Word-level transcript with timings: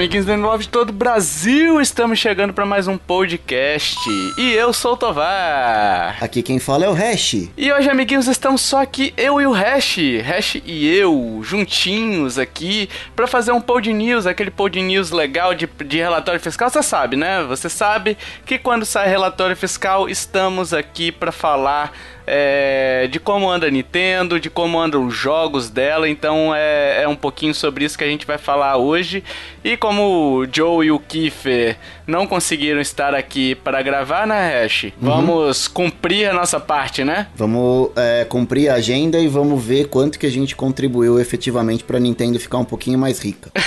amiguinhos 0.00 0.24
do 0.24 0.34
Love 0.34 0.64
de 0.64 0.70
todo 0.70 0.88
o 0.88 0.94
Brasil! 0.94 1.78
Estamos 1.78 2.18
chegando 2.18 2.54
para 2.54 2.64
mais 2.64 2.88
um 2.88 2.96
podcast. 2.96 3.94
E 4.38 4.54
eu 4.54 4.72
sou 4.72 4.94
o 4.94 4.96
Tovar. 4.96 6.16
Aqui 6.24 6.42
quem 6.42 6.58
fala 6.58 6.86
é 6.86 6.88
o 6.88 6.94
Hash. 6.94 7.50
E 7.54 7.70
hoje, 7.70 7.90
amiguinhos, 7.90 8.26
estamos 8.26 8.62
só 8.62 8.80
aqui, 8.80 9.12
eu 9.14 9.38
e 9.42 9.46
o 9.46 9.52
Hash. 9.52 9.98
Hash 10.24 10.54
e 10.64 10.88
eu, 10.88 11.42
juntinhos 11.42 12.38
aqui, 12.38 12.88
para 13.14 13.26
fazer 13.26 13.52
um 13.52 13.60
pod 13.60 13.92
news, 13.92 14.26
aquele 14.26 14.50
pod 14.50 14.80
news 14.80 15.10
legal 15.10 15.54
de, 15.54 15.68
de 15.84 15.98
relatório 15.98 16.40
fiscal. 16.40 16.70
Você 16.70 16.82
sabe, 16.82 17.18
né? 17.18 17.42
Você 17.42 17.68
sabe 17.68 18.16
que 18.46 18.58
quando 18.58 18.86
sai 18.86 19.06
relatório 19.06 19.54
fiscal, 19.54 20.08
estamos 20.08 20.72
aqui 20.72 21.12
para 21.12 21.30
falar 21.30 21.92
é, 22.32 23.08
de 23.10 23.18
como 23.18 23.50
anda 23.50 23.66
a 23.66 23.70
Nintendo, 23.70 24.38
de 24.38 24.48
como 24.48 24.78
andam 24.78 25.04
os 25.04 25.14
jogos 25.14 25.68
dela. 25.68 26.08
Então 26.08 26.54
é, 26.54 27.02
é, 27.02 27.08
um 27.08 27.16
pouquinho 27.16 27.52
sobre 27.52 27.84
isso 27.84 27.98
que 27.98 28.04
a 28.04 28.06
gente 28.06 28.24
vai 28.24 28.38
falar 28.38 28.76
hoje. 28.76 29.24
E 29.64 29.76
como 29.76 30.38
o 30.38 30.46
Joe 30.50 30.86
e 30.86 30.92
o 30.92 31.00
Kiefer 31.00 31.76
não 32.06 32.28
conseguiram 32.28 32.80
estar 32.80 33.16
aqui 33.16 33.56
para 33.56 33.82
gravar, 33.82 34.28
né, 34.28 34.62
Hash? 34.62 34.84
Uhum. 34.84 34.92
Vamos 35.00 35.66
cumprir 35.66 36.30
a 36.30 36.32
nossa 36.32 36.60
parte, 36.60 37.02
né? 37.02 37.26
Vamos 37.34 37.90
é, 37.96 38.24
cumprir 38.24 38.68
a 38.68 38.74
agenda 38.74 39.18
e 39.18 39.26
vamos 39.26 39.62
ver 39.62 39.88
quanto 39.88 40.16
que 40.16 40.26
a 40.26 40.30
gente 40.30 40.54
contribuiu 40.54 41.18
efetivamente 41.18 41.82
para 41.82 41.96
a 41.96 42.00
Nintendo 42.00 42.38
ficar 42.38 42.58
um 42.58 42.64
pouquinho 42.64 42.98
mais 42.98 43.18
rica. 43.18 43.50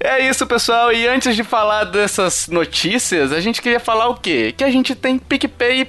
é 0.00 0.28
isso, 0.28 0.44
pessoal. 0.44 0.92
E 0.92 1.06
antes 1.06 1.36
de 1.36 1.44
falar 1.44 1.84
dessas 1.84 2.48
notícias, 2.48 3.32
a 3.32 3.40
gente 3.40 3.62
queria 3.62 3.80
falar 3.80 4.08
o 4.08 4.16
quê? 4.16 4.52
Que 4.56 4.64
a 4.64 4.70
gente 4.70 4.94
tem 4.94 5.18
PicPay 5.18 5.80
e 5.80 5.84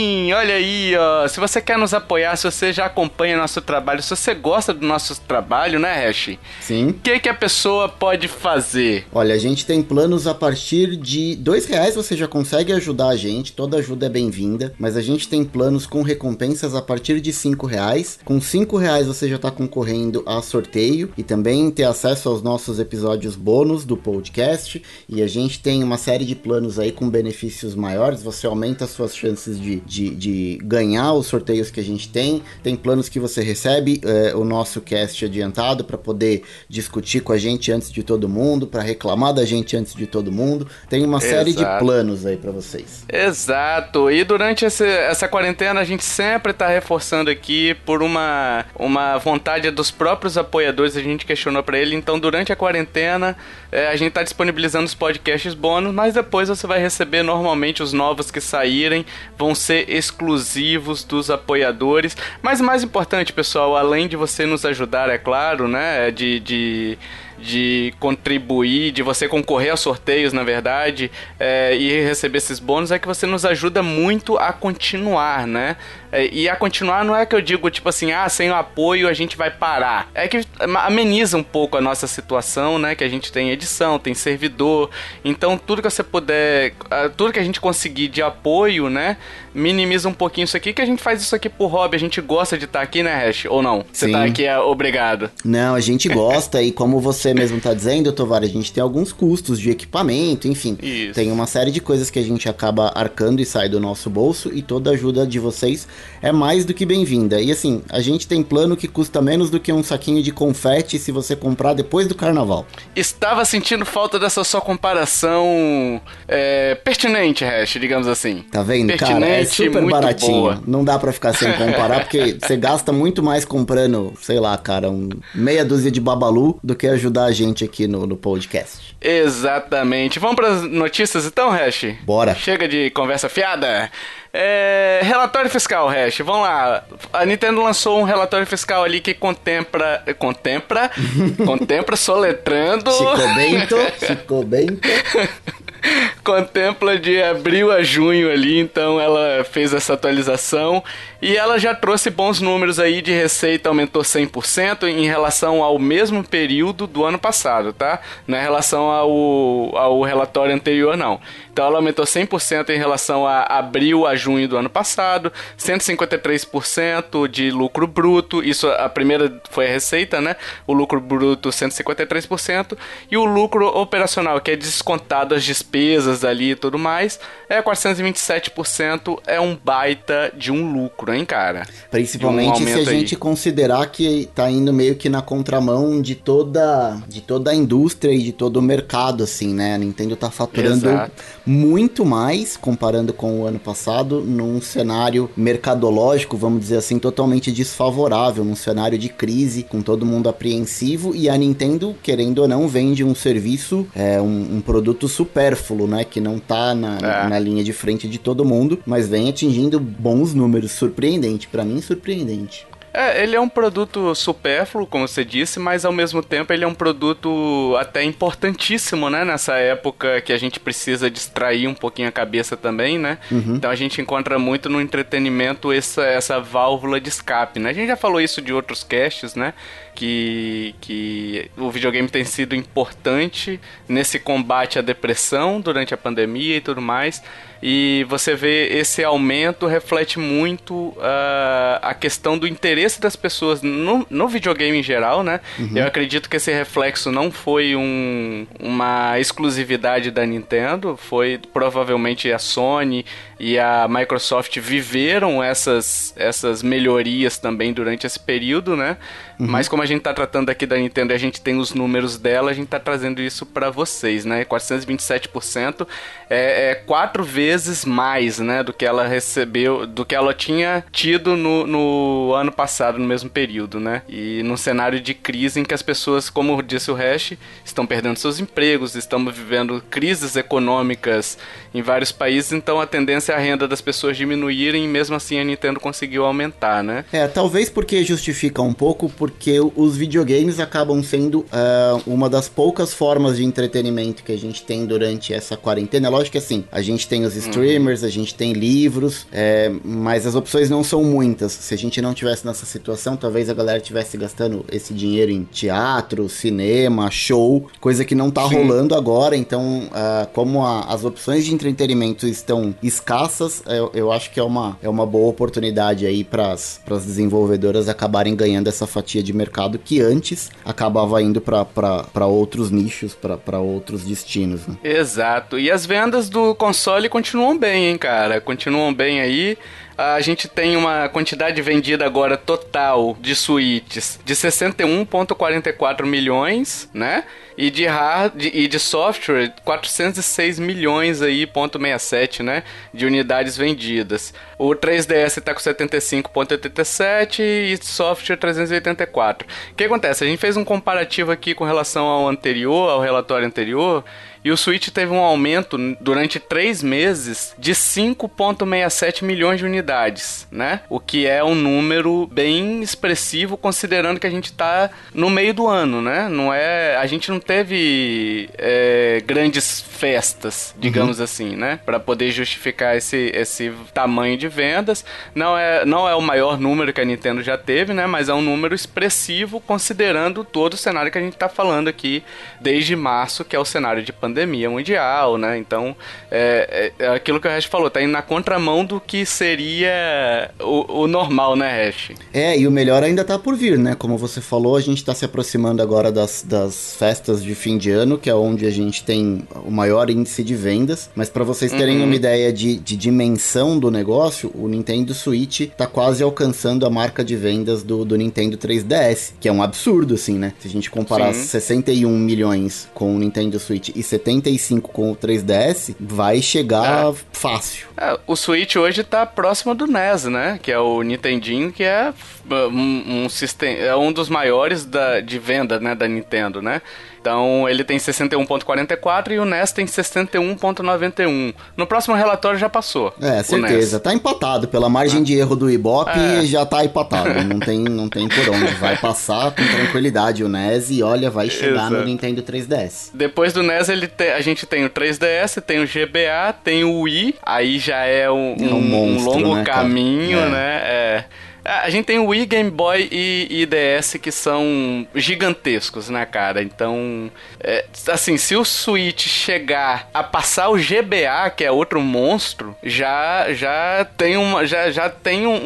Padrim 0.00 0.32
olha 0.32 0.54
aí, 0.54 0.96
ó. 0.96 1.28
Se 1.28 1.38
você 1.38 1.60
quer 1.60 1.76
nos 1.76 1.92
apoiar, 1.92 2.34
se 2.36 2.44
você 2.44 2.72
já 2.72 2.86
acompanha 2.86 3.36
nosso 3.36 3.60
trabalho, 3.60 4.02
se 4.02 4.10
você 4.10 4.34
gosta 4.34 4.72
do 4.72 4.86
nosso 4.86 5.20
trabalho, 5.20 5.78
né, 5.78 6.06
Hash? 6.06 6.38
Sim. 6.60 6.88
O 6.88 6.94
que, 6.94 7.20
que 7.20 7.28
a 7.28 7.34
pessoa 7.34 7.88
pode 7.88 8.26
fazer? 8.26 9.06
Olha, 9.12 9.34
a 9.34 9.38
gente 9.38 9.66
tem 9.66 9.82
planos 9.82 10.26
a 10.26 10.34
partir 10.34 10.96
de 10.96 11.36
dois 11.36 11.66
reais, 11.66 11.94
você 11.94 12.16
já 12.16 12.26
consegue 12.26 12.72
ajudar 12.72 13.08
a 13.08 13.16
gente. 13.16 13.52
Toda 13.52 13.76
ajuda 13.76 14.06
é 14.06 14.08
bem-vinda. 14.08 14.72
Mas 14.78 14.96
a 14.96 15.02
gente 15.02 15.28
tem 15.28 15.44
planos 15.44 15.86
com 15.86 16.02
recompensas 16.02 16.74
a 16.74 16.80
partir 16.80 17.20
de 17.20 17.32
cinco 17.32 17.66
reais. 17.66 18.18
Com 18.24 18.40
cinco 18.40 18.76
reais 18.76 19.06
você 19.06 19.28
já 19.28 19.36
está 19.36 19.50
concorrendo 19.50 20.22
a 20.26 20.40
sorteio 20.40 21.12
e 21.18 21.22
também 21.22 21.70
ter 21.70 21.84
acesso 21.84 22.28
aos 22.28 22.42
nossos 22.42 22.78
episódios 22.78 23.36
bônus 23.36 23.84
do 23.84 23.96
podcast. 23.96 24.82
E 25.08 25.22
a 25.22 25.26
gente 25.26 25.60
tem 25.60 25.82
uma 25.82 25.98
série 25.98 26.24
de 26.24 26.34
planos 26.34 26.78
aí 26.78 26.90
com 26.90 27.10
benefícios 27.10 27.74
maiores. 27.74 28.22
Você 28.22 28.46
aumenta 28.46 28.84
as 28.84 28.90
suas 28.90 29.14
chances 29.14 29.60
de, 29.60 29.79
de, 29.86 30.14
de 30.14 30.58
ganhar 30.62 31.12
os 31.12 31.26
sorteios 31.26 31.70
que 31.70 31.80
a 31.80 31.84
gente 31.84 32.08
tem. 32.08 32.42
Tem 32.62 32.76
planos 32.76 33.08
que 33.08 33.18
você 33.18 33.42
recebe 33.42 34.00
é, 34.04 34.34
o 34.34 34.44
nosso 34.44 34.80
cast 34.80 35.24
adiantado 35.24 35.84
para 35.84 35.98
poder 35.98 36.42
discutir 36.68 37.20
com 37.20 37.32
a 37.32 37.38
gente 37.38 37.72
antes 37.72 37.90
de 37.90 38.02
todo 38.02 38.28
mundo, 38.28 38.66
para 38.66 38.82
reclamar 38.82 39.32
da 39.32 39.44
gente 39.44 39.76
antes 39.76 39.94
de 39.94 40.06
todo 40.06 40.30
mundo. 40.32 40.66
Tem 40.88 41.04
uma 41.04 41.18
Exato. 41.18 41.34
série 41.34 41.52
de 41.52 41.64
planos 41.78 42.26
aí 42.26 42.36
para 42.36 42.50
vocês. 42.50 43.04
Exato. 43.08 44.10
E 44.10 44.24
durante 44.24 44.64
esse, 44.64 44.84
essa 44.84 45.28
quarentena 45.28 45.80
a 45.80 45.84
gente 45.84 46.04
sempre 46.04 46.52
está 46.52 46.68
reforçando 46.68 47.30
aqui 47.30 47.74
por 47.84 48.02
uma, 48.02 48.64
uma 48.76 49.18
vontade 49.18 49.70
dos 49.70 49.90
próprios 49.90 50.36
apoiadores. 50.36 50.96
A 50.96 51.02
gente 51.02 51.24
questionou 51.24 51.62
para 51.62 51.78
ele. 51.78 51.94
Então, 51.94 52.18
durante 52.18 52.52
a 52.52 52.56
quarentena, 52.56 53.36
é, 53.70 53.88
a 53.88 53.96
gente 53.96 54.08
está 54.08 54.22
disponibilizando 54.22 54.84
os 54.84 54.94
podcasts 54.94 55.54
bônus, 55.54 55.94
mas 55.94 56.14
depois 56.14 56.48
você 56.48 56.66
vai 56.66 56.80
receber 56.80 57.22
normalmente 57.22 57.82
os 57.82 57.92
novos 57.92 58.30
que 58.30 58.40
saírem. 58.40 59.04
Vão 59.38 59.54
ser 59.54 59.69
exclusivos 59.88 61.04
dos 61.04 61.30
apoiadores. 61.30 62.16
Mas 62.42 62.60
mais 62.60 62.82
importante, 62.82 63.32
pessoal, 63.32 63.76
além 63.76 64.08
de 64.08 64.16
você 64.16 64.46
nos 64.46 64.64
ajudar, 64.64 65.08
é 65.08 65.18
claro, 65.18 65.68
né? 65.68 66.10
De. 66.10 66.40
de 66.40 66.98
de 67.40 67.94
contribuir, 67.98 68.92
de 68.92 69.02
você 69.02 69.26
concorrer 69.26 69.72
a 69.72 69.76
sorteios, 69.76 70.32
na 70.32 70.44
verdade, 70.44 71.10
é, 71.38 71.74
e 71.74 72.02
receber 72.02 72.38
esses 72.38 72.58
bônus, 72.58 72.90
é 72.90 72.98
que 72.98 73.06
você 73.06 73.26
nos 73.26 73.44
ajuda 73.44 73.82
muito 73.82 74.36
a 74.36 74.52
continuar, 74.52 75.46
né? 75.46 75.76
É, 76.12 76.28
e 76.32 76.48
a 76.48 76.56
continuar 76.56 77.04
não 77.04 77.14
é 77.14 77.24
que 77.24 77.34
eu 77.34 77.40
digo, 77.40 77.70
tipo 77.70 77.88
assim, 77.88 78.12
ah, 78.12 78.28
sem 78.28 78.50
o 78.50 78.54
apoio 78.54 79.08
a 79.08 79.12
gente 79.12 79.36
vai 79.36 79.50
parar. 79.50 80.10
É 80.14 80.26
que 80.26 80.44
ameniza 80.58 81.36
um 81.36 81.42
pouco 81.42 81.76
a 81.76 81.80
nossa 81.80 82.06
situação, 82.06 82.78
né? 82.78 82.94
Que 82.94 83.04
a 83.04 83.08
gente 83.08 83.30
tem 83.30 83.50
edição, 83.50 83.98
tem 83.98 84.14
servidor. 84.14 84.90
Então, 85.24 85.56
tudo 85.56 85.82
que 85.82 85.90
você 85.90 86.02
puder, 86.02 86.74
tudo 87.16 87.32
que 87.32 87.38
a 87.38 87.44
gente 87.44 87.60
conseguir 87.60 88.08
de 88.08 88.22
apoio, 88.22 88.90
né? 88.90 89.16
Minimiza 89.54 90.08
um 90.08 90.12
pouquinho 90.12 90.44
isso 90.44 90.56
aqui, 90.56 90.72
que 90.72 90.82
a 90.82 90.86
gente 90.86 91.02
faz 91.02 91.20
isso 91.20 91.34
aqui 91.34 91.48
por 91.48 91.66
hobby. 91.66 91.96
A 91.96 92.00
gente 92.00 92.20
gosta 92.20 92.56
de 92.56 92.64
estar 92.64 92.80
tá 92.80 92.84
aqui, 92.84 93.02
né, 93.02 93.14
Hash? 93.14 93.46
Ou 93.46 93.62
não? 93.62 93.84
Você 93.92 94.10
tá 94.10 94.24
aqui, 94.24 94.44
é 94.44 94.58
obrigado. 94.58 95.30
Não, 95.44 95.74
a 95.74 95.80
gente 95.80 96.08
gosta, 96.08 96.62
e 96.62 96.72
como 96.72 97.00
você 97.00 97.34
mesmo 97.34 97.60
tá 97.60 97.74
dizendo, 97.74 98.12
Tovar, 98.12 98.42
a 98.42 98.46
gente 98.46 98.72
tem 98.72 98.82
alguns 98.82 99.12
custos 99.12 99.58
de 99.58 99.70
equipamento, 99.70 100.46
enfim. 100.46 100.78
Isso. 100.80 101.14
Tem 101.14 101.30
uma 101.30 101.46
série 101.46 101.70
de 101.70 101.80
coisas 101.80 102.10
que 102.10 102.18
a 102.18 102.22
gente 102.22 102.48
acaba 102.48 102.92
arcando 102.94 103.40
e 103.40 103.44
sai 103.44 103.68
do 103.68 103.80
nosso 103.80 104.08
bolso, 104.08 104.50
e 104.52 104.62
toda 104.62 104.90
a 104.90 104.92
ajuda 104.94 105.26
de 105.26 105.38
vocês 105.38 105.86
é 106.22 106.32
mais 106.32 106.64
do 106.64 106.74
que 106.74 106.84
bem-vinda. 106.84 107.40
E 107.40 107.50
assim, 107.50 107.82
a 107.88 108.00
gente 108.00 108.26
tem 108.26 108.42
plano 108.42 108.76
que 108.76 108.86
custa 108.86 109.22
menos 109.22 109.50
do 109.50 109.58
que 109.58 109.72
um 109.72 109.82
saquinho 109.82 110.22
de 110.22 110.30
confete 110.30 110.98
se 110.98 111.10
você 111.10 111.34
comprar 111.34 111.74
depois 111.74 112.06
do 112.06 112.14
carnaval. 112.14 112.66
Estava 112.94 113.44
sentindo 113.44 113.84
falta 113.84 114.18
dessa 114.18 114.44
sua 114.44 114.60
comparação 114.60 116.00
é, 116.28 116.74
pertinente, 116.74 117.44
Hash, 117.44 117.72
digamos 117.80 118.06
assim. 118.06 118.44
Tá 118.50 118.62
vendo, 118.62 118.88
pertinente, 118.88 119.20
cara? 119.20 119.36
É 119.36 119.44
super 119.44 119.84
baratinho. 119.86 120.32
Boa. 120.32 120.62
Não 120.66 120.84
dá 120.84 120.98
para 120.98 121.12
ficar 121.12 121.32
sem 121.32 121.52
comparar, 121.52 122.00
porque 122.00 122.36
você 122.40 122.56
gasta 122.56 122.92
muito 122.92 123.22
mais 123.22 123.44
comprando, 123.44 124.12
sei 124.20 124.38
lá, 124.38 124.56
cara, 124.56 124.90
um 124.90 125.08
meia 125.34 125.64
dúzia 125.64 125.90
de 125.90 126.00
babalu 126.00 126.58
do 126.62 126.74
que 126.74 126.86
ajudar 126.86 127.24
a 127.24 127.32
gente 127.32 127.64
aqui 127.64 127.86
no, 127.86 128.06
no 128.06 128.16
podcast. 128.16 128.96
Exatamente. 129.00 130.18
Vamos 130.18 130.36
para 130.36 130.48
as 130.48 130.62
notícias 130.62 131.24
então, 131.24 131.50
Hash? 131.50 131.86
Bora. 132.04 132.34
Chega 132.34 132.68
de 132.68 132.90
conversa 132.90 133.28
fiada. 133.28 133.90
É, 134.32 135.00
relatório 135.02 135.50
fiscal, 135.50 135.88
Hash. 135.88 136.18
Vamos 136.18 136.42
lá. 136.42 136.84
A 137.12 137.26
Nintendo 137.26 137.62
lançou 137.62 138.00
um 138.00 138.04
relatório 138.04 138.46
fiscal 138.46 138.84
ali 138.84 139.00
que 139.00 139.12
contempla. 139.12 140.04
Contempla. 140.18 140.90
contempla 141.44 141.96
soletrando. 141.96 142.90
Chico 142.92 143.34
Bento. 143.34 143.76
Chico 144.06 144.44
Bento. 144.44 144.88
contempla 146.22 146.98
de 146.98 147.22
abril 147.22 147.72
a 147.72 147.82
junho 147.82 148.30
ali, 148.30 148.60
então 148.60 149.00
ela 149.00 149.44
fez 149.44 149.72
essa 149.72 149.94
atualização 149.94 150.84
e 151.22 151.36
ela 151.36 151.58
já 151.58 151.74
trouxe 151.74 152.08
bons 152.08 152.40
números 152.40 152.78
aí 152.78 153.02
de 153.02 153.12
receita, 153.12 153.68
aumentou 153.68 154.02
100% 154.02 154.88
em 154.88 155.06
relação 155.06 155.62
ao 155.62 155.78
mesmo 155.78 156.24
período 156.24 156.86
do 156.86 157.04
ano 157.04 157.18
passado, 157.18 157.72
tá? 157.72 158.00
Não 158.26 158.38
é 158.38 158.40
em 158.40 158.44
relação 158.44 158.90
ao, 158.90 159.76
ao 159.76 160.02
relatório 160.02 160.54
anterior, 160.54 160.96
não. 160.96 161.20
Então 161.52 161.66
ela 161.66 161.76
aumentou 161.76 162.04
100% 162.04 162.70
em 162.70 162.78
relação 162.78 163.26
a 163.26 163.42
abril 163.42 164.06
a 164.06 164.16
junho 164.16 164.48
do 164.48 164.56
ano 164.56 164.70
passado, 164.70 165.30
153% 165.58 167.28
de 167.28 167.50
lucro 167.50 167.86
bruto, 167.86 168.42
isso 168.42 168.68
a 168.68 168.88
primeira 168.88 169.40
foi 169.50 169.66
a 169.66 169.70
receita, 169.70 170.20
né? 170.20 170.36
O 170.66 170.72
lucro 170.72 171.00
bruto 171.00 171.50
153% 171.50 172.78
e 173.10 173.16
o 173.16 173.24
lucro 173.24 173.66
operacional, 173.66 174.40
que 174.40 174.52
é 174.52 174.56
descontado 174.56 175.34
as 175.34 175.44
despesas 175.44 176.24
ali 176.24 176.52
e 176.52 176.56
tudo 176.56 176.78
mais, 176.78 177.20
é 177.48 177.60
427%, 177.60 179.20
é 179.26 179.38
um 179.40 179.54
baita 179.54 180.32
de 180.34 180.50
um 180.50 180.72
lucro 180.72 181.09
hein, 181.12 181.24
cara? 181.24 181.66
Principalmente 181.90 182.62
um 182.62 182.66
se 182.66 182.72
a 182.72 182.84
gente 182.84 183.16
considerar 183.16 183.86
que 183.86 184.28
tá 184.34 184.50
indo 184.50 184.72
meio 184.72 184.94
que 184.94 185.08
na 185.08 185.20
contramão 185.20 186.00
de 186.00 186.14
toda, 186.14 187.00
de 187.08 187.20
toda 187.20 187.50
a 187.50 187.54
indústria 187.54 188.12
e 188.12 188.22
de 188.22 188.32
todo 188.32 188.58
o 188.58 188.62
mercado, 188.62 189.24
assim, 189.24 189.52
né? 189.52 189.74
A 189.74 189.78
Nintendo 189.78 190.16
tá 190.16 190.30
faturando 190.30 190.88
Exato. 190.88 191.12
muito 191.44 192.04
mais 192.04 192.56
comparando 192.56 193.12
com 193.12 193.40
o 193.40 193.46
ano 193.46 193.58
passado, 193.58 194.20
num 194.20 194.60
cenário 194.60 195.30
mercadológico, 195.36 196.36
vamos 196.36 196.60
dizer 196.60 196.76
assim, 196.76 196.98
totalmente 196.98 197.50
desfavorável, 197.50 198.44
num 198.44 198.56
cenário 198.56 198.98
de 198.98 199.08
crise, 199.08 199.62
com 199.62 199.82
todo 199.82 200.06
mundo 200.06 200.28
apreensivo, 200.28 201.14
e 201.14 201.28
a 201.28 201.36
Nintendo, 201.36 201.94
querendo 202.02 202.40
ou 202.40 202.48
não, 202.48 202.68
vende 202.68 203.04
um 203.04 203.14
serviço, 203.14 203.86
é, 203.94 204.20
um, 204.20 204.56
um 204.56 204.60
produto 204.60 205.08
supérfluo, 205.08 205.86
né? 205.86 206.04
Que 206.04 206.20
não 206.20 206.38
tá 206.38 206.74
na, 206.74 206.98
é. 206.98 207.28
na 207.28 207.38
linha 207.38 207.64
de 207.64 207.72
frente 207.72 208.08
de 208.08 208.18
todo 208.18 208.44
mundo, 208.44 208.78
mas 208.86 209.08
vem 209.08 209.28
atingindo 209.28 209.80
bons 209.80 210.34
números, 210.34 210.72
surpreendentes 210.72 210.99
surpreendente, 211.00 211.48
para 211.48 211.64
mim 211.64 211.80
surpreendente. 211.80 212.66
É, 212.92 213.22
ele 213.22 213.36
é 213.36 213.40
um 213.40 213.48
produto 213.48 214.12
supérfluo, 214.16 214.84
como 214.84 215.06
você 215.06 215.24
disse, 215.24 215.60
mas 215.60 215.84
ao 215.84 215.92
mesmo 215.92 216.24
tempo 216.24 216.52
ele 216.52 216.64
é 216.64 216.66
um 216.66 216.74
produto 216.74 217.76
até 217.78 218.02
importantíssimo, 218.02 219.08
né? 219.08 219.24
Nessa 219.24 219.54
época 219.54 220.20
que 220.20 220.32
a 220.32 220.36
gente 220.36 220.58
precisa 220.58 221.08
distrair 221.08 221.68
um 221.68 221.74
pouquinho 221.74 222.08
a 222.08 222.12
cabeça 222.12 222.56
também, 222.56 222.98
né? 222.98 223.18
Uhum. 223.30 223.54
Então 223.54 223.70
a 223.70 223.76
gente 223.76 224.00
encontra 224.00 224.40
muito 224.40 224.68
no 224.68 224.80
entretenimento 224.80 225.70
essa, 225.70 226.02
essa 226.02 226.40
válvula 226.40 227.00
de 227.00 227.08
escape, 227.08 227.60
né? 227.60 227.70
A 227.70 227.72
gente 227.72 227.86
já 227.86 227.96
falou 227.96 228.20
isso 228.20 228.42
de 228.42 228.52
outros 228.52 228.82
casts, 228.82 229.36
né? 229.36 229.54
Que, 230.00 230.74
que 230.80 231.50
o 231.58 231.70
videogame 231.70 232.08
tem 232.08 232.24
sido 232.24 232.56
importante 232.56 233.60
nesse 233.86 234.18
combate 234.18 234.78
à 234.78 234.82
depressão 234.82 235.60
durante 235.60 235.92
a 235.92 235.96
pandemia 235.96 236.56
e 236.56 236.60
tudo 236.62 236.80
mais. 236.80 237.22
E 237.62 238.06
você 238.08 238.34
vê 238.34 238.68
esse 238.68 239.04
aumento 239.04 239.66
reflete 239.66 240.18
muito 240.18 240.74
uh, 240.74 241.78
a 241.82 241.92
questão 241.92 242.38
do 242.38 242.48
interesse 242.48 242.98
das 242.98 243.14
pessoas 243.14 243.60
no, 243.60 244.06
no 244.08 244.28
videogame 244.28 244.78
em 244.78 244.82
geral, 244.82 245.22
né? 245.22 245.40
Uhum. 245.58 245.76
Eu 245.76 245.86
acredito 245.86 246.30
que 246.30 246.36
esse 246.36 246.50
reflexo 246.50 247.12
não 247.12 247.30
foi 247.30 247.76
um, 247.76 248.46
uma 248.58 249.18
exclusividade 249.20 250.10
da 250.10 250.24
Nintendo, 250.24 250.96
foi 250.96 251.38
provavelmente 251.52 252.32
a 252.32 252.38
Sony 252.38 253.04
e 253.38 253.58
a 253.58 253.86
Microsoft 253.86 254.58
viveram 254.58 255.42
essas, 255.44 256.14
essas 256.16 256.62
melhorias 256.62 257.36
também 257.36 257.74
durante 257.74 258.06
esse 258.06 258.18
período, 258.18 258.74
né? 258.74 258.96
Uhum. 259.38 259.46
Mas 259.46 259.68
como 259.68 259.82
a 259.82 259.86
gente 259.90 260.02
tá 260.02 260.14
tratando 260.14 260.50
aqui 260.50 260.66
da 260.66 260.76
Nintendo 260.76 261.12
e 261.12 261.14
a 261.14 261.18
gente 261.18 261.40
tem 261.40 261.58
os 261.58 261.74
números 261.74 262.16
dela, 262.16 262.50
a 262.50 262.54
gente 262.54 262.68
tá 262.68 262.78
trazendo 262.78 263.20
isso 263.20 263.44
para 263.44 263.70
vocês, 263.70 264.24
né? 264.24 264.44
427% 264.44 265.86
é, 266.28 266.70
é, 266.70 266.74
quatro 266.74 267.24
vezes 267.24 267.84
mais, 267.84 268.38
né? 268.38 268.62
Do 268.62 268.72
que 268.72 268.84
ela 268.84 269.06
recebeu, 269.06 269.86
do 269.86 270.04
que 270.04 270.14
ela 270.14 270.32
tinha 270.32 270.84
tido 270.92 271.36
no, 271.36 271.66
no 271.66 272.32
ano 272.34 272.52
passado, 272.52 272.98
no 272.98 273.06
mesmo 273.06 273.28
período, 273.28 273.80
né? 273.80 274.02
E 274.08 274.42
num 274.44 274.56
cenário 274.56 275.00
de 275.00 275.14
crise 275.14 275.60
em 275.60 275.64
que 275.64 275.74
as 275.74 275.82
pessoas, 275.82 276.30
como 276.30 276.62
disse 276.62 276.90
o 276.90 276.94
Hash, 276.94 277.34
estão 277.64 277.86
perdendo 277.86 278.18
seus 278.18 278.38
empregos, 278.38 278.94
estamos 278.94 279.36
vivendo 279.36 279.82
crises 279.90 280.36
econômicas 280.36 281.36
em 281.74 281.82
vários 281.82 282.12
países, 282.12 282.52
então 282.52 282.80
a 282.80 282.86
tendência 282.86 283.32
é 283.32 283.36
a 283.36 283.38
renda 283.38 283.66
das 283.66 283.80
pessoas 283.80 284.16
diminuírem 284.16 284.84
e 284.84 284.88
mesmo 284.88 285.16
assim 285.16 285.38
a 285.38 285.44
Nintendo 285.44 285.80
conseguiu 285.80 286.24
aumentar, 286.24 286.82
né? 286.82 287.04
É, 287.12 287.26
talvez 287.26 287.68
porque 287.68 288.02
justifica 288.04 288.62
um 288.62 288.72
pouco 288.72 289.08
por 289.08 289.30
os 289.76 289.96
videogames 289.96 290.58
acabam 290.60 291.02
sendo 291.02 291.40
uh, 291.40 292.02
uma 292.06 292.28
das 292.28 292.48
poucas 292.48 292.92
formas 292.92 293.36
de 293.36 293.44
entretenimento 293.44 294.22
que 294.22 294.32
a 294.32 294.38
gente 294.38 294.62
tem 294.62 294.86
durante 294.86 295.32
essa 295.32 295.56
quarentena. 295.56 296.08
Lógico 296.08 296.32
que 296.32 296.38
assim, 296.38 296.64
a 296.70 296.82
gente 296.82 297.08
tem 297.08 297.24
os 297.24 297.36
streamers, 297.36 298.04
a 298.04 298.08
gente 298.08 298.34
tem 298.34 298.52
livros, 298.52 299.26
é, 299.32 299.72
mas 299.84 300.26
as 300.26 300.34
opções 300.34 300.68
não 300.68 300.82
são 300.82 301.02
muitas. 301.04 301.52
Se 301.52 301.74
a 301.74 301.78
gente 301.78 302.00
não 302.00 302.14
tivesse 302.14 302.46
nessa 302.46 302.66
situação, 302.66 303.16
talvez 303.16 303.48
a 303.48 303.54
galera 303.54 303.80
tivesse 303.80 304.16
gastando 304.16 304.64
esse 304.70 304.92
dinheiro 304.92 305.30
em 305.30 305.44
teatro, 305.44 306.28
cinema, 306.28 307.10
show, 307.10 307.66
coisa 307.80 308.04
que 308.04 308.14
não 308.14 308.30
tá 308.30 308.48
Sim. 308.48 308.56
rolando 308.56 308.94
agora. 308.94 309.36
Então, 309.36 309.84
uh, 309.84 310.26
como 310.32 310.64
a, 310.64 310.80
as 310.84 311.04
opções 311.04 311.44
de 311.44 311.54
entretenimento 311.54 312.26
estão 312.26 312.74
escassas, 312.82 313.62
eu, 313.66 313.90
eu, 313.94 314.12
acho 314.12 314.30
que 314.30 314.40
é 314.40 314.42
uma, 314.42 314.78
é 314.82 314.88
uma 314.88 315.06
boa 315.06 315.28
oportunidade 315.28 316.06
aí 316.06 316.24
para 316.24 316.52
as 316.52 316.80
desenvolvedoras 316.86 317.88
acabarem 317.88 318.34
ganhando 318.34 318.68
essa 318.68 318.86
fatia 318.86 319.22
de 319.22 319.32
mercado 319.32 319.59
que 319.78 320.00
antes 320.00 320.50
acabava 320.64 321.22
indo 321.22 321.40
para 321.40 322.26
outros 322.26 322.70
nichos, 322.70 323.14
para 323.14 323.58
outros 323.58 324.04
destinos. 324.04 324.66
Né? 324.66 324.76
Exato. 324.82 325.58
E 325.58 325.70
as 325.70 325.86
vendas 325.86 326.28
do 326.28 326.54
console 326.54 327.08
continuam 327.08 327.58
bem, 327.58 327.86
hein, 327.90 327.98
cara? 327.98 328.40
Continuam 328.40 328.92
bem 328.92 329.20
aí 329.20 329.58
a 330.00 330.20
gente 330.22 330.48
tem 330.48 330.76
uma 330.76 331.10
quantidade 331.10 331.60
vendida 331.60 332.06
agora 332.06 332.36
total 332.36 333.14
de 333.20 333.34
suítes 333.34 334.18
de 334.24 334.34
61,44 334.34 336.06
milhões, 336.06 336.88
né? 336.94 337.24
E 337.62 337.70
de 337.70 337.84
hard 337.84 338.42
e 338.42 338.66
de 338.66 338.78
software 338.78 339.52
406 339.62 340.58
milhões 340.58 341.20
aí, 341.20 341.46
ponto 341.46 341.78
67, 341.78 342.42
né? 342.42 342.62
De 342.94 343.04
unidades 343.04 343.54
vendidas. 343.54 344.32
O 344.56 344.70
3DS 344.70 345.36
está 345.36 345.52
com 345.52 345.60
75,87 345.60 347.40
e 347.40 347.76
software 347.84 348.38
384. 348.38 349.46
O 349.72 349.74
que 349.74 349.84
acontece? 349.84 350.24
A 350.24 350.26
gente 350.26 350.38
fez 350.38 350.56
um 350.56 350.64
comparativo 350.64 351.30
aqui 351.30 351.54
com 351.54 351.64
relação 351.64 352.06
ao 352.06 352.26
anterior, 352.26 352.88
ao 352.88 353.00
relatório 353.02 353.46
anterior. 353.46 354.02
E 354.42 354.50
o 354.50 354.56
Switch 354.56 354.88
teve 354.88 355.12
um 355.12 355.18
aumento 355.18 355.76
durante 356.00 356.40
três 356.40 356.82
meses 356.82 357.54
de 357.58 357.72
5,67 357.72 359.22
milhões 359.22 359.58
de 359.58 359.66
unidades, 359.66 360.46
né? 360.50 360.80
O 360.88 360.98
que 360.98 361.26
é 361.26 361.44
um 361.44 361.54
número 361.54 362.26
bem 362.32 362.82
expressivo 362.82 363.56
considerando 363.56 364.18
que 364.18 364.26
a 364.26 364.30
gente 364.30 364.46
está 364.46 364.90
no 365.12 365.28
meio 365.28 365.52
do 365.52 365.66
ano, 365.66 366.00
né? 366.00 366.28
Não 366.28 366.52
é, 366.52 366.96
a 366.96 367.06
gente 367.06 367.30
não 367.30 367.38
teve 367.38 368.48
é, 368.56 369.22
grandes 369.26 369.80
festas, 369.80 370.74
digamos 370.78 371.18
uhum. 371.18 371.24
assim, 371.24 371.56
né? 371.56 371.78
Para 371.84 372.00
poder 372.00 372.30
justificar 372.30 372.96
esse, 372.96 373.30
esse 373.34 373.70
tamanho 373.92 374.38
de 374.38 374.48
vendas. 374.48 375.04
Não 375.34 375.56
é, 375.56 375.84
não 375.84 376.08
é 376.08 376.14
o 376.14 376.22
maior 376.22 376.58
número 376.58 376.94
que 376.94 377.00
a 377.00 377.04
Nintendo 377.04 377.42
já 377.42 377.58
teve, 377.58 377.92
né? 377.92 378.06
Mas 378.06 378.30
é 378.30 378.34
um 378.34 378.40
número 378.40 378.74
expressivo 378.74 379.60
considerando 379.60 380.44
todo 380.44 380.74
o 380.74 380.78
cenário 380.78 381.12
que 381.12 381.18
a 381.18 381.22
gente 381.22 381.34
está 381.34 381.48
falando 381.48 381.88
aqui 381.88 382.22
desde 382.58 382.96
março, 382.96 383.44
que 383.44 383.54
é 383.54 383.58
o 383.58 383.64
cenário 383.66 384.02
de 384.02 384.12
pandemia 384.14 384.29
pandemia 384.30 384.70
mundial, 384.70 385.36
né? 385.36 385.58
Então, 385.58 385.94
é, 386.30 386.92
é, 386.98 387.04
é 387.04 387.08
aquilo 387.08 387.40
que 387.40 387.48
o 387.48 387.50
Hash 387.50 387.64
falou, 387.64 387.90
tá 387.90 388.00
indo 388.00 388.12
na 388.12 388.22
contramão 388.22 388.84
do 388.84 389.00
que 389.00 389.26
seria 389.26 390.50
o, 390.60 391.02
o, 391.02 391.06
normal, 391.06 391.56
né, 391.56 391.86
Hash? 391.86 392.12
É, 392.32 392.58
e 392.58 392.66
o 392.66 392.70
melhor 392.70 393.02
ainda 393.02 393.24
tá 393.24 393.38
por 393.38 393.56
vir, 393.56 393.78
né? 393.78 393.94
Como 393.94 394.16
você 394.16 394.40
falou, 394.40 394.76
a 394.76 394.80
gente 394.80 395.04
tá 395.04 395.14
se 395.14 395.24
aproximando 395.24 395.82
agora 395.82 396.10
das, 396.12 396.44
das 396.46 396.94
festas 396.96 397.42
de 397.42 397.54
fim 397.54 397.76
de 397.76 397.90
ano, 397.90 398.16
que 398.16 398.30
é 398.30 398.34
onde 398.34 398.66
a 398.66 398.70
gente 398.70 399.04
tem 399.04 399.42
o 399.64 399.70
maior 399.70 400.08
índice 400.08 400.42
de 400.42 400.54
vendas. 400.54 401.10
Mas 401.14 401.28
para 401.28 401.44
vocês 401.44 401.72
terem 401.72 401.98
uhum. 401.98 402.04
uma 402.04 402.14
ideia 402.14 402.52
de, 402.52 402.76
de 402.76 402.96
dimensão 402.96 403.78
do 403.78 403.90
negócio, 403.90 404.50
o 404.54 404.68
Nintendo 404.68 405.12
Switch 405.12 405.68
tá 405.76 405.86
quase 405.86 406.22
alcançando 406.22 406.86
a 406.86 406.90
marca 406.90 407.24
de 407.24 407.36
vendas 407.36 407.82
do, 407.82 408.04
do 408.04 408.16
Nintendo 408.16 408.56
3DS, 408.56 409.32
que 409.40 409.48
é 409.48 409.52
um 409.52 409.62
absurdo, 409.62 410.14
assim, 410.14 410.38
né? 410.38 410.52
Se 410.60 410.68
a 410.68 410.70
gente 410.70 410.90
comparar 410.90 411.34
Sim. 411.34 411.44
61 411.44 412.10
milhões 412.10 412.88
com 412.94 413.14
o 413.14 413.18
Nintendo 413.18 413.58
Switch 413.58 413.90
e 413.94 414.02
75 414.20 414.90
com 414.92 415.12
o 415.12 415.16
3DS, 415.16 415.94
vai 415.98 416.40
chegar 416.40 417.12
é. 417.12 417.14
fácil. 417.32 417.88
É, 417.96 418.18
o 418.26 418.36
Switch 418.36 418.76
hoje 418.76 419.02
tá 419.02 419.24
próximo 419.26 419.74
do 419.74 419.86
NES, 419.86 420.24
né? 420.24 420.58
Que 420.62 420.72
é 420.72 420.78
o 420.78 421.02
Nintendinho, 421.02 421.72
que 421.72 421.82
é 421.82 422.12
um, 422.50 423.24
um 423.24 423.28
sistema, 423.28 423.78
é 423.78 423.96
um 423.96 424.12
dos 424.12 424.28
maiores 424.28 424.84
da, 424.84 425.20
de 425.20 425.38
venda, 425.38 425.78
né, 425.78 425.94
da 425.94 426.06
Nintendo, 426.06 426.60
né? 426.60 426.82
Então 427.20 427.68
ele 427.68 427.84
tem 427.84 427.98
61.44 427.98 429.32
e 429.32 429.38
o 429.38 429.44
NES 429.44 429.72
tem 429.72 429.84
61.91. 429.84 431.54
No 431.76 431.86
próximo 431.86 432.16
relatório 432.16 432.58
já 432.58 432.68
passou. 432.68 433.12
É, 433.20 433.42
certeza. 433.42 434.00
Tá 434.00 434.14
empatado. 434.14 434.68
Pela 434.68 434.88
margem 434.88 435.22
de 435.22 435.36
erro 435.36 435.54
do 435.54 435.70
Ibope, 435.70 436.18
é. 436.18 436.46
já 436.46 436.64
tá 436.64 436.84
empatado. 436.84 437.44
não, 437.44 437.60
tem, 437.60 437.78
não 437.78 438.08
tem 438.08 438.26
por 438.28 438.48
onde. 438.48 438.74
Vai 438.80 438.96
passar 438.96 439.50
com 439.50 439.62
tranquilidade 439.66 440.42
o 440.42 440.48
NES 440.48 440.90
e 440.90 441.02
olha, 441.02 441.30
vai 441.30 441.50
chegar 441.50 441.86
Exato. 441.86 441.94
no 441.94 442.04
Nintendo 442.04 442.42
3DS. 442.42 443.10
Depois 443.12 443.52
do 443.52 443.62
NES 443.62 443.88
ele 443.88 444.06
te, 444.06 444.30
a 444.30 444.40
gente 444.40 444.64
tem 444.64 444.84
o 444.84 444.90
3DS, 444.90 445.60
tem 445.60 445.80
o 445.80 445.86
GBA, 445.86 446.54
tem 446.64 446.84
o 446.84 447.00
Wii. 447.00 447.34
Aí 447.42 447.78
já 447.78 448.04
é 448.04 448.30
um, 448.30 448.56
é 448.58 448.62
um, 448.62 448.76
um, 448.76 448.80
monstro, 448.80 449.32
longo 449.32 449.56
né, 449.56 449.64
caminho, 449.64 450.38
é. 450.38 450.48
né? 450.48 450.80
É. 450.84 451.24
A 451.64 451.90
gente 451.90 452.06
tem 452.06 452.18
o 452.18 452.26
Wii, 452.26 452.46
Game 452.46 452.70
Boy 452.70 453.08
e, 453.10 453.46
e 453.50 453.66
DS 453.66 454.16
que 454.20 454.32
são 454.32 455.06
gigantescos, 455.14 456.08
né, 456.08 456.24
cara? 456.24 456.62
Então, 456.62 457.30
é, 457.60 457.84
assim, 458.08 458.36
se 458.36 458.56
o 458.56 458.64
Switch 458.64 459.26
chegar 459.26 460.08
a 460.12 460.22
passar 460.22 460.68
o 460.70 460.76
GBA, 460.76 461.50
que 461.54 461.64
é 461.64 461.70
outro 461.70 462.00
monstro, 462.00 462.74
já 462.82 463.52
já 463.52 464.06
tem, 464.16 464.36
uma, 464.36 464.66
já, 464.66 464.90
já 464.90 465.08
tem 465.08 465.46
um, 465.46 465.60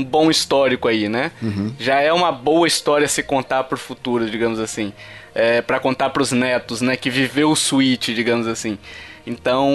um 0.00 0.04
bom 0.04 0.30
histórico 0.30 0.88
aí, 0.88 1.08
né? 1.08 1.30
Uhum. 1.40 1.72
Já 1.78 2.00
é 2.00 2.12
uma 2.12 2.32
boa 2.32 2.66
história 2.66 3.04
a 3.04 3.08
se 3.08 3.22
contar 3.22 3.64
pro 3.64 3.78
futuro, 3.78 4.28
digamos 4.28 4.58
assim. 4.58 4.92
É, 5.34 5.60
para 5.60 5.78
contar 5.78 6.10
pros 6.10 6.32
netos, 6.32 6.80
né, 6.80 6.96
que 6.96 7.10
viveu 7.10 7.50
o 7.50 7.56
Switch, 7.56 8.08
digamos 8.08 8.46
assim. 8.46 8.78
Então, 9.26 9.74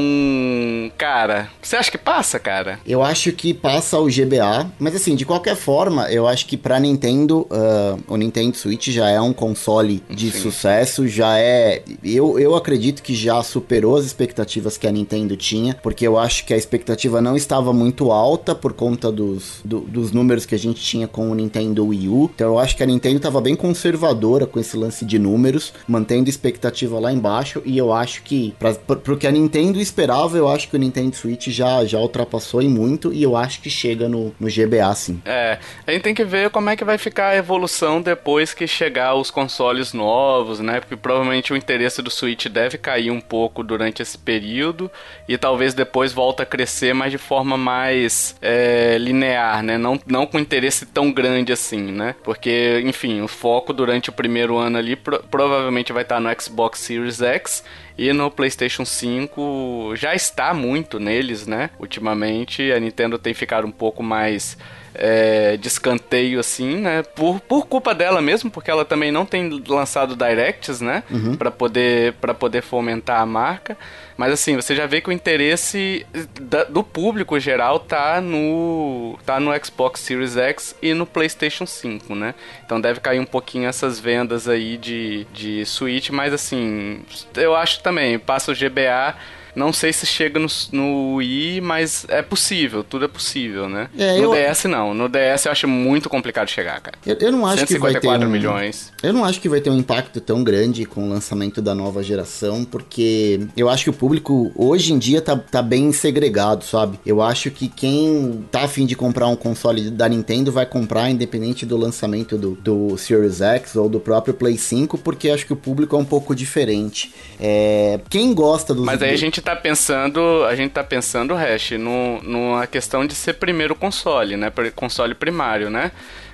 cara, 0.97 1.49
você 1.61 1.75
acha 1.75 1.91
que 1.91 1.97
passa, 1.97 2.39
cara? 2.39 2.79
Eu 2.87 3.03
acho 3.03 3.33
que 3.33 3.53
passa 3.53 3.99
o 3.99 4.05
GBA, 4.05 4.71
mas 4.79 4.95
assim, 4.95 5.13
de 5.15 5.25
qualquer 5.25 5.55
forma, 5.55 6.09
eu 6.09 6.25
acho 6.25 6.45
que 6.45 6.55
pra 6.55 6.79
Nintendo, 6.79 7.41
uh, 7.41 8.01
o 8.07 8.15
Nintendo 8.15 8.55
Switch 8.55 8.87
já 8.89 9.09
é 9.09 9.19
um 9.19 9.33
console 9.33 10.01
de 10.09 10.31
Sim. 10.31 10.39
sucesso, 10.39 11.07
já 11.07 11.37
é. 11.37 11.83
Eu, 12.03 12.39
eu 12.39 12.55
acredito 12.55 13.03
que 13.03 13.13
já 13.13 13.43
superou 13.43 13.97
as 13.97 14.05
expectativas 14.05 14.77
que 14.77 14.87
a 14.87 14.91
Nintendo 14.91 15.35
tinha, 15.35 15.75
porque 15.83 16.07
eu 16.07 16.17
acho 16.17 16.45
que 16.45 16.53
a 16.53 16.57
expectativa 16.57 17.21
não 17.21 17.35
estava 17.35 17.73
muito 17.73 18.11
alta 18.11 18.55
por 18.55 18.71
conta 18.71 19.11
dos, 19.11 19.59
do, 19.65 19.81
dos 19.81 20.13
números 20.13 20.45
que 20.45 20.55
a 20.55 20.59
gente 20.59 20.81
tinha 20.81 21.07
com 21.07 21.29
o 21.29 21.35
Nintendo 21.35 21.87
Wii 21.87 22.07
U. 22.07 22.31
Então 22.33 22.47
eu 22.47 22.59
acho 22.59 22.77
que 22.77 22.83
a 22.83 22.85
Nintendo 22.85 23.17
estava 23.17 23.41
bem 23.41 23.55
conservadora 23.55 24.45
com 24.45 24.59
esse 24.59 24.77
lance 24.77 25.03
de 25.03 25.19
números, 25.19 25.73
mantendo 25.87 26.29
expectativa 26.29 26.99
lá 26.99 27.11
embaixo, 27.11 27.61
e 27.65 27.77
eu 27.77 27.91
acho 27.91 28.23
que, 28.23 28.55
pra, 28.57 28.73
pro 28.73 29.17
que 29.17 29.27
a 29.27 29.31
Nintendo 29.31 29.40
esperava, 29.81 30.37
eu 30.37 30.47
acho 30.47 30.69
que 30.69 30.75
o 30.75 30.79
Nintendo 30.79 31.15
Switch 31.15 31.47
já, 31.49 31.83
já 31.85 31.99
ultrapassou 31.99 32.61
em 32.61 32.69
muito 32.69 33.13
e 33.13 33.23
eu 33.23 33.35
acho 33.35 33.61
que 33.61 33.69
chega 33.69 34.07
no, 34.07 34.33
no 34.39 34.47
GBA, 34.47 34.93
sim. 34.95 35.21
É, 35.25 35.57
a 35.85 35.91
gente 35.91 36.03
tem 36.03 36.13
que 36.13 36.23
ver 36.23 36.49
como 36.49 36.69
é 36.69 36.75
que 36.75 36.83
vai 36.83 36.97
ficar 36.97 37.29
a 37.29 37.35
evolução 37.35 38.01
depois 38.01 38.53
que 38.53 38.67
chegar 38.67 39.15
os 39.15 39.31
consoles 39.31 39.93
novos, 39.93 40.59
né? 40.59 40.79
Porque 40.79 40.95
provavelmente 40.95 41.53
o 41.53 41.57
interesse 41.57 42.01
do 42.01 42.09
Switch 42.09 42.47
deve 42.47 42.77
cair 42.77 43.11
um 43.11 43.21
pouco 43.21 43.63
durante 43.63 44.01
esse 44.01 44.17
período 44.17 44.89
e 45.27 45.37
talvez 45.37 45.73
depois 45.73 46.13
volta 46.13 46.43
a 46.43 46.45
crescer, 46.45 46.93
mas 46.93 47.11
de 47.11 47.17
forma 47.17 47.57
mais 47.57 48.35
é, 48.41 48.97
linear, 48.97 49.63
né? 49.63 49.77
Não, 49.77 49.99
não 50.05 50.25
com 50.25 50.39
interesse 50.39 50.85
tão 50.85 51.11
grande 51.11 51.51
assim, 51.51 51.91
né? 51.91 52.15
Porque, 52.23 52.81
enfim, 52.85 53.21
o 53.21 53.27
foco 53.27 53.73
durante 53.73 54.09
o 54.09 54.13
primeiro 54.13 54.57
ano 54.57 54.77
ali 54.77 54.95
pro, 54.95 55.21
provavelmente 55.23 55.93
vai 55.93 56.03
estar 56.03 56.19
no 56.19 56.29
Xbox 56.41 56.79
Series 56.79 57.21
X 57.21 57.63
e 58.01 58.11
no 58.13 58.31
PlayStation 58.31 58.83
5 58.83 59.93
já 59.95 60.15
está 60.15 60.55
muito 60.55 60.99
neles, 60.99 61.45
né? 61.45 61.69
Ultimamente 61.79 62.71
a 62.71 62.79
Nintendo 62.79 63.19
tem 63.19 63.31
ficado 63.31 63.67
um 63.67 63.71
pouco 63.71 64.01
mais 64.01 64.57
é, 64.93 65.57
de 65.57 65.67
escanteio, 65.67 66.39
assim, 66.39 66.77
né? 66.77 67.03
Por, 67.03 67.39
por 67.39 67.65
culpa 67.65 67.93
dela 67.93 68.21
mesmo, 68.21 68.49
porque 68.49 68.69
ela 68.69 68.85
também 68.85 69.11
não 69.11 69.25
tem 69.25 69.49
lançado 69.67 70.15
directs, 70.15 70.81
né? 70.81 71.03
Uhum. 71.09 71.35
Para 71.35 71.51
poder, 71.51 72.13
poder 72.39 72.61
fomentar 72.61 73.21
a 73.21 73.25
marca. 73.25 73.77
Mas 74.17 74.33
assim, 74.33 74.55
você 74.55 74.75
já 74.75 74.85
vê 74.85 75.01
que 75.01 75.09
o 75.09 75.11
interesse 75.11 76.05
da, 76.39 76.63
do 76.63 76.83
público 76.83 77.39
geral 77.39 77.79
tá 77.79 78.21
no, 78.21 79.17
tá 79.25 79.39
no 79.39 79.51
Xbox 79.65 80.01
Series 80.01 80.37
X 80.37 80.75
e 80.81 80.93
no 80.93 81.05
PlayStation 81.05 81.65
5, 81.65 82.13
né? 82.13 82.35
Então 82.63 82.79
deve 82.79 82.99
cair 82.99 83.19
um 83.19 83.25
pouquinho 83.25 83.67
essas 83.67 83.99
vendas 83.99 84.47
aí 84.47 84.77
de, 84.77 85.25
de 85.33 85.65
Switch, 85.65 86.09
mas 86.11 86.33
assim, 86.33 87.01
eu 87.35 87.55
acho 87.55 87.81
também, 87.81 88.19
passa 88.19 88.51
o 88.51 88.55
GBA 88.55 89.15
não 89.55 89.73
sei 89.73 89.91
se 89.93 90.05
chega 90.05 90.39
no, 90.39 90.47
no 90.71 91.15
Wii, 91.15 91.61
mas 91.61 92.05
é 92.07 92.21
possível, 92.21 92.83
tudo 92.83 93.05
é 93.05 93.07
possível, 93.07 93.67
né? 93.67 93.89
É, 93.97 94.17
no 94.17 94.35
eu... 94.35 94.49
DS 94.49 94.65
não, 94.65 94.93
no 94.93 95.09
DS 95.09 95.45
eu 95.45 95.51
acho 95.51 95.67
muito 95.67 96.09
complicado 96.09 96.49
chegar, 96.49 96.79
cara. 96.81 96.97
Eu, 97.05 97.15
eu 97.19 97.31
não 97.31 97.45
acho 97.45 97.65
que 97.65 97.77
vai 97.77 97.99
ter 97.99 98.07
um... 98.07 98.29
milhões. 98.29 98.91
Eu 99.03 99.13
não 99.13 99.25
acho 99.25 99.39
que 99.39 99.49
vai 99.49 99.61
ter 99.61 99.69
um 99.69 99.77
impacto 99.77 100.21
tão 100.21 100.43
grande 100.43 100.85
com 100.85 101.05
o 101.05 101.09
lançamento 101.09 101.61
da 101.61 101.75
nova 101.75 102.03
geração, 102.03 102.63
porque 102.63 103.41
eu 103.57 103.69
acho 103.69 103.85
que 103.85 103.89
o 103.89 103.93
público 103.93 104.51
hoje 104.55 104.93
em 104.93 104.99
dia 104.99 105.21
tá, 105.21 105.35
tá 105.35 105.61
bem 105.61 105.91
segregado, 105.91 106.63
sabe? 106.63 106.99
Eu 107.05 107.21
acho 107.21 107.51
que 107.51 107.67
quem 107.67 108.45
tá 108.51 108.63
afim 108.63 108.85
de 108.85 108.95
comprar 108.95 109.27
um 109.27 109.35
console 109.35 109.89
da 109.89 110.07
Nintendo 110.07 110.51
vai 110.51 110.65
comprar 110.65 111.09
independente 111.09 111.65
do 111.65 111.77
lançamento 111.77 112.37
do, 112.37 112.51
do 112.51 112.97
Series 112.97 113.41
X 113.41 113.75
ou 113.75 113.89
do 113.89 113.99
próprio 113.99 114.33
Play 114.33 114.57
5, 114.57 114.97
porque 114.97 115.29
acho 115.29 115.45
que 115.45 115.53
o 115.53 115.55
público 115.55 115.95
é 115.95 115.99
um 115.99 116.05
pouco 116.05 116.35
diferente. 116.35 117.13
É... 117.39 117.99
Quem 118.09 118.33
gosta 118.33 118.73
dos... 118.73 118.85
Mas 118.85 119.01
aí 119.01 119.13
a 119.13 119.17
gente 119.17 119.40
tá 119.41 119.55
pensando, 119.55 120.45
a 120.45 120.55
gente 120.55 120.71
tá 120.71 120.83
pensando, 120.83 121.35
Hash, 121.35 121.71
no, 121.71 122.21
numa 122.21 122.67
questão 122.67 123.05
de 123.05 123.13
ser 123.15 123.33
primeiro 123.33 123.75
console, 123.75 124.37
né? 124.37 124.51
Console 124.75 125.13
primário, 125.13 125.69
né? 125.69 125.91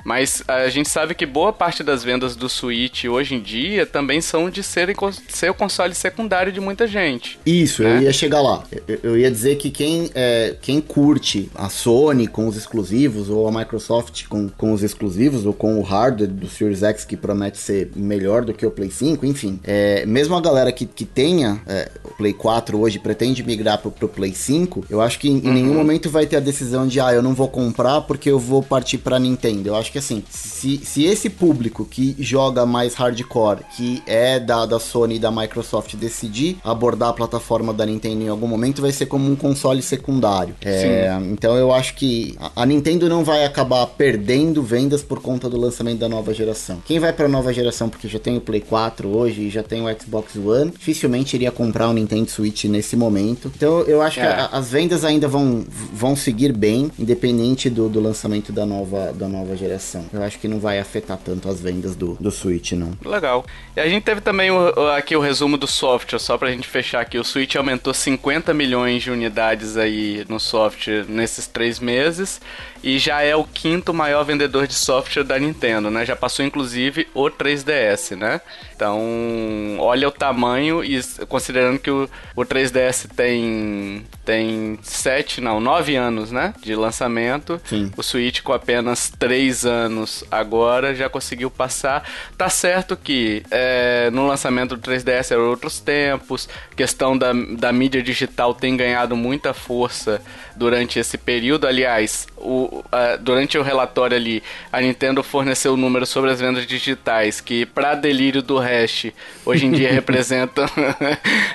Mas 0.07 0.41
a 0.47 0.69
gente 0.69 0.87
sabe 0.87 1.13
que 1.13 1.25
boa 1.25 1.51
parte 1.51 1.83
das 1.83 2.01
vendas 2.01 2.33
do 2.33 2.47
Switch 2.47 3.03
hoje 3.03 3.35
em 3.35 3.41
dia 3.41 3.85
também 3.85 4.21
são 4.21 4.49
de 4.49 4.63
ser, 4.63 4.95
ser 5.27 5.51
o 5.51 5.53
console 5.53 5.93
secundário 5.93 6.49
de 6.49 6.61
muita 6.61 6.87
gente. 6.87 7.37
Isso, 7.45 7.83
né? 7.83 7.97
eu 7.97 8.01
ia 8.03 8.13
chegar 8.13 8.41
lá. 8.41 8.63
Eu, 8.87 8.99
eu 9.03 9.17
ia 9.17 9.29
dizer 9.29 9.57
que 9.57 9.69
quem, 9.69 10.09
é, 10.15 10.55
quem 10.61 10.79
curte 10.79 11.51
a 11.53 11.67
Sony 11.67 12.25
com 12.25 12.47
os 12.47 12.55
exclusivos, 12.55 13.29
ou 13.29 13.49
a 13.49 13.51
Microsoft 13.51 14.27
com, 14.29 14.47
com 14.47 14.71
os 14.71 14.81
exclusivos, 14.81 15.45
ou 15.45 15.51
com 15.51 15.77
o 15.77 15.81
hardware 15.81 16.29
do 16.29 16.47
Series 16.47 16.83
X 16.83 17.03
que 17.03 17.17
promete 17.17 17.57
ser 17.57 17.91
melhor 17.93 18.45
do 18.45 18.53
que 18.53 18.65
o 18.65 18.71
Play 18.71 18.89
5, 18.89 19.25
enfim. 19.25 19.59
É, 19.65 20.05
mesmo 20.05 20.37
a 20.37 20.39
galera 20.39 20.71
que, 20.71 20.85
que 20.85 21.03
tenha 21.03 21.61
é, 21.67 21.91
o 22.05 22.15
Play 22.15 22.31
4 22.31 22.79
hoje 22.79 22.97
pretende 22.97 23.43
migrar 23.43 23.79
pro, 23.79 23.91
pro 23.91 24.07
Play 24.07 24.33
5, 24.33 24.85
eu 24.89 25.01
acho 25.01 25.19
que 25.19 25.27
em, 25.27 25.41
uhum. 25.45 25.53
nenhum 25.53 25.73
momento 25.73 26.09
vai 26.09 26.25
ter 26.25 26.37
a 26.37 26.39
decisão 26.39 26.87
de, 26.87 27.01
ah, 27.01 27.11
eu 27.11 27.21
não 27.21 27.33
vou 27.33 27.49
comprar 27.49 27.99
porque 27.99 28.31
eu 28.31 28.39
vou 28.39 28.63
partir 28.63 28.99
pra 28.99 29.19
Nintendo. 29.19 29.67
Eu 29.67 29.75
acho 29.75 29.91
que 29.91 29.96
que 29.97 29.99
assim, 29.99 30.23
se, 30.29 30.77
se 30.83 31.05
esse 31.05 31.29
público 31.29 31.85
que 31.85 32.15
joga 32.19 32.65
mais 32.65 32.93
hardcore, 32.93 33.61
que 33.75 34.03
é 34.05 34.39
da, 34.39 34.65
da 34.65 34.79
Sony 34.79 35.15
e 35.15 35.19
da 35.19 35.31
Microsoft, 35.31 35.95
decidir 35.95 36.57
abordar 36.63 37.09
a 37.09 37.13
plataforma 37.13 37.73
da 37.73 37.85
Nintendo 37.85 38.23
em 38.23 38.27
algum 38.27 38.47
momento, 38.47 38.81
vai 38.81 38.91
ser 38.91 39.07
como 39.07 39.29
um 39.29 39.35
console 39.35 39.81
secundário. 39.81 40.55
É, 40.63 41.17
então 41.31 41.55
eu 41.55 41.71
acho 41.71 41.95
que 41.95 42.35
a, 42.39 42.63
a, 42.63 42.65
Nintendo 42.65 43.09
não 43.09 43.23
vai 43.23 43.43
acabar 43.43 43.85
perdendo 43.87 44.61
vendas 44.61 45.01
por 45.01 45.21
conta 45.21 45.49
do 45.49 45.57
lançamento 45.57 45.99
da 45.99 46.09
nova 46.09 46.33
geração. 46.33 46.81
Quem 46.85 46.99
vai 46.99 47.11
pra 47.11 47.27
nova 47.27 47.51
geração, 47.51 47.89
porque 47.89 48.07
já 48.07 48.19
tem 48.19 48.37
o 48.37 48.41
Play 48.41 48.61
4 48.61 49.07
hoje 49.07 49.43
e 49.43 49.49
já 49.49 49.63
tem 49.63 49.81
o 49.81 49.99
Xbox 49.99 50.35
One, 50.35 50.71
dificilmente 50.71 51.35
iria 51.35 51.51
comprar 51.51 51.89
o 51.89 51.93
Nintendo 51.93 52.29
Switch 52.29 52.65
nesse 52.65 52.95
momento. 52.95 53.51
Então 53.55 53.81
eu 53.81 54.01
acho 54.01 54.19
é. 54.19 54.23
que 54.23 54.29
a, 54.29 54.45
as 54.47 54.69
vendas 54.69 55.03
ainda 55.03 55.27
vão, 55.27 55.65
vão 55.93 56.15
seguir 56.15 56.53
bem, 56.53 56.91
independente 56.99 57.69
do, 57.69 57.89
do 57.89 57.99
lançamento 57.99 58.51
da 58.51 58.65
nova, 58.65 59.11
da 59.13 59.27
nova 59.27 59.55
geração. 59.55 59.86
Eu 60.13 60.23
acho 60.23 60.39
que 60.39 60.47
não 60.47 60.59
vai 60.59 60.79
afetar 60.79 61.17
tanto 61.17 61.49
as 61.49 61.61
vendas 61.61 61.95
do, 61.95 62.17
do 62.19 62.31
Switch, 62.31 62.73
não. 62.73 62.91
Legal. 63.03 63.45
E 63.75 63.79
a 63.79 63.87
gente 63.87 64.03
teve 64.03 64.21
também 64.21 64.51
o, 64.51 64.69
aqui 64.91 65.15
o 65.15 65.19
resumo 65.19 65.57
do 65.57 65.67
software, 65.67 66.19
só 66.19 66.37
pra 66.37 66.51
gente 66.51 66.67
fechar 66.67 67.01
aqui. 67.01 67.17
O 67.17 67.23
Switch 67.23 67.55
aumentou 67.55 67.93
50 67.93 68.53
milhões 68.53 69.03
de 69.03 69.11
unidades 69.11 69.77
aí 69.77 70.25
no 70.27 70.39
software 70.39 71.05
nesses 71.07 71.47
três 71.47 71.79
meses 71.79 72.41
e 72.83 72.99
já 72.99 73.21
é 73.21 73.35
o 73.35 73.43
quinto 73.43 73.93
maior 73.93 74.23
vendedor 74.23 74.67
de 74.67 74.73
software 74.73 75.23
da 75.23 75.37
Nintendo, 75.37 75.89
né? 75.89 76.05
Já 76.05 76.15
passou 76.15 76.45
inclusive 76.45 77.07
o 77.13 77.25
3DS, 77.25 78.15
né? 78.15 78.41
Então, 78.75 79.77
olha 79.79 80.07
o 80.07 80.11
tamanho 80.11 80.83
e 80.83 81.01
considerando 81.27 81.79
que 81.79 81.89
o, 81.89 82.07
o 82.35 82.41
3DS 82.43 83.07
tem 83.15 84.05
tem 84.23 84.77
7, 84.83 85.41
não, 85.41 85.59
9 85.59 85.95
anos, 85.95 86.31
né, 86.31 86.53
de 86.61 86.75
lançamento. 86.75 87.59
Sim. 87.63 87.91
O 87.95 88.03
Switch 88.03 88.41
com 88.41 88.53
apenas 88.53 89.09
3 89.17 89.65
anos 89.65 90.23
agora 90.29 90.93
já 90.93 91.09
conseguiu 91.09 91.49
passar. 91.49 92.07
Tá 92.37 92.49
certo 92.49 92.95
que 92.95 93.43
é, 93.49 94.09
no 94.11 94.27
lançamento 94.27 94.75
do 94.75 94.81
3DS 94.81 95.31
eram 95.31 95.49
outros 95.49 95.79
tempos, 95.79 96.47
questão 96.75 97.17
da, 97.17 97.31
da 97.33 97.71
mídia 97.71 98.03
digital 98.03 98.53
tem 98.53 98.75
ganhado 98.77 99.15
muita 99.15 99.53
força 99.53 100.21
durante 100.57 100.99
esse 100.99 101.17
período. 101.17 101.65
Aliás, 101.67 102.25
o, 102.35 102.83
durante 103.21 103.57
o 103.57 103.63
relatório 103.63 104.17
ali, 104.17 104.43
a 104.71 104.81
Nintendo 104.81 105.21
forneceu 105.23 105.77
números 105.77 106.09
sobre 106.09 106.31
as 106.31 106.39
vendas 106.39 106.65
digitais 106.65 107.39
que, 107.39 107.63
para 107.65 107.93
delírio 107.95 108.41
do 108.41 108.57
hash, 108.57 109.11
hoje 109.45 109.67
em 109.67 109.71
dia 109.71 109.91
representam 109.93 110.65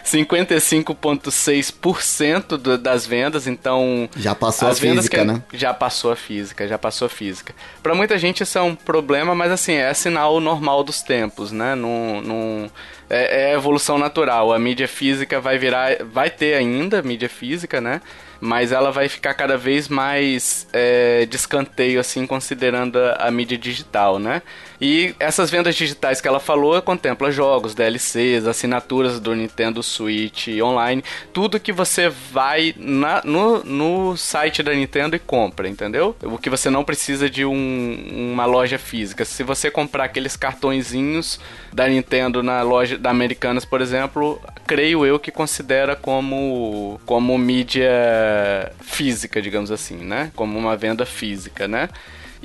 55,6% 0.05 2.79
das 2.79 3.05
vendas. 3.07 3.47
Então, 3.47 4.09
já 4.17 4.35
passou 4.35 4.69
a 4.69 4.75
física, 4.75 5.19
que, 5.19 5.25
né? 5.25 5.43
Já 5.53 5.75
passou 5.75 6.13
a 6.13 6.17
física, 6.17 6.69
já 6.69 6.79
passou 6.79 7.07
a 7.07 7.09
física. 7.09 7.55
Para 7.83 7.95
muita 7.95 8.19
gente 8.19 8.43
isso 8.43 8.57
é 8.57 8.63
um 8.63 8.75
problema, 8.75 9.35
mas 9.35 9.51
assim, 9.51 9.75
é 9.75 9.93
sinal 9.93 10.41
normal 10.41 10.83
dos 10.85 11.03
tempos, 11.03 11.53
né? 11.53 11.75
Não, 11.75 12.23
não 12.23 12.71
é, 13.11 13.51
é 13.51 13.55
evolução 13.55 13.99
natural. 13.99 14.53
A 14.53 14.59
mídia 14.59 14.89
física 14.89 15.41
vai 15.41 15.59
virar, 15.59 16.03
vai 16.05 16.31
ter 16.31 16.55
ainda 16.55 17.03
mídia 17.03 17.29
física, 17.29 17.81
né? 17.81 18.01
Mas 18.45 18.73
ela 18.73 18.91
vai 18.91 19.09
ficar 19.09 19.35
cada 19.35 19.57
vez 19.57 19.89
mais 19.89 20.67
é, 20.73 21.25
de 21.27 21.37
escanteio, 21.37 22.01
assim, 22.01 22.27
considerando 22.27 22.99
a, 22.99 23.29
a, 23.29 23.31
mídia 23.31 23.57
digital, 23.57 24.19
né? 24.19 24.43
E 24.85 25.15
essas 25.21 25.49
vendas 25.49 25.77
digitais 25.77 26.21
que 26.21 26.27
ela 26.27 26.41
falou 26.41 26.83
contempla 26.83 27.31
jogos, 27.31 27.73
DLCs, 27.73 28.49
assinaturas 28.49 29.21
do 29.21 29.33
Nintendo 29.33 29.81
Switch 29.81 30.49
online, 30.61 31.05
tudo 31.33 31.61
que 31.61 31.71
você 31.71 32.09
vai 32.09 32.75
na, 32.77 33.23
no, 33.25 33.62
no 33.62 34.17
site 34.17 34.61
da 34.61 34.75
Nintendo 34.75 35.15
e 35.15 35.21
compra, 35.21 35.69
entendeu? 35.69 36.17
O 36.25 36.37
que 36.37 36.51
você 36.51 36.69
não 36.69 36.83
precisa 36.83 37.31
de 37.31 37.45
um, 37.45 38.33
uma 38.33 38.45
loja 38.45 38.77
física. 38.77 39.25
Se 39.25 39.45
você 39.45 39.71
comprar 39.71 40.03
aqueles 40.03 40.37
cartõezinhos 40.37 41.39
da 41.73 41.87
Nintendo 41.87 42.43
na 42.43 42.61
loja 42.62 42.99
da 42.99 43.11
Americanas, 43.11 43.65
por 43.65 43.81
exemplo, 43.81 44.41
creio 44.67 45.07
eu 45.07 45.17
que 45.17 45.31
considera 45.31 45.95
como, 45.95 47.01
como 47.07 47.39
mídia 47.39 48.73
física, 48.81 49.41
digamos 49.41 49.71
assim, 49.71 49.99
né? 49.99 50.33
Como 50.35 50.59
uma 50.59 50.77
venda 50.77 51.07
física, 51.07 51.69
né? 51.69 51.89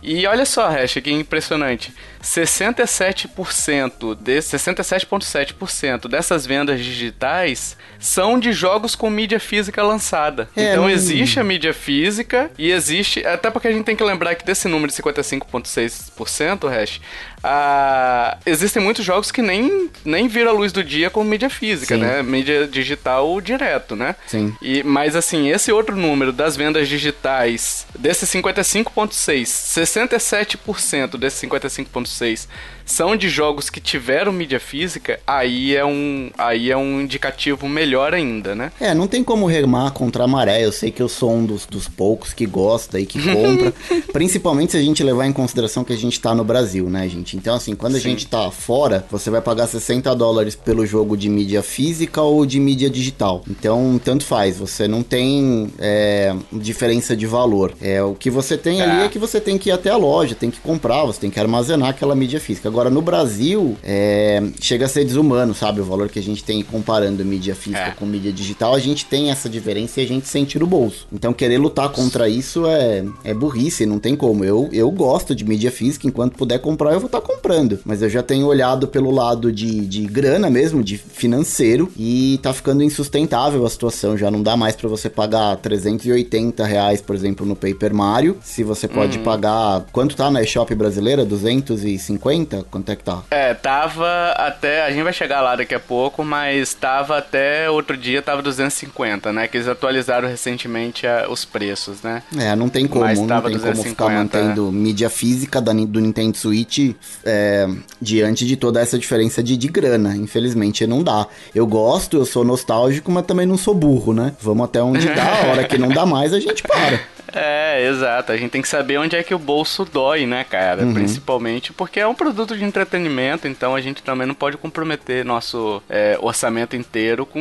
E 0.02 0.26
olha 0.28 0.46
só, 0.46 0.68
Hash, 0.70 0.94
que 0.94 1.12
impressionante. 1.12 1.94
67% 2.24 4.16
de 4.16 4.38
67,7% 4.40 6.08
dessas 6.10 6.46
vendas 6.46 6.84
digitais 6.84 7.78
são 8.00 8.40
de 8.40 8.52
jogos 8.52 8.96
com 8.96 9.10
mídia 9.10 9.40
física 9.40 9.82
lançada. 9.84 10.50
É, 10.56 10.72
então 10.72 10.90
existe 10.90 11.40
a 11.40 11.44
mídia 11.44 11.74
física 11.74 12.52
e 12.58 12.72
existe, 12.72 13.26
até 13.26 13.50
porque 13.50 13.68
a 13.68 13.72
gente 13.72 13.86
tem 13.86 13.96
que 13.96 14.04
lembrar 14.04 14.36
que 14.36 14.46
desse 14.46 14.68
número 14.68 14.92
de 14.92 14.98
55,6%, 15.02 16.70
Hash, 16.70 17.00
ah, 17.44 18.38
existem 18.46 18.82
muitos 18.82 19.06
jogos 19.06 19.32
que 19.32 19.42
nem, 19.42 19.90
nem 20.04 20.28
viram 20.28 20.52
a 20.52 20.54
luz 20.54 20.72
do 20.72 20.84
dia 20.84 21.10
com 21.10 21.24
mídia 21.24 21.50
física, 21.50 21.96
Sim. 21.96 22.02
né? 22.02 22.24
Mídia 22.24 22.68
digital 22.68 23.40
direto, 23.40 23.96
né? 23.96 24.16
Sim. 24.28 24.56
E, 24.62 24.84
mas 24.84 25.16
assim, 25.16 25.50
esse 25.50 25.72
outro 25.72 25.96
número 25.96 26.32
das 26.32 26.58
vendas 26.58 26.88
digitais, 26.88 27.86
desses 27.98 28.30
55,6%, 28.30 29.46
67% 29.46 31.18
desses 31.18 31.42
55,6% 31.42 32.48
são 32.88 33.16
de 33.16 33.30
jogos 33.30 33.70
que 33.70 33.82
tiveram 33.82 34.32
mídia 34.32 34.60
física, 34.60 35.20
aí 35.28 35.76
é 35.76 35.86
um, 35.86 36.32
aí 36.38 36.72
é 36.72 36.78
um 36.78 37.02
indicativo 37.02 37.68
melhor 37.68 38.14
ainda, 38.14 38.56
né? 38.56 38.72
É, 38.80 38.96
não 38.96 39.08
tem 39.08 39.24
como 39.24 39.46
remar 39.46 39.92
contra 39.92 40.24
a 40.24 40.28
maré. 40.28 40.66
Eu 40.66 40.72
sei 40.72 40.90
que 40.90 41.02
eu 41.02 41.10
sou 41.10 41.34
um 41.34 41.46
dos, 41.46 41.66
dos 41.66 41.88
poucos 41.88 42.34
que 42.34 42.46
gosta 42.46 43.00
e 43.00 43.06
que 43.06 43.22
compra. 43.22 43.74
principalmente 44.14 44.72
se 44.72 44.78
a 44.78 44.82
gente 44.82 45.04
levar 45.04 45.28
em 45.28 45.34
consideração 45.34 45.84
que 45.84 45.92
a 45.92 45.98
gente 45.98 46.20
tá 46.20 46.34
no 46.34 46.44
Brasil, 46.44 46.90
né, 46.90 47.08
gente? 47.10 47.36
Então, 47.36 47.56
assim, 47.56 47.76
quando 47.76 47.96
a 47.96 48.00
Sim. 48.00 48.10
gente 48.10 48.28
tá 48.28 48.50
fora, 48.50 49.06
você 49.12 49.30
vai 49.30 49.42
pagar 49.42 49.68
60 49.68 50.16
dólares 50.16 50.56
pelo 50.56 50.86
jogo 50.86 51.18
de 51.18 51.30
mídia 51.30 51.62
física 51.62 52.22
ou 52.22 52.46
de 52.46 52.60
mídia 52.60 52.90
digital. 52.90 53.44
Então, 53.50 54.00
tanto 54.04 54.24
faz. 54.24 54.58
Você 54.58 54.88
não 54.88 55.04
tem 55.04 55.70
é, 55.78 56.34
diferença 56.54 57.18
de 57.18 57.28
valor. 57.28 57.74
É, 57.82 58.02
o 58.02 58.16
que 58.16 58.30
você 58.30 58.58
tem 58.58 58.80
é. 58.80 58.84
ali 58.84 59.06
é 59.06 59.10
que 59.10 59.20
você 59.20 59.42
tem 59.42 59.58
que 59.58 59.70
ir 59.70 59.74
até 59.74 59.90
a 59.90 59.98
loja, 59.98 60.34
tem 60.34 60.50
que 60.50 60.60
comprar, 60.62 61.04
você 61.04 61.20
tem 61.20 61.30
que 61.30 61.40
armazenar 61.40 61.90
aquela 61.90 62.16
mídia 62.16 62.40
física. 62.40 62.70
Agora, 62.78 62.92
no 62.92 63.02
Brasil, 63.02 63.76
é, 63.84 64.40
chega 64.62 64.86
a 64.86 64.88
ser 64.88 65.04
desumano, 65.04 65.52
sabe? 65.56 65.82
O 65.82 65.84
valor 65.84 66.10
que 66.10 66.20
a 66.20 66.22
gente 66.22 66.44
tem 66.44 66.62
comparando 66.62 67.26
mídia 67.26 67.56
física 67.56 67.88
é. 67.88 67.90
com 67.90 68.06
mídia 68.06 68.32
digital, 68.32 68.76
a 68.76 68.80
gente 68.80 69.04
tem 69.04 69.32
essa 69.32 69.50
diferença 69.50 70.00
e 70.00 70.04
a 70.04 70.08
gente 70.08 70.28
sente 70.28 70.60
no 70.60 70.68
bolso. 70.68 71.08
Então, 71.12 71.34
querer 71.34 71.58
lutar 71.58 71.90
contra 71.90 72.30
isso 72.30 72.68
é, 72.68 73.04
é 73.24 73.34
burrice, 73.34 73.84
não 73.88 73.98
tem 73.98 74.16
como. 74.16 74.46
Eu, 74.46 74.70
eu 74.72 74.92
gosto 74.92 75.34
de 75.34 75.44
mídia 75.44 75.72
física, 75.72 76.08
enquanto 76.08 76.38
puder 76.38 76.60
comprar, 76.60 76.94
eu 76.94 77.00
vou 77.00 77.08
estar 77.08 77.20
tá 77.20 77.26
comprando. 77.26 77.80
Mas 77.84 78.04
eu 78.04 78.10
já 78.12 78.22
tenho 78.22 78.46
olhado 78.46 78.88
pelo 78.88 79.10
lado 79.10 79.52
de, 79.52 79.84
de 79.88 80.06
grana 80.06 80.48
mesmo, 80.48 80.84
de 80.84 81.00
financeiro, 81.00 81.92
e 81.98 82.40
tá 82.44 82.54
ficando 82.54 82.84
insustentável 82.84 83.66
a 83.66 83.70
situação. 83.72 84.16
Já 84.16 84.30
não 84.30 84.44
dá 84.44 84.56
mais 84.56 84.76
para 84.76 84.88
você 84.88 85.10
pagar 85.10 85.58
380 85.58 86.64
reais, 86.64 87.02
por 87.02 87.16
exemplo, 87.16 87.44
no 87.44 87.56
Paper 87.56 87.96
Mario. 87.96 88.38
Se 88.44 88.64
você 88.64 88.88
pode 88.88 89.18
uhum. 89.18 89.24
pagar. 89.24 89.84
Quanto 89.92 90.16
tá 90.16 90.30
na 90.30 90.44
eShop 90.44 90.76
brasileira? 90.76 91.26
250? 91.26 92.67
Quanto 92.70 92.92
é 92.92 92.96
que 92.96 93.04
tá? 93.04 93.24
É, 93.30 93.54
tava 93.54 94.32
até. 94.32 94.86
A 94.86 94.92
gente 94.92 95.04
vai 95.04 95.14
chegar 95.14 95.42
lá 95.42 95.56
daqui 95.56 95.76
a 95.76 95.80
pouco, 95.80 96.24
mas 96.24 96.74
tava 96.74 97.18
até 97.18 97.70
outro 97.70 97.98
dia, 97.98 98.22
tava 98.22 98.42
250, 98.42 99.32
né? 99.34 99.48
Que 99.48 99.58
eles 99.58 99.68
atualizaram 99.68 100.28
recentemente 100.28 101.08
a, 101.08 101.28
os 101.30 101.46
preços, 101.46 102.02
né? 102.02 102.24
É, 102.38 102.56
não 102.56 102.70
tem 102.70 102.88
como, 102.88 103.06
mas 103.06 103.20
não 103.20 103.28
tem 103.28 103.54
250, 103.54 103.76
como 103.76 103.90
ficar 103.90 104.10
mantendo 104.10 104.72
mídia 104.72 105.10
física 105.10 105.62
da, 105.62 105.74
do 105.74 106.00
Nintendo 106.00 106.38
Switch 106.38 106.96
é, 107.24 107.68
diante 108.02 108.46
de 108.46 108.56
toda 108.56 108.82
essa 108.82 108.98
diferença 108.98 109.42
de, 109.42 109.58
de 109.58 109.68
grana. 109.68 110.16
Infelizmente, 110.16 110.86
não 110.86 111.04
dá. 111.04 111.28
Eu 111.54 111.66
gosto, 111.66 112.18
eu 112.18 112.26
sou 112.26 112.44
nostálgico, 112.44 113.12
mas 113.12 113.26
também 113.26 113.46
não 113.46 113.58
sou 113.58 113.74
burro, 113.74 114.14
né? 114.14 114.34
Vamos 114.42 114.66
até 114.66 114.82
onde 114.82 115.08
dá, 115.08 115.44
a 115.44 115.48
hora 115.48 115.64
que 115.64 115.78
não 115.78 115.90
dá 115.90 116.06
mais, 116.06 116.34
a 116.34 116.40
gente 116.40 116.64
para. 116.64 117.00
É, 117.38 117.88
exato. 117.88 118.32
A 118.32 118.38
gente 118.38 118.52
tem 118.52 118.62
que 118.62 118.68
saber 118.68 118.98
onde 118.98 119.16
é 119.16 119.24
que 119.24 119.34
o 119.34 119.40
bolso 119.40 119.86
dói, 119.86 120.26
né, 120.26 120.44
cara? 120.44 120.84
Uhum. 120.84 120.94
Principalmente 120.94 121.72
porque 121.74 122.00
é 122.00 122.08
um 122.08 122.16
produto 122.16 122.58
de 122.58 122.64
entretenimento, 122.64 123.48
então 123.48 123.76
a 123.76 123.82
gente 123.82 124.02
também 124.02 124.28
não 124.28 124.36
pode 124.36 124.58
comprometer 124.58 125.24
nosso 125.24 125.82
é, 125.90 126.18
orçamento 126.22 126.76
inteiro 126.76 127.26
com 127.26 127.40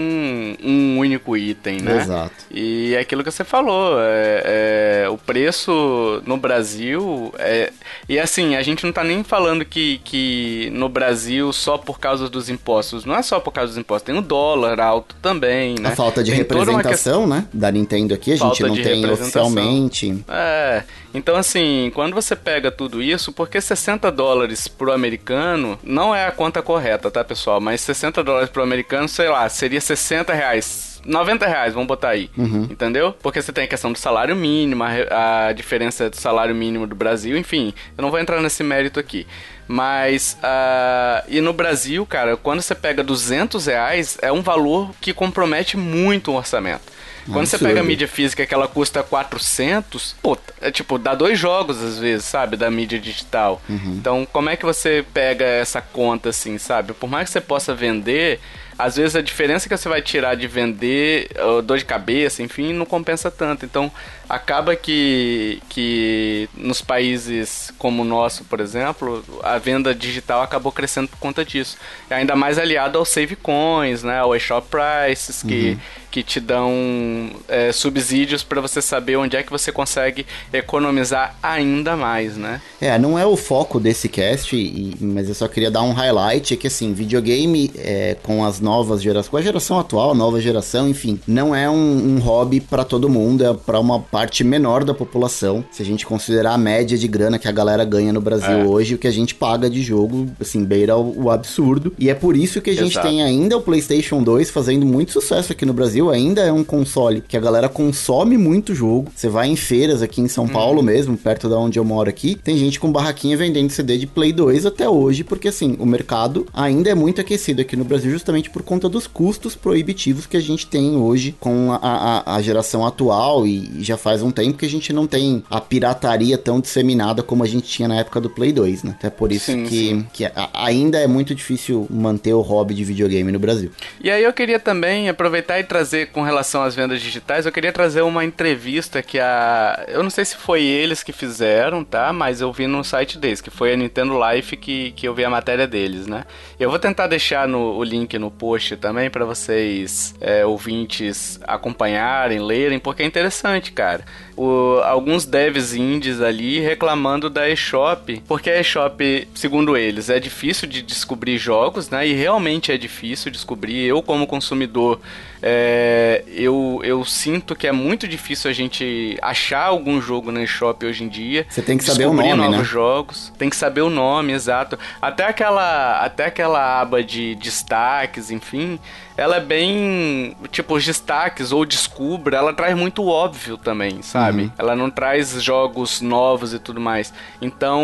um 0.62 0.98
único 0.98 1.36
item, 1.36 1.80
né? 1.80 2.02
Exato. 2.02 2.34
E 2.50 2.94
é 2.94 3.00
aquilo 3.00 3.22
que 3.24 3.30
você 3.30 3.44
falou, 3.44 3.96
é, 4.00 5.04
é, 5.04 5.08
o 5.08 5.16
preço 5.16 6.22
no 6.26 6.36
Brasil 6.36 7.32
é, 7.38 7.72
e 8.08 8.18
assim, 8.18 8.54
a 8.54 8.62
gente 8.62 8.84
não 8.84 8.92
tá 8.92 9.02
nem 9.02 9.22
falando 9.24 9.64
que, 9.64 10.00
que 10.04 10.70
no 10.72 10.88
Brasil 10.88 11.52
só 11.52 11.78
por 11.78 11.98
causa 11.98 12.28
dos 12.28 12.48
impostos, 12.48 13.04
não 13.04 13.14
é 13.16 13.22
só 13.22 13.40
por 13.40 13.52
causa 13.52 13.72
dos 13.72 13.78
impostos, 13.78 14.06
tem 14.06 14.16
o 14.16 14.22
dólar 14.22 14.80
alto 14.80 15.16
também, 15.20 15.74
né? 15.80 15.90
A 15.90 15.96
falta 15.96 16.22
de 16.22 16.30
tem 16.30 16.38
representação, 16.38 17.26
né, 17.26 17.46
da 17.52 17.70
Nintendo 17.70 18.14
aqui, 18.14 18.32
a 18.32 18.36
gente 18.36 18.62
não 18.62 18.74
tem 18.74 19.08
oficialmente 19.10 19.85
é. 20.28 20.84
Então, 21.14 21.36
assim, 21.36 21.90
quando 21.94 22.14
você 22.14 22.36
pega 22.36 22.70
tudo 22.70 23.02
isso, 23.02 23.32
porque 23.32 23.60
60 23.60 24.10
dólares 24.12 24.68
pro 24.68 24.92
americano 24.92 25.78
não 25.82 26.14
é 26.14 26.26
a 26.26 26.32
conta 26.32 26.60
correta, 26.62 27.10
tá, 27.10 27.24
pessoal? 27.24 27.60
Mas 27.60 27.80
60 27.80 28.22
dólares 28.22 28.50
pro 28.50 28.62
americano, 28.62 29.08
sei 29.08 29.28
lá, 29.28 29.48
seria 29.48 29.80
60 29.80 30.32
reais 30.34 30.96
90 31.06 31.46
reais, 31.46 31.72
vamos 31.72 31.86
botar 31.86 32.10
aí. 32.10 32.28
Uhum. 32.36 32.64
Entendeu? 32.64 33.14
Porque 33.22 33.40
você 33.40 33.52
tem 33.52 33.64
a 33.64 33.68
questão 33.68 33.92
do 33.92 33.98
salário 33.98 34.34
mínimo, 34.34 34.82
a, 34.82 35.46
a, 35.46 35.52
diferença 35.52 36.10
do 36.10 36.16
salário 36.16 36.54
mínimo 36.54 36.86
do 36.86 36.94
Brasil, 36.94 37.36
enfim. 37.38 37.72
Eu 37.96 38.02
não 38.02 38.10
vou 38.10 38.18
entrar 38.18 38.40
nesse 38.42 38.62
mérito 38.62 38.98
aqui. 38.98 39.26
Mas, 39.68 40.36
uh, 40.42 41.24
e 41.28 41.40
no 41.40 41.52
Brasil, 41.52 42.04
cara, 42.06 42.36
quando 42.36 42.60
você 42.60 42.74
pega 42.74 43.02
200 43.02 43.66
reais, 43.66 44.18
é 44.20 44.30
um 44.30 44.42
valor 44.42 44.90
que 45.00 45.12
compromete 45.12 45.76
muito 45.76 46.32
o 46.32 46.36
orçamento. 46.36 46.95
Quando 47.32 47.46
você 47.46 47.58
pega 47.58 47.80
a 47.80 47.82
mídia 47.82 48.08
física 48.08 48.46
que 48.46 48.54
ela 48.54 48.68
custa 48.68 49.02
400, 49.02 50.16
pô, 50.22 50.36
é 50.60 50.70
tipo, 50.70 50.98
dá 50.98 51.14
dois 51.14 51.38
jogos 51.38 51.82
às 51.82 51.98
vezes, 51.98 52.24
sabe, 52.24 52.56
da 52.56 52.70
mídia 52.70 52.98
digital. 52.98 53.60
Uhum. 53.68 53.96
Então, 53.98 54.26
como 54.32 54.48
é 54.48 54.56
que 54.56 54.64
você 54.64 55.04
pega 55.12 55.44
essa 55.44 55.80
conta 55.80 56.30
assim, 56.30 56.58
sabe? 56.58 56.92
Por 56.92 57.08
mais 57.08 57.28
que 57.28 57.32
você 57.32 57.40
possa 57.40 57.74
vender, 57.74 58.40
às 58.78 58.96
vezes 58.96 59.16
a 59.16 59.22
diferença 59.22 59.68
que 59.68 59.76
você 59.76 59.88
vai 59.88 60.02
tirar 60.02 60.34
de 60.34 60.46
vender, 60.46 61.30
dor 61.64 61.78
de 61.78 61.84
cabeça, 61.84 62.42
enfim, 62.42 62.72
não 62.72 62.84
compensa 62.86 63.30
tanto. 63.30 63.64
Então, 63.64 63.90
acaba 64.28 64.74
que, 64.74 65.60
que 65.68 66.48
nos 66.56 66.80
países 66.80 67.72
como 67.78 68.02
o 68.02 68.04
nosso, 68.04 68.44
por 68.44 68.60
exemplo, 68.60 69.24
a 69.42 69.58
venda 69.58 69.94
digital 69.94 70.42
acabou 70.42 70.72
crescendo 70.72 71.08
por 71.08 71.18
conta 71.18 71.44
disso. 71.44 71.76
E 72.10 72.14
ainda 72.14 72.34
mais 72.34 72.58
aliado 72.58 72.98
aos 72.98 73.08
save 73.08 73.36
coins, 73.36 74.02
né, 74.02 74.18
ao 74.18 74.34
eShop 74.34 74.66
prices, 74.68 75.42
que, 75.42 75.70
uhum. 75.70 75.78
que 76.10 76.22
te 76.22 76.40
dão 76.40 77.30
é, 77.48 77.72
subsídios 77.72 78.42
para 78.42 78.60
você 78.60 78.82
saber 78.82 79.16
onde 79.16 79.36
é 79.36 79.42
que 79.42 79.50
você 79.50 79.70
consegue 79.70 80.26
economizar 80.52 81.36
ainda 81.42 81.96
mais, 81.96 82.36
né? 82.36 82.60
É, 82.80 82.98
não 82.98 83.18
é 83.18 83.24
o 83.24 83.36
foco 83.36 83.78
desse 83.78 84.08
cast, 84.08 84.56
e, 84.56 84.96
mas 85.00 85.28
eu 85.28 85.34
só 85.34 85.46
queria 85.48 85.70
dar 85.70 85.82
um 85.82 85.92
highlight, 85.92 86.56
que 86.56 86.66
assim, 86.66 86.92
videogame 86.92 87.70
é, 87.76 88.16
com 88.22 88.44
as 88.44 88.60
novas 88.60 89.02
gerações, 89.02 89.28
com 89.28 89.36
a 89.36 89.42
geração 89.42 89.78
atual, 89.78 90.14
nova 90.14 90.40
geração, 90.40 90.88
enfim, 90.88 91.20
não 91.26 91.54
é 91.54 91.68
um, 91.68 92.16
um 92.16 92.18
hobby 92.18 92.60
para 92.60 92.84
todo 92.84 93.08
mundo, 93.08 93.44
é 93.44 93.54
para 93.54 93.78
uma 93.78 94.00
parte 94.16 94.42
menor 94.42 94.82
da 94.82 94.94
população. 94.94 95.62
Se 95.70 95.82
a 95.82 95.84
gente 95.84 96.06
considerar 96.06 96.54
a 96.54 96.58
média 96.58 96.96
de 96.96 97.06
grana 97.06 97.38
que 97.38 97.46
a 97.46 97.52
galera 97.52 97.84
ganha 97.84 98.14
no 98.14 98.20
Brasil 98.22 98.60
é. 98.60 98.64
hoje, 98.64 98.94
o 98.94 98.98
que 98.98 99.06
a 99.06 99.10
gente 99.10 99.34
paga 99.34 99.68
de 99.68 99.82
jogo, 99.82 100.26
assim, 100.40 100.64
beira 100.64 100.96
o, 100.96 101.24
o 101.24 101.30
absurdo. 101.30 101.92
E 101.98 102.08
é 102.08 102.14
por 102.14 102.34
isso 102.34 102.62
que 102.62 102.70
a 102.70 102.74
gente 102.74 102.92
Exato. 102.92 103.06
tem 103.06 103.22
ainda 103.22 103.58
o 103.58 103.60
PlayStation 103.60 104.22
2 104.22 104.48
fazendo 104.48 104.86
muito 104.86 105.12
sucesso 105.12 105.52
aqui 105.52 105.66
no 105.66 105.74
Brasil. 105.74 106.08
Ainda 106.08 106.40
é 106.40 106.50
um 106.50 106.64
console 106.64 107.20
que 107.20 107.36
a 107.36 107.40
galera 107.40 107.68
consome 107.68 108.38
muito 108.38 108.74
jogo. 108.74 109.12
Você 109.14 109.28
vai 109.28 109.48
em 109.48 109.56
feiras 109.56 110.00
aqui 110.00 110.22
em 110.22 110.28
São 110.28 110.48
Paulo 110.48 110.78
uhum. 110.78 110.86
mesmo, 110.86 111.14
perto 111.18 111.46
da 111.46 111.58
onde 111.58 111.78
eu 111.78 111.84
moro 111.84 112.08
aqui, 112.08 112.36
tem 112.42 112.56
gente 112.56 112.80
com 112.80 112.90
barraquinha 112.90 113.36
vendendo 113.36 113.68
CD 113.68 113.98
de 113.98 114.06
Play 114.06 114.32
2 114.32 114.64
até 114.64 114.88
hoje, 114.88 115.24
porque 115.24 115.48
assim, 115.48 115.76
o 115.78 115.84
mercado 115.84 116.46
ainda 116.54 116.88
é 116.88 116.94
muito 116.94 117.20
aquecido 117.20 117.60
aqui 117.60 117.76
no 117.76 117.84
Brasil 117.84 118.10
justamente 118.10 118.48
por 118.48 118.62
conta 118.62 118.88
dos 118.88 119.06
custos 119.06 119.54
proibitivos 119.54 120.24
que 120.24 120.38
a 120.38 120.40
gente 120.40 120.66
tem 120.66 120.96
hoje 120.96 121.34
com 121.38 121.70
a, 121.72 121.76
a, 121.82 122.36
a 122.36 122.40
geração 122.40 122.86
atual 122.86 123.46
e 123.46 123.84
já 123.84 123.98
faz 124.06 124.22
um 124.22 124.30
tempo 124.30 124.56
que 124.56 124.64
a 124.64 124.68
gente 124.68 124.92
não 124.92 125.04
tem 125.04 125.42
a 125.50 125.60
pirataria 125.60 126.38
tão 126.38 126.60
disseminada 126.60 127.24
como 127.24 127.42
a 127.42 127.46
gente 127.46 127.66
tinha 127.66 127.88
na 127.88 127.96
época 127.96 128.20
do 128.20 128.30
Play 128.30 128.52
2, 128.52 128.84
né? 128.84 128.94
Até 128.96 129.10
por 129.10 129.32
isso 129.32 129.46
sim, 129.46 129.64
que, 129.64 129.88
sim. 129.88 130.06
que 130.12 130.30
ainda 130.54 131.00
é 131.00 131.08
muito 131.08 131.34
difícil 131.34 131.88
manter 131.90 132.32
o 132.32 132.40
hobby 132.40 132.72
de 132.72 132.84
videogame 132.84 133.32
no 133.32 133.40
Brasil. 133.40 133.72
E 134.00 134.08
aí 134.08 134.22
eu 134.22 134.32
queria 134.32 134.60
também 134.60 135.08
aproveitar 135.08 135.58
e 135.58 135.64
trazer 135.64 136.12
com 136.12 136.22
relação 136.22 136.62
às 136.62 136.72
vendas 136.76 137.02
digitais, 137.02 137.46
eu 137.46 137.50
queria 137.50 137.72
trazer 137.72 138.02
uma 138.02 138.24
entrevista 138.24 139.02
que 139.02 139.18
a. 139.18 139.84
Eu 139.88 140.04
não 140.04 140.10
sei 140.10 140.24
se 140.24 140.36
foi 140.36 140.62
eles 140.62 141.02
que 141.02 141.12
fizeram, 141.12 141.82
tá? 141.82 142.12
Mas 142.12 142.40
eu 142.40 142.52
vi 142.52 142.68
no 142.68 142.84
site 142.84 143.18
deles, 143.18 143.40
que 143.40 143.50
foi 143.50 143.72
a 143.72 143.76
Nintendo 143.76 144.14
Life 144.16 144.56
que, 144.56 144.92
que 144.92 145.08
eu 145.08 145.14
vi 145.16 145.24
a 145.24 145.30
matéria 145.30 145.66
deles, 145.66 146.06
né? 146.06 146.22
Eu 146.60 146.70
vou 146.70 146.78
tentar 146.78 147.08
deixar 147.08 147.48
no, 147.48 147.76
o 147.76 147.82
link 147.82 148.16
no 148.20 148.30
post 148.30 148.76
também 148.76 149.10
para 149.10 149.24
vocês, 149.24 150.14
é, 150.20 150.46
ouvintes, 150.46 151.40
acompanharem, 151.42 152.38
lerem, 152.38 152.78
porque 152.78 153.02
é 153.02 153.06
interessante, 153.06 153.72
cara 153.72 153.95
bad 153.96 154.04
o, 154.36 154.80
alguns 154.84 155.24
devs 155.24 155.74
indies 155.74 156.20
ali 156.20 156.60
reclamando 156.60 157.30
da 157.30 157.48
eShop, 157.48 158.22
porque 158.28 158.50
a 158.50 158.60
eShop, 158.60 159.28
segundo 159.34 159.76
eles, 159.76 160.10
é 160.10 160.20
difícil 160.20 160.68
de 160.68 160.82
descobrir 160.82 161.38
jogos, 161.38 161.88
né? 161.88 162.06
E 162.06 162.12
realmente 162.12 162.70
é 162.70 162.76
difícil 162.76 163.30
descobrir. 163.30 163.84
Eu, 163.84 164.02
como 164.02 164.26
consumidor, 164.26 165.00
é, 165.42 166.22
eu, 166.28 166.80
eu 166.84 167.04
sinto 167.04 167.54
que 167.54 167.66
é 167.66 167.72
muito 167.72 168.06
difícil 168.06 168.50
a 168.50 168.54
gente 168.54 169.16
achar 169.22 169.64
algum 169.64 170.00
jogo 170.00 170.30
na 170.30 170.42
eShop 170.42 170.84
hoje 170.84 171.04
em 171.04 171.08
dia. 171.08 171.46
Você 171.48 171.62
tem 171.62 171.78
que 171.78 171.84
saber 171.84 172.06
o 172.06 172.12
nome, 172.12 172.34
novos 172.34 172.58
né? 172.58 172.64
jogos. 172.64 173.32
Tem 173.38 173.48
que 173.48 173.56
saber 173.56 173.80
o 173.80 173.90
nome, 173.90 174.32
exato. 174.32 174.78
Até 175.00 175.24
aquela, 175.24 176.00
até 176.04 176.26
aquela 176.26 176.80
aba 176.80 177.02
de 177.02 177.34
destaques, 177.36 178.30
enfim 178.30 178.78
ela 179.16 179.36
é 179.36 179.40
bem. 179.40 180.36
Tipo, 180.50 180.74
os 180.74 180.84
destaques 180.84 181.50
ou 181.50 181.64
descubra, 181.64 182.36
ela 182.36 182.52
traz 182.52 182.76
muito 182.76 183.06
óbvio 183.06 183.56
também, 183.56 184.02
sabe? 184.02 184.25
Uhum. 184.34 184.50
Ela 184.58 184.76
não 184.76 184.90
traz 184.90 185.42
jogos 185.42 186.00
novos 186.00 186.52
e 186.52 186.58
tudo 186.58 186.80
mais. 186.80 187.12
Então. 187.40 187.82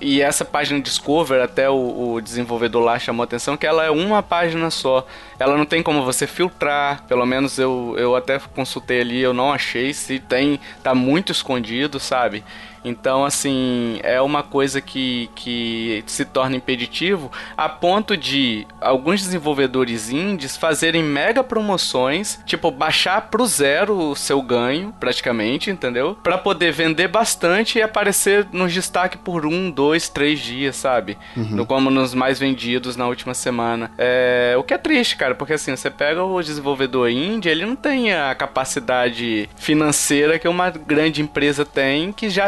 E 0.00 0.20
essa 0.20 0.44
página 0.44 0.80
Discover, 0.80 1.42
até 1.42 1.68
o, 1.68 2.14
o 2.14 2.20
desenvolvedor 2.20 2.82
lá 2.82 2.98
chamou 2.98 3.24
atenção 3.24 3.56
que 3.56 3.66
ela 3.66 3.84
é 3.84 3.90
uma 3.90 4.22
página 4.22 4.70
só. 4.70 5.06
Ela 5.38 5.56
não 5.56 5.64
tem 5.64 5.82
como 5.82 6.04
você 6.04 6.26
filtrar. 6.26 7.04
Pelo 7.06 7.26
menos 7.26 7.58
eu, 7.58 7.94
eu 7.98 8.16
até 8.16 8.38
consultei 8.54 9.00
ali, 9.00 9.20
eu 9.20 9.34
não 9.34 9.52
achei. 9.52 9.92
Se 9.92 10.18
tem, 10.18 10.60
tá 10.82 10.94
muito 10.94 11.32
escondido, 11.32 11.98
sabe? 12.00 12.44
Então, 12.86 13.24
assim, 13.24 13.98
é 14.02 14.20
uma 14.20 14.42
coisa 14.42 14.80
que, 14.80 15.28
que 15.34 16.04
se 16.06 16.24
torna 16.24 16.56
impeditivo 16.56 17.32
a 17.56 17.68
ponto 17.68 18.16
de 18.16 18.66
alguns 18.80 19.22
desenvolvedores 19.22 20.10
indies 20.10 20.56
fazerem 20.56 21.02
mega 21.02 21.42
promoções, 21.42 22.38
tipo, 22.46 22.70
baixar 22.70 23.22
pro 23.22 23.44
zero 23.46 24.10
o 24.10 24.14
seu 24.14 24.40
ganho, 24.40 24.94
praticamente, 25.00 25.70
entendeu? 25.70 26.16
Para 26.22 26.38
poder 26.38 26.72
vender 26.72 27.08
bastante 27.08 27.78
e 27.78 27.82
aparecer 27.82 28.46
nos 28.52 28.72
destaque 28.72 29.18
por 29.18 29.44
um, 29.44 29.70
dois, 29.70 30.08
três 30.08 30.38
dias, 30.38 30.76
sabe? 30.76 31.18
Uhum. 31.36 31.44
No, 31.56 31.66
como 31.66 31.90
nos 31.90 32.14
mais 32.14 32.38
vendidos 32.38 32.96
na 32.96 33.06
última 33.06 33.34
semana. 33.34 33.90
É, 33.98 34.54
o 34.56 34.62
que 34.62 34.74
é 34.74 34.78
triste, 34.78 35.16
cara, 35.16 35.34
porque 35.34 35.54
assim, 35.54 35.74
você 35.74 35.90
pega 35.90 36.22
o 36.22 36.40
desenvolvedor 36.40 37.10
indie, 37.10 37.48
ele 37.48 37.66
não 37.66 37.74
tem 37.74 38.12
a 38.12 38.34
capacidade 38.34 39.48
financeira 39.56 40.38
que 40.38 40.46
uma 40.46 40.70
grande 40.70 41.20
empresa 41.20 41.64
tem, 41.64 42.12
que 42.12 42.30
já 42.30 42.46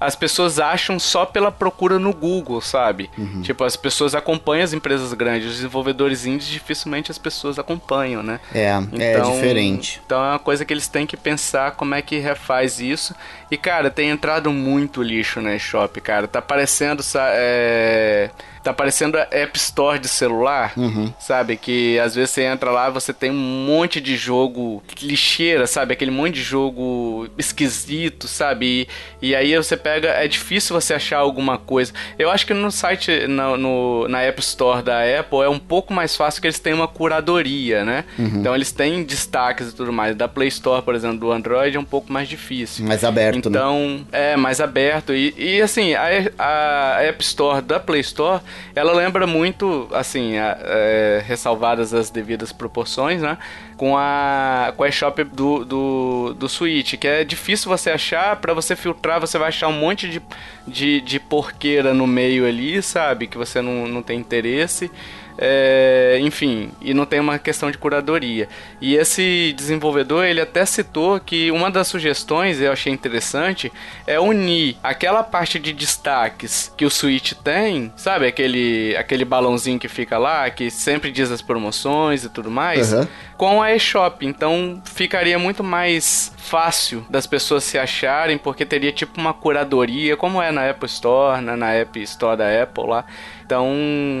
as 0.00 0.14
pessoas 0.16 0.58
acham 0.58 0.98
só 0.98 1.26
pela 1.26 1.52
procura 1.52 1.98
no 1.98 2.12
Google, 2.12 2.60
sabe? 2.60 3.10
Uhum. 3.16 3.42
Tipo, 3.42 3.64
as 3.64 3.76
pessoas 3.76 4.14
acompanham 4.14 4.64
as 4.64 4.72
empresas 4.72 5.12
grandes, 5.12 5.48
os 5.48 5.56
desenvolvedores 5.56 6.26
indies 6.26 6.48
dificilmente 6.48 7.10
as 7.10 7.18
pessoas 7.18 7.58
acompanham, 7.58 8.22
né? 8.22 8.40
É, 8.54 8.66
é 8.66 8.78
então, 8.78 9.30
é 9.30 9.34
diferente. 9.34 10.00
Então 10.04 10.24
é 10.24 10.30
uma 10.30 10.38
coisa 10.38 10.64
que 10.64 10.72
eles 10.72 10.88
têm 10.88 11.06
que 11.06 11.16
pensar 11.16 11.72
como 11.72 11.94
é 11.94 12.02
que 12.02 12.18
refaz 12.18 12.80
isso. 12.80 13.14
E, 13.50 13.56
cara, 13.56 13.90
tem 13.90 14.10
entrado 14.10 14.50
muito 14.52 15.02
lixo 15.02 15.40
na 15.40 15.54
eShop, 15.54 16.00
cara. 16.00 16.26
Tá 16.28 16.40
parecendo, 16.40 17.02
é 17.16 18.30
tá 18.62 18.72
parecendo 18.72 19.18
a 19.18 19.26
App 19.30 19.56
Store 19.58 19.98
de 19.98 20.08
celular, 20.08 20.72
uhum. 20.76 21.12
sabe? 21.18 21.56
Que 21.56 21.98
às 21.98 22.14
vezes 22.14 22.30
você 22.30 22.42
entra 22.42 22.70
lá 22.70 22.90
você 22.90 23.12
tem 23.12 23.30
um 23.30 23.64
monte 23.66 24.00
de 24.00 24.16
jogo 24.16 24.82
lixeira, 25.02 25.66
sabe? 25.66 25.92
Aquele 25.92 26.10
monte 26.10 26.34
de 26.34 26.42
jogo 26.42 27.28
esquisito, 27.38 28.28
sabe? 28.28 28.88
E, 29.22 29.28
e 29.30 29.34
aí 29.34 29.56
você 29.56 29.76
pega, 29.76 30.08
é 30.08 30.26
difícil 30.28 30.78
você 30.78 30.94
achar 30.94 31.18
alguma 31.18 31.58
coisa. 31.58 31.92
Eu 32.18 32.30
acho 32.30 32.46
que 32.46 32.54
no 32.54 32.70
site, 32.70 33.26
no, 33.26 33.56
no, 33.56 34.08
na 34.08 34.22
App 34.22 34.40
Store 34.40 34.82
da 34.82 35.00
Apple 35.02 35.40
é 35.40 35.48
um 35.48 35.58
pouco 35.58 35.92
mais 35.92 36.16
fácil 36.16 36.40
que 36.40 36.46
eles 36.46 36.58
têm 36.58 36.72
uma 36.72 36.88
curadoria, 36.88 37.84
né? 37.84 38.04
Uhum. 38.18 38.40
Então 38.40 38.54
eles 38.54 38.72
têm 38.72 39.02
destaques 39.04 39.70
e 39.70 39.74
tudo 39.74 39.92
mais. 39.92 40.14
Da 40.14 40.28
Play 40.28 40.48
Store, 40.48 40.82
por 40.82 40.94
exemplo, 40.94 41.18
do 41.18 41.32
Android 41.32 41.76
é 41.76 41.80
um 41.80 41.84
pouco 41.84 42.12
mais 42.12 42.28
difícil. 42.28 42.86
Mais 42.86 43.04
aberto, 43.04 43.50
né? 43.50 43.58
Então, 43.58 44.06
né? 44.10 44.32
é, 44.32 44.36
mais 44.36 44.60
aberto. 44.60 45.14
E, 45.14 45.34
e 45.36 45.62
assim, 45.62 45.94
a, 45.94 46.08
a 46.38 47.02
App 47.02 47.22
Store 47.22 47.62
da 47.62 47.80
Play 47.80 48.00
Store 48.00 48.40
ela 48.74 48.92
lembra 48.92 49.26
muito, 49.26 49.88
assim, 49.92 50.36
a, 50.36 50.58
é, 50.60 51.22
ressalvadas 51.26 51.92
as 51.92 52.10
devidas 52.10 52.52
proporções, 52.52 53.22
né? 53.22 53.38
Com 53.76 53.96
a, 53.96 54.72
com 54.76 54.84
a 54.84 54.88
eShop 54.88 55.24
do, 55.24 55.64
do, 55.64 56.34
do 56.34 56.48
Switch, 56.48 56.94
que 56.96 57.08
é 57.08 57.24
difícil 57.24 57.68
você 57.68 57.90
achar, 57.90 58.36
para 58.36 58.52
você 58.52 58.76
filtrar, 58.76 59.20
você 59.20 59.38
vai 59.38 59.48
achar 59.48 59.68
um 59.68 59.72
monte 59.72 60.08
de, 60.08 60.22
de, 60.66 61.00
de 61.00 61.18
porqueira 61.18 61.94
no 61.94 62.06
meio 62.06 62.46
ali, 62.46 62.82
sabe? 62.82 63.26
Que 63.26 63.38
você 63.38 63.60
não, 63.60 63.86
não 63.86 64.02
tem 64.02 64.18
interesse. 64.18 64.90
É, 65.38 66.18
enfim, 66.20 66.70
e 66.80 66.92
não 66.92 67.06
tem 67.06 67.20
uma 67.20 67.38
questão 67.38 67.70
de 67.70 67.78
curadoria. 67.78 68.48
E 68.80 68.94
esse 68.94 69.54
desenvolvedor, 69.56 70.24
ele 70.24 70.40
até 70.40 70.64
citou 70.64 71.18
que 71.20 71.50
uma 71.50 71.70
das 71.70 71.88
sugestões, 71.88 72.60
eu 72.60 72.72
achei 72.72 72.92
interessante, 72.92 73.72
é 74.06 74.18
unir 74.18 74.76
aquela 74.82 75.22
parte 75.22 75.58
de 75.58 75.72
destaques 75.72 76.72
que 76.76 76.84
o 76.84 76.90
Switch 76.90 77.32
tem, 77.32 77.92
sabe? 77.96 78.26
Aquele, 78.26 78.94
aquele 78.96 79.24
balãozinho 79.24 79.78
que 79.78 79.88
fica 79.88 80.18
lá, 80.18 80.48
que 80.50 80.70
sempre 80.70 81.10
diz 81.10 81.30
as 81.30 81.42
promoções 81.42 82.24
e 82.24 82.28
tudo 82.28 82.50
mais, 82.50 82.92
uhum. 82.92 83.06
com 83.36 83.62
a 83.62 83.74
eShop. 83.74 84.26
Então 84.26 84.82
ficaria 84.84 85.38
muito 85.38 85.62
mais 85.64 86.32
fácil 86.36 87.04
das 87.08 87.26
pessoas 87.26 87.64
se 87.64 87.78
acharem, 87.78 88.36
porque 88.36 88.64
teria 88.64 88.92
tipo 88.92 89.20
uma 89.20 89.32
curadoria, 89.32 90.16
como 90.16 90.42
é 90.42 90.50
na 90.50 90.68
Apple 90.68 90.86
Store, 90.86 91.40
né? 91.40 91.56
na 91.56 91.72
App 91.72 92.00
Store 92.02 92.36
da 92.36 92.62
Apple 92.62 92.86
lá. 92.86 93.04
Então, 93.50 93.66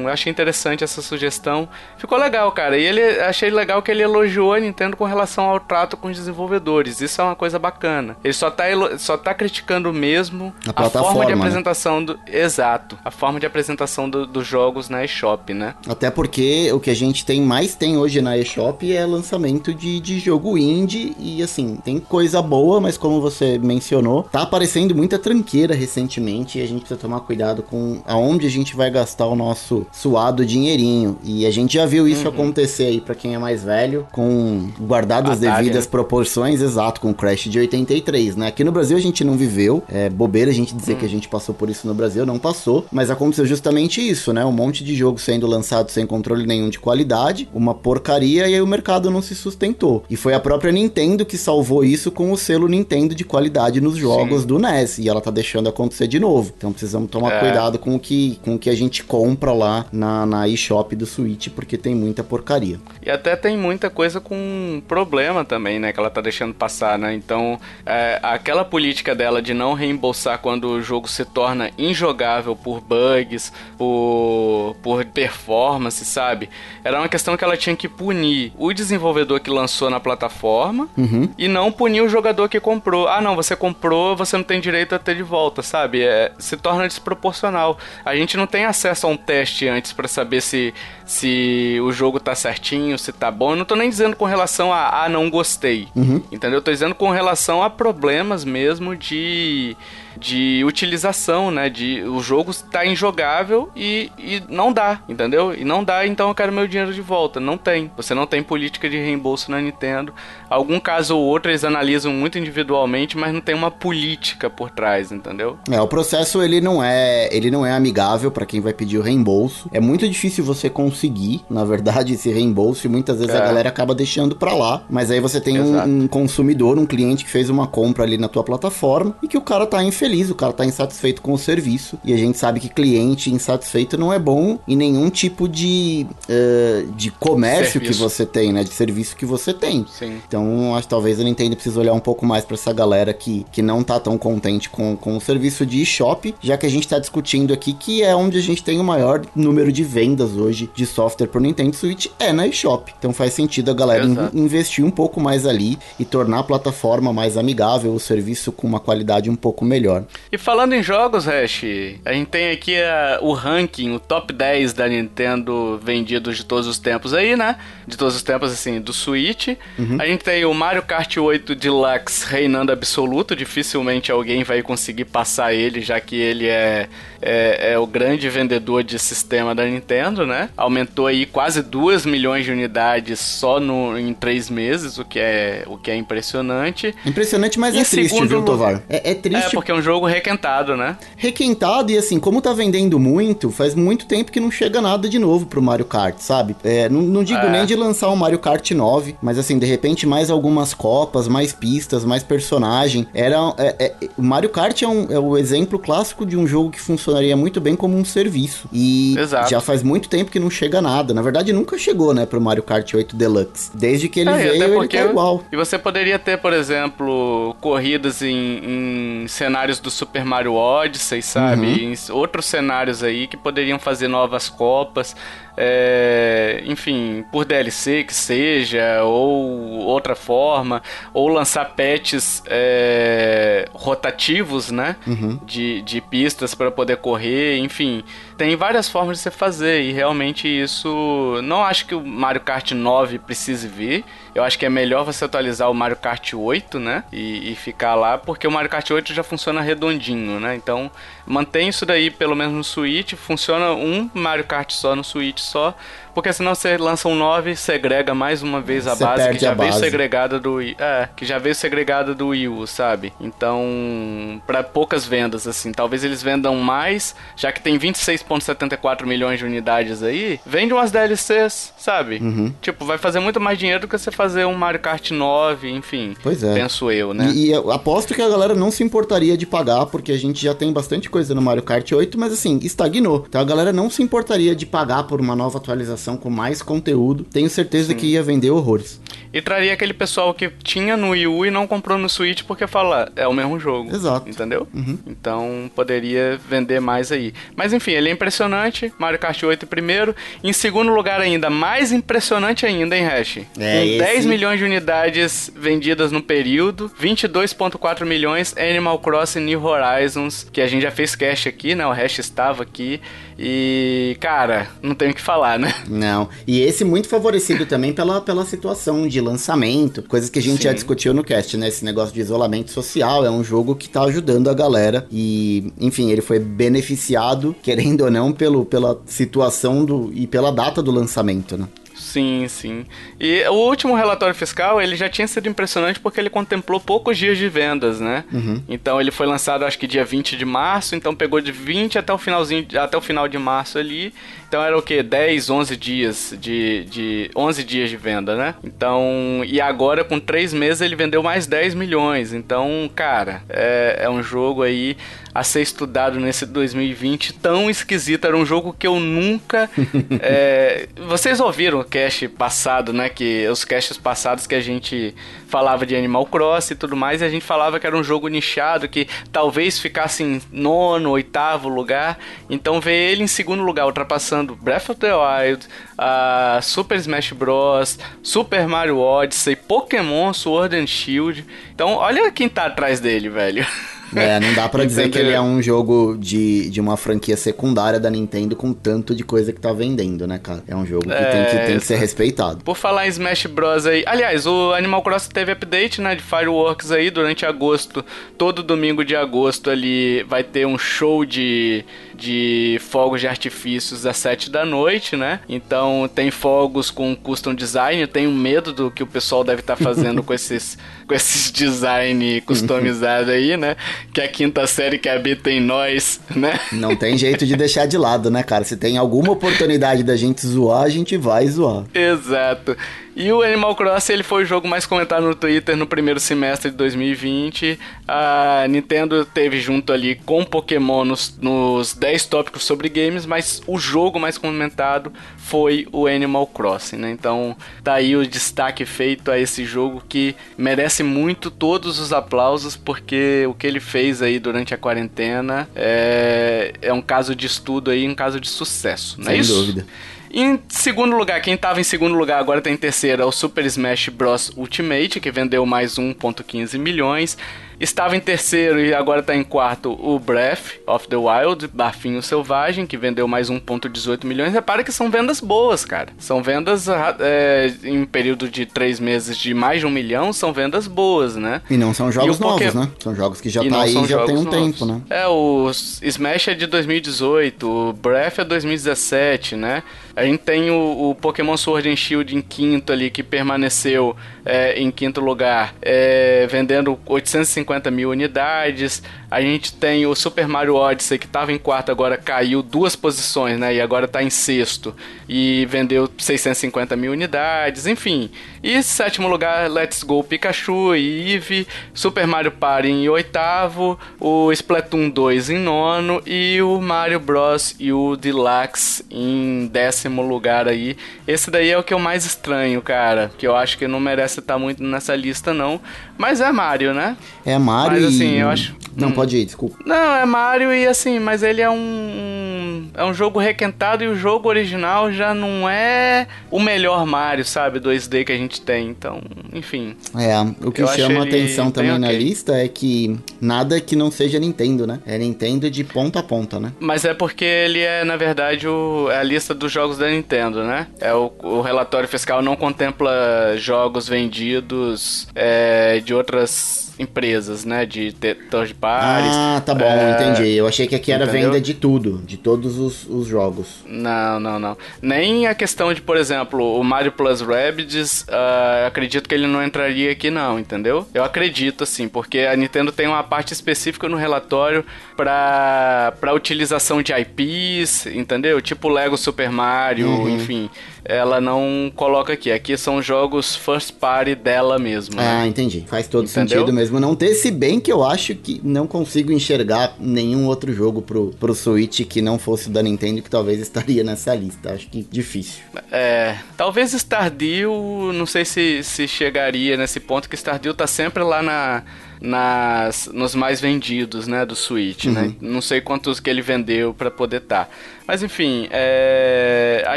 eu 0.02 0.08
achei 0.08 0.28
interessante 0.28 0.82
essa 0.82 1.00
sugestão. 1.00 1.68
Ficou 1.96 2.18
legal, 2.18 2.50
cara. 2.50 2.76
E 2.76 2.82
ele 2.82 3.00
achei 3.20 3.48
legal 3.48 3.80
que 3.80 3.88
ele 3.88 4.02
elogiou 4.02 4.54
a 4.54 4.58
Nintendo 4.58 4.96
com 4.96 5.04
relação 5.04 5.44
ao 5.44 5.60
trato 5.60 5.96
com 5.96 6.08
os 6.08 6.16
desenvolvedores. 6.16 7.00
Isso 7.00 7.20
é 7.20 7.24
uma 7.24 7.36
coisa 7.36 7.56
bacana. 7.56 8.16
Ele 8.24 8.34
só 8.34 8.50
tá, 8.50 8.64
só 8.98 9.16
tá 9.16 9.32
criticando 9.32 9.92
mesmo 9.92 10.52
a, 10.74 10.84
a 10.84 10.90
forma 10.90 11.26
de 11.26 11.32
né? 11.32 11.38
apresentação 11.38 12.00
né? 12.00 12.06
do. 12.06 12.18
Exato. 12.26 12.98
A 13.04 13.10
forma 13.12 13.38
de 13.38 13.46
apresentação 13.46 14.10
do, 14.10 14.26
dos 14.26 14.44
jogos 14.44 14.88
na 14.88 15.04
eShop, 15.04 15.54
né? 15.54 15.76
Até 15.86 16.10
porque 16.10 16.72
o 16.72 16.80
que 16.80 16.90
a 16.90 16.96
gente 16.96 17.24
tem 17.24 17.40
mais 17.40 17.76
tem 17.76 17.96
hoje 17.96 18.20
na 18.20 18.36
eShop 18.36 18.92
é 18.92 19.06
lançamento 19.06 19.72
de, 19.72 20.00
de 20.00 20.18
jogo 20.18 20.58
indie. 20.58 21.14
E 21.20 21.40
assim, 21.40 21.76
tem 21.84 22.00
coisa 22.00 22.42
boa, 22.42 22.80
mas 22.80 22.98
como 22.98 23.20
você 23.20 23.60
mencionou, 23.60 24.24
tá 24.24 24.42
aparecendo 24.42 24.92
muita 24.92 25.20
tranqueira 25.20 25.72
recentemente. 25.72 26.58
E 26.58 26.62
a 26.62 26.66
gente 26.66 26.80
precisa 26.80 26.98
tomar 26.98 27.20
cuidado 27.20 27.62
com 27.62 28.02
aonde 28.04 28.44
a 28.44 28.50
gente 28.50 28.74
vai 28.74 28.90
gastar 28.90 29.19
gastar 29.20 29.26
o 29.26 29.36
nosso 29.36 29.86
suado 29.92 30.44
dinheirinho. 30.46 31.18
E 31.22 31.44
a 31.44 31.50
gente 31.50 31.74
já 31.74 31.84
viu 31.84 32.08
isso 32.08 32.22
uhum. 32.22 32.34
acontecer 32.34 32.84
aí 32.84 33.00
para 33.00 33.14
quem 33.14 33.34
é 33.34 33.38
mais 33.38 33.62
velho, 33.62 34.06
com 34.12 34.68
guardado 34.80 35.30
as 35.30 35.38
devidas 35.38 35.86
proporções, 35.86 36.62
exato, 36.62 37.00
com 37.00 37.10
o 37.10 37.14
Crash 37.14 37.44
de 37.44 37.58
83, 37.58 38.36
né? 38.36 38.46
Aqui 38.48 38.64
no 38.64 38.72
Brasil 38.72 38.96
a 38.96 39.00
gente 39.00 39.22
não 39.22 39.36
viveu, 39.36 39.82
é 39.88 40.08
bobeira 40.08 40.50
a 40.50 40.54
gente 40.54 40.74
dizer 40.74 40.92
uhum. 40.92 40.98
que 40.98 41.04
a 41.04 41.08
gente 41.08 41.28
passou 41.28 41.54
por 41.54 41.68
isso 41.68 41.86
no 41.86 41.94
Brasil, 41.94 42.24
não 42.24 42.38
passou, 42.38 42.86
mas 42.90 43.10
aconteceu 43.10 43.44
justamente 43.44 44.00
isso, 44.00 44.32
né? 44.32 44.44
Um 44.44 44.52
monte 44.52 44.82
de 44.82 44.94
jogo 44.94 45.18
sendo 45.18 45.46
lançado 45.46 45.90
sem 45.90 46.06
controle 46.06 46.46
nenhum 46.46 46.70
de 46.70 46.78
qualidade, 46.78 47.48
uma 47.52 47.74
porcaria 47.74 48.48
e 48.48 48.54
aí 48.54 48.62
o 48.62 48.66
mercado 48.66 49.10
não 49.10 49.20
se 49.20 49.34
sustentou. 49.34 50.04
E 50.08 50.16
foi 50.16 50.34
a 50.34 50.40
própria 50.40 50.72
Nintendo 50.72 51.26
que 51.26 51.36
salvou 51.36 51.84
isso 51.84 52.10
com 52.10 52.32
o 52.32 52.36
selo 52.36 52.68
Nintendo 52.68 53.14
de 53.14 53.24
qualidade 53.24 53.80
nos 53.80 53.96
jogos 53.96 54.42
Sim. 54.42 54.46
do 54.46 54.58
NES, 54.58 54.98
e 54.98 55.08
ela 55.08 55.20
tá 55.20 55.30
deixando 55.30 55.68
acontecer 55.68 56.06
de 56.06 56.18
novo. 56.18 56.52
Então 56.56 56.72
precisamos 56.72 57.10
tomar 57.10 57.32
é. 57.34 57.40
cuidado 57.40 57.78
com 57.78 57.94
o 57.94 57.98
que 57.98 58.38
com 58.42 58.54
o 58.54 58.58
que 58.58 58.70
a 58.70 58.74
gente 58.74 59.02
compra 59.10 59.52
lá 59.52 59.86
na, 59.92 60.24
na 60.24 60.46
eShop 60.46 60.94
do 60.94 61.04
Switch, 61.04 61.48
porque 61.48 61.76
tem 61.76 61.96
muita 61.96 62.22
porcaria. 62.22 62.78
E 63.04 63.10
até 63.10 63.34
tem 63.34 63.56
muita 63.56 63.90
coisa 63.90 64.20
com 64.20 64.80
problema 64.86 65.44
também, 65.44 65.80
né? 65.80 65.92
Que 65.92 65.98
ela 65.98 66.08
tá 66.08 66.20
deixando 66.20 66.54
passar, 66.54 66.96
né? 66.96 67.12
Então, 67.12 67.58
é, 67.84 68.20
aquela 68.22 68.64
política 68.64 69.12
dela 69.12 69.42
de 69.42 69.52
não 69.52 69.74
reembolsar 69.74 70.38
quando 70.38 70.68
o 70.68 70.80
jogo 70.80 71.08
se 71.08 71.24
torna 71.24 71.72
injogável 71.76 72.54
por 72.54 72.80
bugs, 72.80 73.52
por, 73.76 74.76
por 74.80 75.04
performance, 75.06 76.04
sabe? 76.04 76.48
Era 76.84 77.00
uma 77.00 77.08
questão 77.08 77.36
que 77.36 77.42
ela 77.42 77.56
tinha 77.56 77.74
que 77.74 77.88
punir 77.88 78.52
o 78.56 78.72
desenvolvedor 78.72 79.40
que 79.40 79.50
lançou 79.50 79.90
na 79.90 79.98
plataforma 79.98 80.88
uhum. 80.96 81.28
e 81.36 81.48
não 81.48 81.72
punir 81.72 82.00
o 82.02 82.08
jogador 82.08 82.48
que 82.48 82.60
comprou. 82.60 83.08
Ah, 83.08 83.20
não, 83.20 83.34
você 83.34 83.56
comprou, 83.56 84.14
você 84.14 84.36
não 84.36 84.44
tem 84.44 84.60
direito 84.60 84.94
a 84.94 85.00
ter 85.00 85.16
de 85.16 85.24
volta, 85.24 85.62
sabe? 85.62 86.00
É, 86.04 86.30
se 86.38 86.56
torna 86.56 86.86
desproporcional. 86.86 87.76
A 88.04 88.14
gente 88.14 88.36
não 88.36 88.46
tem 88.46 88.64
acesso 88.64 88.99
faça 89.00 89.06
um 89.06 89.16
teste 89.16 89.66
antes 89.66 89.92
para 89.92 90.06
saber 90.06 90.42
se, 90.42 90.74
se 91.06 91.78
o 91.82 91.90
jogo 91.90 92.20
tá 92.20 92.34
certinho, 92.34 92.98
se 92.98 93.12
tá 93.12 93.30
bom. 93.30 93.52
Eu 93.52 93.56
não 93.56 93.64
tô 93.64 93.74
nem 93.74 93.88
dizendo 93.88 94.14
com 94.14 94.26
relação 94.26 94.72
a, 94.72 95.04
ah, 95.04 95.08
não 95.08 95.30
gostei. 95.30 95.88
Uhum. 95.96 96.22
Entendeu? 96.30 96.58
Eu 96.58 96.62
tô 96.62 96.70
dizendo 96.70 96.94
com 96.94 97.10
relação 97.10 97.62
a 97.62 97.70
problemas 97.70 98.44
mesmo 98.44 98.94
de 98.94 99.76
de 100.16 100.62
utilização, 100.64 101.50
né? 101.50 101.68
De 101.68 102.02
o 102.02 102.20
jogo 102.20 102.50
está 102.50 102.84
injogável 102.84 103.70
e, 103.74 104.10
e 104.18 104.42
não 104.48 104.72
dá, 104.72 105.00
entendeu? 105.08 105.54
E 105.54 105.64
não 105.64 105.82
dá, 105.82 106.06
então 106.06 106.28
eu 106.28 106.34
quero 106.34 106.52
meu 106.52 106.66
dinheiro 106.66 106.92
de 106.92 107.00
volta. 107.00 107.40
Não 107.40 107.56
tem. 107.56 107.90
Você 107.96 108.14
não 108.14 108.26
tem 108.26 108.42
política 108.42 108.88
de 108.88 108.96
reembolso 108.96 109.50
na 109.50 109.60
Nintendo. 109.60 110.12
Algum 110.48 110.78
caso 110.78 111.16
ou 111.16 111.24
outro 111.24 111.50
eles 111.50 111.64
analisam 111.64 112.12
muito 112.12 112.38
individualmente, 112.38 113.16
mas 113.16 113.32
não 113.32 113.40
tem 113.40 113.54
uma 113.54 113.70
política 113.70 114.50
por 114.50 114.70
trás, 114.70 115.10
entendeu? 115.12 115.58
É, 115.70 115.80
o 115.80 115.88
processo 115.88 116.42
ele 116.42 116.60
não 116.60 116.82
é, 116.82 117.28
ele 117.34 117.50
não 117.50 117.64
é 117.64 117.72
amigável 117.72 118.30
para 118.30 118.46
quem 118.46 118.60
vai 118.60 118.72
pedir 118.72 118.98
o 118.98 119.02
reembolso. 119.02 119.68
É 119.72 119.80
muito 119.80 120.08
difícil 120.08 120.44
você 120.44 120.68
conseguir, 120.68 121.42
na 121.48 121.64
verdade, 121.64 122.14
esse 122.14 122.30
reembolso 122.30 122.86
e 122.86 122.90
muitas 122.90 123.18
vezes 123.18 123.34
é. 123.34 123.38
a 123.38 123.44
galera 123.44 123.68
acaba 123.68 123.94
deixando 123.94 124.36
para 124.36 124.54
lá. 124.54 124.82
Mas 124.88 125.10
aí 125.10 125.20
você 125.20 125.40
tem 125.40 125.60
um, 125.60 126.02
um 126.02 126.08
consumidor, 126.08 126.78
um 126.78 126.86
cliente 126.86 127.24
que 127.24 127.30
fez 127.30 127.48
uma 127.48 127.66
compra 127.66 128.04
ali 128.04 128.18
na 128.18 128.28
tua 128.28 128.44
plataforma 128.44 129.14
e 129.22 129.28
que 129.28 129.38
o 129.38 129.40
cara 129.40 129.66
tá 129.66 129.82
infeliz 129.82 129.99
infeliz, 130.00 130.30
o 130.30 130.34
cara 130.34 130.52
tá 130.52 130.64
insatisfeito 130.64 131.20
com 131.20 131.32
o 131.32 131.38
serviço. 131.38 131.98
E 132.02 132.12
a 132.14 132.16
gente 132.16 132.38
sabe 132.38 132.58
que 132.58 132.68
cliente 132.68 133.30
insatisfeito 133.30 133.98
não 133.98 134.12
é 134.12 134.18
bom 134.18 134.58
em 134.66 134.76
nenhum 134.76 135.10
tipo 135.10 135.46
de, 135.46 136.06
uh, 136.28 136.90
de 136.92 137.10
comércio 137.10 137.72
serviço. 137.72 137.92
que 137.92 137.98
você 137.98 138.24
tem, 138.24 138.52
né? 138.52 138.64
De 138.64 138.70
serviço 138.70 139.16
que 139.16 139.26
você 139.26 139.52
tem. 139.52 139.84
Sim. 139.90 140.18
Então, 140.26 140.74
acho 140.74 140.86
que 140.86 140.90
talvez 140.90 141.20
a 141.20 141.24
Nintendo 141.24 141.54
precise 141.54 141.78
olhar 141.78 141.92
um 141.92 142.00
pouco 142.00 142.24
mais 142.24 142.44
para 142.44 142.54
essa 142.54 142.72
galera 142.72 143.12
que, 143.12 143.44
que 143.52 143.60
não 143.60 143.82
tá 143.82 144.00
tão 144.00 144.16
contente 144.16 144.70
com, 144.70 144.96
com 144.96 145.16
o 145.16 145.20
serviço 145.20 145.66
de 145.66 145.82
eShop, 145.82 146.34
já 146.40 146.56
que 146.56 146.66
a 146.66 146.70
gente 146.70 146.88
tá 146.88 146.98
discutindo 146.98 147.52
aqui 147.52 147.72
que 147.72 148.02
é 148.02 148.14
onde 148.14 148.38
a 148.38 148.42
gente 148.42 148.64
tem 148.64 148.80
o 148.80 148.84
maior 148.84 149.22
número 149.34 149.70
de 149.70 149.84
vendas 149.84 150.32
hoje 150.32 150.70
de 150.74 150.86
software 150.86 151.26
pro 151.26 151.40
Nintendo 151.40 151.76
Switch, 151.76 152.06
é 152.18 152.32
na 152.32 152.46
eShop. 152.46 152.92
Então 152.98 153.12
faz 153.12 153.34
sentido 153.34 153.70
a 153.70 153.74
galera 153.74 154.04
in 154.04 154.40
investir 154.40 154.84
um 154.84 154.90
pouco 154.90 155.20
mais 155.20 155.46
ali 155.46 155.78
e 155.98 156.04
tornar 156.04 156.40
a 156.40 156.42
plataforma 156.42 157.12
mais 157.12 157.36
amigável, 157.36 157.92
o 157.94 158.00
serviço 158.00 158.52
com 158.52 158.66
uma 158.66 158.80
qualidade 158.80 159.28
um 159.28 159.36
pouco 159.36 159.64
melhor 159.64 159.89
melhor. 159.90 160.04
E 160.30 160.38
falando 160.38 160.74
em 160.74 160.82
jogos, 160.82 161.26
Hash, 161.26 161.64
a 162.04 162.12
gente 162.12 162.28
tem 162.28 162.50
aqui 162.50 162.80
a, 162.80 163.18
o 163.20 163.32
ranking, 163.32 163.92
o 163.92 163.98
top 163.98 164.32
10 164.32 164.72
da 164.72 164.88
Nintendo 164.88 165.80
vendidos 165.82 166.36
de 166.36 166.44
todos 166.44 166.66
os 166.66 166.78
tempos 166.78 167.12
aí, 167.12 167.36
né? 167.36 167.56
De 167.86 167.96
todos 167.96 168.14
os 168.14 168.22
tempos, 168.22 168.52
assim, 168.52 168.80
do 168.80 168.92
Switch. 168.92 169.48
Uhum. 169.78 169.96
A 169.98 170.06
gente 170.06 170.24
tem 170.24 170.44
o 170.44 170.54
Mario 170.54 170.82
Kart 170.82 171.16
8 171.16 171.54
Deluxe 171.54 172.24
reinando 172.26 172.72
absoluto, 172.72 173.34
dificilmente 173.34 174.12
alguém 174.12 174.44
vai 174.44 174.62
conseguir 174.62 175.06
passar 175.06 175.52
ele, 175.52 175.80
já 175.80 175.98
que 176.00 176.16
ele 176.16 176.46
é, 176.46 176.88
é, 177.20 177.72
é 177.72 177.78
o 177.78 177.86
grande 177.86 178.28
vendedor 178.28 178.84
de 178.84 178.98
sistema 178.98 179.54
da 179.54 179.64
Nintendo, 179.64 180.26
né? 180.26 180.50
Aumentou 180.56 181.06
aí 181.06 181.26
quase 181.26 181.62
2 181.62 182.06
milhões 182.06 182.44
de 182.44 182.52
unidades 182.52 183.18
só 183.18 183.58
no, 183.58 183.98
em 183.98 184.14
3 184.14 184.50
meses, 184.50 184.98
o 184.98 185.04
que 185.04 185.18
é, 185.18 185.64
o 185.66 185.76
que 185.76 185.90
é 185.90 185.96
impressionante. 185.96 186.94
Impressionante, 187.04 187.58
mas 187.58 187.74
em 187.74 187.80
é 187.80 187.84
triste, 187.84 188.26
viu, 188.26 188.42
Tovar? 188.42 188.82
É, 188.88 189.10
é 189.10 189.14
triste. 189.14 189.46
É, 189.46 189.50
porque 189.50 189.70
é 189.70 189.74
um 189.74 189.79
jogo 189.80 190.06
requentado, 190.06 190.76
né? 190.76 190.96
Requentado 191.16 191.92
e 191.92 191.98
assim, 191.98 192.18
como 192.18 192.40
tá 192.40 192.52
vendendo 192.52 192.98
muito, 192.98 193.50
faz 193.50 193.74
muito 193.74 194.06
tempo 194.06 194.32
que 194.32 194.40
não 194.40 194.50
chega 194.50 194.80
nada 194.80 195.08
de 195.08 195.18
novo 195.18 195.46
pro 195.46 195.62
Mario 195.62 195.84
Kart, 195.84 196.16
sabe? 196.18 196.56
É, 196.64 196.88
não, 196.88 197.02
não 197.02 197.24
digo 197.24 197.40
é. 197.40 197.50
nem 197.50 197.66
de 197.66 197.74
lançar 197.76 198.08
um 198.10 198.16
Mario 198.16 198.38
Kart 198.38 198.70
9, 198.70 199.16
mas 199.22 199.38
assim, 199.38 199.58
de 199.58 199.66
repente 199.66 200.06
mais 200.06 200.30
algumas 200.30 200.74
copas, 200.74 201.28
mais 201.28 201.52
pistas, 201.52 202.04
mais 202.04 202.22
personagem. 202.22 203.06
Era, 203.14 203.36
é, 203.58 203.76
é, 203.78 204.08
o 204.16 204.22
Mario 204.22 204.50
Kart 204.50 204.82
é, 204.82 204.88
um, 204.88 205.06
é 205.10 205.18
o 205.18 205.36
exemplo 205.36 205.78
clássico 205.78 206.26
de 206.26 206.36
um 206.36 206.46
jogo 206.46 206.70
que 206.70 206.80
funcionaria 206.80 207.36
muito 207.36 207.60
bem 207.60 207.76
como 207.76 207.96
um 207.96 208.04
serviço. 208.04 208.68
E 208.72 209.16
Exato. 209.18 209.50
já 209.50 209.60
faz 209.60 209.82
muito 209.82 210.08
tempo 210.08 210.30
que 210.30 210.40
não 210.40 210.50
chega 210.50 210.80
nada. 210.80 211.14
Na 211.14 211.22
verdade, 211.22 211.52
nunca 211.52 211.78
chegou, 211.78 212.12
né, 212.12 212.26
pro 212.26 212.40
Mario 212.40 212.62
Kart 212.62 212.92
8 212.92 213.16
Deluxe. 213.16 213.70
Desde 213.74 214.08
que 214.08 214.20
ele 214.20 214.30
é, 214.30 214.36
veio, 214.36 214.82
ele 214.82 214.88
tá 214.88 215.04
igual. 215.04 215.42
E 215.50 215.56
você 215.56 215.78
poderia 215.78 216.18
ter, 216.18 216.38
por 216.38 216.52
exemplo, 216.52 217.54
corridas 217.60 218.22
em, 218.22 219.22
em 219.24 219.28
cenários 219.28 219.69
do 219.78 219.90
Super 219.90 220.24
Mario 220.24 220.54
Odyssey, 220.54 221.22
sabe? 221.22 221.66
Uhum. 221.66 221.92
Em 221.92 222.12
outros 222.12 222.46
cenários 222.46 223.02
aí 223.02 223.26
que 223.26 223.36
poderiam 223.36 223.78
fazer 223.78 224.08
novas 224.08 224.48
copas 224.48 225.14
é, 225.62 226.62
enfim, 226.64 227.22
por 227.30 227.44
DLC 227.44 228.02
que 228.02 228.14
seja, 228.14 229.02
ou 229.04 229.80
outra 229.80 230.16
forma, 230.16 230.82
ou 231.12 231.28
lançar 231.28 231.66
patches 231.76 232.42
é, 232.46 233.68
rotativos, 233.74 234.70
né? 234.70 234.96
Uhum. 235.06 235.38
De, 235.44 235.82
de 235.82 236.00
pistas 236.00 236.54
para 236.54 236.70
poder 236.70 236.96
correr, 236.96 237.58
enfim. 237.58 238.02
Tem 238.38 238.56
várias 238.56 238.88
formas 238.88 239.18
de 239.18 239.22
você 239.22 239.30
fazer 239.30 239.82
e 239.82 239.92
realmente 239.92 240.48
isso. 240.48 241.40
Não 241.44 241.62
acho 241.62 241.84
que 241.84 241.94
o 241.94 242.02
Mario 242.02 242.40
Kart 242.40 242.72
9 242.72 243.18
precise 243.18 243.68
vir. 243.68 244.02
Eu 244.34 244.44
acho 244.44 244.58
que 244.58 244.64
é 244.64 244.68
melhor 244.68 245.04
você 245.04 245.24
atualizar 245.24 245.70
o 245.70 245.74
Mario 245.74 245.96
Kart 245.96 246.34
8, 246.34 246.78
né? 246.78 247.04
E, 247.12 247.52
e, 247.52 247.54
ficar 247.56 247.94
lá, 247.94 248.16
porque 248.16 248.46
o 248.46 248.50
Mario 248.50 248.70
Kart 248.70 248.88
8 248.88 249.12
já 249.12 249.22
funciona 249.22 249.60
redondinho, 249.60 250.38
né? 250.38 250.54
Então, 250.54 250.90
mantém 251.26 251.68
isso 251.68 251.84
daí 251.84 252.10
pelo 252.10 252.36
menos 252.36 252.54
no 252.54 252.64
Switch. 252.64 253.14
Funciona 253.14 253.72
um 253.72 254.08
Mario 254.14 254.44
Kart 254.44 254.70
só 254.70 254.94
no 254.94 255.02
Switch 255.02 255.40
só. 255.40 255.74
Porque 256.14 256.32
senão 256.32 256.54
você 256.54 256.76
lança 256.76 257.08
um 257.08 257.14
9, 257.14 257.56
segrega 257.56 258.14
mais 258.14 258.42
uma 258.42 258.60
vez 258.60 258.86
a 258.86 258.94
você 258.94 259.04
base 259.04 259.30
que 259.30 259.38
já 259.38 259.54
veio 259.54 259.70
base. 259.70 259.80
segregada 259.80 260.38
do 260.38 260.60
É, 260.60 261.08
que 261.16 261.24
já 261.24 261.38
veio 261.38 261.54
segregada 261.54 262.14
do 262.14 262.28
Wii 262.28 262.48
U, 262.48 262.66
sabe? 262.66 263.12
Então, 263.20 264.42
para 264.46 264.62
poucas 264.62 265.06
vendas, 265.06 265.46
assim. 265.46 265.72
Talvez 265.72 266.02
eles 266.04 266.22
vendam 266.22 266.56
mais, 266.56 267.14
já 267.36 267.52
que 267.52 267.62
tem 267.62 267.78
26,74 267.78 269.06
milhões 269.06 269.38
de 269.38 269.44
unidades 269.44 270.02
aí. 270.02 270.40
Vende 270.44 270.72
umas 270.72 270.90
DLCs, 270.90 271.72
sabe? 271.78 272.18
Uhum. 272.20 272.52
Tipo, 272.60 272.84
vai 272.84 272.98
fazer 272.98 273.20
muito 273.20 273.40
mais 273.40 273.58
dinheiro 273.58 273.82
do 273.82 273.88
que 273.88 273.96
você 273.96 274.10
fazer 274.10 274.44
um 274.44 274.54
Mario 274.54 274.80
Kart 274.80 275.10
9, 275.10 275.70
enfim. 275.70 276.16
Pois 276.22 276.42
é. 276.42 276.54
Penso 276.54 276.90
eu, 276.90 277.14
né? 277.14 277.30
E, 277.34 277.46
e 277.46 277.50
eu 277.52 277.70
aposto 277.70 278.14
que 278.14 278.22
a 278.22 278.28
galera 278.28 278.54
não 278.54 278.70
se 278.70 278.82
importaria 278.82 279.36
de 279.36 279.46
pagar, 279.46 279.86
porque 279.86 280.12
a 280.12 280.18
gente 280.18 280.42
já 280.42 280.54
tem 280.54 280.72
bastante 280.72 281.08
coisa 281.08 281.34
no 281.34 281.42
Mario 281.42 281.62
Kart 281.62 281.90
8, 281.90 282.18
mas 282.18 282.32
assim, 282.32 282.58
estagnou. 282.62 283.24
Então 283.28 283.40
a 283.40 283.44
galera 283.44 283.72
não 283.72 283.88
se 283.88 284.02
importaria 284.02 284.54
de 284.54 284.66
pagar 284.66 285.04
por 285.04 285.20
uma 285.20 285.36
nova 285.36 285.58
atualização 285.58 285.99
com 286.16 286.30
mais 286.30 286.62
conteúdo. 286.62 287.24
Tenho 287.24 287.48
certeza 287.48 287.88
Sim. 287.88 287.94
que 287.96 288.06
ia 288.06 288.22
vender 288.22 288.50
horrores. 288.50 289.00
E 289.32 289.40
traria 289.40 289.72
aquele 289.72 289.94
pessoal 289.94 290.34
que 290.34 290.50
tinha 290.62 290.96
no 290.96 291.10
Wii 291.10 291.26
U 291.28 291.46
e 291.46 291.50
não 291.50 291.66
comprou 291.66 291.96
no 291.96 292.08
Switch 292.08 292.42
porque 292.42 292.66
fala, 292.66 293.10
é 293.14 293.28
o 293.28 293.32
mesmo 293.32 293.60
jogo. 293.60 293.94
Exato. 293.94 294.28
Entendeu? 294.28 294.66
Uhum. 294.74 294.98
Então 295.06 295.70
poderia 295.74 296.38
vender 296.48 296.80
mais 296.80 297.12
aí. 297.12 297.32
Mas 297.54 297.72
enfim, 297.72 297.92
ele 297.92 298.08
é 298.08 298.12
impressionante. 298.12 298.92
Mario 298.98 299.18
Kart 299.18 299.40
8 299.40 299.66
primeiro. 299.66 300.14
Em 300.42 300.52
segundo 300.52 300.92
lugar 300.92 301.20
ainda, 301.20 301.48
mais 301.48 301.92
impressionante 301.92 302.66
ainda, 302.66 302.96
hein, 302.96 303.04
Hash? 303.04 303.38
É, 303.38 303.44
Com 303.44 303.86
esse... 303.86 303.98
10 303.98 304.26
milhões 304.26 304.58
de 304.58 304.64
unidades 304.64 305.50
vendidas 305.54 306.10
no 306.10 306.22
período, 306.22 306.90
22.4 307.00 308.04
milhões 308.04 308.54
Animal 308.56 308.98
Crossing 308.98 309.40
New 309.40 309.64
Horizons, 309.64 310.46
que 310.52 310.60
a 310.60 310.66
gente 310.66 310.82
já 310.82 310.90
fez 310.90 311.14
cast 311.14 311.48
aqui, 311.48 311.74
né? 311.74 311.86
O 311.86 311.92
Hash 311.92 312.18
estava 312.18 312.64
aqui. 312.64 313.00
E, 313.42 314.18
cara, 314.20 314.68
não 314.82 314.94
tenho 314.94 315.12
o 315.12 315.14
que 315.14 315.20
falar, 315.20 315.58
né? 315.58 315.72
Não. 315.90 316.28
E 316.46 316.60
esse 316.60 316.84
muito 316.84 317.08
favorecido 317.08 317.66
também 317.66 317.92
pela, 317.92 318.20
pela 318.20 318.44
situação 318.46 319.08
de 319.08 319.20
lançamento, 319.20 320.02
coisas 320.02 320.30
que 320.30 320.38
a 320.38 320.42
gente 320.42 320.58
Sim. 320.58 320.64
já 320.64 320.72
discutiu 320.72 321.12
no 321.12 321.24
cast, 321.24 321.56
né? 321.56 321.68
Esse 321.68 321.84
negócio 321.84 322.14
de 322.14 322.20
isolamento 322.20 322.70
social 322.70 323.26
é 323.26 323.30
um 323.30 323.42
jogo 323.42 323.74
que 323.74 323.88
tá 323.88 324.02
ajudando 324.02 324.48
a 324.48 324.54
galera 324.54 325.06
e, 325.10 325.72
enfim, 325.80 326.10
ele 326.10 326.22
foi 326.22 326.38
beneficiado, 326.38 327.54
querendo 327.62 328.02
ou 328.02 328.10
não, 328.10 328.32
pelo, 328.32 328.64
pela 328.64 329.00
situação 329.04 329.84
do 329.84 330.10
e 330.14 330.26
pela 330.26 330.52
data 330.52 330.80
do 330.82 330.90
lançamento, 330.90 331.56
né? 331.56 331.66
Sim, 332.10 332.48
sim. 332.48 332.86
E 333.20 333.44
o 333.44 333.52
último 333.52 333.94
relatório 333.94 334.34
fiscal, 334.34 334.82
ele 334.82 334.96
já 334.96 335.08
tinha 335.08 335.28
sido 335.28 335.48
impressionante 335.48 336.00
porque 336.00 336.18
ele 336.18 336.28
contemplou 336.28 336.80
poucos 336.80 337.16
dias 337.16 337.38
de 337.38 337.48
vendas, 337.48 338.00
né? 338.00 338.24
Uhum. 338.32 338.60
Então 338.68 339.00
ele 339.00 339.12
foi 339.12 339.28
lançado 339.28 339.64
acho 339.64 339.78
que 339.78 339.86
dia 339.86 340.04
20 340.04 340.36
de 340.36 340.44
março, 340.44 340.96
então 340.96 341.14
pegou 341.14 341.40
de 341.40 341.52
20 341.52 342.00
até 342.00 342.12
o 342.12 342.18
finalzinho, 342.18 342.66
até 342.82 342.96
o 342.96 343.00
final 343.00 343.28
de 343.28 343.38
março 343.38 343.78
ali. 343.78 344.12
Então 344.48 344.60
era 344.60 344.76
o 344.76 344.82
que? 344.82 345.00
10, 345.04 345.50
11 345.50 345.76
dias 345.76 346.34
de, 346.36 346.84
de 346.86 347.30
11 347.36 347.62
dias 347.62 347.88
de 347.88 347.96
venda, 347.96 348.34
né? 348.34 348.56
Então, 348.64 349.42
e 349.46 349.60
agora 349.60 350.02
com 350.02 350.18
3 350.18 350.52
meses 350.52 350.80
ele 350.80 350.96
vendeu 350.96 351.22
mais 351.22 351.46
10 351.46 351.74
milhões. 351.74 352.32
Então, 352.32 352.90
cara, 352.92 353.44
é, 353.48 354.00
é 354.00 354.10
um 354.10 354.20
jogo 354.20 354.64
aí 354.64 354.96
a 355.34 355.42
ser 355.44 355.62
estudado 355.62 356.18
nesse 356.18 356.44
2020 356.46 357.34
tão 357.34 357.70
esquisito. 357.70 358.26
Era 358.26 358.36
um 358.36 358.44
jogo 358.44 358.74
que 358.76 358.86
eu 358.86 358.98
nunca. 358.98 359.70
é, 360.20 360.88
vocês 361.06 361.40
ouviram 361.40 361.80
o 361.80 361.84
cast 361.84 362.28
passado, 362.28 362.92
né? 362.92 363.08
Que 363.08 363.46
os 363.48 363.64
casts 363.64 363.96
passados 363.96 364.46
que 364.46 364.54
a 364.54 364.60
gente 364.60 365.14
falava 365.48 365.84
de 365.84 365.96
Animal 365.96 366.26
Cross 366.26 366.70
e 366.70 366.74
tudo 366.74 366.96
mais, 366.96 367.20
e 367.20 367.24
a 367.24 367.28
gente 367.28 367.44
falava 367.44 367.80
que 367.80 367.86
era 367.86 367.96
um 367.96 368.04
jogo 368.04 368.28
nichado, 368.28 368.88
que 368.88 369.08
talvez 369.32 369.78
ficasse 369.78 370.22
em 370.22 370.40
nono, 370.50 371.10
oitavo 371.10 371.68
lugar. 371.68 372.18
Então 372.48 372.80
ver 372.80 373.12
ele 373.12 373.24
em 373.24 373.26
segundo 373.26 373.62
lugar, 373.62 373.86
ultrapassando 373.86 374.54
Breath 374.54 374.90
of 374.90 375.00
the 375.00 375.12
Wild, 375.12 375.66
uh, 375.98 376.62
Super 376.62 376.96
Smash 376.98 377.32
Bros, 377.32 377.98
Super 378.22 378.66
Mario 378.66 378.98
Odyssey, 378.98 379.56
Pokémon 379.56 380.32
Sword 380.32 380.76
and 380.76 380.86
Shield. 380.86 381.44
Então 381.74 381.94
olha 381.94 382.30
quem 382.30 382.48
tá 382.48 382.66
atrás 382.66 383.00
dele, 383.00 383.28
velho. 383.28 383.66
É, 384.14 384.40
não 384.40 384.52
dá 384.54 384.68
para 384.70 384.84
dizer 384.84 385.08
que 385.10 385.18
ele 385.18 385.32
é 385.32 385.40
um 385.40 385.62
jogo 385.62 386.16
de, 386.18 386.70
de 386.70 386.80
uma 386.80 386.96
franquia 386.96 387.36
secundária 387.36 388.00
da 388.00 388.10
Nintendo 388.10 388.56
com 388.56 388.72
tanto 388.72 389.14
de 389.14 389.24
coisa 389.24 389.52
que 389.52 389.60
tá 389.60 389.72
vendendo, 389.72 390.26
né, 390.26 390.38
cara? 390.38 390.62
É 390.66 390.74
um 390.74 390.86
jogo 390.86 391.04
que, 391.04 391.12
é, 391.12 391.24
tem, 391.24 391.44
que 391.44 391.66
tem 391.66 391.78
que 391.78 391.84
ser 391.84 391.96
respeitado. 391.96 392.64
Por 392.64 392.76
falar 392.76 393.06
em 393.06 393.10
Smash 393.10 393.46
Bros 393.46 393.86
aí, 393.86 394.02
aliás, 394.06 394.46
o 394.46 394.72
Animal 394.72 395.02
Crossing 395.02 395.30
teve 395.30 395.52
update, 395.52 396.00
né, 396.00 396.14
de 396.14 396.22
Fireworks 396.22 396.90
aí 396.90 397.10
durante 397.10 397.46
agosto. 397.46 398.04
Todo 398.36 398.62
domingo 398.62 399.04
de 399.04 399.16
agosto 399.16 399.70
ali 399.70 400.22
vai 400.24 400.42
ter 400.42 400.66
um 400.66 400.78
show 400.78 401.24
de 401.24 401.84
de 402.20 402.78
fogos 402.80 403.20
de 403.20 403.26
artifícios 403.26 404.04
às 404.04 404.18
7 404.18 404.50
da 404.50 404.64
noite, 404.64 405.16
né? 405.16 405.40
Então 405.48 406.08
tem 406.14 406.30
fogos 406.30 406.90
com 406.90 407.16
custom 407.16 407.54
design. 407.54 408.02
Eu 408.02 408.08
tenho 408.08 408.30
medo 408.30 408.72
do 408.72 408.90
que 408.90 409.02
o 409.02 409.06
pessoal 409.06 409.42
deve 409.42 409.60
estar 409.60 409.76
tá 409.76 409.82
fazendo 409.82 410.22
com 410.22 410.32
esses, 410.34 410.76
com 411.10 411.14
esses 411.16 411.50
design 411.50 412.40
customizado 412.42 413.32
aí, 413.32 413.56
né? 413.56 413.76
Que 414.12 414.20
a 414.20 414.28
quinta 414.28 414.64
série 414.64 414.96
que 414.96 415.08
habita 415.08 415.50
em 415.50 415.60
nós, 415.60 416.20
né? 416.36 416.60
Não 416.70 416.94
tem 416.94 417.18
jeito 417.18 417.44
de 417.44 417.56
deixar 417.56 417.86
de 417.86 417.98
lado, 417.98 418.30
né, 418.30 418.44
cara? 418.44 418.62
Se 418.62 418.76
tem 418.76 418.96
alguma 418.96 419.32
oportunidade 419.32 420.04
da 420.04 420.14
gente 420.14 420.46
zoar, 420.46 420.82
a 420.82 420.88
gente 420.88 421.16
vai 421.16 421.48
zoar. 421.48 421.84
Exato. 421.92 422.76
E 423.14 423.32
o 423.32 423.42
Animal 423.42 423.74
Crossing 423.74 424.12
ele 424.12 424.22
foi 424.22 424.44
o 424.44 424.46
jogo 424.46 424.68
mais 424.68 424.86
comentado 424.86 425.26
no 425.26 425.34
Twitter 425.34 425.76
no 425.76 425.86
primeiro 425.86 426.20
semestre 426.20 426.70
de 426.70 426.76
2020. 426.76 427.78
A 428.06 428.66
Nintendo 428.68 429.24
teve 429.24 429.60
junto 429.60 429.92
ali 429.92 430.14
com 430.14 430.44
Pokémon 430.44 431.04
nos, 431.04 431.36
nos 431.40 431.92
10 431.94 432.26
tópicos 432.26 432.64
sobre 432.64 432.88
games, 432.88 433.26
mas 433.26 433.62
o 433.66 433.78
jogo 433.78 434.18
mais 434.20 434.38
comentado 434.38 435.12
foi 435.36 435.86
o 435.92 436.06
Animal 436.06 436.46
Crossing, 436.46 436.96
né? 436.96 437.10
Então 437.10 437.56
tá 437.82 437.94
aí 437.94 438.14
o 438.14 438.26
destaque 438.26 438.84
feito 438.84 439.30
a 439.30 439.38
esse 439.38 439.64
jogo 439.64 440.02
que 440.08 440.36
merece 440.56 441.02
muito 441.02 441.50
todos 441.50 441.98
os 441.98 442.12
aplausos 442.12 442.76
porque 442.76 443.44
o 443.48 443.54
que 443.54 443.66
ele 443.66 443.80
fez 443.80 444.22
aí 444.22 444.38
durante 444.38 444.72
a 444.72 444.78
quarentena 444.78 445.68
é, 445.74 446.72
é 446.80 446.92
um 446.92 447.02
caso 447.02 447.34
de 447.34 447.46
estudo 447.46 447.90
aí, 447.90 448.08
um 448.08 448.14
caso 448.14 448.40
de 448.40 448.48
sucesso, 448.48 449.16
não 449.18 449.30
é 449.30 449.32
Sem 449.32 449.40
isso? 449.40 449.84
Em 450.32 450.60
segundo 450.68 451.16
lugar, 451.16 451.40
quem 451.40 451.56
tava 451.56 451.80
em 451.80 451.84
segundo 451.84 452.16
lugar 452.16 452.38
agora 452.38 452.60
tem 452.60 452.76
tá 452.76 452.82
terceiro, 452.82 453.22
é 453.22 453.24
o 453.24 453.32
Super 453.32 453.64
Smash 453.66 454.08
Bros. 454.10 454.52
Ultimate, 454.56 455.18
que 455.18 455.30
vendeu 455.30 455.66
mais 455.66 455.96
1.15 455.96 456.78
milhões. 456.78 457.36
Estava 457.80 458.14
em 458.14 458.20
terceiro 458.20 458.78
e 458.78 458.92
agora 458.92 459.20
está 459.20 459.34
em 459.34 459.42
quarto 459.42 459.98
o 459.98 460.18
Breath 460.18 460.80
of 460.86 461.08
the 461.08 461.16
Wild, 461.16 461.66
Bafinho 461.68 462.22
Selvagem, 462.22 462.86
que 462.86 462.98
vendeu 462.98 463.26
mais 463.26 463.48
1,18 463.48 464.26
milhões. 464.26 464.52
Repara 464.52 464.84
que 464.84 464.92
são 464.92 465.10
vendas 465.10 465.40
boas, 465.40 465.82
cara. 465.82 466.10
São 466.18 466.42
vendas 466.42 466.88
é, 467.18 467.72
em 467.82 468.04
período 468.04 468.50
de 468.50 468.66
três 468.66 469.00
meses 469.00 469.34
de 469.38 469.54
mais 469.54 469.80
de 469.80 469.86
um 469.86 469.90
milhão, 469.90 470.30
são 470.30 470.52
vendas 470.52 470.86
boas, 470.86 471.36
né? 471.36 471.62
E 471.70 471.78
não 471.78 471.94
são 471.94 472.12
jogos 472.12 472.38
novos, 472.38 472.74
né? 472.74 472.90
São 472.98 473.14
jogos 473.14 473.40
que 473.40 473.48
já 473.48 473.64
e 473.64 473.70
tá 473.70 473.80
aí 473.80 473.94
já 474.06 474.26
tem 474.26 474.36
um 474.36 474.42
novos. 474.42 474.60
tempo, 474.60 474.84
né? 474.84 475.00
É, 475.08 475.26
o 475.26 475.70
Smash 475.70 476.48
é 476.48 476.54
de 476.54 476.66
2018, 476.66 477.66
o 477.66 477.92
Breath 477.94 478.40
é 478.40 478.44
2017, 478.44 479.56
né? 479.56 479.82
A 480.14 480.24
gente 480.24 480.40
tem 480.40 480.70
o, 480.70 481.10
o, 481.10 481.14
Pokémon 481.14 481.56
Sword 481.56 481.88
and 481.88 481.96
Shield 481.96 482.36
em 482.36 482.42
quinto 482.42 482.92
ali, 482.92 483.10
que 483.10 483.22
permaneceu 483.22 484.16
é, 484.44 484.80
em 484.80 484.90
quinto 484.90 485.20
lugar, 485.20 485.74
é, 485.80 486.46
vendendo 486.48 486.98
850 487.06 487.90
mil 487.90 488.10
unidades. 488.10 489.02
A 489.30 489.40
gente 489.40 489.72
tem 489.72 490.06
o 490.06 490.14
Super 490.14 490.48
Mario 490.48 490.74
Odyssey, 490.74 491.18
que 491.18 491.26
estava 491.26 491.52
em 491.52 491.58
quarto, 491.58 491.92
agora 491.92 492.16
caiu 492.16 492.62
duas 492.62 492.96
posições, 492.96 493.58
né? 493.58 493.74
E 493.74 493.80
agora 493.80 494.06
está 494.06 494.22
em 494.22 494.28
sexto. 494.28 494.94
E 495.28 495.66
vendeu 495.66 496.10
650 496.18 496.96
mil 496.96 497.12
unidades, 497.12 497.86
enfim. 497.86 498.28
E 498.62 498.82
sétimo 498.82 499.28
lugar, 499.28 499.70
Let's 499.70 500.02
Go 500.02 500.24
Pikachu 500.24 500.96
e 500.96 501.32
Eevee. 501.32 501.66
Super 501.94 502.26
Mario 502.26 502.50
Party 502.50 502.88
em 502.88 503.08
oitavo. 503.08 503.96
O 504.18 504.50
Splatoon 504.50 505.08
2 505.08 505.50
em 505.50 505.58
nono. 505.58 506.20
E 506.26 506.60
o 506.60 506.80
Mario 506.80 507.20
Bros. 507.20 507.76
e 507.78 507.92
o 507.92 508.16
Deluxe 508.16 509.04
em 509.10 509.68
décimo 509.68 510.22
lugar 510.22 510.66
aí. 510.66 510.96
Esse 511.26 511.50
daí 511.50 511.70
é 511.70 511.78
o 511.78 511.84
que 511.84 511.94
eu 511.94 511.98
mais 512.00 512.26
estranho, 512.26 512.82
cara. 512.82 513.30
Que 513.38 513.46
eu 513.46 513.54
acho 513.54 513.78
que 513.78 513.86
não 513.86 514.00
merece 514.00 514.40
estar 514.40 514.58
muito 514.58 514.82
nessa 514.82 515.14
lista, 515.14 515.54
não. 515.54 515.80
Mas 516.20 516.38
é 516.42 516.52
Mario, 516.52 516.92
né? 516.92 517.16
É 517.46 517.56
Mario. 517.56 518.02
Mas 518.02 518.14
assim, 518.14 518.34
eu 518.34 518.50
acho. 518.50 518.76
Não, 518.94 519.08
hum. 519.08 519.12
pode 519.12 519.36
ir, 519.38 519.46
desculpa. 519.46 519.76
Não, 519.86 520.14
é 520.14 520.26
Mario 520.26 520.74
e 520.74 520.86
assim, 520.86 521.18
mas 521.18 521.42
ele 521.42 521.62
é 521.62 521.70
um. 521.70 522.88
É 522.94 523.04
um 523.04 523.14
jogo 523.14 523.38
requentado 523.38 524.04
e 524.04 524.08
o 524.08 524.14
jogo 524.14 524.48
original 524.48 525.10
já 525.12 525.32
não 525.32 525.68
é 525.68 526.26
o 526.50 526.60
melhor 526.60 527.06
Mario, 527.06 527.44
sabe? 527.44 527.80
2D 527.80 528.24
que 528.24 528.32
a 528.32 528.36
gente 528.36 528.60
tem. 528.60 528.88
Então, 528.88 529.22
enfim. 529.52 529.96
É, 530.18 530.38
o 530.66 530.70
que 530.70 530.86
chama 530.88 531.22
atenção 531.22 531.70
também 531.70 531.98
na 531.98 532.12
lista 532.12 532.54
é 532.54 532.68
que 532.68 533.18
nada 533.40 533.80
que 533.80 533.96
não 533.96 534.10
seja 534.10 534.38
Nintendo, 534.38 534.86
né? 534.86 535.00
É 535.06 535.16
Nintendo 535.16 535.70
de 535.70 535.84
ponta 535.84 536.18
a 536.18 536.22
ponta, 536.22 536.60
né? 536.60 536.72
Mas 536.78 537.04
é 537.04 537.14
porque 537.14 537.44
ele 537.44 537.80
é, 537.80 538.04
na 538.04 538.16
verdade, 538.16 538.68
o, 538.68 539.08
é 539.10 539.18
a 539.18 539.22
lista 539.22 539.54
dos 539.54 539.72
jogos 539.72 539.96
da 539.96 540.08
Nintendo, 540.08 540.64
né? 540.64 540.88
É 541.00 541.14
o, 541.14 541.32
o 541.42 541.60
relatório 541.60 542.08
fiscal 542.08 542.42
não 542.42 542.56
contempla 542.56 543.10
jogos 543.56 544.08
vendidos 544.08 545.28
é, 545.34 546.00
de 546.00 546.09
outras 546.12 546.89
empresas, 547.00 547.64
né? 547.64 547.86
De 547.86 548.12
third 548.12 548.74
parties. 548.74 549.32
Ah, 549.34 549.62
tá 549.64 549.74
bom, 549.74 549.84
é... 549.84 550.12
entendi. 550.12 550.52
Eu 550.52 550.66
achei 550.66 550.86
que 550.86 550.94
aqui 550.94 551.10
era 551.10 551.24
Entendeu? 551.24 551.48
venda 551.48 551.60
de 551.60 551.74
tudo, 551.74 552.18
de 552.18 552.36
todos 552.36 552.78
os, 552.78 553.08
os, 553.08 553.26
jogos. 553.26 553.78
Não, 553.86 554.38
não, 554.38 554.58
não. 554.58 554.76
Nem 555.00 555.46
a 555.46 555.54
questão 555.54 555.92
de, 555.94 556.00
por 556.00 556.16
exemplo, 556.16 556.78
o 556.78 556.84
Mario 556.84 557.12
Plus 557.12 557.40
Rabbids, 557.40 558.22
uh, 558.22 558.86
acredito 558.86 559.28
que 559.28 559.34
ele 559.34 559.46
não 559.46 559.64
entraria 559.64 560.12
aqui 560.12 560.30
não, 560.30 560.58
entendeu? 560.58 561.06
Eu 561.14 561.24
acredito, 561.24 561.84
assim, 561.84 562.06
porque 562.06 562.40
a 562.40 562.54
Nintendo 562.54 562.92
tem 562.92 563.06
uma 563.06 563.22
parte 563.22 563.52
específica 563.52 564.08
no 564.08 564.16
relatório 564.16 564.84
para 565.16 566.12
para 566.20 566.34
utilização 566.34 567.02
de 567.02 567.12
IPs, 567.12 568.06
entendeu? 568.06 568.60
Tipo 568.60 568.88
Lego 568.88 569.16
Super 569.16 569.50
Mario, 569.50 570.08
uhum. 570.08 570.28
enfim 570.28 570.70
ela 571.04 571.40
não 571.40 571.90
coloca 571.94 572.32
aqui. 572.32 572.50
Aqui 572.52 572.76
são 572.76 573.02
jogos 573.02 573.56
first 573.56 573.92
party 573.94 574.34
dela 574.34 574.78
mesmo. 574.78 575.16
Né? 575.16 575.22
Ah, 575.26 575.46
entendi. 575.46 575.84
Faz 575.86 576.06
todo 576.06 576.28
Entendeu? 576.28 576.58
sentido 576.58 576.72
mesmo 576.72 576.89
não 576.98 577.14
ter, 577.14 577.34
se 577.34 577.50
bem 577.50 577.78
que 577.78 577.92
eu 577.92 578.02
acho 578.02 578.34
que 578.34 578.60
não 578.64 578.86
consigo 578.86 579.30
enxergar 579.30 579.94
nenhum 580.00 580.46
outro 580.46 580.72
jogo 580.72 581.02
pro, 581.02 581.30
pro 581.38 581.54
Switch 581.54 582.00
que 582.06 582.22
não 582.22 582.38
fosse 582.38 582.70
da 582.70 582.82
Nintendo 582.82 583.22
que 583.22 583.30
talvez 583.30 583.60
estaria 583.60 584.02
nessa 584.04 584.34
lista. 584.34 584.72
Acho 584.72 584.88
que 584.88 585.02
difícil. 585.02 585.62
É, 585.92 586.38
talvez 586.56 586.92
Stardew, 586.92 588.12
não 588.14 588.26
sei 588.26 588.44
se, 588.44 588.82
se 588.82 589.06
chegaria 589.06 589.76
nesse 589.76 590.00
ponto 590.00 590.28
que 590.28 590.36
Stardew 590.36 590.74
tá 590.74 590.86
sempre 590.86 591.22
lá 591.22 591.42
na 591.42 591.82
nas, 592.20 593.08
nos 593.12 593.34
mais 593.34 593.60
vendidos, 593.60 594.26
né, 594.26 594.44
do 594.44 594.54
Switch, 594.54 595.06
né? 595.06 595.22
uhum. 595.22 595.26
né? 595.28 595.34
Não 595.40 595.62
sei 595.62 595.80
quantos 595.80 596.20
que 596.20 596.28
ele 596.28 596.42
vendeu 596.42 596.92
para 596.92 597.10
poder 597.10 597.38
estar. 597.38 597.64
Tá. 597.64 597.70
Mas 598.06 598.22
enfim, 598.22 598.68
é... 598.70 599.84
a 599.86 599.96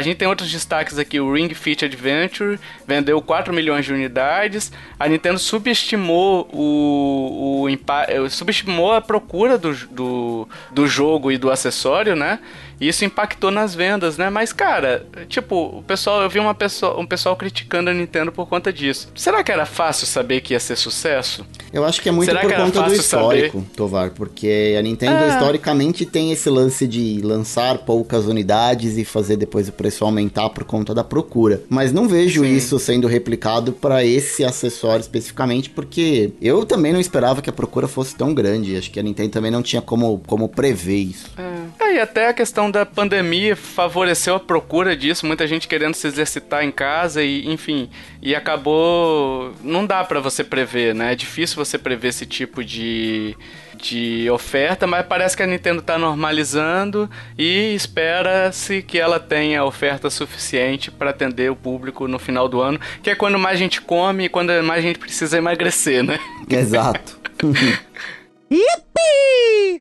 gente 0.00 0.16
tem 0.16 0.28
outros 0.28 0.50
destaques 0.50 0.98
aqui. 0.98 1.20
O 1.20 1.32
Ring 1.32 1.52
Fit 1.52 1.84
Adventure 1.84 2.58
vendeu 2.86 3.20
4 3.20 3.52
milhões 3.52 3.84
de 3.84 3.92
unidades. 3.92 4.72
A 4.98 5.08
Nintendo 5.08 5.38
subestimou 5.38 6.48
o, 6.52 7.62
o 7.62 7.68
impa... 7.68 8.06
subestimou 8.30 8.92
a 8.92 9.00
procura 9.00 9.58
do, 9.58 9.74
do, 9.88 10.48
do 10.70 10.86
jogo 10.86 11.30
e 11.30 11.36
do 11.36 11.50
acessório, 11.50 12.14
né? 12.14 12.38
E 12.80 12.88
isso 12.88 13.04
impactou 13.04 13.50
nas 13.50 13.74
vendas, 13.74 14.16
né? 14.18 14.30
Mas, 14.30 14.52
cara, 14.52 15.06
tipo, 15.28 15.78
o 15.78 15.82
pessoal, 15.82 16.22
eu 16.22 16.30
vi 16.30 16.38
uma 16.38 16.54
pessoa, 16.54 16.98
um 16.98 17.06
pessoal 17.06 17.36
criticando 17.36 17.90
a 17.90 17.94
Nintendo 17.94 18.32
por 18.32 18.46
conta 18.48 18.72
disso. 18.72 19.08
Será 19.14 19.42
que 19.42 19.52
era 19.52 19.66
fácil 19.66 20.06
saber 20.06 20.40
que 20.40 20.54
ia 20.54 20.60
ser 20.60 20.76
sucesso? 20.76 21.46
Eu 21.72 21.84
acho 21.84 22.00
que 22.00 22.08
é 22.08 22.12
muito 22.12 22.28
Será 22.28 22.40
por 22.40 22.54
conta 22.54 22.82
do 22.82 22.94
histórico, 22.94 23.58
saber? 23.58 23.70
Tovar, 23.76 24.10
porque 24.10 24.76
a 24.78 24.82
Nintendo 24.82 25.24
é. 25.24 25.28
historicamente 25.28 26.06
tem 26.06 26.32
esse 26.32 26.48
lance 26.48 26.86
de 26.86 27.20
lançar 27.22 27.78
poucas 27.78 28.26
unidades 28.26 28.96
e 28.96 29.04
fazer 29.04 29.36
depois 29.36 29.68
o 29.68 29.72
preço 29.72 30.04
aumentar 30.04 30.50
por 30.50 30.64
conta 30.64 30.94
da 30.94 31.02
procura. 31.02 31.62
Mas 31.68 31.92
não 31.92 32.06
vejo 32.08 32.42
Sim. 32.42 32.54
isso 32.54 32.78
sendo 32.78 33.08
replicado 33.08 33.72
para 33.72 34.04
esse 34.04 34.44
acessório 34.44 35.00
especificamente, 35.00 35.70
porque 35.70 36.32
eu 36.40 36.64
também 36.64 36.92
não 36.92 37.00
esperava 37.00 37.42
que 37.42 37.50
a 37.50 37.52
procura 37.52 37.88
fosse 37.88 38.14
tão 38.14 38.32
grande. 38.32 38.76
Acho 38.76 38.90
que 38.90 39.00
a 39.00 39.02
Nintendo 39.02 39.30
também 39.30 39.50
não 39.50 39.62
tinha 39.62 39.82
como, 39.82 40.20
como 40.26 40.48
prever 40.48 40.98
isso. 40.98 41.30
É. 41.36 41.84
é, 41.84 41.94
e 41.96 42.00
até 42.00 42.28
a 42.28 42.32
questão 42.34 42.70
da 42.74 42.84
pandemia 42.84 43.54
favoreceu 43.54 44.34
a 44.34 44.40
procura 44.40 44.96
disso, 44.96 45.24
muita 45.26 45.46
gente 45.46 45.68
querendo 45.68 45.94
se 45.94 46.08
exercitar 46.08 46.64
em 46.64 46.72
casa 46.72 47.22
e, 47.22 47.46
enfim, 47.46 47.88
e 48.20 48.34
acabou. 48.34 49.54
Não 49.62 49.86
dá 49.86 50.02
para 50.02 50.18
você 50.18 50.42
prever, 50.42 50.92
né? 50.92 51.12
É 51.12 51.14
difícil 51.14 51.56
você 51.56 51.78
prever 51.78 52.08
esse 52.08 52.26
tipo 52.26 52.64
de, 52.64 53.36
de 53.76 54.28
oferta, 54.28 54.88
mas 54.88 55.06
parece 55.06 55.36
que 55.36 55.42
a 55.44 55.46
Nintendo 55.46 55.80
tá 55.80 55.96
normalizando 55.96 57.08
e 57.38 57.72
espera-se 57.74 58.82
que 58.82 58.98
ela 58.98 59.20
tenha 59.20 59.64
oferta 59.64 60.10
suficiente 60.10 60.90
para 60.90 61.10
atender 61.10 61.50
o 61.52 61.56
público 61.56 62.08
no 62.08 62.18
final 62.18 62.48
do 62.48 62.60
ano, 62.60 62.80
que 63.02 63.10
é 63.10 63.14
quando 63.14 63.38
mais 63.38 63.56
gente 63.56 63.80
come 63.80 64.24
e 64.24 64.28
quando 64.28 64.50
mais 64.64 64.82
gente 64.82 64.98
precisa 64.98 65.38
emagrecer, 65.38 66.02
né? 66.02 66.18
Exato. 66.50 67.20
Yippee! 68.50 69.80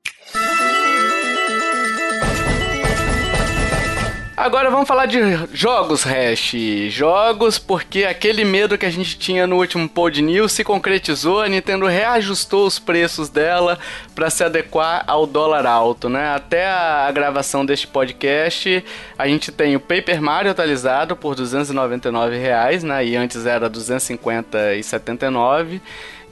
Agora 4.35 4.71
vamos 4.71 4.87
falar 4.87 5.05
de 5.05 5.19
jogos, 5.53 6.03
Hash. 6.03 6.55
Jogos, 6.89 7.59
porque 7.59 8.03
aquele 8.03 8.43
medo 8.43 8.79
que 8.79 8.85
a 8.85 8.89
gente 8.89 9.15
tinha 9.15 9.45
no 9.45 9.57
último 9.57 9.87
Pod 9.87 10.19
News 10.23 10.53
se 10.53 10.63
concretizou. 10.63 11.39
A 11.39 11.47
Nintendo 11.47 11.85
reajustou 11.85 12.65
os 12.65 12.79
preços 12.79 13.29
dela 13.29 13.77
para 14.15 14.31
se 14.31 14.43
adequar 14.43 15.03
ao 15.05 15.27
dólar 15.27 15.67
alto, 15.67 16.09
né? 16.09 16.33
Até 16.33 16.67
a 16.67 17.11
gravação 17.11 17.63
deste 17.63 17.85
podcast, 17.85 18.83
a 19.19 19.27
gente 19.27 19.51
tem 19.51 19.75
o 19.75 19.79
Paper 19.79 20.19
Mario 20.19 20.49
atualizado 20.49 21.15
por 21.15 21.35
299 21.35 22.35
reais, 22.35 22.83
né? 22.83 23.05
E 23.05 23.15
antes 23.15 23.45
era 23.45 23.69
250,79 23.69 25.79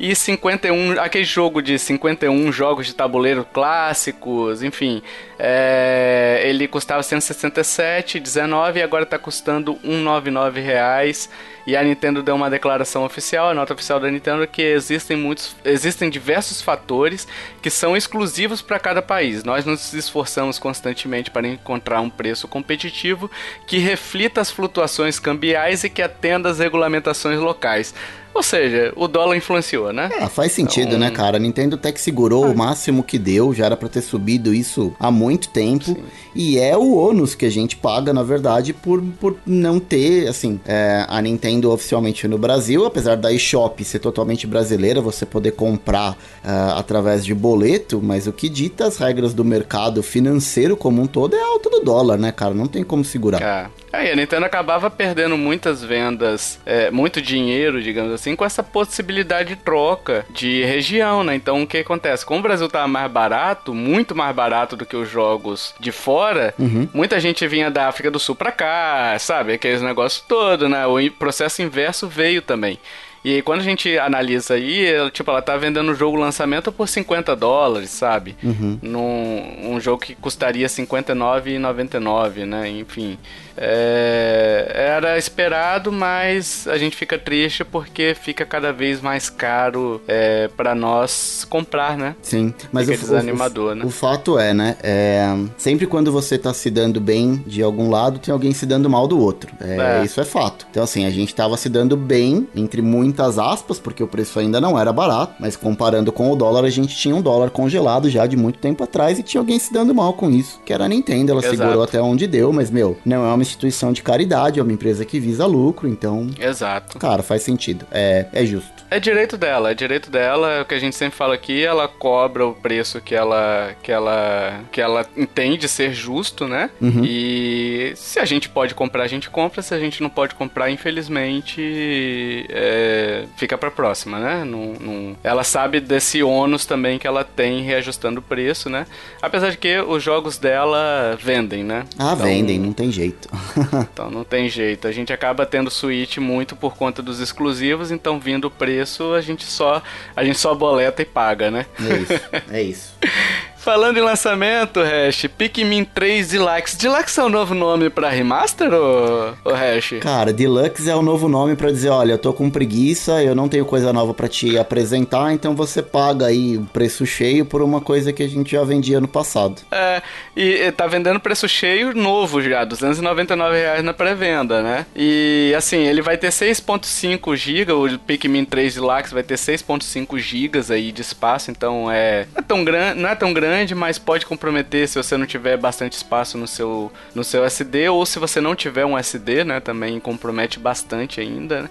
e 0.04 0.16
51, 0.16 1.00
aquele 1.00 1.24
jogo 1.24 1.62
de 1.62 1.78
51 1.78 2.52
jogos 2.52 2.88
de 2.88 2.96
tabuleiro 2.96 3.46
clássicos, 3.46 4.64
enfim, 4.64 5.04
é, 5.38 6.42
ele 6.44 6.68
custava 6.68 7.04
167,19 7.04 8.78
e 8.78 8.82
agora 8.82 9.04
está 9.04 9.20
custando 9.20 9.78
199 9.84 10.60
reais. 10.60 11.30
E 11.68 11.78
a 11.78 11.84
Nintendo 11.84 12.24
deu 12.24 12.34
uma 12.34 12.50
declaração 12.50 13.06
oficial, 13.06 13.50
a 13.50 13.54
nota 13.54 13.76
oficial 13.76 14.00
da 14.00 14.10
Nintendo, 14.10 14.48
que 14.48 14.64
existem 14.64 15.16
muitos, 15.16 15.56
existem 15.64 16.10
diversos 16.10 16.64
fatores 16.64 17.28
que 17.62 17.70
são 17.70 17.96
exclusivos 17.96 18.60
para 18.64 18.80
cada 18.80 19.04
país. 19.04 19.44
Nós 19.44 19.66
nos 19.66 19.94
esforçamos 19.94 20.58
constantemente 20.58 21.30
para 21.30 21.48
encontrar 21.48 22.02
um 22.02 22.10
preço 22.10 22.48
competitivo 22.48 23.30
que 23.68 23.78
reflita 23.78 24.42
as 24.42 24.50
flutuações 24.50 25.20
cambiais 25.20 25.84
e 25.84 25.92
que 25.92 26.02
atenda 26.02 26.50
às 26.50 26.58
regulamentações 26.58 27.40
locais. 27.40 27.94
Ou 28.34 28.44
seja, 28.44 28.94
o 28.96 29.08
dólar 29.08 29.36
influenciou, 29.36 29.92
né? 29.92 30.10
É, 30.14 30.28
faz 30.28 30.52
sentido, 30.52 30.92
né, 30.92 30.96
então... 30.96 31.00
né, 31.00 31.12
cara? 31.12 31.38
A 31.38 31.40
Nintendo 31.40 31.76
até 31.76 31.92
que 31.92 32.00
segurou 32.00 32.46
ah. 32.46 32.50
o 32.50 32.58
máximo 32.58 33.04
que 33.04 33.20
deu, 33.20 33.54
já 33.54 33.66
era 33.66 33.78
pra 33.78 33.90
ter 33.90 34.02
subido 34.02 34.54
isso 34.54 34.94
há 35.00 35.12
muito 35.12 35.50
tempo. 35.50 35.86
Sim. 35.86 36.04
E 36.34 36.58
é 36.58 36.76
o 36.78 36.96
ônus 36.96 37.36
que 37.36 37.46
a 37.46 37.50
gente 37.50 37.76
paga, 37.76 38.14
na 38.14 38.24
verdade, 38.24 38.74
por, 38.74 39.02
por 39.20 39.36
não 39.46 39.80
ter, 39.80 40.28
assim, 40.28 40.60
é, 40.66 41.06
a 41.08 41.22
Nintendo 41.22 41.72
oficialmente 41.72 42.28
no 42.28 42.38
Brasil, 42.38 42.86
apesar 42.86 43.16
da 43.18 43.34
eShop 43.34 43.84
ser 43.84 44.00
totalmente 44.00 44.48
brasileira, 44.48 45.02
você 45.02 45.26
poder 45.26 45.52
comprar 45.52 46.12
uh, 46.14 46.78
através 46.78 47.26
de 47.26 47.34
boleto, 47.34 48.00
mas 48.02 48.28
o 48.28 48.32
que 48.32 48.48
dita 48.48 48.86
as 48.86 48.98
regras 48.98 49.34
do 49.34 49.44
mercado 49.44 50.02
financeiro 50.02 50.78
como 50.78 51.02
um 51.02 51.08
todo 51.08 51.36
é 51.36 51.42
a 51.42 51.48
alta 51.48 51.70
do 51.70 51.82
dólar, 51.82 52.18
né, 52.18 52.32
cara? 52.32 52.54
Não 52.54 52.68
tem 52.68 52.84
como 52.84 53.04
segurar. 53.04 53.42
É. 53.42 53.82
Aí 53.94 54.10
a 54.10 54.16
Nintendo 54.16 54.46
acabava 54.46 54.90
perdendo 54.90 55.38
muitas 55.38 55.84
vendas, 55.84 56.58
é, 56.66 56.90
muito 56.90 57.22
dinheiro, 57.22 57.82
digamos 57.84 58.14
assim, 58.14 58.21
com 58.36 58.46
essa 58.46 58.64
possibilidade 58.64 59.50
de 59.50 59.56
troca 59.56 60.26
de 60.30 60.64
região, 60.64 61.24
né? 61.24 61.36
Então 61.36 61.64
o 61.64 61.68
que 61.68 61.78
acontece? 61.78 62.26
Como 62.26 62.40
o 62.40 62.44
Brasil 62.44 62.70
tava 62.70 62.88
mais 62.88 63.12
barato, 63.12 63.74
muito 63.74 64.16
mais 64.16 64.36
barato 64.36 64.76
do 64.76 64.86
que 64.86 64.96
os 64.96 65.10
jogos 65.10 65.74
de 65.80 65.92
fora, 65.92 66.54
uhum. 66.60 66.88
muita 66.94 67.20
gente 67.20 67.48
vinha 67.48 67.72
da 67.72 67.88
África 67.88 68.12
do 68.12 68.20
Sul 68.20 68.36
pra 68.36 68.52
cá, 68.52 69.18
sabe? 69.20 69.54
Aqueles 69.54 69.82
negócios 69.82 70.24
todo, 70.28 70.70
né? 70.70 70.86
O 70.86 71.12
processo 71.12 71.62
inverso 71.62 72.08
veio 72.08 72.42
também. 72.42 72.80
E 73.24 73.36
aí, 73.36 73.42
quando 73.42 73.60
a 73.60 73.64
gente 73.64 74.00
analisa 74.00 74.56
aí, 74.56 74.84
ela, 74.84 75.12
tipo, 75.12 75.30
ela 75.30 75.44
tá 75.44 75.56
vendendo 75.56 75.92
o 75.92 75.96
jogo 75.96 76.18
lançamento 76.18 76.72
por 76.72 76.88
50 76.88 77.36
dólares, 77.36 77.92
sabe? 77.92 78.36
Uhum. 78.44 78.80
Num 78.82 79.74
um 79.74 79.80
jogo 79.80 80.02
que 80.02 80.16
custaria 80.16 80.66
59,99, 80.68 82.46
né? 82.46 82.68
Enfim. 82.68 83.20
É, 83.58 84.72
era 84.74 85.18
esperado, 85.18 85.92
mas 85.92 86.68
a 86.68 86.78
gente 86.78 86.96
fica 86.96 87.18
triste 87.18 87.64
porque 87.64 88.16
fica 88.20 88.46
cada 88.46 88.72
vez 88.72 89.02
mais 89.02 89.30
caro 89.30 90.02
é, 90.08 90.50
para 90.56 90.74
nós 90.74 91.46
comprar, 91.50 91.98
né? 91.98 92.16
Sim, 92.22 92.54
mas 92.72 92.88
fica 92.88 93.00
o, 93.00 93.02
desanimador, 93.02 93.72
o, 93.72 93.76
né? 93.76 93.86
O 93.86 93.90
fato 93.90 94.38
é, 94.38 94.54
né? 94.54 94.76
É, 94.82 95.36
sempre 95.58 95.86
quando 95.86 96.12
você 96.12 96.38
tá 96.38 96.54
se 96.54 96.70
dando 96.70 97.00
bem 97.00 97.44
de 97.46 97.62
algum 97.62 97.90
lado, 97.90 98.20
tem 98.20 98.32
alguém 98.32 98.54
se 98.54 98.66
dando 98.66 98.90
mal 98.90 99.08
do 99.08 99.20
outro. 99.20 99.52
É, 99.60 100.02
é. 100.02 100.06
Isso 100.06 100.20
é 100.20 100.26
fato. 100.26 100.66
Então, 100.70 100.84
assim, 100.84 101.06
a 101.06 101.10
gente 101.10 101.34
tava 101.34 101.58
se 101.58 101.70
dando 101.70 101.96
bem, 101.98 102.48
entre 102.56 102.82
muitas 102.82 103.38
aspas, 103.38 103.80
porque 103.80 104.04
o 104.04 104.08
preço 104.08 104.40
ainda 104.40 104.60
não 104.62 104.80
era 104.80 104.92
barato, 104.92 105.36
mas 105.40 105.56
comparando 105.56 106.12
com 106.12 106.32
o 106.32 106.36
dólar, 106.36 106.66
a 106.66 106.70
gente 106.70 106.96
tinha 106.96 107.16
um 107.16 107.22
dólar 107.22 107.50
congelado 107.50 108.10
já 108.10 108.26
de 108.26 108.38
muito 108.38 108.60
tempo 108.60 108.84
atrás 108.84 109.20
e 109.20 109.24
tinha 109.24 109.42
alguém 109.42 109.60
se 109.60 109.74
dando 109.74 109.94
mal 109.94 110.14
com 110.14 110.30
isso, 110.30 110.60
que 110.66 110.74
era 110.74 110.86
a 110.86 110.88
Nintendo. 110.88 111.32
Ela 111.32 111.42
Exato. 111.42 111.58
segurou 111.58 111.84
até 111.84 112.02
onde 112.02 112.28
deu, 112.28 112.52
mas, 112.54 112.70
meu, 112.70 112.98
não 113.06 113.26
é 113.26 113.41
uma 113.42 113.44
instituição 113.44 113.92
de 113.92 114.04
caridade, 114.04 114.60
é 114.60 114.64
uma 114.64 114.72
empresa 114.72 115.04
que 115.04 115.20
visa 115.20 115.46
lucro, 115.46 115.88
então. 115.88 116.30
Exato. 116.40 117.00
Cara, 117.00 117.24
faz 117.24 117.42
sentido. 117.42 117.86
É, 117.92 118.28
é 118.32 118.46
justo. 118.46 118.81
É 118.92 119.00
direito 119.00 119.38
dela, 119.38 119.72
é 119.72 119.74
direito 119.74 120.12
dela, 120.12 120.52
é 120.52 120.62
o 120.62 120.66
que 120.66 120.74
a 120.74 120.80
gente 120.80 120.98
sempre 120.98 121.18
fala 121.18 121.34
aqui, 121.34 121.64
ela 121.64 121.88
cobra 121.88 122.46
o 122.46 122.54
preço 122.54 123.00
que 123.00 123.16
ela 123.16 123.74
que 123.82 123.90
ela 123.90 124.60
que 124.70 124.82
ela 124.82 125.06
entende 125.16 125.70
ser 125.70 125.94
justo, 125.94 126.46
né? 126.46 126.70
Uhum. 126.82 127.02
E 127.06 127.94
se 127.96 128.20
a 128.20 128.26
gente 128.26 128.50
pode 128.50 128.76
comprar, 128.76 129.04
a 129.04 129.08
gente 129.08 129.30
compra, 129.30 129.62
se 129.62 129.74
a 129.74 129.80
gente 129.80 130.04
não 130.04 130.10
pode 130.10 130.36
comprar, 130.36 130.70
infelizmente, 130.70 132.46
é, 132.50 133.24
fica 133.38 133.58
para 133.58 133.72
próxima, 133.72 134.20
né? 134.20 134.44
Não, 134.44 134.74
não... 134.74 135.16
Ela 135.24 135.46
sabe 135.46 135.80
desse 135.80 136.22
ônus 136.22 136.66
também 136.66 137.00
que 137.00 137.08
ela 137.08 137.24
tem 137.24 137.62
reajustando 137.62 138.20
o 138.20 138.24
preço, 138.24 138.70
né? 138.70 138.86
Apesar 139.22 139.52
de 139.52 139.58
que 139.58 139.80
os 139.80 140.04
jogos 140.04 140.38
dela 140.38 141.18
vendem, 141.18 141.64
né? 141.64 141.86
Ah, 141.98 142.12
então, 142.14 142.26
vendem, 142.26 142.60
não 142.60 142.74
tem 142.74 142.92
jeito. 142.92 143.30
então 143.94 144.12
não 144.12 144.26
tem 144.26 144.50
jeito. 144.50 144.86
A 144.86 144.92
gente 144.92 145.14
acaba 145.14 145.46
tendo 145.46 145.72
Switch 145.72 146.18
muito 146.18 146.58
por 146.58 146.76
conta 146.76 147.02
dos 147.02 147.22
exclusivos, 147.22 147.90
então 147.90 148.20
vindo 148.20 148.50
o 148.50 148.52
preço 148.52 148.81
preço, 148.82 149.14
a 149.14 149.22
gente 149.22 149.46
só 149.46 149.82
a 150.16 150.24
gente 150.24 150.40
só 150.40 150.56
boleta 150.56 151.02
e 151.02 151.06
paga, 151.06 151.52
né? 151.52 151.66
É 151.80 151.98
isso. 151.98 152.22
É 152.52 152.62
isso. 152.62 152.94
Falando 153.62 153.98
em 153.98 154.02
lançamento, 154.02 154.80
Hash, 154.82 155.28
Pikmin 155.38 155.84
3 155.86 156.30
Deluxe. 156.30 156.76
Deluxe 156.76 157.20
é 157.20 157.24
o 157.24 157.28
um 157.28 157.30
novo 157.30 157.54
nome 157.54 157.92
pra 157.92 158.10
remaster, 158.10 158.74
ou, 158.74 159.36
ou 159.46 159.54
Hash? 159.54 160.00
Cara, 160.02 160.34
Deluxe 160.34 160.90
é 160.90 160.96
o 160.96 161.00
um 161.00 161.04
novo 161.04 161.30
nome 161.30 161.56
pra 161.56 161.70
dizer, 161.70 161.90
olha, 161.90 162.14
eu 162.14 162.18
tô 162.18 162.34
com 162.34 162.50
preguiça, 162.50 163.22
eu 163.22 163.36
não 163.36 163.48
tenho 163.48 163.64
coisa 163.64 163.94
nova 163.94 164.16
pra 164.16 164.28
te 164.28 164.58
apresentar, 164.58 165.32
então 165.32 165.56
você 165.56 165.80
paga 165.84 166.26
aí 166.26 166.58
o 166.58 166.66
preço 166.74 167.06
cheio 167.06 167.46
por 167.46 167.62
uma 167.62 167.80
coisa 167.80 168.12
que 168.12 168.24
a 168.24 168.28
gente 168.28 168.54
já 168.54 168.64
vendia 168.64 169.00
no 169.00 169.08
passado. 169.08 169.62
É, 169.72 170.02
e 170.36 170.72
tá 170.72 170.88
vendendo 170.88 171.20
preço 171.20 171.48
cheio 171.48 171.94
novo 171.96 172.42
já, 172.42 172.66
299 172.66 173.56
reais 173.56 173.84
na 173.84 173.94
pré-venda, 173.94 174.64
né? 174.64 174.88
E 174.96 175.54
assim, 175.56 175.86
ele 175.86 176.02
vai 176.02 176.18
ter 176.18 176.30
6.5 176.30 177.36
GB, 177.36 177.72
o 177.74 178.00
Pikmin 178.00 178.44
3 178.44 178.74
Deluxe 178.74 179.14
vai 179.14 179.22
ter 179.22 179.36
6.5 179.36 180.18
GB 180.18 180.74
aí 180.74 180.92
de 180.92 181.02
espaço, 181.04 181.52
então 181.52 181.92
é, 181.92 182.26
é 182.34 182.42
tão 182.42 182.64
grande, 182.64 183.00
não 183.00 183.08
é 183.08 183.14
tão 183.14 183.32
grande 183.32 183.51
grande, 183.52 183.76
mas 183.76 184.00
pode 184.00 184.26
comprometer 184.26 184.88
se 184.88 184.98
você 184.98 185.18
não 185.18 185.26
tiver 185.26 185.58
bastante 185.58 185.94
espaço 185.94 186.38
no 186.38 186.48
seu, 186.48 186.90
no 187.14 187.22
seu 187.22 187.44
SD, 187.44 187.90
ou 187.90 188.06
se 188.06 188.18
você 188.18 188.40
não 188.40 188.56
tiver 188.56 188.86
um 188.86 188.98
SD, 188.98 189.44
né? 189.44 189.60
Também 189.60 190.00
compromete 190.00 190.58
bastante 190.58 191.20
ainda, 191.20 191.64
né? 191.64 191.70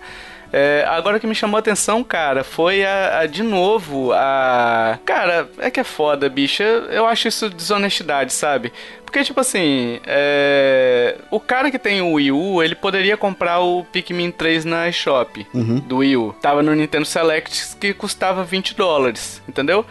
É, 0.53 0.85
agora 0.89 1.21
que 1.21 1.29
me 1.29 1.35
chamou 1.35 1.57
a 1.57 1.61
atenção, 1.61 2.03
cara, 2.03 2.43
foi 2.43 2.85
a, 2.85 3.21
a, 3.21 3.27
de 3.27 3.43
novo 3.43 4.13
a. 4.13 4.99
Cara, 5.07 5.49
é 5.59 5.71
que 5.71 5.79
é 5.79 5.85
foda, 5.85 6.29
bicha. 6.29 6.65
Eu 6.65 7.07
acho 7.07 7.29
isso 7.29 7.49
desonestidade, 7.49 8.33
sabe? 8.33 8.73
Porque, 9.05 9.23
tipo 9.25 9.41
assim, 9.41 10.01
é... 10.07 11.17
o 11.31 11.41
cara 11.41 11.71
que 11.71 11.79
tem 11.79 12.01
o 12.01 12.13
Wii 12.13 12.33
U, 12.33 12.63
ele 12.63 12.75
poderia 12.75 13.17
comprar 13.17 13.61
o 13.61 13.85
Pikmin 13.85 14.31
3 14.31 14.65
na 14.65 14.89
eShop 14.89 15.47
uhum. 15.55 15.79
do 15.81 15.99
Wii 15.99 16.17
U. 16.17 16.35
Tava 16.41 16.63
no 16.63 16.75
Nintendo 16.75 17.05
Select 17.05 17.77
que 17.77 17.95
custava 17.95 18.45
20 18.45 18.77
dólares, 18.77 19.43
entendeu? 19.49 19.87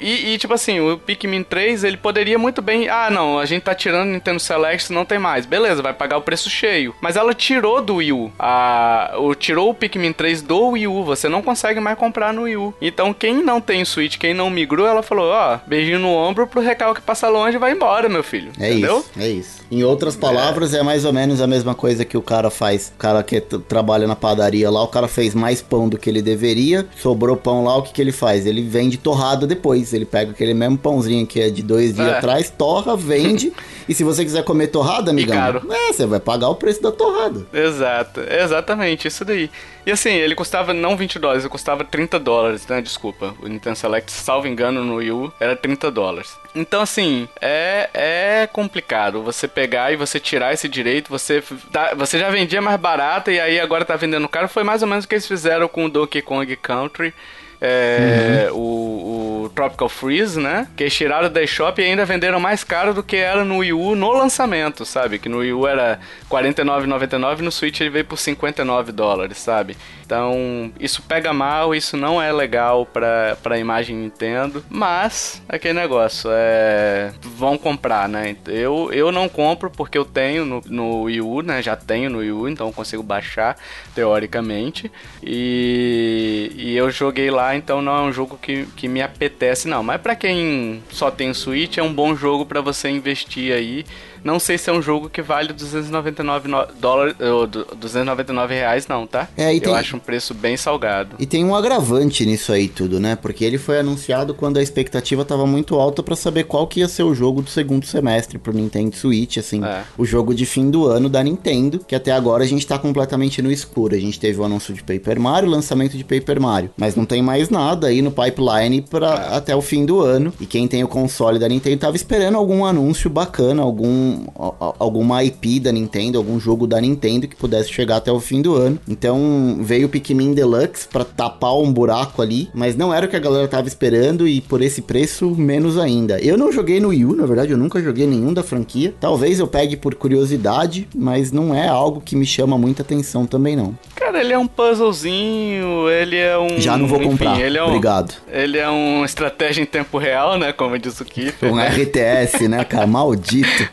E, 0.00 0.32
e, 0.32 0.38
tipo 0.38 0.54
assim, 0.54 0.80
o 0.80 0.98
Pikmin 0.98 1.42
3, 1.42 1.84
ele 1.84 1.96
poderia 1.96 2.38
muito 2.38 2.62
bem. 2.62 2.88
Ah, 2.88 3.10
não, 3.10 3.38
a 3.38 3.44
gente 3.44 3.62
tá 3.62 3.74
tirando 3.74 4.08
Nintendo 4.10 4.40
Select, 4.40 4.92
não 4.92 5.04
tem 5.04 5.18
mais. 5.18 5.46
Beleza, 5.46 5.82
vai 5.82 5.92
pagar 5.92 6.16
o 6.16 6.22
preço 6.22 6.48
cheio. 6.48 6.94
Mas 7.00 7.16
ela 7.16 7.34
tirou 7.34 7.82
do 7.82 7.96
Wii 7.96 8.12
U. 8.12 8.32
A, 8.38 9.14
o, 9.18 9.34
tirou 9.34 9.70
o 9.70 9.74
Pikmin 9.74 10.12
3 10.12 10.42
do 10.42 10.70
Wii 10.70 10.86
U. 10.86 11.04
Você 11.04 11.28
não 11.28 11.42
consegue 11.42 11.80
mais 11.80 11.98
comprar 11.98 12.32
no 12.32 12.42
Wii 12.42 12.56
U. 12.56 12.74
Então, 12.80 13.12
quem 13.12 13.42
não 13.42 13.60
tem 13.60 13.84
Switch, 13.84 14.18
quem 14.18 14.32
não 14.34 14.50
migrou, 14.50 14.86
ela 14.86 15.02
falou: 15.02 15.30
ó, 15.30 15.54
oh, 15.54 15.68
beijinho 15.68 15.98
no 15.98 16.08
ombro 16.08 16.46
pro 16.46 16.60
recalque 16.60 17.02
passa 17.02 17.28
longe 17.28 17.56
e 17.56 17.60
vai 17.60 17.72
embora, 17.72 18.08
meu 18.08 18.22
filho. 18.22 18.52
É 18.58 18.70
Entendeu? 18.70 18.98
isso, 18.98 19.10
é 19.20 19.28
isso. 19.28 19.59
Em 19.70 19.84
outras 19.84 20.16
palavras, 20.16 20.74
é. 20.74 20.78
é. 20.78 20.82
mais 20.82 21.04
ou 21.04 21.12
menos 21.12 21.40
a 21.40 21.46
mesma 21.46 21.74
coisa 21.74 22.04
que 22.04 22.16
o 22.16 22.22
cara 22.22 22.50
faz. 22.50 22.92
O 22.94 22.98
cara 22.98 23.22
que 23.22 23.40
trabalha 23.40 24.06
na 24.06 24.16
padaria 24.16 24.68
lá, 24.68 24.82
o 24.82 24.88
cara 24.88 25.06
fez 25.06 25.34
mais 25.34 25.62
pão 25.62 25.88
do 25.88 25.96
que 25.96 26.10
ele 26.10 26.20
deveria, 26.20 26.86
sobrou 27.00 27.36
pão 27.36 27.64
lá, 27.64 27.76
o 27.76 27.82
que, 27.82 27.92
que 27.92 28.02
ele 28.02 28.12
faz? 28.12 28.46
Ele 28.46 28.62
vende 28.62 28.98
torrado 28.98 29.46
depois. 29.46 29.92
Ele 29.92 30.04
pega 30.04 30.32
aquele 30.32 30.54
mesmo 30.54 30.76
pãozinho 30.76 31.26
que 31.26 31.40
é 31.40 31.50
de 31.50 31.62
dois 31.62 31.94
dias 31.94 32.08
é. 32.08 32.18
atrás, 32.18 32.50
torra, 32.50 32.96
vende. 32.96 33.52
e 33.88 33.94
se 33.94 34.02
você 34.02 34.24
quiser 34.24 34.42
comer 34.42 34.68
torrada, 34.68 35.10
amigão, 35.12 35.36
é, 35.36 35.92
você 35.92 36.04
vai 36.04 36.18
pagar 36.18 36.48
o 36.48 36.56
preço 36.56 36.82
da 36.82 36.90
torrada. 36.90 37.46
Exato, 37.52 38.20
exatamente, 38.20 39.06
isso 39.06 39.24
daí. 39.24 39.48
E 39.84 39.90
assim, 39.90 40.10
ele 40.10 40.34
custava 40.34 40.74
não 40.74 40.96
20 40.96 41.18
dólares, 41.18 41.44
ele 41.44 41.50
custava 41.50 41.84
30 41.84 42.18
dólares, 42.18 42.66
né? 42.66 42.80
Desculpa. 42.80 43.34
O 43.40 43.48
Nintendo 43.48 43.76
Select, 43.76 44.12
salvo 44.12 44.46
engano, 44.46 44.84
no 44.84 44.96
Wii 44.96 45.12
U, 45.12 45.32
era 45.40 45.56
30 45.56 45.90
dólares. 45.90 46.38
Então, 46.54 46.82
assim, 46.82 47.28
é, 47.40 47.88
é 47.94 48.48
complicado 48.52 49.22
você 49.22 49.46
pegar 49.46 49.92
e 49.92 49.96
você 49.96 50.18
tirar 50.18 50.52
esse 50.52 50.68
direito. 50.68 51.08
Você, 51.08 51.42
tá, 51.72 51.94
você 51.94 52.18
já 52.18 52.30
vendia 52.30 52.60
mais 52.60 52.78
barato 52.78 53.30
e 53.30 53.40
aí 53.40 53.58
agora 53.58 53.84
tá 53.84 53.96
vendendo 53.96 54.28
caro. 54.28 54.48
Foi 54.48 54.62
mais 54.62 54.82
ou 54.82 54.88
menos 54.88 55.04
o 55.04 55.08
que 55.08 55.14
eles 55.14 55.26
fizeram 55.26 55.68
com 55.68 55.86
o 55.86 55.88
Donkey 55.88 56.22
Kong 56.22 56.56
Country 56.56 57.14
é, 57.60 58.48
uhum. 58.50 58.58
o, 58.58 59.44
o, 59.44 59.48
Tropical 59.50 59.88
Freeze, 59.88 60.40
né? 60.40 60.66
Que 60.76 60.88
tiraram 60.88 61.30
da 61.30 61.42
eShop 61.42 61.80
e 61.80 61.84
ainda 61.84 62.04
venderam 62.04 62.40
mais 62.40 62.64
caro 62.64 62.94
do 62.94 63.02
que 63.02 63.16
era 63.16 63.44
no 63.44 63.58
Wii 63.58 63.72
U 63.72 63.94
no 63.94 64.12
lançamento, 64.12 64.84
sabe? 64.86 65.18
Que 65.18 65.28
no 65.28 65.38
Wii 65.38 65.52
U 65.52 65.66
era 65.66 66.00
R$49,99 66.30 67.40
no 67.40 67.52
Switch 67.52 67.80
ele 67.80 67.90
veio 67.90 68.04
por 68.04 68.18
59 68.18 68.92
dólares, 68.92 69.38
sabe? 69.38 69.76
Então, 70.10 70.72
isso 70.80 71.02
pega 71.02 71.32
mal, 71.32 71.72
isso 71.72 71.96
não 71.96 72.20
é 72.20 72.32
legal 72.32 72.84
pra, 72.84 73.36
pra 73.40 73.60
imagem 73.60 73.94
Nintendo. 73.94 74.64
Mas, 74.68 75.40
aquele 75.48 75.74
negócio, 75.74 76.28
é. 76.32 77.12
Vão 77.22 77.56
comprar, 77.56 78.08
né? 78.08 78.34
Eu, 78.48 78.90
eu 78.92 79.12
não 79.12 79.28
compro 79.28 79.70
porque 79.70 79.96
eu 79.96 80.04
tenho 80.04 80.44
no, 80.44 80.60
no 80.66 81.02
Wii 81.02 81.20
U, 81.20 81.42
né? 81.42 81.62
Já 81.62 81.76
tenho 81.76 82.10
no 82.10 82.18
Wii 82.18 82.32
U, 82.32 82.48
então 82.48 82.72
consigo 82.72 83.04
baixar, 83.04 83.56
teoricamente. 83.94 84.90
E, 85.22 86.50
e 86.56 86.76
eu 86.76 86.90
joguei 86.90 87.30
lá, 87.30 87.49
então 87.56 87.80
não 87.82 87.96
é 87.96 88.00
um 88.02 88.12
jogo 88.12 88.38
que, 88.40 88.66
que 88.76 88.88
me 88.88 89.02
apetece, 89.02 89.68
não. 89.68 89.82
Mas 89.82 90.00
para 90.00 90.14
quem 90.14 90.82
só 90.90 91.10
tem 91.10 91.32
Switch, 91.34 91.78
é 91.78 91.82
um 91.82 91.92
bom 91.92 92.14
jogo 92.14 92.44
para 92.46 92.60
você 92.60 92.88
investir 92.88 93.52
aí 93.52 93.84
não 94.24 94.38
sei 94.38 94.58
se 94.58 94.70
é 94.70 94.72
um 94.72 94.82
jogo 94.82 95.08
que 95.08 95.22
vale 95.22 95.52
299 95.52 96.48
dólares, 96.78 97.16
ou 97.20 97.46
299 97.46 98.54
reais 98.54 98.86
não, 98.86 99.06
tá? 99.06 99.28
É, 99.36 99.54
Eu 99.54 99.60
tem... 99.60 99.74
acho 99.74 99.96
um 99.96 100.00
preço 100.00 100.34
bem 100.34 100.56
salgado. 100.56 101.16
E 101.18 101.26
tem 101.26 101.44
um 101.44 101.54
agravante 101.54 102.24
nisso 102.26 102.52
aí 102.52 102.68
tudo, 102.68 103.00
né? 103.00 103.16
Porque 103.16 103.44
ele 103.44 103.58
foi 103.58 103.78
anunciado 103.78 104.34
quando 104.34 104.58
a 104.58 104.62
expectativa 104.62 105.24
tava 105.24 105.46
muito 105.46 105.76
alta 105.76 106.02
para 106.02 106.16
saber 106.16 106.44
qual 106.44 106.66
que 106.66 106.80
ia 106.80 106.88
ser 106.88 107.02
o 107.02 107.14
jogo 107.14 107.42
do 107.42 107.50
segundo 107.50 107.86
semestre 107.86 108.38
pro 108.38 108.52
Nintendo 108.52 108.94
Switch, 108.94 109.38
assim. 109.38 109.64
É. 109.64 109.82
O 109.96 110.04
jogo 110.04 110.34
de 110.34 110.46
fim 110.46 110.70
do 110.70 110.86
ano 110.86 111.08
da 111.08 111.22
Nintendo, 111.22 111.78
que 111.78 111.94
até 111.94 112.12
agora 112.12 112.44
a 112.44 112.46
gente 112.46 112.66
tá 112.66 112.78
completamente 112.78 113.42
no 113.42 113.50
escuro. 113.50 113.94
A 113.94 113.98
gente 113.98 114.18
teve 114.18 114.40
o 114.40 114.44
anúncio 114.44 114.74
de 114.74 114.82
Paper 114.82 115.20
Mario, 115.20 115.48
o 115.48 115.52
lançamento 115.52 115.96
de 115.96 116.04
Paper 116.04 116.40
Mario. 116.40 116.70
Mas 116.76 116.94
não 116.94 117.04
tem 117.04 117.22
mais 117.22 117.50
nada 117.50 117.88
aí 117.88 118.02
no 118.02 118.10
pipeline 118.10 118.82
para 118.82 119.08
é. 119.08 119.36
até 119.36 119.56
o 119.56 119.62
fim 119.62 119.84
do 119.84 120.00
ano. 120.00 120.32
E 120.40 120.46
quem 120.46 120.66
tem 120.66 120.82
o 120.84 120.88
console 120.88 121.38
da 121.38 121.48
Nintendo 121.48 121.78
tava 121.78 121.96
esperando 121.96 122.36
algum 122.36 122.64
anúncio 122.64 123.08
bacana, 123.08 123.62
algum 123.62 124.09
algum, 124.34 125.00
alguma 125.00 125.24
IP 125.24 125.60
da 125.60 125.72
Nintendo, 125.72 126.18
algum 126.18 126.38
jogo 126.38 126.66
da 126.66 126.80
Nintendo 126.80 127.26
que 127.26 127.36
pudesse 127.36 127.72
chegar 127.72 127.96
até 127.96 128.12
o 128.12 128.20
fim 128.20 128.42
do 128.42 128.54
ano. 128.54 128.78
Então 128.88 129.58
veio 129.60 129.86
o 129.86 129.88
Pikmin 129.88 130.34
Deluxe 130.34 130.88
para 130.88 131.04
tapar 131.04 131.56
um 131.58 131.72
buraco 131.72 132.22
ali, 132.22 132.48
mas 132.54 132.76
não 132.76 132.92
era 132.92 133.06
o 133.06 133.08
que 133.08 133.16
a 133.16 133.20
galera 133.20 133.48
tava 133.48 133.68
esperando 133.68 134.26
e 134.26 134.40
por 134.40 134.62
esse 134.62 134.82
preço, 134.82 135.30
menos 135.30 135.78
ainda. 135.78 136.18
Eu 136.20 136.36
não 136.36 136.52
joguei 136.52 136.80
no 136.80 136.88
Wii 136.88 137.04
U, 137.04 137.16
na 137.16 137.26
verdade, 137.26 137.52
eu 137.52 137.58
nunca 137.58 137.80
joguei 137.80 138.06
nenhum 138.06 138.32
da 138.32 138.42
franquia. 138.42 138.94
Talvez 139.00 139.40
eu 139.40 139.46
pegue 139.46 139.76
por 139.76 139.94
curiosidade, 139.94 140.88
mas 140.94 141.32
não 141.32 141.54
é 141.54 141.68
algo 141.68 142.00
que 142.00 142.16
me 142.16 142.26
chama 142.26 142.58
muita 142.58 142.82
atenção 142.82 143.26
também 143.26 143.56
não. 143.56 143.76
Cara, 143.94 144.20
ele 144.20 144.32
é 144.32 144.38
um 144.38 144.46
puzzlezinho, 144.46 145.88
ele 145.88 146.16
é 146.16 146.36
um. 146.38 146.60
Já 146.60 146.76
não 146.76 146.86
vou 146.86 146.98
enfim, 146.98 147.10
comprar. 147.10 147.40
Ele 147.40 147.58
é 147.58 147.62
um, 147.62 147.68
Obrigado. 147.68 148.14
Ele 148.30 148.58
é 148.58 148.68
uma 148.68 149.04
estratégia 149.04 149.62
em 149.62 149.66
tempo 149.66 149.98
real, 149.98 150.38
né? 150.38 150.52
Como 150.52 150.78
diz 150.78 151.00
o 151.00 151.04
Kiffer. 151.04 151.52
Um 151.52 151.56
né? 151.56 151.68
RTS, 151.68 152.48
né, 152.48 152.64
cara? 152.64 152.86
Maldito. 152.88 153.70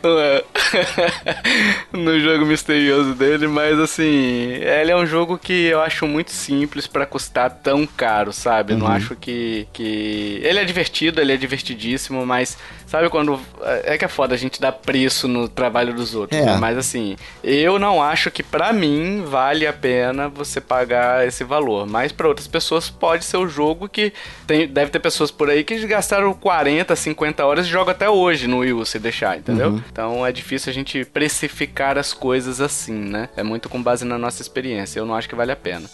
no 1.92 2.18
jogo 2.20 2.46
misterioso 2.46 3.14
dele, 3.14 3.46
mas 3.46 3.78
assim, 3.78 4.52
ele 4.54 4.90
é 4.90 4.96
um 4.96 5.06
jogo 5.06 5.38
que 5.38 5.66
eu 5.66 5.80
acho 5.80 6.06
muito 6.06 6.30
simples 6.30 6.86
para 6.86 7.06
custar 7.06 7.50
tão 7.50 7.86
caro, 7.86 8.32
sabe? 8.32 8.72
Uhum. 8.72 8.80
Não 8.80 8.86
acho 8.86 9.16
que, 9.16 9.66
que. 9.72 10.40
Ele 10.42 10.58
é 10.58 10.64
divertido, 10.64 11.20
ele 11.20 11.32
é 11.32 11.36
divertidíssimo, 11.36 12.24
mas 12.26 12.56
Sabe 12.88 13.10
quando. 13.10 13.38
É 13.84 13.98
que 13.98 14.04
é 14.04 14.08
foda 14.08 14.34
a 14.34 14.38
gente 14.38 14.58
dar 14.58 14.72
preço 14.72 15.28
no 15.28 15.46
trabalho 15.46 15.92
dos 15.92 16.14
outros. 16.14 16.40
É. 16.40 16.46
Né? 16.46 16.56
Mas 16.56 16.78
assim, 16.78 17.16
eu 17.44 17.78
não 17.78 18.02
acho 18.02 18.30
que 18.30 18.42
para 18.42 18.72
mim 18.72 19.22
vale 19.26 19.66
a 19.66 19.72
pena 19.74 20.28
você 20.28 20.58
pagar 20.58 21.26
esse 21.26 21.44
valor. 21.44 21.86
Mas 21.86 22.12
para 22.12 22.26
outras 22.26 22.48
pessoas 22.48 22.88
pode 22.88 23.26
ser 23.26 23.36
o 23.36 23.46
jogo 23.46 23.88
que. 23.88 24.12
Tem, 24.46 24.66
deve 24.66 24.90
ter 24.90 25.00
pessoas 25.00 25.30
por 25.30 25.50
aí 25.50 25.62
que 25.64 25.86
gastaram 25.86 26.32
40, 26.32 26.96
50 26.96 27.44
horas 27.44 27.66
e 27.66 27.68
jogam 27.68 27.92
até 27.92 28.08
hoje 28.08 28.46
no 28.46 28.60
Wii 28.60 28.72
U 28.72 28.86
se 28.86 28.98
deixar, 28.98 29.36
entendeu? 29.36 29.68
Uhum. 29.68 29.82
Então 29.92 30.26
é 30.26 30.32
difícil 30.32 30.70
a 30.70 30.74
gente 30.74 31.04
precificar 31.04 31.98
as 31.98 32.14
coisas 32.14 32.58
assim, 32.58 32.94
né? 32.94 33.28
É 33.36 33.42
muito 33.42 33.68
com 33.68 33.82
base 33.82 34.06
na 34.06 34.16
nossa 34.16 34.40
experiência. 34.40 34.98
Eu 34.98 35.04
não 35.04 35.14
acho 35.14 35.28
que 35.28 35.34
vale 35.34 35.52
a 35.52 35.56
pena. 35.56 35.88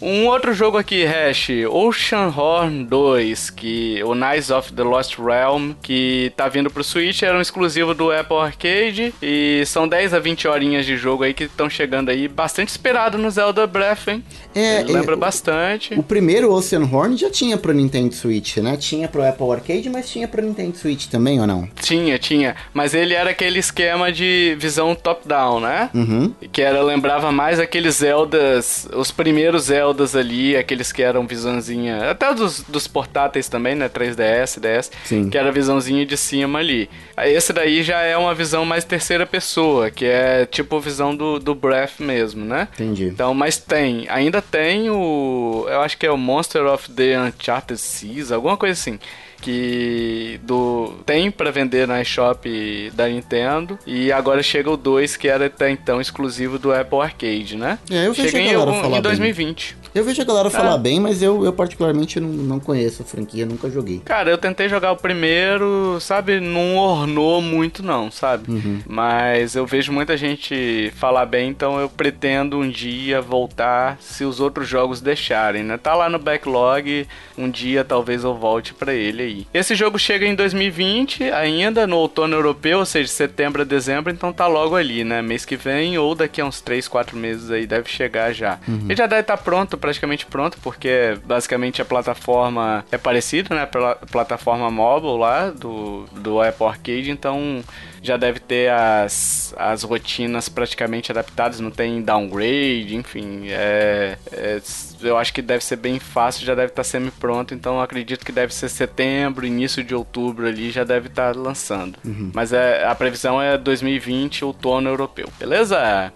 Um 0.00 0.26
outro 0.26 0.54
jogo 0.54 0.78
aqui, 0.78 1.04
Hash, 1.04 1.48
Oceanhorn 1.68 2.84
2, 2.84 3.50
que 3.50 4.02
o 4.02 4.14
Knights 4.14 4.50
of 4.50 4.72
the 4.72 4.82
Lost 4.82 5.18
Realm, 5.18 5.72
que 5.82 6.32
tá 6.34 6.48
vindo 6.48 6.70
pro 6.70 6.82
Switch, 6.82 7.22
era 7.22 7.36
um 7.36 7.40
exclusivo 7.40 7.92
do 7.94 8.10
Apple 8.10 8.38
Arcade 8.38 9.14
e 9.20 9.62
são 9.66 9.86
10 9.86 10.14
a 10.14 10.18
20 10.18 10.48
horinhas 10.48 10.86
de 10.86 10.96
jogo 10.96 11.24
aí 11.24 11.34
que 11.34 11.44
estão 11.44 11.68
chegando 11.68 12.08
aí, 12.08 12.28
bastante 12.28 12.68
esperado 12.68 13.18
no 13.18 13.30
Zelda 13.30 13.66
Breath, 13.66 14.08
hein? 14.08 14.24
É, 14.54 14.80
Ele 14.80 14.92
lembra 14.92 15.14
é, 15.14 15.18
bastante. 15.18 15.94
O 15.94 16.02
primeiro 16.02 16.50
Oceanhorn 16.50 17.16
já 17.16 17.30
tinha 17.30 17.58
pro 17.58 17.74
Nintendo 17.74 18.14
Switch, 18.14 18.56
né? 18.56 18.78
Tinha 18.78 19.06
pro 19.06 19.22
Apple 19.22 19.50
Arcade, 19.50 19.90
mas 19.90 20.08
tinha 20.08 20.26
pro 20.26 20.42
Nintendo 20.42 20.76
Switch 20.78 21.08
também 21.08 21.40
ou 21.40 21.46
não? 21.46 21.68
Tinha, 21.82 22.18
tinha, 22.18 22.56
mas 22.72 22.94
ele 22.94 23.12
era 23.12 23.30
aquele 23.30 23.58
esquema 23.58 24.10
de 24.10 24.56
visão 24.58 24.94
top-down, 24.94 25.60
né? 25.60 25.90
Uhum. 25.94 26.32
Que 26.50 26.62
era 26.62 26.82
lembrava 26.82 27.30
mais 27.30 27.60
aqueles 27.60 27.96
Zeldas, 27.96 28.88
os 28.94 29.10
primeiros 29.10 29.64
Zeldas 29.64 29.89
Zeldas 29.90 30.14
ali, 30.14 30.56
aqueles 30.56 30.92
que 30.92 31.02
eram 31.02 31.26
visãozinha, 31.26 32.10
até 32.10 32.32
dos, 32.32 32.62
dos 32.62 32.86
portáteis 32.86 33.48
também, 33.48 33.74
né? 33.74 33.88
3DS, 33.88 34.60
DS, 34.60 34.90
Sim. 35.04 35.28
que 35.28 35.36
era 35.36 35.50
visãozinha 35.50 36.06
de 36.06 36.16
cima 36.16 36.60
ali. 36.60 36.88
Esse 37.18 37.52
daí 37.52 37.82
já 37.82 38.00
é 38.00 38.16
uma 38.16 38.34
visão 38.34 38.64
mais 38.64 38.84
terceira 38.84 39.26
pessoa, 39.26 39.90
que 39.90 40.04
é 40.04 40.46
tipo 40.46 40.78
visão 40.80 41.14
do, 41.14 41.38
do 41.38 41.54
Breath 41.54 41.98
mesmo, 41.98 42.44
né? 42.44 42.68
Entendi. 42.74 43.04
Então, 43.06 43.34
mas 43.34 43.58
tem, 43.58 44.06
ainda 44.08 44.40
tem 44.40 44.88
o, 44.90 45.66
eu 45.68 45.80
acho 45.80 45.98
que 45.98 46.06
é 46.06 46.10
o 46.10 46.16
Monster 46.16 46.66
of 46.66 46.90
the 46.90 47.20
Uncharted 47.20 47.80
Seas, 47.80 48.30
alguma 48.32 48.56
coisa 48.56 48.72
assim 48.72 48.98
que 49.40 50.40
do 50.42 50.94
tem 51.06 51.30
para 51.30 51.50
vender 51.50 51.86
na 51.86 52.00
eShop 52.00 52.90
da 52.94 53.08
Nintendo 53.08 53.78
e 53.86 54.12
agora 54.12 54.42
chega 54.42 54.70
o 54.70 54.76
2 54.76 55.16
que 55.16 55.28
era 55.28 55.46
até 55.46 55.70
então 55.70 56.00
exclusivo 56.00 56.58
do 56.58 56.72
Apple 56.72 57.00
Arcade, 57.00 57.56
né? 57.56 57.78
É, 57.90 58.06
eu 58.06 58.14
chega 58.14 58.38
em, 58.38 58.96
em 58.96 59.02
2020. 59.02 59.76
Bem. 59.82 59.89
Eu 59.94 60.04
vejo 60.04 60.22
a 60.22 60.24
galera 60.24 60.50
falar 60.50 60.74
é. 60.74 60.78
bem, 60.78 61.00
mas 61.00 61.22
eu, 61.22 61.44
eu 61.44 61.52
particularmente 61.52 62.20
não, 62.20 62.28
não 62.28 62.60
conheço 62.60 63.02
a 63.02 63.04
franquia, 63.04 63.44
nunca 63.44 63.68
joguei. 63.68 64.00
Cara, 64.04 64.30
eu 64.30 64.38
tentei 64.38 64.68
jogar 64.68 64.92
o 64.92 64.96
primeiro, 64.96 65.98
sabe? 66.00 66.38
Não 66.40 66.76
ornou 66.76 67.42
muito 67.42 67.82
não, 67.82 68.10
sabe? 68.10 68.50
Uhum. 68.50 68.80
Mas 68.86 69.56
eu 69.56 69.66
vejo 69.66 69.92
muita 69.92 70.16
gente 70.16 70.92
falar 70.96 71.26
bem, 71.26 71.50
então 71.50 71.80
eu 71.80 71.88
pretendo 71.88 72.58
um 72.58 72.68
dia 72.68 73.20
voltar 73.20 73.98
se 74.00 74.24
os 74.24 74.40
outros 74.40 74.68
jogos 74.68 75.00
deixarem, 75.00 75.62
né? 75.62 75.76
Tá 75.76 75.94
lá 75.94 76.08
no 76.08 76.18
backlog, 76.18 77.06
um 77.36 77.50
dia 77.50 77.84
talvez 77.84 78.22
eu 78.22 78.34
volte 78.34 78.72
para 78.72 78.94
ele 78.94 79.22
aí. 79.22 79.46
Esse 79.52 79.74
jogo 79.74 79.98
chega 79.98 80.26
em 80.26 80.34
2020, 80.34 81.24
ainda 81.24 81.86
no 81.86 81.96
outono 81.96 82.36
europeu, 82.36 82.78
ou 82.78 82.86
seja, 82.86 83.08
setembro 83.08 83.62
a 83.62 83.64
dezembro, 83.64 84.12
então 84.12 84.32
tá 84.32 84.46
logo 84.46 84.76
ali, 84.76 85.02
né? 85.02 85.20
Mês 85.20 85.44
que 85.44 85.56
vem 85.56 85.98
ou 85.98 86.14
daqui 86.14 86.40
a 86.40 86.44
uns 86.44 86.60
3, 86.60 86.86
4 86.86 87.16
meses 87.16 87.50
aí 87.50 87.66
deve 87.66 87.88
chegar 87.88 88.32
já. 88.32 88.58
Uhum. 88.68 88.86
Ele 88.86 88.96
já 88.96 89.06
deve 89.06 89.22
estar 89.22 89.36
tá 89.36 89.42
pronto, 89.42 89.76
praticamente 89.80 90.26
pronto, 90.26 90.58
porque 90.62 91.18
basicamente 91.24 91.80
a 91.80 91.84
plataforma 91.84 92.84
é 92.90 92.98
parecida, 92.98 93.54
né? 93.54 93.66
Pela 93.66 93.96
plataforma 93.96 94.70
mobile 94.70 95.18
lá 95.18 95.50
do, 95.50 96.06
do 96.12 96.40
Apple 96.40 96.66
Arcade, 96.66 97.10
então 97.10 97.62
já 98.02 98.16
deve 98.16 98.40
ter 98.40 98.70
as, 98.70 99.54
as 99.58 99.82
rotinas 99.82 100.48
praticamente 100.48 101.12
adaptadas, 101.12 101.60
não 101.60 101.70
tem 101.70 102.00
downgrade, 102.02 102.94
enfim. 102.94 103.48
É, 103.48 104.16
é, 104.32 104.60
eu 105.02 105.18
acho 105.18 105.32
que 105.32 105.42
deve 105.42 105.62
ser 105.62 105.76
bem 105.76 105.98
fácil, 105.98 106.46
já 106.46 106.54
deve 106.54 106.68
estar 106.68 106.84
semi-pronto, 106.84 107.54
então 107.54 107.80
acredito 107.80 108.24
que 108.24 108.32
deve 108.32 108.54
ser 108.54 108.68
setembro, 108.68 109.46
início 109.46 109.84
de 109.84 109.94
outubro 109.94 110.46
ali, 110.46 110.70
já 110.70 110.84
deve 110.84 111.08
estar 111.08 111.36
lançando. 111.36 111.98
Uhum. 112.04 112.30
Mas 112.34 112.52
é, 112.52 112.84
a 112.86 112.94
previsão 112.94 113.40
é 113.40 113.58
2020, 113.58 114.44
outono 114.44 114.88
europeu, 114.88 115.28
beleza? 115.38 116.12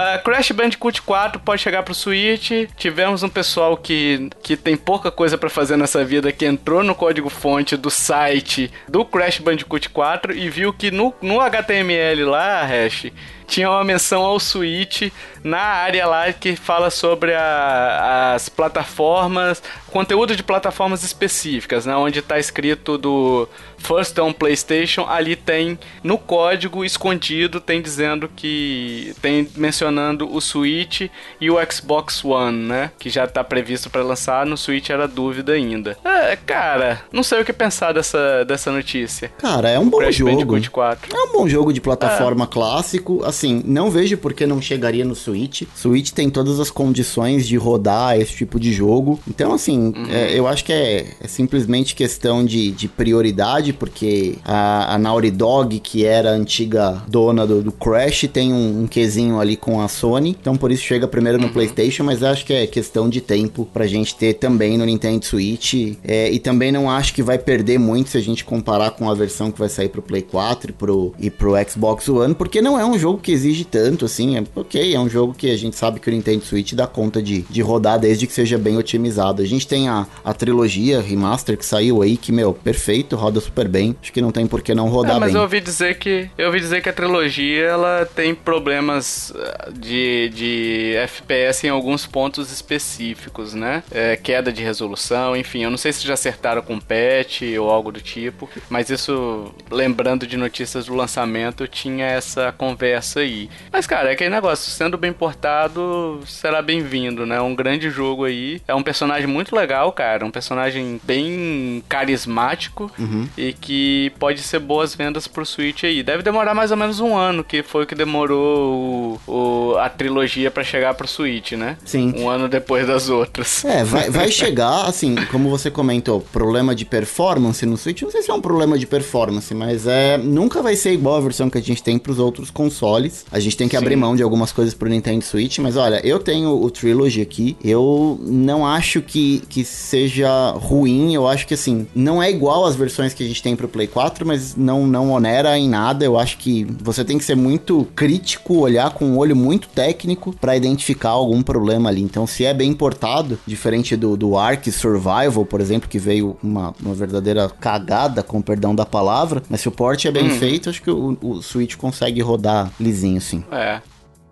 Uh, 0.00 0.22
Crash 0.22 0.50
Bandicoot 0.52 1.02
4 1.02 1.40
pode 1.40 1.60
chegar 1.60 1.82
pro 1.82 1.94
Switch. 1.94 2.52
Tivemos 2.74 3.22
um 3.22 3.28
pessoal 3.28 3.76
que, 3.76 4.30
que 4.42 4.56
tem 4.56 4.74
pouca 4.74 5.10
coisa 5.10 5.36
para 5.36 5.50
fazer 5.50 5.76
nessa 5.76 6.02
vida 6.02 6.32
que 6.32 6.46
entrou 6.46 6.82
no 6.82 6.94
código-fonte 6.94 7.76
do 7.76 7.90
site 7.90 8.72
do 8.88 9.04
Crash 9.04 9.40
Bandicoot 9.40 9.90
4 9.90 10.32
e 10.34 10.48
viu 10.48 10.72
que 10.72 10.90
no, 10.90 11.12
no 11.20 11.38
HTML 11.38 12.24
lá, 12.24 12.64
Hash, 12.64 13.12
tinha 13.50 13.68
uma 13.68 13.82
menção 13.82 14.22
ao 14.22 14.38
Switch 14.38 15.10
na 15.42 15.58
área 15.58 16.06
lá 16.06 16.32
que 16.32 16.54
fala 16.54 16.88
sobre 16.88 17.34
a, 17.34 18.32
as 18.34 18.48
plataformas, 18.48 19.60
conteúdo 19.88 20.36
de 20.36 20.42
plataformas 20.42 21.02
específicas, 21.02 21.84
né? 21.84 21.96
Onde 21.96 22.20
está 22.20 22.38
escrito 22.38 22.96
do 22.96 23.48
First 23.78 24.16
on 24.18 24.32
PlayStation, 24.32 25.06
ali 25.08 25.34
tem 25.34 25.78
no 26.04 26.16
código 26.16 26.84
escondido 26.84 27.60
tem 27.60 27.82
dizendo 27.82 28.28
que 28.28 29.14
tem 29.20 29.48
mencionando 29.56 30.32
o 30.32 30.40
Switch 30.40 31.08
e 31.40 31.50
o 31.50 31.56
Xbox 31.70 32.24
One, 32.24 32.68
né? 32.68 32.92
Que 32.98 33.10
já 33.10 33.24
está 33.24 33.42
previsto 33.42 33.90
para 33.90 34.02
lançar, 34.02 34.46
no 34.46 34.56
Switch 34.56 34.90
era 34.90 35.08
dúvida 35.08 35.52
ainda. 35.52 35.96
É, 36.04 36.36
cara, 36.36 37.02
não 37.12 37.22
sei 37.22 37.40
o 37.40 37.44
que 37.44 37.52
pensar 37.52 37.92
dessa, 37.92 38.44
dessa 38.44 38.70
notícia. 38.70 39.32
Cara, 39.38 39.70
é 39.70 39.78
um 39.78 39.88
bom 39.88 39.98
Crash 39.98 40.16
jogo. 40.16 40.30
Bandicoot 40.30 40.70
4. 40.70 41.16
É 41.16 41.22
um 41.22 41.32
bom 41.32 41.48
jogo 41.48 41.72
de 41.72 41.80
plataforma 41.80 42.44
é. 42.44 42.46
clássico. 42.46 43.24
Assim, 43.24 43.39
assim, 43.40 43.62
não 43.64 43.90
vejo 43.90 44.18
por 44.18 44.34
que 44.34 44.46
não 44.46 44.60
chegaria 44.60 45.04
no 45.04 45.14
Switch. 45.14 45.62
Switch 45.74 46.10
tem 46.10 46.28
todas 46.28 46.60
as 46.60 46.70
condições 46.70 47.48
de 47.48 47.56
rodar 47.56 48.18
esse 48.20 48.34
tipo 48.34 48.60
de 48.60 48.72
jogo. 48.72 49.18
Então, 49.28 49.54
assim, 49.54 49.92
uhum. 49.96 50.06
é, 50.10 50.38
eu 50.38 50.46
acho 50.46 50.64
que 50.64 50.72
é, 50.72 51.06
é, 51.20 51.26
simplesmente 51.26 51.94
questão 51.94 52.44
de, 52.44 52.70
de 52.70 52.86
prioridade, 52.86 53.72
porque 53.72 54.36
a, 54.44 54.94
a 54.94 54.98
Naughty 54.98 55.30
Dog, 55.30 55.80
que 55.80 56.04
era 56.04 56.30
a 56.30 56.34
antiga 56.34 57.02
dona 57.08 57.46
do, 57.46 57.62
do 57.62 57.72
Crash, 57.72 58.28
tem 58.32 58.52
um, 58.52 58.82
um 58.82 58.86
quesinho 58.86 59.40
ali 59.40 59.56
com 59.56 59.80
a 59.80 59.88
Sony. 59.88 60.36
Então, 60.38 60.56
por 60.56 60.70
isso 60.70 60.82
chega 60.82 61.08
primeiro 61.08 61.38
no 61.38 61.46
uhum. 61.46 61.52
PlayStation, 61.52 62.04
mas 62.04 62.22
acho 62.22 62.44
que 62.44 62.52
é 62.52 62.66
questão 62.66 63.08
de 63.08 63.20
tempo 63.20 63.66
pra 63.72 63.86
gente 63.86 64.14
ter 64.14 64.34
também 64.34 64.76
no 64.76 64.84
Nintendo 64.84 65.24
Switch. 65.24 65.96
É, 66.04 66.30
e 66.30 66.38
também 66.38 66.70
não 66.70 66.90
acho 66.90 67.14
que 67.14 67.22
vai 67.22 67.38
perder 67.38 67.78
muito 67.78 68.10
se 68.10 68.18
a 68.18 68.22
gente 68.22 68.44
comparar 68.44 68.90
com 68.90 69.08
a 69.08 69.14
versão 69.14 69.50
que 69.50 69.58
vai 69.58 69.68
sair 69.68 69.88
pro 69.88 70.02
Play 70.02 70.22
4 70.22 70.70
e 70.70 70.72
pro, 70.72 71.14
e 71.18 71.30
pro 71.30 71.52
Xbox 71.68 72.08
One, 72.08 72.34
porque 72.34 72.60
não 72.60 72.78
é 72.78 72.84
um 72.84 72.98
jogo 72.98 73.18
que 73.18 73.29
que 73.30 73.34
exige 73.34 73.64
tanto, 73.64 74.04
assim. 74.04 74.36
É, 74.36 74.42
ok, 74.56 74.94
é 74.94 74.98
um 74.98 75.08
jogo 75.08 75.32
que 75.32 75.50
a 75.50 75.56
gente 75.56 75.76
sabe 75.76 76.00
que 76.00 76.08
o 76.08 76.12
Nintendo 76.12 76.44
Switch 76.44 76.72
dá 76.72 76.86
conta 76.86 77.22
de, 77.22 77.42
de 77.42 77.62
rodar 77.62 77.98
desde 77.98 78.26
que 78.26 78.32
seja 78.32 78.58
bem 78.58 78.76
otimizado. 78.76 79.40
A 79.40 79.46
gente 79.46 79.66
tem 79.68 79.88
a, 79.88 80.06
a 80.24 80.34
trilogia 80.34 81.00
remaster 81.00 81.56
que 81.56 81.64
saiu 81.64 82.02
aí, 82.02 82.16
que, 82.16 82.32
meu, 82.32 82.52
perfeito, 82.52 83.14
roda 83.14 83.40
super 83.40 83.68
bem. 83.68 83.94
Acho 84.02 84.12
que 84.12 84.20
não 84.20 84.32
tem 84.32 84.46
por 84.46 84.62
que 84.62 84.74
não 84.74 84.88
rodar 84.88 85.16
é, 85.16 85.20
mas 85.20 85.28
bem. 85.28 85.28
Mas 85.28 85.34
eu 85.36 85.42
ouvi 85.42 85.60
dizer 85.60 85.98
que 85.98 86.28
eu 86.36 86.46
ouvi 86.46 86.58
dizer 86.58 86.82
que 86.82 86.88
a 86.88 86.92
trilogia 86.92 87.66
ela 87.66 88.04
tem 88.04 88.34
problemas 88.34 89.32
eh, 89.36 89.70
de, 89.78 90.30
de 90.34 90.94
FPS 90.96 91.66
em 91.66 91.70
alguns 91.70 92.06
pontos 92.06 92.50
específicos, 92.50 93.54
né? 93.54 93.84
É, 93.92 94.16
queda 94.16 94.52
de 94.52 94.62
resolução, 94.62 95.36
enfim. 95.36 95.62
Eu 95.62 95.70
não 95.70 95.78
sei 95.78 95.92
se 95.92 96.04
já 96.04 96.14
acertaram 96.14 96.62
com 96.62 96.80
patch 96.80 97.42
ou 97.58 97.70
algo 97.70 97.92
do 97.92 98.00
tipo, 98.00 98.50
mas 98.68 98.90
isso, 98.90 99.54
lembrando 99.70 100.26
de 100.26 100.36
notícias 100.36 100.86
do 100.86 100.94
lançamento, 100.94 101.68
tinha 101.68 102.06
essa 102.06 102.52
conversa 102.52 103.19
aí. 103.20 103.48
Mas, 103.72 103.86
cara, 103.86 104.10
é 104.10 104.12
aquele 104.12 104.30
negócio, 104.30 104.70
sendo 104.70 104.96
bem 104.98 105.12
portado, 105.12 106.20
será 106.26 106.60
bem-vindo, 106.60 107.24
né? 107.24 107.40
Um 107.40 107.54
grande 107.54 107.90
jogo 107.90 108.24
aí. 108.24 108.60
É 108.66 108.74
um 108.74 108.82
personagem 108.82 109.26
muito 109.26 109.54
legal, 109.54 109.92
cara. 109.92 110.24
Um 110.24 110.30
personagem 110.30 111.00
bem 111.04 111.82
carismático 111.88 112.90
uhum. 112.98 113.28
e 113.36 113.52
que 113.52 114.12
pode 114.18 114.42
ser 114.42 114.58
boas 114.58 114.94
vendas 114.94 115.26
pro 115.26 115.46
Switch 115.46 115.84
aí. 115.84 116.02
Deve 116.02 116.22
demorar 116.22 116.54
mais 116.54 116.70
ou 116.70 116.76
menos 116.76 117.00
um 117.00 117.16
ano, 117.16 117.44
que 117.44 117.62
foi 117.62 117.84
o 117.84 117.86
que 117.86 117.94
demorou 117.94 119.18
o, 119.26 119.32
o, 119.32 119.76
a 119.78 119.88
trilogia 119.88 120.50
para 120.50 120.64
chegar 120.64 120.94
pro 120.94 121.06
Switch, 121.08 121.52
né? 121.52 121.76
Sim. 121.84 122.14
Um 122.16 122.28
ano 122.28 122.48
depois 122.48 122.86
das 122.86 123.08
outras. 123.08 123.64
É, 123.64 123.84
vai, 123.84 124.10
vai 124.10 124.28
chegar, 124.32 124.86
assim, 124.86 125.14
como 125.30 125.48
você 125.48 125.70
comentou, 125.70 126.20
problema 126.20 126.74
de 126.74 126.84
performance 126.84 127.64
no 127.66 127.76
Switch. 127.76 128.02
Não 128.02 128.10
sei 128.10 128.22
se 128.22 128.30
é 128.30 128.34
um 128.34 128.40
problema 128.40 128.78
de 128.78 128.86
performance, 128.86 129.52
mas 129.54 129.86
é 129.86 130.16
nunca 130.18 130.62
vai 130.62 130.76
ser 130.76 130.92
igual 130.92 131.16
a 131.16 131.20
versão 131.20 131.50
que 131.50 131.58
a 131.58 131.62
gente 131.62 131.82
tem 131.82 131.98
pros 131.98 132.18
outros 132.18 132.50
consoles. 132.50 133.09
A 133.30 133.38
gente 133.38 133.56
tem 133.56 133.68
que 133.68 133.76
Sim. 133.76 133.82
abrir 133.82 133.96
mão 133.96 134.16
de 134.16 134.22
algumas 134.22 134.52
coisas 134.52 134.74
pro 134.74 134.88
Nintendo 134.88 135.24
Switch, 135.24 135.58
mas 135.58 135.76
olha, 135.76 136.00
eu 136.06 136.18
tenho 136.18 136.50
o 136.50 136.70
Trilogy 136.70 137.20
aqui. 137.20 137.56
Eu 137.62 138.18
não 138.22 138.66
acho 138.66 139.02
que, 139.02 139.42
que 139.48 139.64
seja 139.64 140.50
ruim. 140.52 141.14
Eu 141.14 141.26
acho 141.26 141.46
que, 141.46 141.54
assim, 141.54 141.86
não 141.94 142.22
é 142.22 142.30
igual 142.30 142.64
às 142.64 142.76
versões 142.76 143.14
que 143.14 143.24
a 143.24 143.26
gente 143.26 143.42
tem 143.42 143.56
pro 143.56 143.68
Play 143.68 143.86
4, 143.86 144.26
mas 144.26 144.56
não, 144.56 144.86
não 144.86 145.10
onera 145.10 145.58
em 145.58 145.68
nada. 145.68 146.04
Eu 146.04 146.18
acho 146.18 146.38
que 146.38 146.66
você 146.82 147.04
tem 147.04 147.18
que 147.18 147.24
ser 147.24 147.34
muito 147.34 147.86
crítico, 147.94 148.58
olhar 148.58 148.90
com 148.92 149.04
um 149.04 149.18
olho 149.18 149.36
muito 149.36 149.68
técnico 149.68 150.34
para 150.40 150.56
identificar 150.56 151.10
algum 151.10 151.42
problema 151.42 151.88
ali. 151.88 152.02
Então, 152.02 152.26
se 152.26 152.44
é 152.44 152.54
bem 152.54 152.72
portado, 152.72 153.38
diferente 153.46 153.96
do, 153.96 154.16
do 154.16 154.36
Ark 154.36 154.70
Survival, 154.70 155.44
por 155.44 155.60
exemplo, 155.60 155.88
que 155.88 155.98
veio 155.98 156.36
uma, 156.42 156.74
uma 156.80 156.94
verdadeira 156.94 157.48
cagada, 157.48 158.22
com 158.22 158.40
perdão 158.40 158.74
da 158.74 158.86
palavra, 158.86 159.42
mas 159.48 159.60
se 159.60 159.68
o 159.68 159.72
port 159.72 160.04
é 160.04 160.10
bem 160.10 160.26
hum. 160.26 160.38
feito, 160.38 160.70
acho 160.70 160.82
que 160.82 160.90
o, 160.90 161.16
o 161.20 161.42
Switch 161.42 161.76
consegue 161.76 162.20
rodar 162.20 162.70
lisinho, 162.90 163.20
sim. 163.20 163.44
É. 163.52 163.80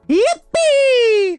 Yippee! 0.09 1.39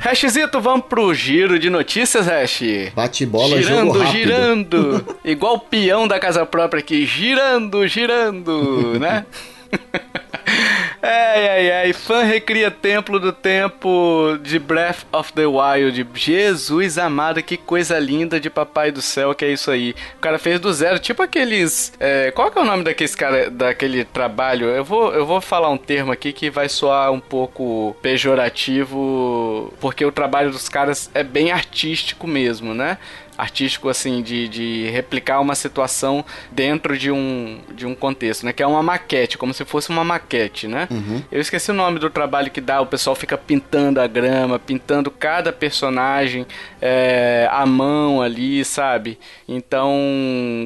Hashzito, 0.00 0.60
vamos 0.60 0.86
pro 0.86 1.14
giro 1.14 1.58
de 1.58 1.70
notícias, 1.70 2.26
Hash. 2.28 2.90
Bate 2.94 3.24
bola, 3.24 3.56
girando, 3.62 3.86
jogo 3.86 3.98
rápido. 4.00 4.12
girando. 4.12 5.16
Igual 5.24 5.54
o 5.54 5.60
peão 5.60 6.06
da 6.08 6.18
casa 6.18 6.44
própria 6.44 6.80
aqui, 6.80 7.06
girando, 7.06 7.86
girando, 7.86 8.98
né? 8.98 9.24
Ai, 11.04 11.68
ai. 11.72 11.92
Fã 11.92 12.22
recria 12.22 12.70
Templo 12.70 13.18
do 13.18 13.32
Tempo 13.32 14.38
de 14.40 14.56
Breath 14.56 15.04
of 15.12 15.32
the 15.32 15.44
Wild. 15.44 16.06
Jesus 16.14 16.96
amado, 16.96 17.42
que 17.42 17.56
coisa 17.56 17.98
linda 17.98 18.38
de 18.38 18.48
Papai 18.48 18.92
do 18.92 19.02
Céu 19.02 19.34
que 19.34 19.44
é 19.44 19.52
isso 19.52 19.68
aí. 19.72 19.96
O 20.16 20.20
cara 20.20 20.38
fez 20.38 20.60
do 20.60 20.72
zero, 20.72 21.00
tipo 21.00 21.20
aqueles. 21.20 21.92
É, 21.98 22.30
qual 22.30 22.52
que 22.52 22.58
é 22.58 22.62
o 22.62 22.64
nome 22.64 22.84
daqueles 22.84 23.16
cara, 23.16 23.50
daquele 23.50 24.04
trabalho? 24.04 24.66
Eu 24.66 24.84
vou, 24.84 25.12
eu 25.12 25.26
vou 25.26 25.40
falar 25.40 25.70
um 25.70 25.76
termo 25.76 26.12
aqui 26.12 26.32
que 26.32 26.48
vai 26.48 26.68
soar 26.68 27.10
um 27.10 27.18
pouco 27.18 27.96
pejorativo, 28.00 29.74
porque 29.80 30.04
o 30.04 30.12
trabalho 30.12 30.52
dos 30.52 30.68
caras 30.68 31.10
é 31.12 31.24
bem 31.24 31.50
artístico 31.50 32.28
mesmo, 32.28 32.74
né? 32.74 32.96
Artístico 33.36 33.88
assim 33.88 34.22
de, 34.22 34.46
de 34.48 34.90
replicar 34.90 35.40
uma 35.40 35.54
situação 35.54 36.24
dentro 36.50 36.96
de 36.98 37.10
um, 37.10 37.60
de 37.74 37.86
um 37.86 37.94
contexto, 37.94 38.44
né? 38.44 38.52
Que 38.52 38.62
é 38.62 38.66
uma 38.66 38.82
maquete, 38.82 39.38
como 39.38 39.54
se 39.54 39.64
fosse 39.64 39.90
uma 39.90 40.04
maquete, 40.04 40.68
né? 40.68 40.86
Uhum. 40.90 41.22
Eu 41.30 41.40
esqueci 41.40 41.70
o 41.70 41.74
nome 41.74 41.98
do 41.98 42.10
trabalho 42.10 42.50
que 42.50 42.60
dá, 42.60 42.80
o 42.80 42.86
pessoal 42.86 43.16
fica 43.16 43.38
pintando 43.38 44.00
a 44.00 44.06
grama, 44.06 44.58
pintando 44.58 45.10
cada 45.10 45.52
personagem 45.52 46.46
é, 46.80 47.48
à 47.50 47.64
mão 47.64 48.20
ali, 48.20 48.64
sabe? 48.64 49.18
Então, 49.48 49.96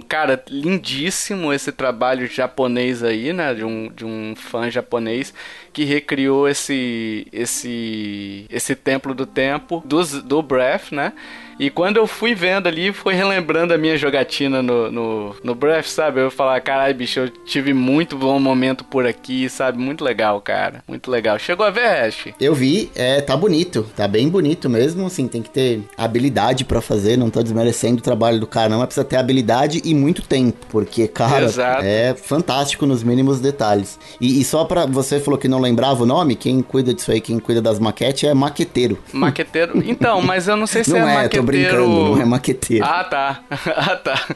cara, 0.08 0.42
lindíssimo 0.48 1.52
esse 1.52 1.70
trabalho 1.70 2.26
japonês 2.26 3.02
aí, 3.02 3.32
né? 3.32 3.54
De 3.54 3.64
um, 3.64 3.90
de 3.94 4.04
um 4.04 4.34
fã 4.36 4.70
japonês 4.70 5.32
que 5.72 5.84
recriou 5.84 6.48
esse 6.48 7.26
esse 7.32 8.46
esse 8.50 8.74
templo 8.74 9.14
do 9.14 9.26
tempo 9.26 9.82
do, 9.84 10.02
do 10.22 10.42
Breath, 10.42 10.90
né? 10.90 11.12
E 11.58 11.70
quando 11.70 11.96
eu 11.96 12.06
fui 12.06 12.34
vendo 12.34 12.66
ali, 12.66 12.92
foi 12.92 13.14
relembrando 13.14 13.72
a 13.72 13.78
minha 13.78 13.96
jogatina 13.96 14.62
no, 14.62 14.90
no, 14.90 15.36
no 15.42 15.54
Breath, 15.54 15.86
sabe? 15.86 16.20
Eu 16.20 16.30
falar, 16.30 16.60
caralho, 16.60 16.94
bicho, 16.94 17.20
eu 17.20 17.28
tive 17.28 17.72
muito 17.72 18.16
bom 18.16 18.38
momento 18.38 18.84
por 18.84 19.06
aqui, 19.06 19.48
sabe? 19.48 19.78
Muito 19.78 20.04
legal, 20.04 20.40
cara. 20.40 20.82
Muito 20.86 21.10
legal. 21.10 21.38
Chegou 21.38 21.64
a 21.64 21.70
ver, 21.70 21.86
Ash? 21.86 22.28
Eu 22.38 22.54
vi, 22.54 22.90
é, 22.94 23.20
tá 23.22 23.34
bonito. 23.36 23.86
Tá 23.96 24.06
bem 24.06 24.28
bonito 24.28 24.68
mesmo, 24.68 25.06
assim, 25.06 25.26
tem 25.26 25.42
que 25.42 25.48
ter 25.48 25.80
habilidade 25.96 26.64
para 26.64 26.80
fazer, 26.82 27.16
não 27.16 27.30
tô 27.30 27.42
desmerecendo 27.42 27.98
o 27.98 28.02
trabalho 28.02 28.38
do 28.38 28.46
cara, 28.46 28.68
não, 28.68 28.78
mas 28.78 28.88
precisa 28.88 29.04
ter 29.04 29.16
habilidade 29.16 29.80
e 29.84 29.94
muito 29.94 30.22
tempo, 30.22 30.66
porque, 30.68 31.08
cara, 31.08 31.46
Exato. 31.46 31.82
é 31.84 32.14
fantástico 32.14 32.84
nos 32.84 33.02
mínimos 33.02 33.40
detalhes. 33.40 33.98
E, 34.20 34.40
e 34.40 34.44
só 34.44 34.64
para 34.64 34.84
você 34.84 35.18
falou 35.18 35.38
que 35.38 35.48
não 35.48 35.60
lembrava 35.60 36.02
o 36.02 36.06
nome, 36.06 36.36
quem 36.36 36.60
cuida 36.60 36.92
disso 36.92 37.10
aí, 37.10 37.20
quem 37.20 37.38
cuida 37.38 37.62
das 37.62 37.78
maquetes 37.78 38.24
é 38.24 38.34
maqueteiro. 38.34 38.98
Maqueteiro? 39.12 39.82
Então, 39.86 40.20
mas 40.20 40.48
eu 40.48 40.56
não 40.56 40.66
sei 40.66 40.84
se 40.84 40.90
não 40.90 41.08
é, 41.08 41.12
é 41.12 41.14
maqueteiro 41.14 41.45
brincando, 41.46 41.88
não 41.88 42.20
é 42.20 42.24
maqueteiro. 42.24 42.84
Ah, 42.84 43.04
tá. 43.04 43.40
ah, 43.50 43.96
tá. 43.96 44.26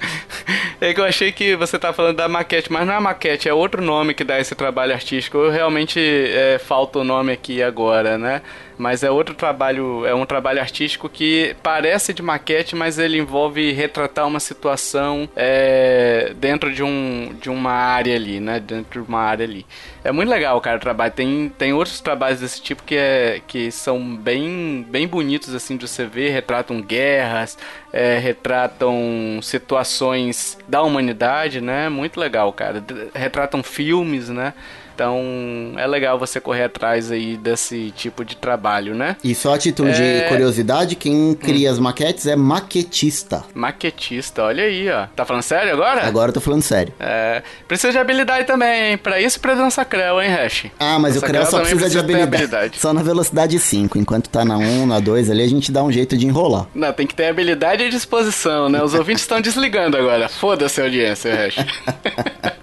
É 0.81 0.95
que 0.95 1.01
eu 1.01 1.05
achei 1.05 1.31
que 1.33 1.55
você 1.57 1.79
tá 1.79 1.93
falando 1.93 2.17
da 2.17 2.29
maquete, 2.29 2.73
mas 2.73 2.87
não 2.87 2.95
é 2.95 3.01
maquete, 3.01 3.49
é 3.49 3.53
outro 3.53 3.83
nome 3.83 4.15
que 4.15 4.25
dá 4.25 4.41
esse 4.41 4.55
trabalho 4.55 4.95
artístico. 4.95 5.37
Eu 5.37 5.51
realmente 5.51 6.01
é, 6.01 6.59
falta 6.59 7.01
o 7.01 7.05
nome 7.05 7.33
aqui 7.33 7.63
agora, 7.63 8.17
né? 8.17 8.41
Mas 8.81 9.03
é 9.03 9.11
outro 9.11 9.35
trabalho, 9.35 10.07
é 10.07 10.15
um 10.15 10.25
trabalho 10.25 10.59
artístico 10.59 11.07
que 11.07 11.55
parece 11.63 12.15
de 12.15 12.23
maquete, 12.23 12.75
mas 12.75 12.99
ele 12.99 13.19
envolve 13.19 13.73
retratar 13.73 14.27
uma 14.27 14.41
situação 14.41 15.29
é, 15.37 16.33
dentro 16.37 16.73
de, 16.73 16.83
um, 16.83 17.37
de 17.39 17.51
uma 17.51 17.73
área 17.73 18.17
ali, 18.17 18.41
né? 18.41 18.59
Dentro 18.59 19.03
de 19.03 19.09
uma 19.09 19.21
área 19.21 19.45
ali. 19.45 19.67
É 20.03 20.11
muito 20.11 20.31
legal, 20.31 20.59
cara, 20.63 20.79
o 20.79 20.81
trabalho. 20.81 21.13
Tem, 21.13 21.53
tem 21.59 21.75
outros 21.75 22.01
trabalhos 22.01 22.41
desse 22.41 22.63
tipo 22.63 22.83
que, 22.83 22.97
é, 22.97 23.43
que 23.47 23.71
são 23.71 24.17
bem, 24.17 24.87
bem 24.89 25.07
bonitos, 25.07 25.55
assim, 25.55 25.77
de 25.77 25.87
você 25.87 26.07
ver. 26.07 26.31
Retratam 26.31 26.81
guerras, 26.81 27.59
é, 27.93 28.17
retratam 28.17 29.41
situações 29.43 30.57
da 30.67 30.83
humanidade, 30.83 31.61
né? 31.61 31.91
Muito 31.91 32.19
legal, 32.19 32.51
cara. 32.51 32.83
Retratam 33.15 33.63
filmes, 33.63 34.31
né? 34.31 34.55
Então 35.01 35.73
é 35.79 35.87
legal 35.87 36.19
você 36.19 36.39
correr 36.39 36.65
atrás 36.65 37.11
aí 37.11 37.35
desse 37.35 37.91
tipo 37.97 38.23
de 38.23 38.37
trabalho, 38.37 38.95
né? 38.95 39.17
E 39.25 39.35
só 39.35 39.55
a 39.55 39.59
título 39.59 39.89
é... 39.89 39.93
de 39.93 40.29
curiosidade, 40.29 40.95
quem 40.95 41.33
cria 41.33 41.71
hum. 41.71 41.73
as 41.73 41.79
maquetes 41.79 42.27
é 42.27 42.37
maquetista. 42.37 43.43
Maquetista, 43.55 44.43
olha 44.43 44.65
aí, 44.65 44.91
ó. 44.91 45.07
Tá 45.17 45.25
falando 45.25 45.43
sério 45.43 45.73
agora? 45.73 46.07
Agora 46.07 46.29
eu 46.29 46.35
tô 46.35 46.41
falando 46.43 46.61
sério. 46.61 46.93
É, 47.01 47.43
precisa 47.67 47.93
de 47.93 47.99
habilidade 47.99 48.47
também, 48.47 48.91
hein? 48.91 48.99
Pra 48.99 49.19
isso 49.19 49.39
e 49.39 49.41
pra 49.41 49.55
dançar 49.55 49.87
creu, 49.87 50.21
hein, 50.21 50.29
Hash? 50.29 50.67
Ah, 50.79 50.99
mas 50.99 51.15
dança 51.15 51.25
o 51.25 51.29
creu 51.31 51.47
só 51.47 51.61
precisa, 51.61 51.81
precisa 51.81 51.91
de 51.91 51.99
habilidade. 51.99 52.35
habilidade. 52.35 52.79
Só 52.79 52.93
na 52.93 53.03
velocidade 53.03 53.59
5. 53.59 53.97
Enquanto 53.97 54.29
tá 54.29 54.45
na 54.45 54.59
1, 54.59 54.85
na 54.85 55.01
2 55.01 55.31
ali, 55.31 55.43
a 55.43 55.49
gente 55.49 55.73
dá 55.73 55.83
um 55.83 55.91
jeito 55.91 56.15
de 56.15 56.27
enrolar. 56.27 56.67
Não, 56.75 56.93
tem 56.93 57.07
que 57.07 57.15
ter 57.15 57.29
habilidade 57.29 57.85
e 57.85 57.89
disposição, 57.89 58.69
né? 58.69 58.83
Os 58.83 58.93
ouvintes 58.93 59.23
estão 59.23 59.41
desligando 59.41 59.97
agora. 59.97 60.29
Foda-se 60.29 60.79
a 60.79 60.85
audiência, 60.85 61.35
Hash. 61.35 61.57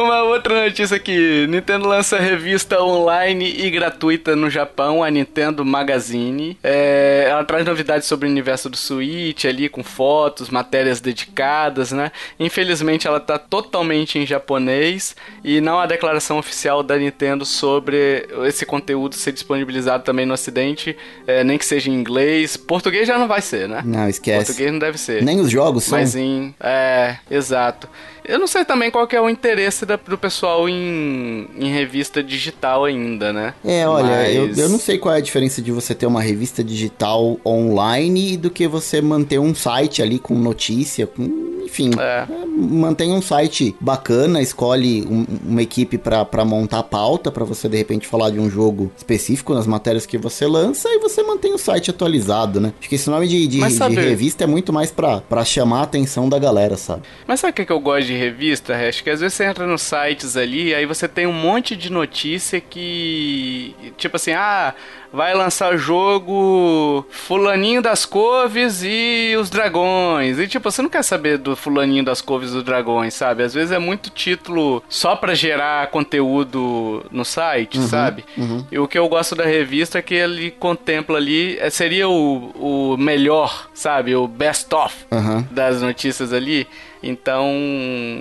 Uma 0.04 0.22
outra 0.22 0.66
notícia 0.66 0.98
aqui: 0.98 1.46
Nintendo 1.48 1.88
lança 1.88 2.18
revista 2.18 2.78
online 2.82 3.54
e 3.58 3.70
gratuita 3.70 4.36
no 4.36 4.50
Japão, 4.50 5.02
a 5.02 5.10
Nintendo 5.10 5.64
Magazine. 5.64 6.58
É, 6.62 7.26
ela 7.30 7.42
traz 7.42 7.64
novidades 7.64 8.06
sobre 8.06 8.28
o 8.28 8.30
universo 8.30 8.68
do 8.68 8.76
Switch 8.76 9.46
ali, 9.46 9.66
com 9.66 9.82
fotos, 9.82 10.50
matérias 10.50 11.00
dedicadas, 11.00 11.90
né? 11.90 12.12
Infelizmente 12.38 13.06
ela 13.06 13.18
tá 13.18 13.38
totalmente 13.38 14.18
em 14.18 14.26
japonês 14.26 15.16
e 15.42 15.58
não 15.58 15.80
há 15.80 15.86
declaração 15.86 16.36
oficial 16.36 16.82
da 16.82 16.98
Nintendo 16.98 17.46
sobre 17.46 18.28
esse 18.44 18.66
conteúdo 18.66 19.14
ser 19.14 19.32
disponibilizado 19.32 20.04
também 20.04 20.26
no 20.26 20.34
ocidente, 20.34 20.94
é, 21.26 21.42
nem 21.42 21.56
que 21.56 21.64
seja 21.64 21.88
em 21.88 21.94
inglês. 21.94 22.58
Português 22.58 23.08
já 23.08 23.16
não 23.16 23.26
vai 23.26 23.40
ser, 23.40 23.70
né? 23.70 23.80
Não, 23.82 24.06
esquece. 24.06 24.44
Português 24.44 24.70
não 24.70 24.78
deve 24.78 24.98
ser. 24.98 25.22
Nem 25.22 25.40
os 25.40 25.50
jogos 25.50 25.84
são. 25.84 25.98
Mas 25.98 26.14
em. 26.14 26.54
É, 26.60 27.16
exato. 27.30 27.88
Eu 28.24 28.38
não 28.38 28.46
sei 28.46 28.64
também 28.64 28.90
qual 28.90 29.06
que 29.06 29.14
é 29.14 29.20
o 29.20 29.28
interesse 29.28 29.84
da, 29.84 29.96
do 29.96 30.16
pessoal 30.16 30.68
em, 30.68 31.48
em 31.56 31.72
revista 31.72 32.22
digital 32.22 32.84
ainda, 32.84 33.32
né? 33.32 33.54
É, 33.64 33.86
olha, 33.86 34.06
Mas... 34.06 34.34
eu, 34.34 34.64
eu 34.64 34.68
não 34.68 34.78
sei 34.78 34.98
qual 34.98 35.14
é 35.14 35.18
a 35.18 35.20
diferença 35.20 35.60
de 35.60 35.70
você 35.70 35.94
ter 35.94 36.06
uma 36.06 36.22
revista 36.22 36.64
digital 36.64 37.38
online 37.44 38.36
do 38.36 38.50
que 38.50 38.66
você 38.66 39.02
manter 39.02 39.38
um 39.38 39.54
site 39.54 40.02
ali 40.02 40.18
com 40.18 40.34
notícia, 40.34 41.06
com 41.06 41.54
enfim, 41.64 41.90
é. 41.98 42.26
mantém 42.56 43.12
um 43.12 43.22
site 43.22 43.74
bacana, 43.80 44.40
escolhe 44.40 45.02
um, 45.06 45.26
uma 45.44 45.62
equipe 45.62 45.98
para 45.98 46.44
montar 46.44 46.78
a 46.78 46.82
pauta, 46.82 47.32
para 47.32 47.44
você 47.44 47.68
de 47.68 47.76
repente 47.76 48.06
falar 48.06 48.30
de 48.30 48.38
um 48.38 48.48
jogo 48.48 48.92
específico 48.96 49.54
nas 49.54 49.66
matérias 49.66 50.06
que 50.06 50.16
você 50.16 50.46
lança 50.46 50.88
e 50.88 50.98
você 50.98 51.22
mantém 51.22 51.52
o 51.52 51.58
site 51.58 51.90
atualizado, 51.90 52.60
né? 52.60 52.72
Acho 52.78 52.88
que 52.88 52.94
esse 52.94 53.10
nome 53.10 53.26
de, 53.26 53.46
de, 53.46 53.70
sabe... 53.70 53.96
de 53.96 54.02
revista 54.02 54.44
é 54.44 54.46
muito 54.46 54.72
mais 54.72 54.92
para 54.92 55.44
chamar 55.44 55.80
a 55.80 55.82
atenção 55.82 56.28
da 56.28 56.38
galera, 56.38 56.76
sabe? 56.76 57.02
Mas 57.26 57.40
sabe 57.40 57.50
o 57.50 57.54
que, 57.54 57.62
é 57.62 57.64
que 57.64 57.72
eu 57.72 57.80
gosto 57.80 58.06
de 58.06 58.13
revista, 58.14 58.74
Acho 58.88 59.02
que 59.02 59.10
às 59.10 59.20
vezes 59.20 59.34
você 59.34 59.44
entra 59.44 59.66
nos 59.66 59.82
sites 59.82 60.36
ali, 60.36 60.74
aí 60.74 60.86
você 60.86 61.08
tem 61.08 61.26
um 61.26 61.32
monte 61.32 61.76
de 61.76 61.90
notícia 61.90 62.60
que. 62.60 63.74
Tipo 63.96 64.16
assim, 64.16 64.32
ah 64.32 64.74
vai 65.12 65.32
lançar 65.32 65.72
o 65.72 65.78
jogo 65.78 67.06
Fulaninho 67.08 67.80
das 67.80 68.04
Coves 68.04 68.82
e 68.82 69.36
os 69.38 69.48
Dragões. 69.48 70.40
E 70.40 70.48
tipo, 70.48 70.68
você 70.68 70.82
não 70.82 70.88
quer 70.88 71.04
saber 71.04 71.38
do 71.38 71.54
Fulaninho 71.54 72.04
das 72.04 72.20
Coves 72.20 72.34
Povos 72.34 72.52
dos 72.52 72.64
Dragões, 72.64 73.14
sabe? 73.14 73.44
Às 73.44 73.54
vezes 73.54 73.70
é 73.70 73.78
muito 73.78 74.10
título 74.10 74.82
só 74.88 75.14
para 75.14 75.34
gerar 75.36 75.86
conteúdo 75.88 77.04
no 77.12 77.24
site, 77.24 77.78
uhum, 77.78 77.86
sabe? 77.86 78.24
Uhum. 78.36 78.66
E 78.72 78.78
o 78.78 78.88
que 78.88 78.98
eu 78.98 79.08
gosto 79.08 79.36
da 79.36 79.44
revista 79.44 79.98
é 79.98 80.02
que 80.02 80.14
ele 80.14 80.50
contempla 80.50 81.16
ali, 81.16 81.56
é, 81.60 81.70
seria 81.70 82.08
o, 82.08 82.92
o 82.92 82.96
melhor, 82.96 83.70
sabe? 83.72 84.16
O 84.16 84.26
best 84.26 84.74
of 84.74 84.94
uhum. 85.12 85.44
das 85.50 85.80
notícias 85.80 86.32
ali. 86.32 86.66
Então, 87.04 87.52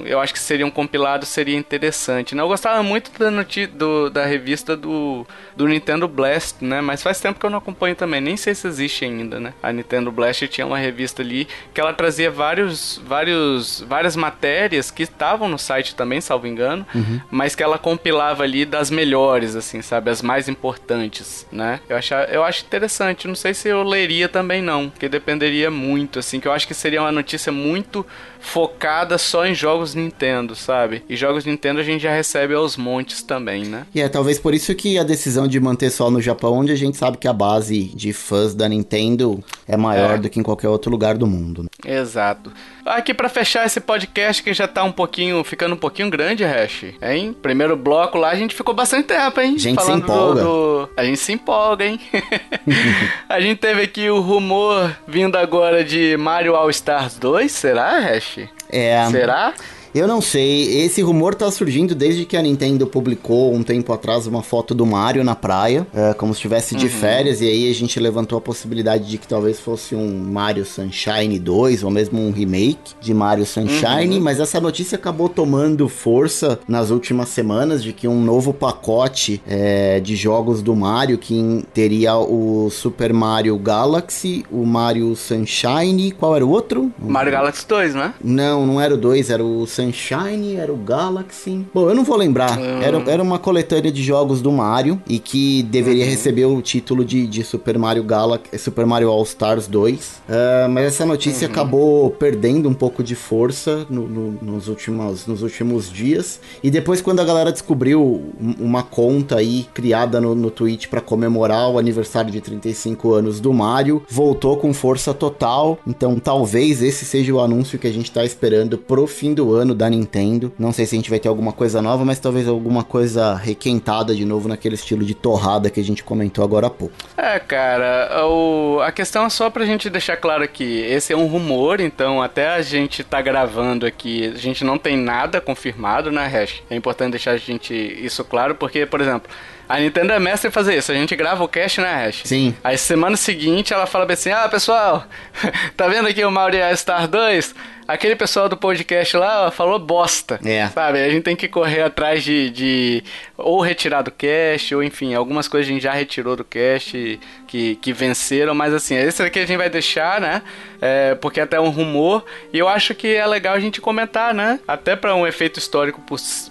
eu 0.06 0.20
acho 0.20 0.34
que 0.34 0.40
seria 0.40 0.66
um 0.66 0.70
compilado, 0.70 1.26
seria 1.26 1.58
interessante. 1.58 2.36
Né? 2.36 2.42
Eu 2.42 2.50
gostava 2.50 2.84
muito 2.84 3.12
da, 3.18 3.30
do, 3.72 4.10
da 4.10 4.26
revista 4.26 4.76
do, 4.76 5.26
do 5.56 5.68
Nintendo 5.68 6.06
Blast, 6.06 6.64
né? 6.64 6.82
Mas 6.82 7.02
faz 7.02 7.22
tempo 7.22 7.40
que 7.40 7.46
eu 7.46 7.50
não 7.50 7.60
acompanho 7.60 7.96
também, 7.96 8.20
nem 8.20 8.36
sei 8.36 8.54
se 8.54 8.68
existe 8.68 9.06
ainda, 9.06 9.40
né? 9.40 9.54
A 9.64 9.72
Nintendo 9.72 10.12
Blast 10.12 10.48
tinha 10.50 10.68
uma 10.68 10.78
revista 10.78 11.22
ali 11.22 11.48
que 11.74 11.80
ela 11.80 11.94
trazia 11.94 12.30
vários, 12.30 13.02
vários, 13.06 13.80
várias 13.88 14.18
matérias 14.18 14.92
que 14.92 15.04
estavam 15.04 15.48
no 15.48 15.58
site 15.58 15.96
também, 15.96 16.20
salvo 16.20 16.46
engano, 16.46 16.86
uhum. 16.94 17.22
mas 17.32 17.56
que 17.56 17.64
ela 17.64 17.78
compilava 17.78 18.44
ali 18.44 18.66
das 18.66 18.90
melhores, 18.92 19.56
assim, 19.56 19.82
sabe? 19.82 20.12
As 20.12 20.22
mais 20.22 20.50
importantes, 20.50 21.48
né? 21.50 21.80
Eu, 21.88 21.96
acho, 21.96 22.14
eu 22.14 22.44
acho 22.44 22.66
interessante. 22.66 23.30
Não 23.30 23.36
sei 23.36 23.54
se 23.54 23.70
eu 23.70 23.82
leria 23.82 24.28
também, 24.28 24.62
não, 24.62 24.90
porque 24.90 25.08
dependeria 25.08 25.72
muito, 25.72 26.20
assim, 26.20 26.42
que 26.42 26.48
eu 26.48 26.52
acho 26.52 26.68
que 26.68 26.74
seria 26.74 27.02
uma 27.02 27.12
notícia 27.12 27.52
muito 27.52 28.06
focada 28.42 28.73
só 29.18 29.46
em 29.46 29.56
jogos 29.56 29.96
Nintendo, 29.96 30.56
sabe? 30.56 31.04
E 31.10 31.16
jogos 31.16 31.46
Nintendo 31.46 31.80
a 31.80 31.84
gente 31.84 32.02
já 32.02 32.14
recebe 32.14 32.54
aos 32.54 32.78
montes 32.78 33.22
também, 33.22 33.66
né? 33.66 33.86
E 33.94 34.02
é 34.02 34.10
talvez 34.10 34.40
por 34.40 34.54
isso 34.54 34.74
que 34.76 34.98
a 34.98 35.04
decisão 35.04 35.48
de 35.48 35.60
manter 35.60 35.90
só 35.90 36.10
no 36.10 36.22
Japão, 36.22 36.54
onde 36.54 36.72
a 36.72 36.76
gente 36.76 36.98
sabe 36.98 37.18
que 37.18 37.28
a 37.28 37.34
base 37.34 37.86
de 37.96 38.14
fãs 38.14 38.54
da 38.54 38.68
Nintendo 38.68 39.44
é 39.68 39.78
maior 39.78 40.16
é. 40.16 40.18
do 40.18 40.30
que 40.30 40.40
em 40.40 40.44
qualquer 40.44 40.68
outro 40.68 40.92
lugar 40.92 41.18
do 41.18 41.28
mundo. 41.28 41.64
Né? 41.64 41.70
Exato. 41.86 42.52
Aqui 42.86 43.14
para 43.14 43.30
fechar 43.30 43.66
esse 43.66 43.80
podcast 43.80 44.44
que 44.44 44.54
já 44.54 44.68
tá 44.68 44.84
um 44.84 44.92
pouquinho, 44.92 45.42
ficando 45.44 45.74
um 45.74 45.78
pouquinho 45.78 46.10
grande, 46.10 46.44
Hash, 46.44 46.86
hein? 47.02 47.34
Primeiro 47.42 47.78
bloco 47.78 48.18
lá 48.18 48.32
a 48.32 48.36
gente 48.36 48.54
ficou 48.54 48.74
bastante 48.74 49.08
tempo, 49.08 49.40
hein? 49.40 49.56
A 49.56 49.60
gente 49.60 49.76
Falando 49.76 50.06
se 50.06 50.12
empolga. 50.12 50.42
Do, 50.42 50.48
do... 50.86 50.90
A 50.98 51.06
gente 51.06 51.20
se 51.20 51.32
empolga, 51.32 51.86
hein? 51.86 52.00
a 53.30 53.40
gente 53.40 53.60
teve 53.60 53.82
aqui 53.82 54.10
o 54.10 54.20
rumor 54.20 54.96
vindo 55.08 55.38
agora 55.38 55.84
de 55.84 56.18
Mario 56.18 56.56
All 56.56 56.70
Stars 56.70 57.18
2, 57.18 57.52
será, 57.52 58.00
Hash? 58.00 58.40
É. 58.74 59.08
Será? 59.12 59.54
Eu 59.94 60.08
não 60.08 60.22
sei, 60.22 60.84
esse 60.84 61.04
rumor 61.04 61.36
tá 61.36 61.52
surgindo 61.52 61.94
desde 61.94 62.26
que 62.26 62.36
a 62.36 62.42
Nintendo 62.42 62.88
publicou 62.88 63.54
um 63.54 63.62
tempo 63.62 63.94
atrás 63.94 64.26
uma 64.26 64.42
foto 64.42 64.74
do 64.74 64.88
Mario 64.88 65.24
na 65.24 65.36
praia, 65.36 65.86
é, 65.94 66.16
como 66.16 66.34
se 66.34 66.40
estivesse 66.40 66.76
de 66.76 66.86
uhum. 66.86 66.92
férias, 66.92 67.42
e 67.42 67.48
aí 67.48 67.70
a 67.70 67.74
gente 67.76 68.00
levantou 68.00 68.36
a 68.36 68.42
possibilidade 68.42 69.08
de 69.08 69.20
que 69.20 69.28
talvez 69.28 69.60
fosse 69.60 69.94
um 69.94 70.10
Mario 70.18 70.66
Sunshine 70.66 71.38
2, 71.38 71.84
ou 71.84 71.92
mesmo 71.92 72.20
um 72.20 72.32
remake 72.32 72.96
de 73.00 73.14
Mario 73.14 73.46
Sunshine, 73.46 74.18
uhum. 74.18 74.24
mas 74.24 74.40
essa 74.40 74.60
notícia 74.60 74.96
acabou 74.96 75.30
tomando 75.30 75.88
força 75.88 76.60
nas 76.68 76.90
últimas 76.90 77.30
semanas 77.30 77.84
de 77.84 77.94
que 77.94 78.08
um 78.08 78.20
novo 78.20 78.52
pacote 78.52 79.44
é, 79.48 80.00
de 80.00 80.16
jogos 80.16 80.64
do 80.64 80.76
Mario, 80.76 81.20
que 81.20 81.64
teria 81.72 82.16
o 82.16 82.68
Super 82.72 83.14
Mario 83.14 83.56
Galaxy, 83.60 84.44
o 84.52 84.66
Mario 84.66 85.16
Sunshine, 85.16 86.12
qual 86.14 86.36
era 86.36 86.44
o 86.44 86.50
outro? 86.50 86.92
Mario 86.98 87.32
Galaxy 87.32 87.68
2, 87.68 87.94
né? 87.94 88.16
Não, 88.24 88.66
não 88.66 88.82
era 88.82 88.96
o 88.96 88.98
2, 88.98 89.30
era 89.30 89.44
o 89.44 89.68
Sunshine 89.68 89.83
Sunshine, 89.84 90.56
era 90.56 90.72
o 90.72 90.78
Galaxy. 90.78 91.66
Bom, 91.74 91.90
eu 91.90 91.96
não 91.96 92.04
vou 92.04 92.16
lembrar. 92.16 92.60
Era, 92.60 92.98
era 93.10 93.24
uma 93.24 93.40
coletânea 93.40 93.92
de 93.92 94.02
jogos 94.04 94.42
do 94.42 94.52
Mario 94.52 95.02
e 95.08 95.20
que 95.20 95.64
deveria 95.64 96.04
uhum. 96.04 96.10
receber 96.10 96.46
o 96.46 96.62
título 96.62 97.04
de, 97.04 97.28
de 97.28 97.44
Super 97.44 97.78
Mario 97.78 98.04
Galaxy, 98.04 98.58
Super 98.58 98.86
Mario 98.86 99.10
All 99.10 99.24
Stars 99.24 99.68
2. 99.68 100.00
Uh, 100.00 100.22
ah, 100.30 100.68
mas 100.70 100.86
essa 100.86 101.06
notícia 101.06 101.48
uhum. 101.48 101.54
acabou 101.54 102.12
perdendo 102.12 102.70
um 102.70 102.74
pouco 102.74 103.04
de 103.04 103.16
força 103.16 103.86
no, 103.90 104.08
no, 104.08 104.32
nos, 104.42 104.68
últimos, 104.68 105.28
nos 105.28 105.42
últimos 105.42 105.92
dias. 105.92 106.40
E 106.64 106.70
depois, 106.70 107.02
quando 107.02 107.20
a 107.20 107.26
galera 107.26 107.52
descobriu 107.52 108.24
uma 108.60 108.84
conta 108.84 109.38
aí 109.38 109.68
criada 109.74 110.20
no, 110.22 110.36
no 110.36 110.50
Twitch 110.50 110.88
para 110.88 111.02
comemorar 111.02 111.70
o 111.70 111.78
aniversário 111.78 112.32
de 112.32 112.42
35 112.42 113.14
anos 113.14 113.40
do 113.40 113.54
Mario, 113.54 114.04
voltou 114.10 114.58
com 114.58 114.74
força 114.74 115.14
total. 115.14 115.78
Então, 115.86 116.20
talvez 116.20 116.82
esse 116.82 117.06
seja 117.06 117.34
o 117.34 117.40
anúncio 117.40 117.80
que 117.80 117.88
a 117.88 117.92
gente 117.92 118.12
tá 118.12 118.24
esperando 118.24 118.78
pro 118.78 119.08
fim 119.08 119.34
do 119.34 119.54
ano 119.54 119.73
da 119.74 119.90
Nintendo. 119.90 120.52
Não 120.58 120.72
sei 120.72 120.86
se 120.86 120.96
a 120.96 120.98
gente 120.98 121.10
vai 121.10 121.20
ter 121.20 121.28
alguma 121.28 121.52
coisa 121.52 121.82
nova, 121.82 122.04
mas 122.06 122.20
talvez 122.20 122.48
alguma 122.48 122.84
coisa 122.84 123.36
requentada 123.36 124.16
de 124.16 124.26
novo 124.26 124.48
naquele 124.48 124.76
estilo 124.76 125.04
de 125.04 125.14
torrada 125.14 125.70
que 125.70 125.80
a 125.80 125.84
gente 125.84 126.04
comentou 126.04 126.44
agora 126.44 126.68
há 126.68 126.70
pouco. 126.70 126.94
É, 127.18 127.40
cara, 127.40 128.26
o... 128.26 128.80
a 128.82 128.92
questão 128.92 129.26
é 129.26 129.30
só 129.30 129.50
pra 129.50 129.66
gente 129.66 129.90
deixar 129.90 130.18
claro 130.18 130.48
que 130.48 130.82
esse 130.82 131.14
é 131.14 131.18
um 131.18 131.28
rumor, 131.28 131.80
então 131.80 132.22
até 132.22 132.50
a 132.50 132.62
gente 132.62 133.04
tá 133.04 133.22
gravando 133.22 133.86
aqui, 133.86 134.32
a 134.34 134.38
gente 134.38 134.64
não 134.64 134.78
tem 134.78 134.98
nada 134.98 135.40
confirmado, 135.42 136.12
né, 136.12 136.28
Hash? 136.28 136.64
É 136.70 136.76
importante 136.76 137.12
deixar 137.12 137.32
a 137.32 137.38
gente 137.38 137.74
isso 137.74 138.24
claro, 138.24 138.56
porque, 138.56 138.86
por 138.86 139.02
exemplo, 139.02 139.30
a 139.68 139.80
Nintendo 139.80 140.14
é 140.14 140.20
mestre 140.20 140.50
em 140.50 140.52
fazer 140.52 140.78
isso. 140.78 140.92
A 140.92 140.96
gente 140.96 141.16
grava 141.16 141.44
o 141.44 141.48
cast, 141.48 141.82
né, 141.82 142.06
Hash? 142.06 142.22
Sim. 142.26 142.56
Aí 142.64 142.78
semana 142.78 143.18
seguinte 143.18 143.74
ela 143.74 143.86
fala 143.86 144.12
assim: 144.12 144.32
Ah, 144.32 144.48
pessoal, 144.50 145.06
tá 145.76 145.88
vendo 145.88 146.08
aqui 146.08 146.24
o 146.24 146.32
Mario 146.32 146.60
Star 146.76 147.08
2? 147.08 147.54
aquele 147.88 148.16
pessoal 148.16 148.48
do 148.48 148.58
podcast 148.58 149.16
lá 149.18 149.52
falou 149.52 149.78
bosta. 149.80 150.40
É. 150.46 150.68
Sabe? 150.68 151.00
A 151.00 151.10
gente 151.10 151.24
tem 151.24 151.36
que 151.36 151.48
correr 151.48 151.82
atrás 151.82 152.24
de, 152.24 152.50
de 152.50 153.04
ou 153.38 153.62
retirar 153.62 154.02
do 154.02 154.12
cast, 154.12 154.74
ou 154.76 154.84
enfim, 154.84 155.14
algumas 155.14 155.48
coisas 155.48 155.70
a 155.70 155.74
gente 155.74 155.84
já 155.84 155.94
retirou 155.94 156.36
do 156.36 156.44
cast 156.44 157.20
que, 157.48 157.76
que 157.76 157.94
venceram, 157.94 158.56
mas 158.56 158.74
assim, 158.74 158.96
esse 158.96 159.22
aqui 159.22 159.40
a 159.40 159.46
gente 159.46 159.58
vai 159.58 159.70
deixar, 159.70 160.20
né? 160.20 160.42
É, 160.82 161.16
porque 161.16 161.40
até 161.40 161.58
é 161.58 161.62
um 161.62 161.70
rumor, 161.70 162.26
e 162.52 162.60
eu 162.60 162.68
acho 162.68 162.94
que 162.94 163.16
é 163.16 163.26
legal 163.26 163.54
a 163.54 163.60
gente 163.60 163.80
comentar, 163.80 164.34
né? 164.34 164.60
Até 164.68 164.96
para 164.96 165.16
um 165.16 165.26
efeito 165.26 165.60
histórico 165.60 166.02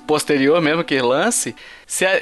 posterior 0.07 0.61
mesmo 0.61 0.85
que 0.85 1.01
lance. 1.01 1.55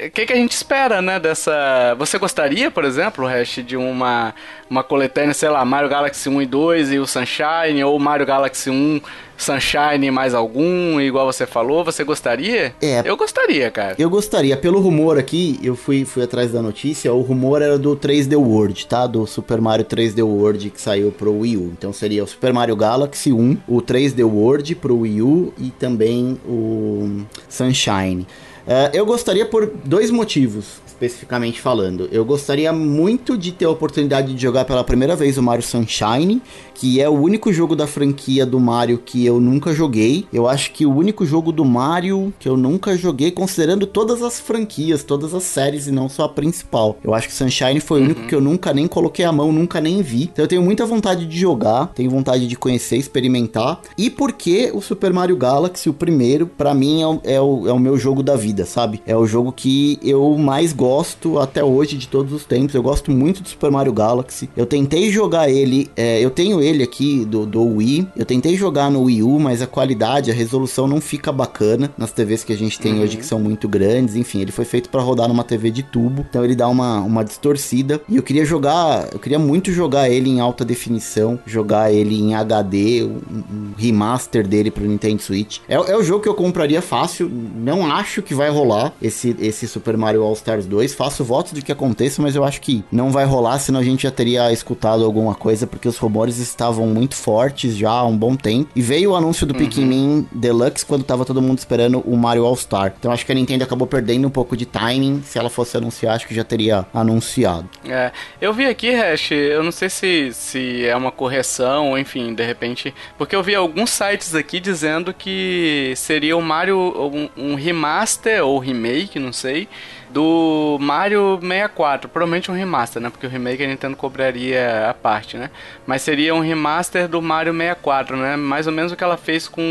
O 0.05 0.11
que, 0.11 0.25
que 0.25 0.33
a 0.33 0.35
gente 0.35 0.51
espera, 0.51 1.01
né, 1.01 1.17
dessa... 1.17 1.95
Você 1.97 2.17
gostaria, 2.17 2.69
por 2.69 2.83
exemplo, 2.83 3.25
Hash, 3.25 3.63
de 3.65 3.77
uma, 3.77 4.35
uma 4.69 4.83
coletânea, 4.83 5.33
sei 5.33 5.47
lá, 5.47 5.63
Mario 5.63 5.87
Galaxy 5.89 6.27
1 6.27 6.41
e 6.41 6.45
2 6.45 6.91
e 6.91 6.99
o 6.99 7.07
Sunshine, 7.07 7.81
ou 7.83 7.97
Mario 7.97 8.25
Galaxy 8.25 8.69
1 8.69 8.99
Sunshine 9.41 10.11
mais 10.11 10.35
algum, 10.35 11.01
igual 11.01 11.25
você 11.25 11.47
falou, 11.47 11.83
você 11.83 12.03
gostaria? 12.03 12.75
É. 12.81 13.01
Eu 13.03 13.17
gostaria, 13.17 13.71
cara. 13.71 13.95
Eu 13.97 14.09
gostaria. 14.09 14.55
Pelo 14.55 14.79
rumor 14.79 15.17
aqui, 15.17 15.59
eu 15.63 15.75
fui, 15.75 16.05
fui 16.05 16.23
atrás 16.23 16.51
da 16.51 16.61
notícia, 16.61 17.11
o 17.11 17.21
rumor 17.21 17.61
era 17.61 17.77
do 17.79 17.95
3D 17.95 18.37
World, 18.37 18.85
tá? 18.85 19.07
Do 19.07 19.25
Super 19.25 19.59
Mario 19.59 19.85
3D 19.85 20.23
World 20.23 20.69
que 20.69 20.79
saiu 20.79 21.11
pro 21.11 21.39
Wii 21.39 21.57
U. 21.57 21.73
Então 21.77 21.91
seria 21.91 22.23
o 22.23 22.27
Super 22.27 22.53
Mario 22.53 22.75
Galaxy 22.75 23.33
1, 23.33 23.57
o 23.67 23.81
3D 23.81 24.23
World 24.23 24.75
pro 24.75 24.99
Wii 24.99 25.21
U 25.21 25.53
e 25.57 25.71
também 25.71 26.39
o 26.45 27.23
Sunshine. 27.49 28.27
Uh, 28.71 28.87
eu 28.93 29.05
gostaria 29.05 29.45
por 29.45 29.69
dois 29.83 30.09
motivos 30.09 30.79
especificamente 30.87 31.59
falando. 31.59 32.07
Eu 32.09 32.23
gostaria 32.23 32.71
muito 32.71 33.37
de 33.37 33.51
ter 33.51 33.65
a 33.65 33.69
oportunidade 33.69 34.33
de 34.33 34.41
jogar 34.41 34.63
pela 34.63 34.81
primeira 34.81 35.13
vez 35.13 35.37
o 35.37 35.43
Mario 35.43 35.63
Sunshine, 35.63 36.41
que 36.81 36.99
é 36.99 37.07
o 37.07 37.13
único 37.13 37.53
jogo 37.53 37.75
da 37.75 37.85
franquia 37.85 38.43
do 38.43 38.59
Mario 38.59 38.97
que 38.97 39.23
eu 39.23 39.39
nunca 39.39 39.71
joguei. 39.71 40.25
Eu 40.33 40.47
acho 40.47 40.71
que 40.71 40.83
o 40.83 40.91
único 40.91 41.23
jogo 41.27 41.51
do 41.51 41.63
Mario 41.63 42.33
que 42.39 42.49
eu 42.49 42.57
nunca 42.57 42.97
joguei, 42.97 43.29
considerando 43.29 43.85
todas 43.85 44.23
as 44.23 44.39
franquias, 44.39 45.03
todas 45.03 45.35
as 45.35 45.43
séries 45.43 45.85
e 45.85 45.91
não 45.91 46.09
só 46.09 46.23
a 46.23 46.29
principal. 46.29 46.97
Eu 47.03 47.13
acho 47.13 47.27
que 47.27 47.35
Sunshine 47.35 47.79
foi 47.79 47.99
uhum. 47.99 48.07
o 48.07 48.09
único 48.09 48.27
que 48.27 48.33
eu 48.33 48.41
nunca 48.41 48.73
nem 48.73 48.87
coloquei 48.87 49.23
a 49.23 49.31
mão, 49.31 49.51
nunca 49.51 49.79
nem 49.79 50.01
vi. 50.01 50.23
Então 50.23 50.43
eu 50.43 50.49
tenho 50.49 50.63
muita 50.63 50.83
vontade 50.83 51.27
de 51.27 51.39
jogar, 51.39 51.91
tenho 51.93 52.09
vontade 52.09 52.47
de 52.47 52.55
conhecer, 52.55 52.97
experimentar. 52.97 53.79
E 53.95 54.09
porque 54.09 54.71
o 54.73 54.81
Super 54.81 55.13
Mario 55.13 55.37
Galaxy, 55.37 55.87
o 55.87 55.93
primeiro, 55.93 56.47
para 56.47 56.73
mim 56.73 57.03
é 57.03 57.07
o, 57.07 57.21
é, 57.23 57.39
o, 57.39 57.67
é 57.67 57.71
o 57.71 57.77
meu 57.77 57.95
jogo 57.95 58.23
da 58.23 58.35
vida, 58.35 58.65
sabe? 58.65 59.03
É 59.05 59.15
o 59.15 59.27
jogo 59.27 59.51
que 59.51 59.99
eu 60.01 60.35
mais 60.35 60.73
gosto 60.73 61.01
gosto 61.01 61.39
até 61.39 61.63
hoje 61.63 61.97
de 61.97 62.07
todos 62.07 62.33
os 62.33 62.45
tempos. 62.45 62.73
Eu 62.73 62.83
gosto 62.83 63.11
muito 63.11 63.41
do 63.41 63.49
Super 63.49 63.71
Mario 63.71 63.93
Galaxy. 63.93 64.49
Eu 64.55 64.65
tentei 64.65 65.11
jogar 65.11 65.49
ele, 65.49 65.89
é, 65.95 66.19
eu 66.19 66.29
tenho 66.29 66.61
ele 66.61 66.70
aqui 66.83 67.25
do, 67.25 67.45
do 67.45 67.63
Wii. 67.63 68.07
Eu 68.15 68.25
tentei 68.25 68.55
jogar 68.55 68.91
no 68.91 69.03
Wii 69.03 69.23
U, 69.23 69.39
mas 69.39 69.61
a 69.61 69.67
qualidade, 69.67 70.29
a 70.29 70.33
resolução 70.33 70.87
não 70.87 71.01
fica 71.01 71.31
bacana 71.31 71.91
nas 71.97 72.11
TVs 72.11 72.43
que 72.43 72.53
a 72.53 72.57
gente 72.57 72.79
tem 72.79 72.93
uhum. 72.93 73.01
hoje, 73.01 73.17
que 73.17 73.25
são 73.25 73.39
muito 73.39 73.67
grandes. 73.67 74.15
Enfim, 74.15 74.41
ele 74.41 74.51
foi 74.51 74.65
feito 74.65 74.89
para 74.89 75.01
rodar 75.01 75.27
numa 75.27 75.43
TV 75.43 75.71
de 75.71 75.81
tubo, 75.81 76.25
então 76.29 76.43
ele 76.45 76.55
dá 76.55 76.67
uma, 76.67 76.99
uma 76.99 77.23
distorcida. 77.23 77.99
E 78.07 78.17
eu 78.17 78.23
queria 78.23 78.45
jogar, 78.45 79.09
eu 79.11 79.19
queria 79.19 79.39
muito 79.39 79.71
jogar 79.71 80.09
ele 80.09 80.29
em 80.29 80.39
alta 80.39 80.63
definição, 80.63 81.39
jogar 81.45 81.91
ele 81.91 82.19
em 82.19 82.35
HD, 82.35 83.03
um, 83.03 83.37
um 83.51 83.71
remaster 83.77 84.47
dele 84.47 84.69
pro 84.69 84.85
Nintendo 84.85 85.21
Switch. 85.21 85.59
É, 85.67 85.75
é 85.75 85.97
o 85.97 86.03
jogo 86.03 86.21
que 86.21 86.29
eu 86.29 86.35
compraria 86.35 86.81
fácil. 86.81 87.27
Não 87.29 87.91
acho 87.91 88.21
que 88.21 88.35
vai 88.35 88.49
rolar 88.49 88.93
esse, 89.01 89.35
esse 89.39 89.67
Super 89.67 89.97
Mario 89.97 90.21
All 90.23 90.33
Stars 90.33 90.65
2 90.65 90.81
2. 90.81 90.93
Faço 90.93 91.23
votos 91.23 91.53
de 91.53 91.61
que 91.61 91.71
aconteça, 91.71 92.21
mas 92.21 92.35
eu 92.35 92.43
acho 92.43 92.61
que 92.61 92.83
não 92.91 93.11
vai 93.11 93.25
rolar, 93.25 93.59
senão 93.59 93.79
a 93.79 93.83
gente 93.83 94.03
já 94.03 94.11
teria 94.11 94.51
escutado 94.51 95.03
alguma 95.05 95.35
coisa, 95.35 95.67
porque 95.67 95.87
os 95.87 95.97
rumores 95.97 96.39
estavam 96.51 96.87
muito 96.87 97.15
fortes 97.15 97.75
já 97.75 97.89
há 97.89 98.05
um 98.05 98.15
bom 98.15 98.35
tempo. 98.35 98.69
E 98.75 98.81
veio 98.81 99.11
o 99.11 99.15
anúncio 99.15 99.45
do 99.45 99.53
uhum. 99.53 99.59
Pikmin 99.59 100.27
Deluxe 100.31 100.85
quando 100.85 101.03
tava 101.03 101.25
todo 101.25 101.41
mundo 101.41 101.57
esperando 101.57 101.99
o 102.01 102.15
Mario 102.15 102.45
All-Star. 102.45 102.93
Então 102.97 103.11
acho 103.11 103.25
que 103.25 103.31
a 103.31 103.35
Nintendo 103.35 103.63
acabou 103.63 103.87
perdendo 103.87 104.27
um 104.27 104.31
pouco 104.31 104.55
de 104.55 104.65
timing. 104.65 105.21
Se 105.25 105.39
ela 105.39 105.49
fosse 105.49 105.77
anunciar, 105.77 106.15
acho 106.15 106.27
que 106.27 106.35
já 106.35 106.43
teria 106.43 106.85
anunciado. 106.93 107.69
É, 107.87 108.11
eu 108.39 108.53
vi 108.53 108.65
aqui, 108.65 108.93
Hash, 108.93 109.31
eu 109.31 109.63
não 109.63 109.71
sei 109.71 109.89
se, 109.89 110.33
se 110.33 110.85
é 110.85 110.95
uma 110.95 111.11
correção, 111.11 111.89
ou 111.89 111.97
enfim, 111.97 112.33
de 112.33 112.45
repente. 112.45 112.93
Porque 113.17 113.35
eu 113.35 113.43
vi 113.43 113.55
alguns 113.55 113.89
sites 113.89 114.35
aqui 114.35 114.59
dizendo 114.59 115.13
que 115.13 115.93
seria 115.95 116.37
o 116.37 116.41
Mario 116.41 116.77
um, 116.77 117.29
um 117.51 117.55
remaster 117.55 118.43
ou 118.45 118.59
remake, 118.59 119.19
não 119.19 119.33
sei 119.33 119.67
do 120.11 120.77
Mario 120.79 121.39
64. 121.41 122.09
Provavelmente 122.09 122.51
um 122.51 122.53
remaster, 122.53 123.01
né? 123.01 123.09
Porque 123.09 123.25
o 123.25 123.29
remake 123.29 123.63
a 123.63 123.67
Nintendo 123.67 123.95
cobraria 123.95 124.89
a 124.89 124.93
parte, 124.93 125.37
né? 125.37 125.49
Mas 125.85 126.01
seria 126.01 126.35
um 126.35 126.39
remaster 126.39 127.07
do 127.07 127.21
Mario 127.21 127.53
64, 127.53 128.17
né? 128.17 128.35
Mais 128.35 128.67
ou 128.67 128.73
menos 128.73 128.91
o 128.91 128.95
que 128.95 129.03
ela 129.03 129.17
fez 129.17 129.47
com 129.47 129.61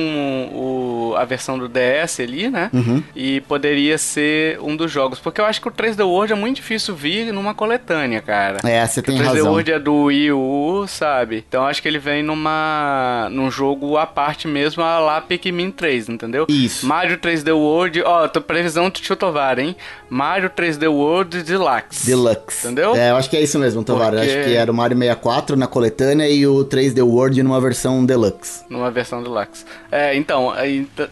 o, 0.52 1.14
a 1.16 1.24
versão 1.24 1.58
do 1.58 1.68
DS 1.68 2.20
ali, 2.20 2.48
né? 2.48 2.70
Uhum. 2.72 3.02
E 3.14 3.40
poderia 3.42 3.98
ser 3.98 4.58
um 4.60 4.76
dos 4.76 4.90
jogos. 4.90 5.18
Porque 5.18 5.40
eu 5.40 5.44
acho 5.44 5.60
que 5.60 5.68
o 5.68 5.72
3D 5.72 6.04
World 6.04 6.32
é 6.32 6.36
muito 6.36 6.56
difícil 6.56 6.94
vir 6.94 7.32
numa 7.32 7.54
coletânea, 7.54 8.20
cara. 8.20 8.58
É, 8.64 8.86
você 8.86 9.02
tem 9.02 9.16
razão. 9.16 9.30
O 9.30 9.34
3D 9.34 9.36
razão. 9.36 9.52
World 9.52 9.72
é 9.72 9.78
do 9.78 9.94
Wii 10.04 10.32
U, 10.32 10.84
sabe? 10.88 11.44
Então 11.48 11.66
acho 11.66 11.82
que 11.82 11.88
ele 11.88 11.98
vem 11.98 12.22
numa 12.22 13.28
num 13.30 13.50
jogo 13.50 13.96
à 13.96 14.06
parte 14.06 14.48
mesmo, 14.48 14.82
a 14.82 14.98
lá 14.98 15.20
Pikmin 15.20 15.70
3, 15.70 16.08
entendeu? 16.08 16.46
Isso. 16.48 16.86
Mario 16.86 17.18
3D 17.18 17.54
World, 17.54 18.02
ó, 18.02 18.28
tô 18.28 18.40
previsão 18.40 18.84
do 18.84 19.00
Tio 19.00 19.16
Tovar, 19.16 19.58
hein? 19.58 19.76
Mario 20.08 20.29
3D 20.38 20.88
World 20.88 21.42
Deluxe. 21.42 22.06
Deluxe. 22.06 22.66
Entendeu? 22.66 22.94
É, 22.94 23.10
eu 23.10 23.16
acho 23.16 23.28
que 23.28 23.36
é 23.36 23.42
isso 23.42 23.58
mesmo, 23.58 23.82
Tovar. 23.82 24.12
Porque... 24.12 24.26
Acho 24.26 24.44
que 24.44 24.54
era 24.54 24.70
o 24.70 24.74
Mario 24.74 24.96
64 24.96 25.56
na 25.56 25.66
coletânea 25.66 26.28
e 26.28 26.46
o 26.46 26.64
3D 26.64 27.02
World 27.04 27.42
numa 27.42 27.60
versão 27.60 28.04
Deluxe. 28.04 28.64
Numa 28.68 28.90
versão 28.90 29.22
Deluxe. 29.22 29.64
É, 29.90 30.14
então, 30.14 30.52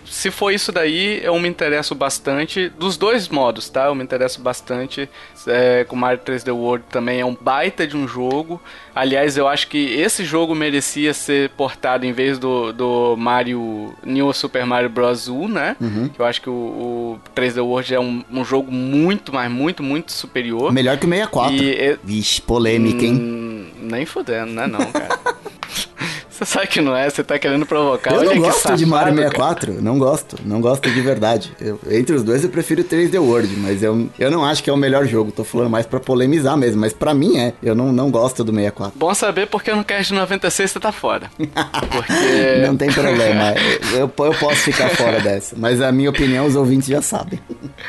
se 0.07 0.31
for 0.31 0.53
isso 0.53 0.71
daí, 0.71 1.21
eu 1.25 1.39
me 1.39 1.49
interesso 1.49 1.95
bastante. 1.95 2.69
Dos 2.79 2.97
dois 2.97 3.29
modos, 3.29 3.69
tá? 3.69 3.87
Eu 3.87 3.95
me 3.95 4.05
interesso 4.05 4.41
bastante. 4.41 5.09
É, 5.47 5.85
com 5.85 5.97
Mario 5.97 6.21
3D 6.25 6.55
World 6.55 6.85
também 6.91 7.21
é 7.21 7.25
um 7.25 7.37
baita 7.39 7.87
de 7.87 7.97
um 7.97 8.07
jogo. 8.07 8.61
Aliás, 8.95 9.37
eu 9.37 9.49
acho 9.49 9.69
que 9.69 9.95
esse 9.95 10.25
jogo 10.25 10.55
merecia 10.55 11.15
ser 11.15 11.51
portado 11.51 12.05
em 12.05 12.13
vez 12.13 12.39
do, 12.39 12.73
do 12.73 13.17
Mario 13.17 13.95
New 14.05 14.33
Super 14.33 14.67
Mario 14.67 14.91
Bros. 14.91 15.29
U, 15.29 15.49
né? 15.49 15.77
Uhum. 15.81 16.11
Eu 16.19 16.25
acho 16.25 16.41
que 16.41 16.51
o, 16.51 16.53
o 16.53 17.21
3D 17.35 17.63
World 17.63 17.95
é 17.95 18.01
um, 18.01 18.25
um, 18.31 18.45
jogo 18.45 18.71
muito, 18.71 19.08
mas 19.33 19.51
muito, 19.51 19.83
muito 19.83 20.13
superior. 20.13 20.73
Melhor 20.73 20.99
que 20.99 21.07
o 21.07 21.09
64. 21.09 21.57
E, 21.57 21.99
Vixe, 22.05 22.41
polêmica, 22.43 23.05
hein? 23.05 23.15
Hum, 23.15 23.67
nem 23.83 24.05
fudendo, 24.05 24.53
né 24.53 24.67
não, 24.67 24.85
cara. 24.93 25.19
Você 26.39 26.45
sabe 26.45 26.69
que 26.69 26.81
não 26.81 26.97
é, 26.97 27.11
você 27.11 27.25
tá 27.25 27.37
querendo 27.37 27.67
provocar. 27.67 28.13
Eu 28.13 28.21
Olha 28.21 28.35
não 28.37 28.43
gosto 28.43 28.61
safado, 28.61 28.79
de 28.79 28.87
Mario 28.87 29.13
64, 29.13 29.73
cara. 29.73 29.83
não 29.83 29.99
gosto, 29.99 30.37
não 30.45 30.61
gosto 30.61 30.89
de 30.89 31.01
verdade. 31.01 31.53
Eu, 31.61 31.81
entre 31.91 32.15
os 32.15 32.23
dois 32.23 32.45
eu 32.45 32.49
prefiro 32.51 32.85
3D 32.85 33.21
World, 33.21 33.57
mas 33.57 33.83
eu, 33.83 34.09
eu 34.17 34.31
não 34.31 34.45
acho 34.45 34.63
que 34.63 34.71
é 34.71 34.73
o 34.73 34.77
melhor 34.77 35.05
jogo, 35.05 35.33
tô 35.33 35.43
falando 35.43 35.69
mais 35.69 35.85
pra 35.85 35.99
polemizar 35.99 36.57
mesmo, 36.57 36.81
mas 36.81 36.93
pra 36.93 37.13
mim 37.13 37.39
é, 37.39 37.55
eu 37.61 37.75
não, 37.75 37.93
não 37.93 38.09
gosto 38.09 38.45
do 38.45 38.53
64. 38.53 38.97
Bom 38.97 39.13
saber 39.15 39.49
porque 39.49 39.73
no 39.73 39.83
cast 39.83 40.15
96 40.15 40.71
você 40.71 40.79
tá 40.79 40.93
fora. 40.93 41.29
Porque... 41.37 42.63
não 42.65 42.77
tem 42.77 42.93
problema, 42.93 43.55
eu, 43.95 44.01
eu 44.01 44.09
posso 44.09 44.61
ficar 44.63 44.91
fora 44.91 45.21
dessa, 45.21 45.57
mas 45.59 45.81
a 45.81 45.91
minha 45.91 46.11
opinião 46.11 46.47
os 46.47 46.55
ouvintes 46.55 46.87
já 46.87 47.03
sabem. 47.03 47.41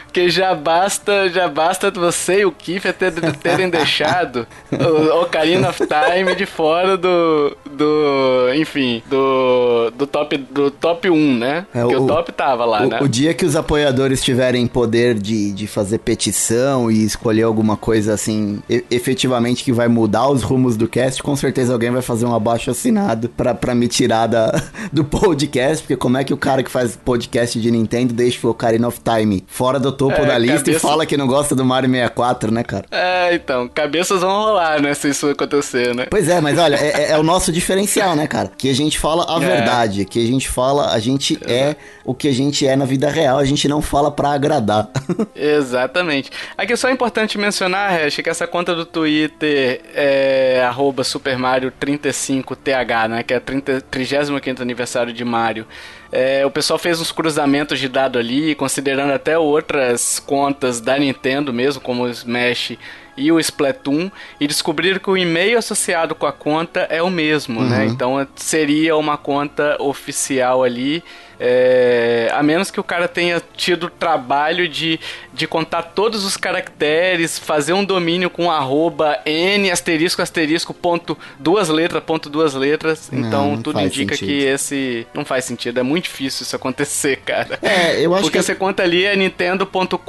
Porque 0.06 0.28
já 0.28 0.56
basta, 0.56 1.30
já 1.30 1.48
basta 1.48 1.92
você 1.92 2.40
e 2.40 2.46
o 2.46 2.52
Kiffer 2.52 2.94
ter, 2.94 3.14
terem 3.44 3.70
deixado 3.70 4.48
o 4.74 5.22
Ocarina 5.22 5.70
of 5.70 5.80
Time 5.86 6.36
de 6.36 6.48
fora 6.48 6.98
do, 6.98 7.56
do 7.70 8.39
enfim, 8.54 9.02
do, 9.10 9.92
do, 9.92 10.08
top, 10.08 10.38
do 10.38 10.72
top 10.72 11.10
1, 11.10 11.38
né? 11.38 11.66
É, 11.74 11.82
Porque 11.82 11.96
o, 11.96 12.04
o, 12.04 12.08
top 12.08 12.32
tava 12.32 12.66
lá, 12.66 12.84
o, 12.84 12.88
né? 12.88 13.00
O 13.02 13.08
dia 13.08 13.34
que 13.34 13.46
os 13.46 13.56
apoiadores 13.56 14.22
tiverem 14.22 14.66
poder 14.68 15.16
de, 15.16 15.52
de 15.52 15.68
fazer 15.68 16.00
petição 16.00 16.90
e 16.92 17.04
escolher 17.04 17.44
alguma 17.44 17.76
coisa 17.76 18.14
assim, 18.14 18.62
e, 18.70 18.84
efetivamente 18.90 19.64
que 19.64 19.72
vai 19.72 19.88
mudar 19.88 20.30
os 20.30 20.44
rumos 20.44 20.78
do 20.78 20.88
cast, 20.88 21.22
com 21.22 21.36
certeza 21.36 21.74
alguém 21.74 21.92
vai 21.92 22.02
fazer 22.02 22.26
um 22.26 22.34
abaixo 22.34 22.72
assinado 22.72 23.30
pra, 23.30 23.54
pra 23.54 23.76
me 23.76 23.88
tirar 23.88 24.28
da, 24.28 24.52
do 24.92 25.04
podcast, 25.04 25.84
porque 25.84 25.96
como 25.96 26.18
é 26.18 26.24
que 26.24 26.34
o 26.34 26.38
cara 26.38 26.64
que 26.64 26.72
faz 26.72 26.96
podcast 26.96 27.60
de 27.60 27.72
Nintendo 27.72 28.14
deixa 28.14 28.46
o 28.46 28.52
Ocarina 28.52 28.88
of 28.88 29.00
Time 29.00 29.44
fora 29.48 29.80
do 29.80 29.92
topo 29.92 30.22
é, 30.22 30.26
da 30.26 30.38
lista 30.38 30.60
cabeça... 30.60 30.78
e 30.78 30.80
fala 30.80 31.06
que 31.06 31.18
não 31.18 31.28
gosta 31.28 31.56
do 31.56 31.66
Mario 31.66 31.90
64, 31.90 32.52
né, 32.52 32.64
cara? 32.64 32.86
É, 32.92 33.34
então, 33.34 33.68
cabeças 33.68 34.22
vão 34.22 34.44
rolar, 34.44 34.82
né, 34.82 34.94
se 34.94 35.10
isso 35.10 35.28
acontecer, 35.28 35.96
né? 35.96 36.08
Pois 36.10 36.28
é, 36.28 36.42
mas 36.42 36.58
olha, 36.58 36.76
é, 36.76 37.04
é, 37.04 37.12
é 37.12 37.18
o 37.18 37.24
nosso 37.24 37.52
diferencial, 37.52 38.16
né, 38.16 38.28
cara? 38.30 38.52
Que 38.58 38.70
a 38.70 38.76
gente 38.76 38.98
fala 38.98 39.26
a 39.28 39.44
é. 39.44 39.46
verdade, 39.46 40.06
que 40.06 40.24
a 40.24 40.28
gente 40.28 40.48
fala, 40.48 40.94
a 40.94 41.00
gente 41.00 41.38
é. 41.46 41.54
é 41.54 41.76
o 42.06 42.14
que 42.14 42.28
a 42.28 42.32
gente 42.32 42.66
é 42.66 42.76
na 42.76 42.86
vida 42.86 43.10
real, 43.10 43.38
a 43.38 43.46
gente 43.46 43.68
não 43.68 43.82
fala 43.82 44.10
para 44.10 44.30
agradar. 44.30 44.90
Exatamente. 45.36 46.32
Aqui 46.58 46.76
só 46.78 46.88
é 46.88 46.92
importante 46.92 47.38
mencionar, 47.38 47.92
Hash, 47.92 48.18
que 48.18 48.30
essa 48.30 48.48
conta 48.48 48.74
do 48.74 48.86
Twitter 48.86 49.82
é 49.94 50.64
arroba 50.66 51.04
Super 51.04 51.38
Mario 51.38 51.74
35TH, 51.80 53.10
né? 53.10 53.24
Que 53.24 53.34
é 53.34 53.40
30, 53.40 53.82
35 53.82 54.62
aniversário 54.62 55.12
de 55.12 55.26
Mario. 55.26 55.66
É, 56.12 56.46
o 56.46 56.50
pessoal 56.50 56.80
fez 56.80 57.00
uns 57.00 57.12
cruzamentos 57.12 57.80
de 57.80 57.88
dado 57.88 58.18
ali, 58.18 58.56
considerando 58.56 59.14
até 59.14 59.38
outras 59.38 60.20
contas 60.20 60.82
da 60.82 60.98
Nintendo 60.98 61.54
mesmo, 61.54 61.82
como 61.82 62.04
o 62.04 62.10
Smash 62.10 62.78
e 63.20 63.32
o 63.32 63.40
Splatoon 63.40 64.10
e 64.40 64.48
descobriram 64.48 65.00
que 65.00 65.10
o 65.10 65.18
e-mail 65.18 65.58
associado 65.58 66.16
com 66.16 66.26
a 66.26 66.32
conta 66.32 66.82
é 66.90 67.02
o 67.04 67.10
mesmo, 67.10 67.62
né? 67.62 67.62
uhum. 67.62 67.70
né? 67.70 67.86
Então 67.86 68.28
seria 68.36 68.96
uma 68.96 69.18
conta 69.18 69.78
oficial 69.80 70.64
ali 70.64 71.04
é, 71.40 72.30
a 72.34 72.44
menos 72.44 72.70
que 72.70 72.80
o 72.80 72.84
cara 72.84 73.08
tenha 73.08 73.42
tido 73.56 73.86
o 73.86 73.90
trabalho 73.90 74.68
de, 74.68 75.00
de 75.34 75.48
contar 75.48 75.84
todos 75.84 76.26
os 76.26 76.36
caracteres, 76.36 77.40
fazer 77.40 77.72
um 77.74 77.86
domínio 77.86 78.30
com 78.30 78.52
arroba 78.52 79.20
n 79.26 79.72
asterisco 79.72 80.22
asterisco 80.22 80.74
ponto 80.74 81.18
duas 81.40 81.70
letras, 81.70 82.04
ponto 82.04 82.30
duas 82.30 82.54
letras. 82.54 83.10
Não, 83.12 83.28
então 83.28 83.52
não 83.52 83.62
tudo 83.62 83.80
indica 83.80 84.16
sentido. 84.16 84.28
que 84.28 84.44
esse 84.44 85.08
não 85.14 85.24
faz 85.24 85.46
sentido. 85.46 85.80
É 85.80 85.84
muito 85.84 86.04
difícil 86.06 86.44
isso 86.44 86.56
acontecer, 86.56 87.18
cara. 87.26 87.58
É, 87.62 88.02
eu 88.02 88.14
acho 88.14 88.24
Porque 88.24 88.40
que... 88.40 88.44
você 88.44 88.56
conta 88.56 88.84
ali 88.84 89.06
é 89.06 89.16
nintendo.co.jp, 89.16 90.02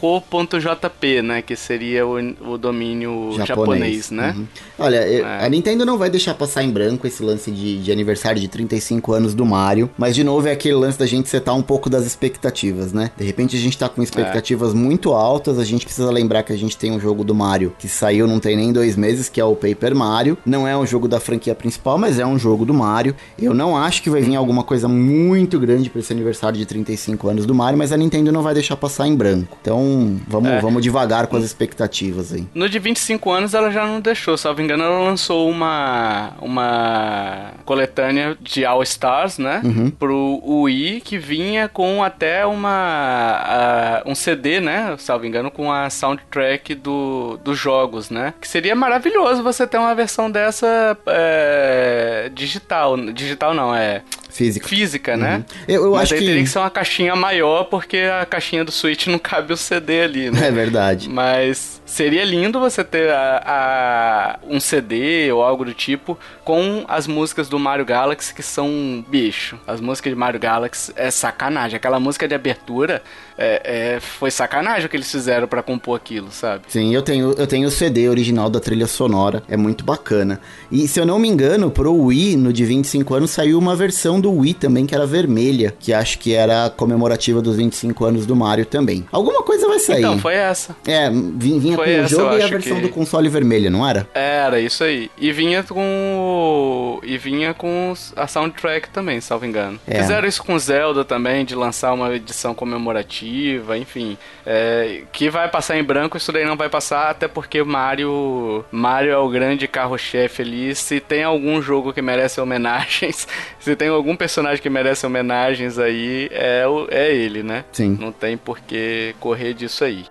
né? 1.22 1.42
Que 1.42 1.54
seria 1.54 2.04
o, 2.06 2.16
o 2.52 2.58
domínio 2.58 3.32
japonês, 3.36 3.46
japonês 3.46 4.10
né? 4.10 4.34
Uhum. 4.36 4.46
Olha, 4.78 4.96
é. 4.96 5.44
a 5.44 5.48
Nintendo 5.48 5.86
não 5.86 5.96
vai 5.96 6.10
deixar 6.10 6.34
passar 6.34 6.64
em 6.64 6.70
branco 6.70 7.06
esse 7.06 7.22
lance 7.22 7.50
de, 7.50 7.82
de 7.82 7.92
aniversário 7.92 8.40
de 8.40 8.48
35 8.48 9.12
anos 9.12 9.34
do 9.34 9.44
Mario. 9.44 9.90
Mas, 9.96 10.14
de 10.14 10.24
novo, 10.24 10.48
é 10.48 10.52
aquele 10.52 10.74
lance 10.74 10.98
da 10.98 11.06
gente 11.06 11.19
gente 11.20 11.28
setar 11.28 11.54
um 11.54 11.62
pouco 11.62 11.88
das 11.88 12.04
expectativas, 12.04 12.92
né? 12.92 13.10
De 13.16 13.24
repente 13.24 13.56
a 13.56 13.58
gente 13.58 13.76
tá 13.76 13.88
com 13.88 14.02
expectativas 14.02 14.72
é. 14.72 14.74
muito 14.74 15.12
altas, 15.12 15.58
a 15.58 15.64
gente 15.64 15.84
precisa 15.84 16.10
lembrar 16.10 16.42
que 16.42 16.52
a 16.52 16.56
gente 16.56 16.76
tem 16.76 16.90
um 16.90 17.00
jogo 17.00 17.24
do 17.24 17.34
Mario 17.34 17.74
que 17.78 17.88
saiu 17.88 18.26
não 18.26 18.40
tem 18.40 18.56
nem 18.56 18.72
dois 18.72 18.96
meses, 18.96 19.28
que 19.28 19.40
é 19.40 19.44
o 19.44 19.54
Paper 19.54 19.94
Mario. 19.94 20.36
Não 20.44 20.66
é 20.66 20.76
um 20.76 20.86
jogo 20.86 21.08
da 21.08 21.20
franquia 21.20 21.54
principal, 21.54 21.98
mas 21.98 22.18
é 22.18 22.26
um 22.26 22.38
jogo 22.38 22.64
do 22.64 22.74
Mario. 22.74 23.14
Eu 23.38 23.54
não 23.54 23.76
acho 23.76 24.02
que 24.02 24.10
vai 24.10 24.20
vir 24.20 24.36
alguma 24.36 24.62
coisa 24.62 24.88
muito 24.88 25.58
grande 25.58 25.90
para 25.90 26.00
esse 26.00 26.12
aniversário 26.12 26.58
de 26.58 26.66
35 26.66 27.28
anos 27.28 27.46
do 27.46 27.54
Mario, 27.54 27.78
mas 27.78 27.92
a 27.92 27.96
Nintendo 27.96 28.32
não 28.32 28.42
vai 28.42 28.54
deixar 28.54 28.76
passar 28.76 29.06
em 29.06 29.14
branco. 29.14 29.56
Então, 29.60 30.20
vamos, 30.26 30.50
é. 30.50 30.60
vamos 30.60 30.82
devagar 30.82 31.26
com 31.26 31.36
as 31.36 31.44
expectativas 31.44 32.32
aí. 32.32 32.46
No 32.54 32.68
de 32.68 32.78
25 32.78 33.30
anos 33.30 33.54
ela 33.54 33.70
já 33.70 33.86
não 33.86 34.00
deixou, 34.00 34.36
se 34.36 34.46
não 34.46 34.54
me 34.54 34.62
engano, 34.62 34.84
ela 34.84 35.00
lançou 35.00 35.48
uma 35.48 36.32
uma 36.40 37.52
coletânea 37.64 38.36
de 38.40 38.64
All 38.64 38.82
Stars, 38.82 39.38
né? 39.38 39.60
Uhum. 39.64 39.90
Pro 39.90 40.40
Wii, 40.44 41.00
que 41.10 41.18
vinha 41.18 41.68
com 41.68 42.04
até 42.04 42.46
uma 42.46 44.04
uh, 44.06 44.08
um 44.08 44.14
CD, 44.14 44.60
né, 44.60 44.94
salvo 44.96 45.26
engano, 45.26 45.50
com 45.50 45.72
a 45.72 45.90
soundtrack 45.90 46.72
do, 46.76 47.36
dos 47.42 47.58
jogos, 47.58 48.10
né? 48.10 48.32
Que 48.40 48.46
seria 48.46 48.76
maravilhoso 48.76 49.42
você 49.42 49.66
ter 49.66 49.76
uma 49.76 49.92
versão 49.92 50.30
dessa 50.30 50.96
é, 51.06 52.30
digital, 52.32 52.96
digital 53.12 53.52
não, 53.52 53.74
é 53.74 54.02
Física. 54.30 54.68
Física, 54.68 55.16
né? 55.16 55.36
Uhum. 55.36 55.44
Eu, 55.68 55.84
eu 55.84 55.90
Mas 55.92 56.02
acho 56.02 56.14
aí 56.14 56.20
que... 56.20 56.26
teria 56.26 56.42
que 56.42 56.48
ser 56.48 56.58
uma 56.58 56.70
caixinha 56.70 57.16
maior, 57.16 57.64
porque 57.64 57.98
a 57.98 58.24
caixinha 58.24 58.64
do 58.64 58.72
Switch 58.72 59.06
não 59.06 59.18
cabe 59.18 59.52
o 59.52 59.56
CD 59.56 60.02
ali, 60.02 60.30
né? 60.30 60.40
É 60.50 60.52
verdade. 60.52 61.08
Mas 61.08 61.80
seria 61.86 62.24
lindo 62.24 62.58
você 62.58 62.82
ter 62.82 63.10
a, 63.10 63.42
a, 63.46 64.38
um 64.48 64.58
CD 64.58 65.30
ou 65.30 65.42
algo 65.42 65.64
do 65.64 65.72
tipo 65.74 66.18
com 66.44 66.84
as 66.88 67.06
músicas 67.06 67.48
do 67.48 67.58
Mario 67.58 67.84
Galaxy, 67.84 68.34
que 68.34 68.42
são 68.42 69.04
bicho. 69.08 69.58
As 69.66 69.80
músicas 69.80 70.12
de 70.12 70.18
Mario 70.18 70.40
Galaxy 70.40 70.92
é 70.96 71.10
sacanagem. 71.10 71.76
Aquela 71.76 72.00
música 72.00 72.26
de 72.26 72.34
abertura 72.34 73.02
é, 73.40 73.94
é, 73.94 74.00
foi 74.00 74.30
sacanagem 74.30 74.84
o 74.84 74.88
que 74.90 74.96
eles 74.96 75.10
fizeram 75.10 75.48
para 75.48 75.62
compor 75.62 75.96
aquilo, 75.96 76.30
sabe? 76.30 76.64
Sim, 76.68 76.94
eu 76.94 77.00
tenho, 77.00 77.32
eu 77.32 77.46
tenho 77.46 77.68
o 77.68 77.70
CD 77.70 78.06
original 78.06 78.50
da 78.50 78.60
trilha 78.60 78.86
sonora. 78.86 79.42
É 79.48 79.56
muito 79.56 79.82
bacana. 79.82 80.38
E 80.70 80.86
se 80.86 81.00
eu 81.00 81.06
não 81.06 81.18
me 81.18 81.26
engano, 81.26 81.70
pro 81.70 81.94
Wii, 81.94 82.36
no 82.36 82.52
de 82.52 82.66
25 82.66 83.14
anos, 83.14 83.30
saiu 83.30 83.58
uma 83.58 83.74
versão 83.74 84.20
do 84.20 84.30
Wii 84.30 84.54
também, 84.54 84.84
que 84.84 84.94
era 84.94 85.06
vermelha, 85.06 85.74
que 85.78 85.90
acho 85.90 86.18
que 86.18 86.34
era 86.34 86.68
comemorativa 86.68 87.40
dos 87.40 87.56
25 87.56 88.04
anos 88.04 88.26
do 88.26 88.36
Mario 88.36 88.66
também. 88.66 89.06
Alguma 89.10 89.42
coisa 89.42 89.66
vai 89.66 89.78
sair. 89.78 90.00
Então, 90.00 90.18
foi 90.18 90.34
essa. 90.34 90.76
É, 90.86 91.08
vinha, 91.08 91.58
vinha 91.58 91.76
com 91.76 91.82
o 91.82 92.08
jogo 92.08 92.36
e 92.36 92.42
a 92.42 92.46
versão 92.46 92.76
que... 92.76 92.82
do 92.82 92.88
console 92.90 93.28
vermelho, 93.30 93.70
não 93.70 93.88
era? 93.88 94.06
Era, 94.14 94.60
isso 94.60 94.84
aí. 94.84 95.10
E 95.16 95.32
vinha 95.32 95.62
com. 95.62 97.00
E 97.02 97.16
vinha 97.16 97.54
com 97.54 97.94
a 98.16 98.26
soundtrack 98.26 98.90
também, 98.90 99.18
salvo 99.20 99.46
engano. 99.46 99.80
É. 99.86 100.02
Fizeram 100.02 100.28
isso 100.28 100.42
com 100.42 100.58
Zelda 100.58 101.06
também, 101.06 101.44
de 101.44 101.54
lançar 101.54 101.94
uma 101.94 102.14
edição 102.14 102.54
comemorativa, 102.54 103.29
enfim. 103.78 104.16
É, 104.44 105.02
que 105.12 105.28
vai 105.30 105.48
passar 105.48 105.78
em 105.78 105.84
branco, 105.84 106.16
isso 106.16 106.32
daí 106.32 106.44
não 106.44 106.56
vai 106.56 106.68
passar, 106.68 107.10
até 107.10 107.28
porque 107.28 107.62
Mario. 107.62 108.64
Mario 108.70 109.12
é 109.12 109.18
o 109.18 109.28
grande 109.28 109.66
carro-chefe 109.68 110.42
ali. 110.42 110.74
Se 110.74 111.00
tem 111.00 111.22
algum 111.22 111.60
jogo 111.60 111.92
que 111.92 112.02
merece 112.02 112.40
homenagens, 112.40 113.26
se 113.58 113.76
tem 113.76 113.88
algum 113.88 114.16
personagem 114.16 114.62
que 114.62 114.70
merece 114.70 115.06
homenagens 115.06 115.78
aí, 115.78 116.28
é, 116.32 116.64
é 116.90 117.14
ele, 117.14 117.42
né? 117.42 117.64
Sim. 117.72 117.96
Não 118.00 118.12
tem 118.12 118.36
por 118.36 118.60
que 118.60 119.14
correr 119.20 119.54
disso 119.54 119.84
aí. 119.84 120.04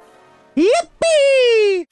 Yippee! 0.57 1.87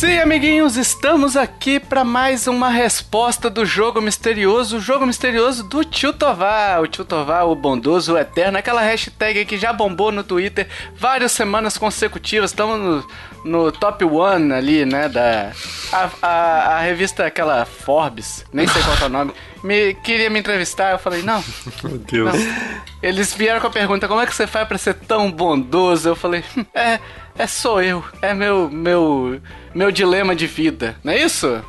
Sim, 0.00 0.18
amiguinhos, 0.18 0.78
estamos 0.78 1.36
aqui 1.36 1.78
para 1.78 2.02
mais 2.04 2.46
uma 2.46 2.70
resposta 2.70 3.50
do 3.50 3.66
jogo 3.66 4.00
misterioso, 4.00 4.78
o 4.78 4.80
jogo 4.80 5.04
misterioso 5.04 5.62
do 5.62 5.84
Tio 5.84 6.10
Tovar, 6.10 6.80
o 6.80 6.86
Tio 6.86 7.04
Tovar, 7.04 7.46
o 7.46 7.54
bondoso, 7.54 8.14
o 8.14 8.18
eterno, 8.18 8.56
aquela 8.56 8.80
hashtag 8.80 9.44
que 9.44 9.58
já 9.58 9.74
bombou 9.74 10.10
no 10.10 10.24
Twitter 10.24 10.66
várias 10.96 11.32
semanas 11.32 11.76
consecutivas, 11.76 12.50
estamos 12.50 12.78
no, 12.78 13.06
no 13.44 13.70
top 13.70 14.02
one 14.06 14.54
ali, 14.54 14.86
né, 14.86 15.06
da 15.06 15.52
a, 15.92 16.08
a, 16.22 16.76
a, 16.76 16.80
revista 16.80 17.26
aquela 17.26 17.66
Forbes, 17.66 18.46
nem 18.54 18.66
sei 18.66 18.82
qual 18.82 18.96
é 19.02 19.04
o 19.04 19.08
nome, 19.10 19.34
me, 19.62 19.92
queria 19.92 20.30
me 20.30 20.38
entrevistar, 20.38 20.92
eu 20.92 20.98
falei, 20.98 21.20
não. 21.20 21.44
Meu 21.84 21.98
Deus. 21.98 22.32
Não. 22.32 22.80
Eles 23.02 23.34
vieram 23.34 23.60
com 23.60 23.66
a 23.66 23.70
pergunta, 23.70 24.08
como 24.08 24.22
é 24.22 24.26
que 24.26 24.34
você 24.34 24.46
faz 24.46 24.66
para 24.66 24.78
ser 24.78 24.94
tão 24.94 25.30
bondoso? 25.30 26.08
Eu 26.08 26.16
falei, 26.16 26.42
hum, 26.56 26.64
é 26.72 26.98
é 27.40 27.46
sou 27.46 27.82
eu. 27.82 28.04
É 28.20 28.34
meu, 28.34 28.68
meu, 28.70 29.40
meu 29.74 29.90
dilema 29.90 30.36
de 30.36 30.46
vida. 30.46 30.94
Não 31.02 31.12
é 31.12 31.22
isso? 31.22 31.64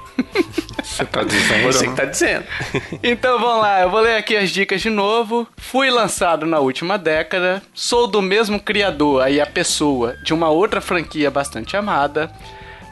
Você 0.83 1.05
tá 1.05 1.23
dizendo? 1.23 1.63
Você 1.63 1.87
que 1.87 1.95
tá 1.95 2.03
dizendo. 2.03 2.43
Então 3.01 3.39
vamos 3.39 3.61
lá, 3.61 3.81
eu 3.81 3.89
vou 3.89 4.01
ler 4.01 4.17
aqui 4.17 4.35
as 4.35 4.49
dicas 4.49 4.81
de 4.81 4.89
novo. 4.89 5.47
Fui 5.55 5.89
lançado 5.89 6.45
na 6.45 6.59
última 6.59 6.97
década. 6.97 7.63
Sou 7.73 8.05
do 8.05 8.21
mesmo 8.21 8.59
criador, 8.59 9.23
aí 9.23 9.39
a 9.39 9.45
pessoa, 9.45 10.17
de 10.23 10.33
uma 10.33 10.49
outra 10.49 10.81
franquia 10.81 11.31
bastante 11.31 11.77
amada. 11.77 12.29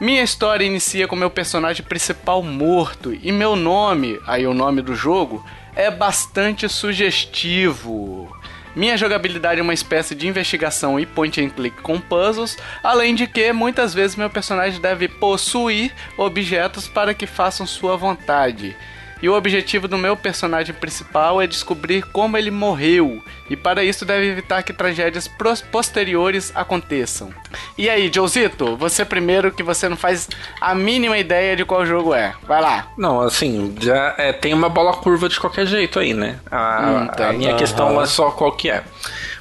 Minha 0.00 0.22
história 0.22 0.64
inicia 0.64 1.06
com 1.06 1.14
meu 1.14 1.28
personagem 1.28 1.84
principal 1.84 2.42
morto 2.42 3.12
e 3.12 3.30
meu 3.30 3.54
nome, 3.54 4.18
aí 4.26 4.46
o 4.46 4.54
nome 4.54 4.80
do 4.80 4.94
jogo, 4.94 5.44
é 5.76 5.90
bastante 5.90 6.66
sugestivo. 6.66 8.34
Minha 8.74 8.96
jogabilidade 8.96 9.58
é 9.58 9.62
uma 9.62 9.74
espécie 9.74 10.14
de 10.14 10.28
investigação 10.28 10.98
e 10.98 11.04
point 11.04 11.40
and 11.40 11.50
click 11.50 11.80
com 11.82 12.00
puzzles, 12.00 12.56
além 12.82 13.14
de 13.14 13.26
que 13.26 13.52
muitas 13.52 13.92
vezes 13.92 14.16
meu 14.16 14.30
personagem 14.30 14.80
deve 14.80 15.08
possuir 15.08 15.92
objetos 16.16 16.86
para 16.86 17.12
que 17.12 17.26
façam 17.26 17.66
sua 17.66 17.96
vontade. 17.96 18.76
E 19.22 19.28
o 19.28 19.34
objetivo 19.34 19.86
do 19.86 19.98
meu 19.98 20.16
personagem 20.16 20.74
principal 20.74 21.40
é 21.40 21.46
descobrir 21.46 22.02
como 22.02 22.36
ele 22.36 22.50
morreu, 22.50 23.22
e 23.48 23.56
para 23.56 23.84
isso 23.84 24.04
deve 24.04 24.28
evitar 24.28 24.62
que 24.62 24.72
tragédias 24.72 25.28
posteriores 25.70 26.52
aconteçam. 26.54 27.30
E 27.76 27.88
aí, 27.88 28.10
Josito, 28.12 28.76
você 28.76 29.04
primeiro 29.04 29.52
que 29.52 29.62
você 29.62 29.88
não 29.88 29.96
faz 29.96 30.28
a 30.60 30.74
mínima 30.74 31.18
ideia 31.18 31.56
de 31.56 31.64
qual 31.64 31.84
jogo 31.84 32.14
é. 32.14 32.34
Vai 32.46 32.60
lá. 32.60 32.88
Não, 32.96 33.20
assim, 33.20 33.74
já 33.80 34.14
é, 34.16 34.32
tem 34.32 34.54
uma 34.54 34.68
bola 34.68 34.92
curva 34.94 35.28
de 35.28 35.38
qualquer 35.38 35.66
jeito 35.66 35.98
aí, 35.98 36.14
né? 36.14 36.38
A, 36.50 37.08
hum, 37.18 37.24
a 37.24 37.32
minha 37.32 37.52
uhum. 37.52 37.58
questão 37.58 38.00
é 38.00 38.06
só 38.06 38.30
qual 38.30 38.52
que 38.52 38.70
é. 38.70 38.82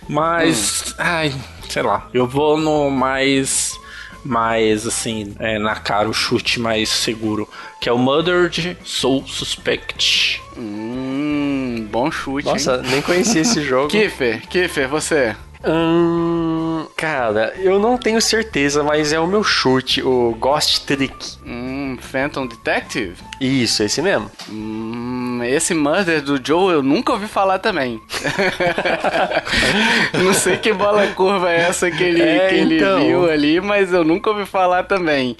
Mas, 0.08 0.92
hum. 0.92 0.94
ai, 0.98 1.34
sei 1.70 1.84
lá, 1.84 2.08
eu 2.14 2.26
vou 2.26 2.58
no 2.58 2.90
mais 2.90 3.69
mais 4.24 4.86
assim, 4.86 5.36
é, 5.40 5.58
na 5.58 5.76
cara 5.76 6.10
o 6.10 6.14
chute 6.14 6.60
mais 6.60 6.90
seguro, 6.90 7.48
que 7.80 7.88
é 7.90 7.92
o 7.92 7.98
Murdered 7.98 8.78
Soul 8.84 9.26
Suspect. 9.28 10.42
Hum, 10.58 11.88
bom 11.92 12.12
chute. 12.12 12.46
Nossa, 12.46 12.76
hein? 12.76 12.92
nem 12.92 13.02
conhecia 13.02 13.42
esse 13.42 13.62
jogo. 13.62 13.90
Kiffer, 13.90 14.48
Kiffer, 14.48 14.88
você. 14.88 15.36
Hum, 15.66 16.88
cara, 16.96 17.54
eu 17.58 17.80
não 17.80 17.98
tenho 17.98 18.22
certeza, 18.22 18.82
mas 18.82 19.12
é 19.12 19.20
o 19.20 19.28
meu 19.28 19.44
chute, 19.44 20.02
o 20.02 20.36
Ghost 20.40 20.86
Trick. 20.86 21.14
Hum, 21.46 21.98
Phantom 22.00 22.48
Detective? 22.48 23.16
Isso, 23.42 23.84
esse 23.84 24.02
mesmo. 24.02 24.32
Hum, 24.50 25.42
esse 25.44 25.74
Murder 25.74 26.22
do 26.22 26.40
Joe 26.46 26.74
eu 26.74 26.82
nunca 26.82 27.12
ouvi 27.12 27.28
falar 27.28 27.60
também. 27.60 28.02
não 30.24 30.34
sei 30.34 30.58
que 30.58 30.72
bola 30.72 31.08
curva 31.08 31.52
é 31.52 31.62
essa 31.62 31.92
que 31.92 32.04
ele, 32.04 32.22
é, 32.22 32.50
que 32.50 32.56
ele 32.56 32.78
então. 32.78 33.00
viu 33.00 33.30
ali, 33.30 33.60
mas 33.60 33.92
eu 33.92 34.04
nunca 34.06 34.30
ouvi 34.30 34.46
falar 34.46 34.84
também. 34.84 35.36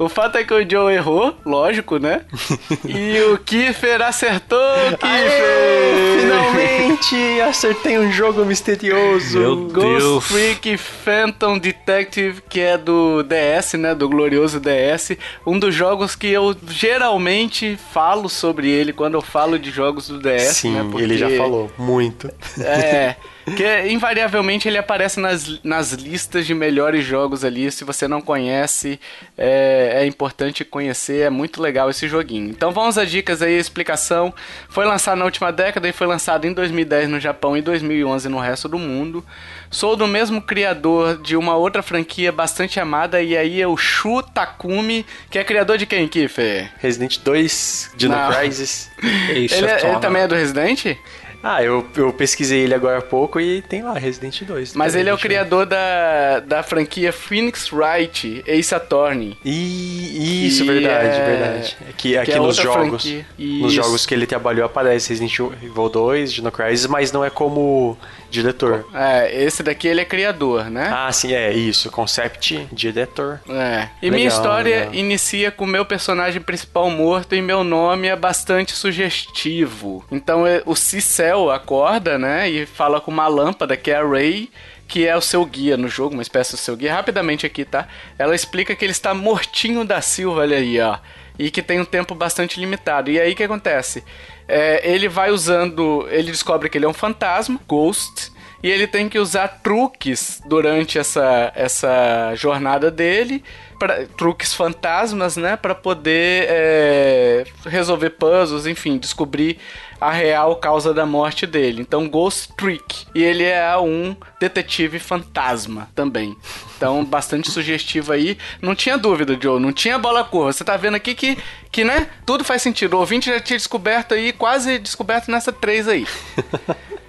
O 0.00 0.08
fato 0.08 0.38
é 0.38 0.44
que 0.44 0.54
o 0.54 0.66
Joe 0.68 0.94
errou, 0.94 1.36
lógico, 1.44 1.98
né? 1.98 2.22
e 2.88 3.20
o 3.20 3.36
Kiefer 3.36 4.00
acertou, 4.00 4.58
Kiefer! 4.98 5.02
Aê, 5.02 6.20
finalmente 6.20 7.40
acertei 7.42 7.98
um 7.98 8.10
jogo 8.10 8.42
misterioso. 8.46 9.38
Meu 9.38 9.56
Ghost 9.66 9.98
Deus. 9.98 10.24
Freak 10.24 10.78
Phantom 10.78 11.58
Detective, 11.58 12.40
que 12.48 12.60
é 12.60 12.78
do 12.78 13.22
DS, 13.22 13.74
né? 13.74 13.94
Do 13.94 14.08
glorioso 14.08 14.58
DS. 14.58 15.18
Um 15.46 15.58
dos 15.58 15.74
jogos 15.74 16.16
que 16.16 16.28
eu 16.28 16.56
geralmente 16.66 17.78
falo 17.92 18.30
sobre 18.30 18.70
ele 18.70 18.94
quando 18.94 19.16
eu 19.16 19.22
falo 19.22 19.58
de 19.58 19.70
jogos 19.70 20.08
do 20.08 20.18
DS, 20.18 20.56
Sim, 20.56 20.70
né? 20.76 20.88
Porque... 20.90 21.04
ele 21.04 21.18
já 21.18 21.28
falou 21.28 21.70
muito. 21.76 22.32
É. 22.58 23.16
Que 23.56 23.88
invariavelmente 23.88 24.68
ele 24.68 24.78
aparece 24.78 25.20
nas, 25.20 25.62
nas 25.62 25.92
listas 25.92 26.46
de 26.46 26.54
melhores 26.54 27.04
jogos 27.04 27.44
ali. 27.44 27.70
Se 27.70 27.84
você 27.84 28.06
não 28.06 28.20
conhece, 28.20 29.00
é, 29.36 30.02
é 30.02 30.06
importante 30.06 30.64
conhecer. 30.64 31.22
É 31.22 31.30
muito 31.30 31.60
legal 31.60 31.90
esse 31.90 32.08
joguinho. 32.08 32.50
Então 32.50 32.72
vamos 32.72 32.98
às 32.98 33.10
dicas 33.10 33.42
aí, 33.42 33.56
a 33.56 33.60
explicação. 33.60 34.32
Foi 34.68 34.84
lançado 34.84 35.18
na 35.18 35.24
última 35.24 35.52
década 35.52 35.88
e 35.88 35.92
foi 35.92 36.06
lançado 36.06 36.46
em 36.46 36.52
2010 36.52 37.08
no 37.08 37.20
Japão 37.20 37.56
e 37.56 37.62
2011 37.62 38.28
no 38.28 38.38
resto 38.38 38.68
do 38.68 38.78
mundo. 38.78 39.24
Sou 39.70 39.94
do 39.94 40.06
mesmo 40.06 40.42
criador 40.42 41.22
de 41.22 41.36
uma 41.36 41.54
outra 41.54 41.80
franquia 41.80 42.32
bastante 42.32 42.80
amada, 42.80 43.22
e 43.22 43.36
aí 43.36 43.62
é 43.62 43.68
o 43.68 43.76
Shu 43.76 44.20
Takumi, 44.20 45.06
que 45.30 45.38
é 45.38 45.44
criador 45.44 45.78
de 45.78 45.86
quem, 45.86 46.08
Kiffer? 46.08 46.72
Resident 46.78 47.18
2, 47.20 47.92
Dino 47.96 48.16
Crisis. 48.36 48.90
ele, 49.30 49.46
é, 49.54 49.88
ele 49.88 49.98
também 50.00 50.22
é 50.22 50.26
do 50.26 50.34
Resident? 50.34 50.96
Ah, 51.42 51.62
eu, 51.62 51.86
eu 51.96 52.12
pesquisei 52.12 52.60
ele 52.60 52.74
agora 52.74 52.98
há 52.98 53.02
pouco 53.02 53.40
e 53.40 53.62
tem 53.62 53.82
lá 53.82 53.94
Resident 53.94 54.42
2. 54.42 54.74
Mas 54.74 54.94
ele 54.94 55.08
é 55.08 55.14
o 55.14 55.18
criador 55.18 55.64
da, 55.64 56.40
da 56.40 56.62
franquia 56.62 57.12
Phoenix 57.12 57.72
Wright, 57.72 58.44
Ace 58.46 58.74
Attorney. 58.74 59.36
E, 59.44 60.46
isso, 60.46 60.66
verdade, 60.66 61.16
é... 61.16 61.24
verdade. 61.24 61.76
É 61.88 61.92
que, 61.92 62.10
que 62.10 62.18
aqui 62.18 62.32
é 62.32 62.38
nos 62.38 62.56
jogos, 62.56 63.06
nos 63.38 63.72
jogos 63.72 64.04
que 64.04 64.14
ele 64.14 64.26
trabalhou 64.26 64.66
aparece 64.66 65.10
Resident 65.10 65.38
Evil 65.62 65.88
2, 65.88 66.32
Dino 66.32 66.52
Crisis, 66.52 66.86
mas 66.86 67.10
não 67.10 67.24
é 67.24 67.30
como 67.30 67.96
diretor. 68.30 68.86
É, 68.94 69.42
esse 69.42 69.62
daqui 69.62 69.88
ele 69.88 70.00
é 70.00 70.04
criador, 70.04 70.70
né? 70.70 70.90
Ah, 70.92 71.12
sim, 71.12 71.32
é 71.32 71.52
isso. 71.52 71.90
Concept, 71.90 72.68
diretor. 72.72 73.40
É. 73.48 73.88
E 74.00 74.06
legal, 74.06 74.16
minha 74.16 74.28
história 74.28 74.76
legal. 74.80 74.94
inicia 74.94 75.50
com 75.50 75.66
meu 75.66 75.84
personagem 75.84 76.40
principal 76.40 76.88
morto 76.90 77.34
e 77.34 77.42
meu 77.42 77.64
nome 77.64 78.08
é 78.08 78.16
bastante 78.16 78.72
sugestivo. 78.72 80.04
Então 80.10 80.46
é, 80.46 80.62
o 80.64 80.74
Cicel 80.74 81.50
acorda, 81.50 82.18
né? 82.18 82.48
E 82.48 82.66
fala 82.66 83.00
com 83.00 83.10
uma 83.10 83.28
lâmpada 83.28 83.76
que 83.76 83.90
é 83.90 83.96
a 83.96 84.06
Ray 84.06 84.50
que 84.90 85.06
é 85.06 85.16
o 85.16 85.20
seu 85.20 85.46
guia 85.46 85.76
no 85.76 85.86
jogo, 85.86 86.14
uma 86.14 86.22
espécie 86.22 86.50
do 86.50 86.56
seu 86.56 86.76
guia. 86.76 86.92
Rapidamente 86.92 87.46
aqui, 87.46 87.64
tá? 87.64 87.86
Ela 88.18 88.34
explica 88.34 88.74
que 88.74 88.84
ele 88.84 88.90
está 88.90 89.14
mortinho 89.14 89.84
da 89.84 90.00
Silva, 90.00 90.40
olha 90.40 90.56
aí, 90.56 90.80
ó. 90.80 90.98
E 91.40 91.50
que 91.50 91.62
tem 91.62 91.80
um 91.80 91.84
tempo 91.84 92.14
bastante 92.14 92.60
limitado. 92.60 93.10
E 93.10 93.18
aí 93.18 93.32
o 93.32 93.36
que 93.36 93.42
acontece? 93.42 94.04
é, 94.50 94.80
ele 94.82 95.08
vai 95.08 95.30
usando. 95.30 96.06
Ele 96.10 96.32
descobre 96.32 96.68
que 96.68 96.76
ele 96.76 96.84
é 96.84 96.88
um 96.88 96.92
fantasma, 96.92 97.60
Ghost. 97.68 98.32
E 98.62 98.68
ele 98.68 98.86
tem 98.86 99.08
que 99.08 99.18
usar 99.18 99.48
truques 99.62 100.42
durante 100.44 100.98
essa, 100.98 101.50
essa 101.54 102.34
jornada 102.34 102.90
dele, 102.90 103.42
pra, 103.78 104.04
truques 104.18 104.52
fantasmas, 104.52 105.34
né? 105.38 105.56
Para 105.56 105.74
poder 105.74 106.46
é, 106.50 107.44
resolver 107.64 108.10
puzzles, 108.10 108.66
enfim, 108.66 108.98
descobrir 108.98 109.58
a 110.00 110.10
real 110.10 110.56
causa 110.56 110.94
da 110.94 111.04
morte 111.04 111.46
dele. 111.46 111.82
Então, 111.82 112.08
Ghost 112.08 112.52
Trick. 112.56 113.06
E 113.14 113.22
ele 113.22 113.44
é 113.44 113.76
um 113.76 114.16
detetive 114.40 114.98
fantasma 114.98 115.88
também. 115.94 116.36
Então, 116.76 117.04
bastante 117.06 117.50
sugestivo 117.50 118.12
aí. 118.12 118.38
Não 118.62 118.74
tinha 118.74 118.96
dúvida, 118.96 119.38
Joe. 119.40 119.60
Não 119.60 119.72
tinha 119.72 119.98
bola 119.98 120.24
curva. 120.24 120.52
Você 120.52 120.64
tá 120.64 120.76
vendo 120.76 120.94
aqui 120.94 121.14
que, 121.14 121.36
que, 121.70 121.84
né? 121.84 122.08
Tudo 122.24 122.44
faz 122.44 122.62
sentido. 122.62 122.94
O 122.94 123.00
ouvinte 123.00 123.30
já 123.30 123.40
tinha 123.40 123.58
descoberto 123.58 124.14
aí, 124.14 124.32
quase 124.32 124.78
descoberto 124.78 125.30
nessa 125.30 125.52
3 125.52 125.88
aí. 125.88 126.06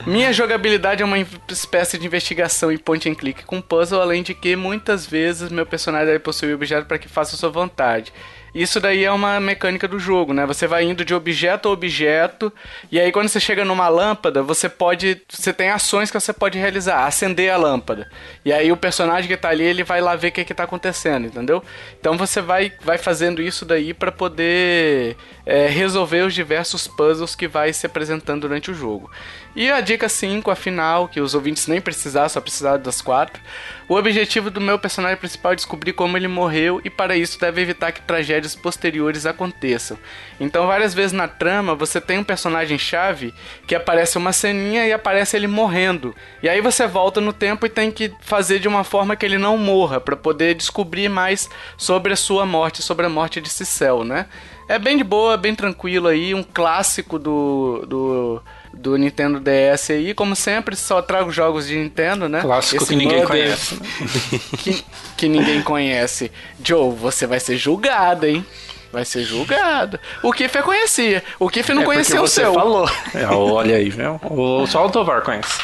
Minha 0.06 0.34
jogabilidade 0.34 1.04
é 1.04 1.06
uma 1.06 1.18
espécie 1.48 1.98
de 1.98 2.08
investigação 2.08 2.72
em 2.72 2.78
point 2.78 3.08
and 3.08 3.14
click 3.14 3.46
com 3.46 3.62
puzzle, 3.62 4.02
além 4.02 4.24
de 4.24 4.34
que 4.34 4.56
muitas 4.56 5.06
vezes 5.06 5.52
meu 5.52 5.66
personagem 5.66 6.08
deve 6.08 6.20
possuir 6.20 6.56
objeto 6.56 6.88
para 6.88 6.98
que 6.98 7.08
faça 7.08 7.38
sua 7.38 7.50
vontade. 7.50 8.12
Isso 8.54 8.80
daí 8.80 9.04
é 9.04 9.12
uma 9.12 9.40
mecânica 9.40 9.88
do 9.88 9.98
jogo, 9.98 10.34
né? 10.34 10.46
Você 10.46 10.68
vai 10.68 10.84
indo 10.84 11.06
de 11.06 11.14
objeto 11.14 11.70
a 11.70 11.72
objeto, 11.72 12.52
e 12.92 13.00
aí 13.00 13.12
quando 13.12 13.30
você 13.30 13.40
chega 13.40 13.64
numa 13.64 13.88
lâmpada, 13.88 14.44
você 14.44 14.68
pode. 14.68 15.22
Você 15.30 15.54
tem 15.54 15.70
ações 15.70 16.12
que 16.12 16.20
você 16.20 16.34
pode 16.34 16.58
realizar, 16.58 17.06
acender 17.06 17.52
a 17.52 17.58
lâmpada. 17.58 18.10
E 18.44 18.52
aí 18.52 18.72
o 18.72 18.78
personagem 18.78 19.30
que 19.30 19.38
tá 19.38 19.50
ali, 19.50 19.64
ele 19.64 19.84
vai 19.84 20.02
lá 20.02 20.16
ver 20.16 20.30
o 20.30 20.32
que, 20.32 20.44
que 20.44 20.54
tá 20.54 20.64
acontecendo, 20.64 21.28
entendeu? 21.28 21.64
Então 22.00 22.18
você 22.18 22.42
vai, 22.42 22.74
vai 22.84 22.98
fazendo 22.98 23.42
isso 23.42 23.66
daí 23.66 23.94
para 23.94 24.12
poder 24.12 25.16
é, 25.46 25.68
resolver 25.68 26.22
os 26.22 26.34
diversos 26.34 26.88
puzzles 26.88 27.36
que 27.36 27.48
vai 27.48 27.74
se 27.74 27.86
apresentando 27.86 28.42
durante 28.42 28.72
o 28.72 28.74
jogo. 28.74 29.10
E 29.56 29.70
a 29.70 29.82
dica 29.82 30.08
5, 30.08 30.50
afinal, 30.50 31.08
que 31.08 31.20
os 31.20 31.36
ouvintes 31.36 31.68
nem 31.68 31.82
precisaram, 31.82 32.30
só 32.30 32.40
precisaram 32.40 32.82
das 32.82 33.02
quatro. 33.02 33.42
O 33.90 33.96
objetivo 33.96 34.50
do 34.50 34.62
meu 34.62 34.80
personagem 34.80 35.18
principal 35.18 35.52
é 35.52 35.56
descobrir 35.56 35.92
como 35.92 36.16
ele 36.16 36.28
morreu 36.28 36.80
e 36.86 36.90
para 36.90 37.18
isso 37.18 37.38
deve 37.38 37.62
evitar 37.62 37.92
que 37.92 38.02
tragédias 38.02 38.56
posteriores 38.56 39.26
aconteçam. 39.26 39.98
Então, 40.40 40.68
várias 40.68 40.94
vezes 40.94 41.12
na 41.12 41.28
trama, 41.28 41.76
você 41.76 42.00
tem 42.00 42.18
um 42.18 42.24
personagem 42.24 42.78
chave 42.78 43.34
que 43.68 43.76
aparece 43.76 44.18
uma 44.18 44.32
ceninha 44.32 44.88
e 44.88 44.94
aparece 44.94 45.36
ele 45.36 45.48
morrendo. 45.48 46.16
E 46.42 46.48
aí 46.48 46.62
você 46.62 46.88
volta 46.88 47.20
no 47.20 47.34
tempo 47.34 47.66
e 47.66 47.70
tem 47.70 47.92
que 47.92 48.14
fazer 48.22 48.60
de 48.60 48.68
uma 48.70 48.86
forma 48.86 49.18
que 49.18 49.26
ele 49.26 49.38
não 49.38 49.58
morra 49.58 50.00
para 50.00 50.16
poder 50.16 50.56
descobrir 50.56 51.10
mais 51.10 51.50
sobre 51.76 52.14
a 52.14 52.16
sua 52.16 52.46
morte, 52.46 52.82
sobre 52.82 53.06
a 53.06 53.10
morte 53.10 53.42
de 53.42 53.50
Cicel, 53.50 54.06
né? 54.06 54.28
É 54.72 54.80
bem 54.80 54.96
de 54.96 55.04
boa, 55.04 55.36
bem 55.36 55.54
tranquilo 55.54 56.08
aí, 56.08 56.34
um 56.34 56.44
clássico 56.44 57.20
do, 57.20 57.86
do 57.86 58.42
do 58.74 58.98
Nintendo 58.98 59.38
DS 59.38 59.90
aí. 59.90 60.14
Como 60.14 60.34
sempre, 60.34 60.78
só 60.78 61.02
trago 61.02 61.30
jogos 61.30 61.68
de 61.68 61.76
Nintendo, 61.76 62.30
né? 62.30 62.40
Clássico 62.40 62.82
Esse 62.82 62.94
que 62.94 62.96
ninguém 62.96 63.26
conhece. 63.26 63.78
que, 64.58 64.86
que 65.18 65.28
ninguém 65.28 65.62
conhece. 65.62 66.32
Joe, 66.64 66.96
você 66.96 67.28
vai 67.28 67.42
ser 67.42 67.58
julgado, 67.58 68.26
hein? 68.26 68.46
Vai 68.94 69.04
ser 69.04 69.24
julgado. 69.24 70.00
O 70.24 70.32
Kiffer 70.32 70.64
conhecia. 70.64 71.22
O 71.38 71.50
Kiffer 71.50 71.76
não 71.76 71.84
é 71.84 71.86
conhecia 71.86 72.22
o 72.22 72.28
seu. 72.28 72.54
falou. 72.54 72.90
É, 73.14 73.26
olha 73.28 73.76
aí, 73.76 73.90
viu? 73.90 74.20
O, 74.24 74.66
só 74.68 74.86
o 74.86 74.90
Tovar 74.90 75.22
conhece. 75.22 75.60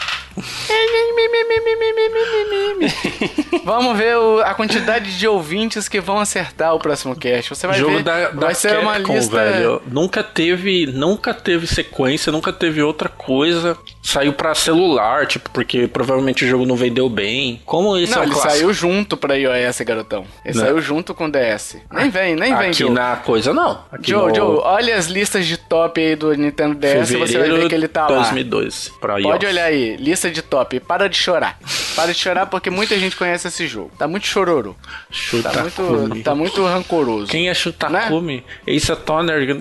Vamos 3.63 3.97
ver 3.97 4.15
o, 4.17 4.39
a 4.41 4.53
quantidade 4.53 5.17
de 5.17 5.27
ouvintes 5.27 5.89
que 5.89 5.99
vão 5.99 6.19
acertar 6.19 6.73
o 6.75 6.79
próximo 6.79 7.15
cast. 7.15 7.49
Você 7.49 7.67
vai 7.67 7.79
Jogo 7.79 7.97
ver. 7.97 8.03
Da, 8.03 8.29
vai 8.29 8.53
ser 8.53 8.69
Capcom, 8.69 8.83
uma 8.83 8.97
lista. 8.97 9.35
Velho. 9.35 9.81
Nunca 9.87 10.23
teve, 10.23 10.85
nunca 10.85 11.33
teve 11.33 11.65
sequência, 11.67 12.31
nunca 12.31 12.53
teve 12.53 12.81
outra 12.81 13.09
coisa. 13.09 13.77
Saiu 14.07 14.31
para 14.31 14.55
celular, 14.55 15.27
tipo, 15.27 15.49
porque 15.49 15.85
provavelmente 15.85 16.45
o 16.45 16.47
jogo 16.47 16.65
não 16.65 16.77
vendeu 16.77 17.09
bem. 17.09 17.61
Como 17.65 17.97
isso 17.97 18.13
não, 18.13 18.21
é 18.21 18.25
ele 18.25 18.33
clássico? 18.33 18.53
saiu 18.53 18.73
junto 18.73 19.17
para 19.17 19.35
iOS, 19.35 19.81
garotão. 19.81 20.25
Ele 20.45 20.57
não. 20.57 20.63
saiu 20.63 20.79
junto 20.79 21.13
com 21.13 21.25
o 21.25 21.29
DS. 21.29 21.75
Nem 21.91 22.09
vem, 22.09 22.33
nem 22.33 22.55
vem, 22.55 22.69
Aqui 22.69 22.83
Joe. 22.83 22.89
na 22.89 23.17
coisa 23.17 23.53
não. 23.53 23.83
Aqui 23.91 24.11
Joe, 24.11 24.29
no... 24.29 24.35
Joe, 24.35 24.59
olha 24.63 24.95
as 24.95 25.07
listas 25.07 25.45
de 25.45 25.57
top 25.57 25.99
aí 25.99 26.15
do 26.15 26.33
Nintendo 26.35 26.75
DS, 26.75 27.09
Fevereiro 27.09 27.27
você 27.27 27.37
vai 27.37 27.49
ver 27.49 27.67
que 27.67 27.75
ele 27.75 27.89
tá 27.89 28.07
2002, 28.07 28.93
lá. 29.01 29.19
Pode 29.21 29.45
olhar 29.45 29.65
aí, 29.65 29.97
lista 29.97 30.31
de 30.31 30.41
top. 30.41 30.79
Para 30.79 31.09
de 31.09 31.17
chorar. 31.17 31.59
Para 31.93 32.13
de 32.13 32.17
chorar 32.17 32.45
porque 32.45 32.69
muita 32.69 32.97
gente 32.97 33.17
conhece 33.17 33.49
esse 33.49 33.67
jogo. 33.67 33.91
Tá 33.99 34.07
muito 34.07 34.25
chororo. 34.25 34.73
Chuta 35.11 35.49
tá 35.49 35.61
muito, 35.63 36.23
tá 36.23 36.33
muito 36.33 36.63
rancoroso. 36.63 37.27
Quem 37.27 37.49
é 37.49 37.53
Chutakumi? 37.53 38.37
Né? 38.37 38.73
Ace 38.73 38.95
Turner. 38.95 39.57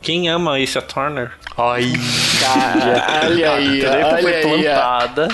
Quem 0.00 0.28
ama 0.28 0.60
Ace 0.60 0.80
Turner? 0.80 1.32
Ai, 1.58 1.92
cara, 2.40 3.26
olha 3.26 3.79
aí, 3.86 4.02
olha 4.04 4.22
foi 4.22 4.34
aí. 4.34 4.42
plantada. 4.42 5.28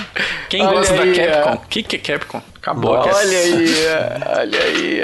Quem 0.49 0.65
olha 0.65 0.77
gosta 0.77 1.01
aí, 1.01 1.13
da 1.13 1.25
Capcom? 1.25 1.53
O 1.53 1.67
que, 1.67 1.83
que 1.83 1.95
é 1.95 1.99
Capcom? 1.99 2.41
Acabou 2.67 2.95
Olha 2.95 3.13
aí, 3.13 3.65
olha 4.25 4.59
aí. 4.59 5.01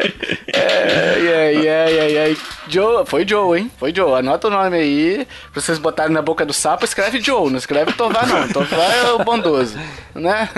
É, 0.54 1.16
ai, 1.34 1.68
ai, 1.70 2.00
ai, 2.00 2.18
ai. 2.18 2.38
Joe, 2.68 3.06
foi 3.06 3.26
Joe, 3.26 3.58
hein? 3.58 3.72
Foi 3.78 3.96
Joe. 3.96 4.20
Anota 4.20 4.50
o 4.50 4.52
nome 4.52 4.76
aí. 4.76 5.26
Pra 5.54 5.62
vocês 5.62 5.78
botarem 5.78 6.12
na 6.12 6.22
boca 6.22 6.46
do 6.46 6.52
sapo, 6.52 6.84
escreve 6.84 7.22
Joe, 7.22 7.50
não 7.50 7.58
escreve 7.58 7.94
Tovar, 7.94 8.28
não. 8.28 8.50
Tovar 8.50 8.94
é 8.94 9.12
o 9.14 9.20
bondoso, 9.24 9.80
né? 10.14 10.50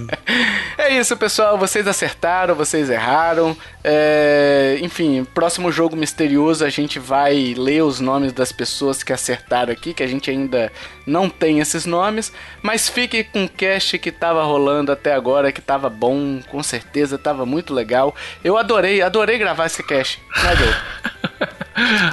é 0.78 0.94
isso, 0.98 1.14
pessoal. 1.18 1.58
Vocês 1.58 1.86
acertaram, 1.86 2.54
vocês 2.54 2.88
erraram. 2.88 3.54
É, 3.90 4.78
enfim, 4.82 5.24
próximo 5.24 5.72
jogo 5.72 5.96
misterioso, 5.96 6.62
a 6.62 6.68
gente 6.68 6.98
vai 6.98 7.54
ler 7.56 7.82
os 7.82 8.00
nomes 8.00 8.34
das 8.34 8.52
pessoas 8.52 9.02
que 9.02 9.14
acertaram 9.14 9.72
aqui, 9.72 9.94
que 9.94 10.02
a 10.02 10.06
gente 10.06 10.30
ainda 10.30 10.70
não 11.06 11.30
tem 11.30 11.60
esses 11.60 11.86
nomes. 11.86 12.30
Mas 12.60 12.86
fique 12.86 13.24
com 13.24 13.46
o 13.46 13.48
cast 13.48 13.98
que 13.98 14.12
tava 14.12 14.44
rolando 14.44 14.92
até 14.92 15.14
agora, 15.14 15.50
que 15.50 15.62
tava 15.62 15.88
bom 15.88 16.38
com 16.50 16.62
certeza, 16.62 17.16
tava 17.16 17.46
muito 17.46 17.72
legal. 17.72 18.14
Eu 18.44 18.58
adorei, 18.58 19.00
adorei 19.00 19.38
gravar 19.38 19.64
esse 19.64 19.82
cast, 19.82 20.20
né, 20.42 20.56
Joe? 20.56 21.48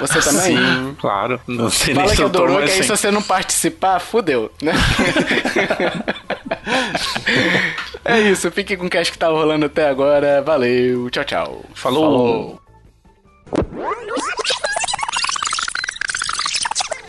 Você 0.00 0.20
também? 0.20 0.56
Sim, 0.56 0.96
claro. 0.98 1.38
Não 1.46 1.68
sei 1.68 1.94
Fala 1.94 2.06
nem 2.06 2.16
que 2.16 2.22
adorou, 2.22 2.58
que 2.58 2.70
aí 2.70 2.82
se 2.82 2.88
você 2.88 3.10
não 3.10 3.20
participar, 3.20 3.98
fudeu, 3.98 4.52
né? 4.62 4.72
é 8.04 8.20
isso, 8.20 8.50
fique 8.50 8.76
com 8.76 8.86
o 8.86 8.90
cast 8.90 9.12
que 9.12 9.18
tava 9.18 9.34
rolando 9.34 9.66
até 9.66 9.88
agora. 9.88 10.42
Valeu, 10.42 11.10
tchau, 11.10 11.24
tchau. 11.24 11.64
Falou. 11.74 12.60
Falou. 13.50 14.26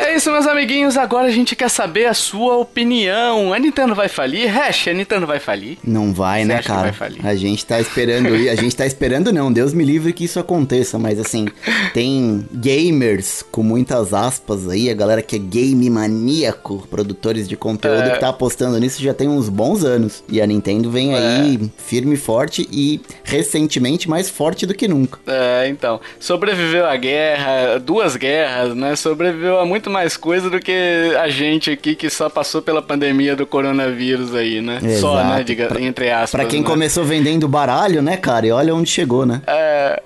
É 0.08 0.16
isso, 0.16 0.32
meus 0.32 0.48
amiguinhos. 0.48 0.96
Agora 0.96 1.28
a 1.28 1.32
gente 1.32 1.54
quer 1.54 1.70
saber 1.70 2.06
a 2.06 2.14
sua 2.14 2.56
opinião. 2.56 3.52
A 3.52 3.60
Nintendo 3.60 3.94
vai 3.94 4.08
falir? 4.08 4.48
Hash, 4.50 4.88
a 4.88 4.94
Nintendo 4.94 5.28
vai 5.28 5.38
falir? 5.38 5.78
Não 5.84 6.14
vai, 6.14 6.44
Você 6.44 6.48
né, 6.48 6.62
cara? 6.64 6.94
Vai 6.94 7.12
a 7.22 7.36
gente 7.36 7.66
tá 7.66 7.78
esperando. 7.78 8.28
a 8.34 8.56
gente 8.56 8.74
tá 8.74 8.86
esperando, 8.86 9.34
não. 9.34 9.52
Deus 9.52 9.74
me 9.74 9.84
livre 9.84 10.14
que 10.14 10.24
isso 10.24 10.40
aconteça. 10.40 10.98
Mas 10.98 11.20
assim, 11.20 11.50
tem 11.94 12.48
gamers 12.54 13.44
com 13.52 13.62
muitas 13.62 14.14
aspas 14.14 14.70
aí, 14.70 14.90
a 14.90 14.94
galera 14.94 15.22
que 15.22 15.36
é 15.36 15.40
game 15.40 15.90
maníaco, 15.90 16.88
produtores 16.90 17.46
de 17.46 17.58
conteúdo 17.58 18.04
é... 18.04 18.12
que 18.12 18.20
tá 18.22 18.30
apostando 18.30 18.80
nisso 18.80 19.04
já 19.04 19.14
tem 19.14 19.28
uns 19.28 19.50
bons 19.50 19.84
anos. 19.84 20.24
E 20.30 20.42
a 20.42 20.48
Nintendo 20.48 20.90
vem 20.90 21.16
é... 21.16 21.18
aí 21.18 21.70
firme 21.76 22.14
e 22.14 22.18
forte 22.18 22.66
e 22.72 23.02
recentemente 23.26 24.10
mais 24.10 24.30
forte 24.30 24.66
do 24.66 24.74
que 24.74 24.88
nunca. 24.88 25.20
É, 25.28 25.68
então. 25.68 26.00
Sobreviveu 26.18 26.86
à 26.86 26.96
guerra, 26.96 27.78
duas 27.78 28.16
guerras, 28.16 28.74
né? 28.74 28.96
Sobreviveu 28.96 29.60
a 29.60 29.66
muito 29.66 29.90
mais 29.90 29.97
mais 29.98 30.16
coisa 30.16 30.48
do 30.48 30.60
que 30.60 31.12
a 31.20 31.28
gente 31.28 31.72
aqui 31.72 31.96
que 31.96 32.08
só 32.08 32.30
passou 32.30 32.62
pela 32.62 32.84
pandemia 32.84 33.36
do 33.36 33.48
coronavírus 33.48 34.36
aí, 34.36 34.62
né? 34.62 34.78
Exato. 34.78 35.00
Só, 35.00 35.24
né? 35.24 35.44
Diga, 35.44 35.66
pra, 35.66 35.82
entre 35.82 36.12
aspas. 36.12 36.30
Pra 36.40 36.46
quem 36.46 36.62
né? 36.62 36.68
começou 36.68 37.04
vendendo 37.04 37.48
baralho, 37.48 38.00
né, 38.00 38.16
cara? 38.16 38.46
E 38.46 38.52
olha 38.52 38.76
onde 38.76 38.92
chegou, 38.92 39.26
né? 39.26 39.42
É. 39.48 40.00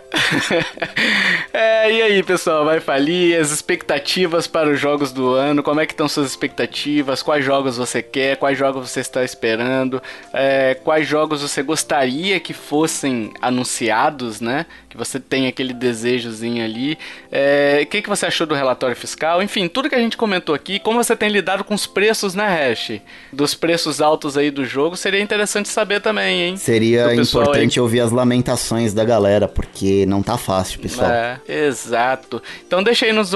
é, 1.54 1.92
e 1.92 2.02
aí, 2.02 2.24
pessoal? 2.24 2.64
Vai 2.64 2.80
falir? 2.80 3.38
As 3.38 3.52
expectativas 3.52 4.48
para 4.48 4.70
os 4.70 4.80
jogos 4.80 5.12
do 5.12 5.34
ano? 5.34 5.62
Como 5.62 5.82
é 5.82 5.86
que 5.86 5.92
estão 5.92 6.08
suas 6.08 6.28
expectativas? 6.28 7.22
Quais 7.22 7.44
jogos 7.44 7.76
você 7.76 8.02
quer? 8.02 8.38
Quais 8.38 8.58
jogos 8.58 8.90
você 8.90 9.02
está 9.02 9.26
esperando? 9.26 10.02
É, 10.32 10.76
quais 10.86 11.06
jogos 11.06 11.42
você 11.42 11.62
gostaria 11.62 12.40
que 12.40 12.54
fossem 12.54 13.34
anunciados, 13.42 14.40
né? 14.40 14.66
Que 14.90 14.96
você 14.96 15.20
tem 15.20 15.48
aquele 15.48 15.74
desejozinho 15.74 16.64
ali. 16.64 16.98
É, 17.30 17.82
o 17.84 17.86
que, 17.88 18.02
que 18.02 18.10
você 18.10 18.26
achou 18.26 18.48
do 18.48 18.56
relatório 18.56 18.96
fiscal? 18.96 19.44
Enfim, 19.44 19.68
tudo 19.68 19.81
tudo 19.82 19.90
que 19.90 19.96
a 19.96 20.00
gente 20.00 20.16
comentou 20.16 20.54
aqui, 20.54 20.78
como 20.78 21.04
você 21.04 21.16
tem 21.16 21.28
lidado 21.28 21.64
com 21.64 21.74
os 21.74 21.88
preços, 21.88 22.36
né, 22.36 22.70
Hash? 22.70 23.02
Dos 23.34 23.56
preços 23.56 24.00
altos 24.00 24.38
aí 24.38 24.52
do 24.52 24.64
jogo, 24.64 24.96
seria 24.96 25.20
interessante 25.20 25.70
saber 25.70 26.02
também, 26.02 26.42
hein? 26.42 26.58
Seria 26.58 27.16
importante 27.16 27.80
aí. 27.80 27.82
ouvir 27.82 28.02
as 28.02 28.12
lamentações 28.12 28.94
da 28.94 29.04
galera, 29.04 29.48
porque 29.48 30.06
não 30.06 30.22
tá 30.22 30.38
fácil, 30.38 30.80
pessoal. 30.80 31.10
É, 31.10 31.40
exato. 31.48 32.42
Então 32.66 32.84
deixa 32.84 33.08
aí 33.08 33.12
nos, 33.12 33.32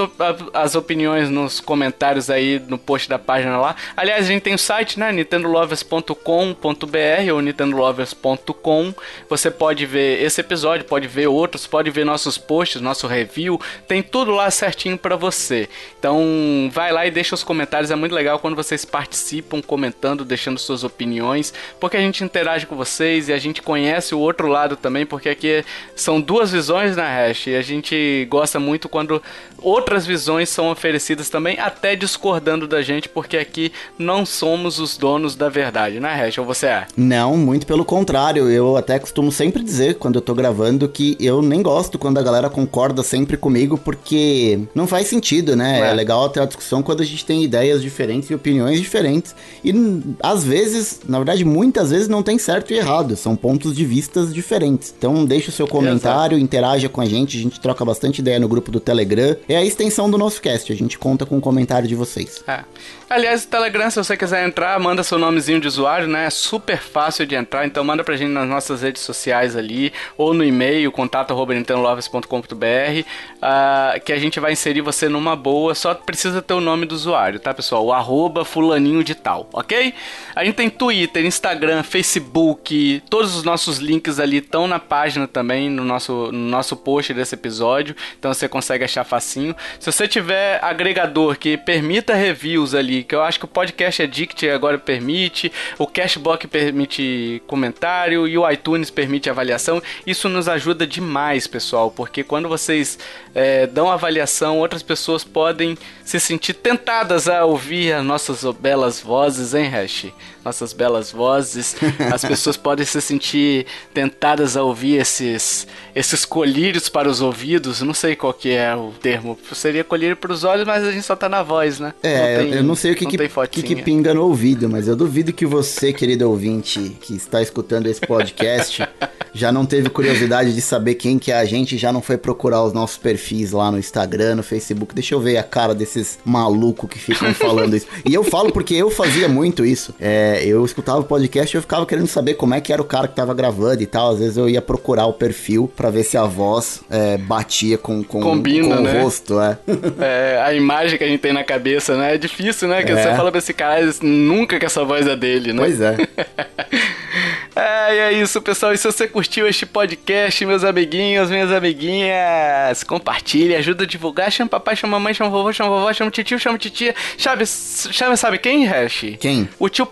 as 0.54 0.76
opiniões 0.76 1.28
nos 1.28 1.58
comentários 1.58 2.30
aí 2.30 2.62
no 2.68 2.78
post 2.78 3.08
da 3.08 3.18
página 3.18 3.58
lá. 3.58 3.74
Aliás, 3.96 4.26
a 4.26 4.28
gente 4.28 4.42
tem 4.42 4.54
o 4.54 4.58
site, 4.58 5.00
né, 5.00 5.10
nintendolovers.com.br 5.10 7.32
ou 7.34 7.42
nintendolovers.com. 7.42 8.94
Você 9.28 9.50
pode 9.50 9.84
ver 9.84 10.22
esse 10.22 10.40
episódio, 10.40 10.84
pode 10.84 11.08
ver 11.08 11.26
outros, 11.26 11.66
pode 11.66 11.90
ver 11.90 12.04
nossos 12.04 12.38
posts, 12.38 12.80
nosso 12.80 13.08
review, 13.08 13.60
tem 13.88 14.00
tudo 14.00 14.30
lá 14.30 14.48
certinho 14.48 14.96
para 14.96 15.16
você. 15.16 15.68
Então, 15.98 16.35
vai 16.72 16.92
lá 16.92 17.06
e 17.06 17.10
deixa 17.10 17.34
os 17.34 17.42
comentários. 17.42 17.90
É 17.90 17.96
muito 17.96 18.14
legal 18.14 18.38
quando 18.38 18.56
vocês 18.56 18.84
participam, 18.84 19.60
comentando, 19.60 20.24
deixando 20.24 20.58
suas 20.58 20.84
opiniões, 20.84 21.52
porque 21.80 21.96
a 21.96 22.00
gente 22.00 22.22
interage 22.24 22.66
com 22.66 22.76
vocês 22.76 23.28
e 23.28 23.32
a 23.32 23.38
gente 23.38 23.62
conhece 23.62 24.14
o 24.14 24.18
outro 24.18 24.46
lado 24.46 24.76
também, 24.76 25.06
porque 25.06 25.28
aqui 25.28 25.64
são 25.94 26.20
duas 26.20 26.50
visões 26.50 26.96
na 26.96 27.06
Hash 27.06 27.48
e 27.48 27.56
a 27.56 27.62
gente 27.62 28.26
gosta 28.30 28.58
muito 28.58 28.88
quando 28.88 29.22
outras 29.58 30.06
visões 30.06 30.48
são 30.48 30.70
oferecidas 30.70 31.28
também, 31.28 31.58
até 31.58 31.96
discordando 31.96 32.66
da 32.66 32.82
gente, 32.82 33.08
porque 33.08 33.36
aqui 33.36 33.72
não 33.98 34.24
somos 34.24 34.78
os 34.78 34.96
donos 34.96 35.34
da 35.34 35.48
verdade, 35.48 36.00
né, 36.00 36.14
Hash? 36.14 36.38
Ou 36.38 36.44
você 36.44 36.66
é? 36.66 36.86
Não, 36.96 37.36
muito 37.36 37.66
pelo 37.66 37.84
contrário. 37.84 38.50
Eu 38.50 38.76
até 38.76 38.98
costumo 38.98 39.32
sempre 39.32 39.62
dizer, 39.62 39.94
quando 39.94 40.16
eu 40.16 40.20
tô 40.20 40.34
gravando, 40.34 40.88
que 40.88 41.16
eu 41.20 41.42
nem 41.42 41.62
gosto 41.62 41.98
quando 41.98 42.18
a 42.18 42.22
galera 42.22 42.50
concorda 42.50 43.02
sempre 43.02 43.36
comigo, 43.36 43.78
porque 43.78 44.60
não 44.74 44.86
faz 44.86 45.06
sentido, 45.06 45.56
né? 45.56 45.80
É, 45.80 45.90
é 45.90 45.94
legal 45.94 46.24
ter 46.28 46.40
a 46.40 46.44
discussão 46.46 46.82
quando 46.82 47.02
a 47.02 47.04
gente 47.04 47.24
tem 47.24 47.42
ideias 47.42 47.82
diferentes 47.82 48.30
e 48.30 48.34
opiniões 48.34 48.80
diferentes. 48.80 49.34
E 49.64 49.72
às 50.20 50.44
vezes, 50.44 51.00
na 51.08 51.18
verdade, 51.18 51.44
muitas 51.44 51.90
vezes 51.90 52.08
não 52.08 52.22
tem 52.22 52.38
certo 52.38 52.72
e 52.72 52.76
errado, 52.76 53.16
são 53.16 53.36
pontos 53.36 53.74
de 53.74 53.84
vistas 53.84 54.32
diferentes. 54.32 54.94
Então 54.96 55.24
deixa 55.24 55.50
o 55.50 55.52
seu 55.52 55.66
comentário, 55.66 56.36
Exato. 56.36 56.44
interaja 56.44 56.88
com 56.88 57.00
a 57.00 57.06
gente, 57.06 57.38
a 57.38 57.40
gente 57.40 57.60
troca 57.60 57.84
bastante 57.84 58.20
ideia 58.20 58.38
no 58.38 58.48
grupo 58.48 58.70
do 58.70 58.80
Telegram. 58.80 59.36
É 59.48 59.56
a 59.56 59.64
extensão 59.64 60.10
do 60.10 60.18
nosso 60.18 60.40
cast, 60.40 60.72
a 60.72 60.76
gente 60.76 60.98
conta 60.98 61.26
com 61.26 61.38
o 61.38 61.40
comentário 61.40 61.88
de 61.88 61.94
vocês. 61.94 62.42
É. 62.46 62.64
Aliás, 63.08 63.44
o 63.44 63.48
Telegram, 63.48 63.88
se 63.88 63.96
você 63.98 64.16
quiser 64.16 64.44
entrar, 64.44 64.76
manda 64.80 65.04
seu 65.04 65.16
nomezinho 65.16 65.60
de 65.60 65.68
usuário, 65.68 66.08
né? 66.08 66.26
É 66.26 66.30
super 66.30 66.78
fácil 66.78 67.24
de 67.24 67.36
entrar, 67.36 67.64
então 67.64 67.84
manda 67.84 68.02
pra 68.02 68.16
gente 68.16 68.32
nas 68.32 68.48
nossas 68.48 68.82
redes 68.82 69.00
sociais 69.00 69.54
ali, 69.54 69.92
ou 70.18 70.34
no 70.34 70.42
e-mail, 70.42 70.90
contato.nintendolovers.com.br, 70.90 72.26
uh, 72.56 74.00
que 74.04 74.12
a 74.12 74.18
gente 74.18 74.40
vai 74.40 74.54
inserir 74.54 74.80
você 74.80 75.08
numa 75.08 75.36
boa, 75.36 75.72
só 75.72 75.94
precisa 75.94 76.42
ter 76.42 76.54
o 76.54 76.60
nome 76.60 76.84
do 76.84 76.96
usuário, 76.96 77.38
tá, 77.38 77.54
pessoal? 77.54 77.84
O 77.84 77.92
arroba 77.92 78.44
fulaninho 78.44 79.04
de 79.04 79.14
tal, 79.14 79.48
ok? 79.52 79.94
A 80.34 80.44
gente 80.44 80.56
tem 80.56 80.68
Twitter, 80.68 81.24
Instagram, 81.24 81.84
Facebook, 81.84 83.04
todos 83.08 83.36
os 83.36 83.44
nossos 83.44 83.78
links 83.78 84.18
ali 84.18 84.38
estão 84.38 84.66
na 84.66 84.80
página 84.80 85.28
também, 85.28 85.70
no 85.70 85.84
nosso, 85.84 86.32
no 86.32 86.50
nosso 86.50 86.74
post 86.76 87.14
desse 87.14 87.36
episódio, 87.36 87.94
então 88.18 88.34
você 88.34 88.48
consegue 88.48 88.82
achar 88.82 89.04
facinho. 89.04 89.54
Se 89.78 89.92
você 89.92 90.08
tiver 90.08 90.58
agregador 90.60 91.38
que 91.38 91.56
permita 91.56 92.12
reviews 92.12 92.74
ali, 92.74 92.95
que 93.04 93.14
eu 93.14 93.22
acho 93.22 93.38
que 93.38 93.44
o 93.44 93.48
podcast 93.48 94.02
Addict 94.02 94.48
agora 94.48 94.78
permite, 94.78 95.52
o 95.78 95.86
Cashbox 95.86 96.46
permite 96.46 97.42
comentário 97.46 98.26
e 98.26 98.36
o 98.36 98.48
iTunes 98.50 98.90
permite 98.90 99.30
avaliação. 99.30 99.82
Isso 100.06 100.28
nos 100.28 100.48
ajuda 100.48 100.86
demais, 100.86 101.46
pessoal, 101.46 101.90
porque 101.90 102.22
quando 102.22 102.48
vocês 102.48 102.98
é, 103.34 103.66
dão 103.66 103.90
avaliação, 103.90 104.58
outras 104.58 104.82
pessoas 104.82 105.24
podem 105.24 105.76
se 106.04 106.20
sentir 106.20 106.54
tentadas 106.54 107.28
a 107.28 107.44
ouvir 107.44 107.92
as 107.92 108.04
nossas 108.04 108.44
belas 108.56 109.00
vozes, 109.00 109.54
hein, 109.54 109.68
Hash? 109.68 110.06
Nossas 110.46 110.72
belas 110.72 111.10
vozes. 111.10 111.74
As 112.12 112.24
pessoas 112.24 112.56
podem 112.56 112.86
se 112.86 113.00
sentir 113.00 113.66
tentadas 113.92 114.56
a 114.56 114.62
ouvir 114.62 114.94
esses, 114.94 115.66
esses 115.92 116.24
colírios 116.24 116.88
para 116.88 117.08
os 117.08 117.20
ouvidos. 117.20 117.82
Não 117.82 117.92
sei 117.92 118.14
qual 118.14 118.32
que 118.32 118.50
é 118.50 118.72
o 118.72 118.92
termo. 118.92 119.36
Seria 119.52 119.82
colírio 119.82 120.16
para 120.16 120.32
os 120.32 120.44
olhos, 120.44 120.64
mas 120.64 120.84
a 120.84 120.92
gente 120.92 121.02
só 121.02 121.16
tá 121.16 121.28
na 121.28 121.42
voz, 121.42 121.80
né? 121.80 121.92
É, 122.00 122.36
não 122.38 122.44
tem, 122.44 122.54
eu 122.54 122.62
não 122.62 122.74
sei 122.76 122.92
o 122.92 122.94
que, 122.94 123.06
que, 123.06 123.18
que, 123.50 123.62
que, 123.62 123.82
pinga 123.82 124.14
no 124.14 124.22
ouvido, 124.22 124.68
mas 124.68 124.86
eu 124.86 124.94
duvido 124.94 125.32
que 125.32 125.44
você, 125.44 125.92
querido 125.92 126.30
ouvinte, 126.30 126.96
que 127.00 127.16
está 127.16 127.42
escutando 127.42 127.88
esse 127.88 128.00
podcast, 128.00 128.88
já 129.34 129.50
não 129.50 129.66
teve 129.66 129.90
curiosidade 129.90 130.54
de 130.54 130.60
saber 130.60 130.94
quem 130.94 131.18
que 131.18 131.32
é 131.32 131.38
a 131.38 131.44
gente, 131.44 131.76
já 131.76 131.92
não 131.92 132.00
foi 132.00 132.16
procurar 132.16 132.62
os 132.62 132.72
nossos 132.72 132.98
perfis 132.98 133.50
lá 133.50 133.72
no 133.72 133.78
Instagram, 133.78 134.36
no 134.36 134.44
Facebook. 134.44 134.94
Deixa 134.94 135.12
eu 135.12 135.20
ver 135.20 135.38
a 135.38 135.42
cara 135.42 135.74
desses 135.74 136.20
malucos 136.24 136.88
que 136.88 137.00
ficam 137.00 137.34
falando 137.34 137.74
isso. 137.74 137.88
E 138.04 138.14
eu 138.14 138.22
falo 138.22 138.52
porque 138.52 138.74
eu 138.74 138.90
fazia 138.90 139.28
muito 139.28 139.64
isso. 139.64 139.92
É, 140.00 140.35
eu 140.44 140.64
escutava 140.64 141.00
o 141.00 141.04
podcast 141.04 141.54
e 141.54 141.58
eu 141.58 141.62
ficava 141.62 141.86
querendo 141.86 142.06
saber 142.06 142.34
como 142.34 142.54
é 142.54 142.60
que 142.60 142.72
era 142.72 142.82
o 142.82 142.84
cara 142.84 143.08
que 143.08 143.14
tava 143.14 143.34
gravando 143.34 143.82
e 143.82 143.86
tal. 143.86 144.12
Às 144.12 144.18
vezes 144.18 144.36
eu 144.36 144.48
ia 144.48 144.62
procurar 144.62 145.06
o 145.06 145.12
perfil 145.12 145.70
para 145.74 145.90
ver 145.90 146.04
se 146.04 146.16
a 146.16 146.24
voz 146.24 146.82
é, 146.90 147.16
batia 147.16 147.78
com, 147.78 148.02
com, 148.02 148.20
Combina, 148.20 148.76
com 148.76 148.82
né? 148.82 149.00
o 149.00 149.02
rosto, 149.02 149.40
é. 149.40 149.58
é. 150.00 150.42
A 150.44 150.54
imagem 150.54 150.98
que 150.98 151.04
a 151.04 151.08
gente 151.08 151.20
tem 151.20 151.32
na 151.32 151.44
cabeça, 151.44 151.96
né? 151.96 152.14
É 152.14 152.18
difícil, 152.18 152.68
né? 152.68 152.82
Que 152.82 152.92
é. 152.92 152.96
você 152.96 153.16
fala 153.16 153.30
pra 153.30 153.38
esse 153.38 153.52
cara 153.52 153.76
nunca 154.02 154.58
que 154.58 154.66
essa 154.66 154.84
voz 154.84 155.06
é 155.06 155.16
dele, 155.16 155.52
né? 155.52 155.62
Pois 155.62 155.80
é. 155.80 155.96
é, 157.54 157.94
e 157.94 157.98
é 157.98 158.12
isso, 158.12 158.40
pessoal. 158.42 158.72
E 158.72 158.78
se 158.78 158.84
você 158.84 159.06
curtiu 159.06 159.46
este 159.46 159.64
podcast, 159.66 160.44
meus 160.44 160.64
amiguinhos, 160.64 161.30
minhas 161.30 161.50
amiguinhas, 161.50 162.82
compartilhe, 162.84 163.54
ajuda 163.54 163.84
a 163.84 163.86
divulgar. 163.86 164.30
Chama 164.30 164.50
papai, 164.50 164.76
chama 164.76 164.98
mamãe, 164.98 165.14
chama 165.14 165.30
vovô, 165.30 165.52
chama 165.52 165.70
vovó, 165.70 165.92
chama 165.92 166.10
tio, 166.10 166.38
chama 166.38 166.58
titia. 166.58 166.94
Chame, 167.16 167.46
chame 167.46 168.16
sabe 168.16 168.38
quem, 168.38 168.66
Hash? 168.66 169.16
Quem? 169.20 169.48
O 169.58 169.68
tio 169.68 169.86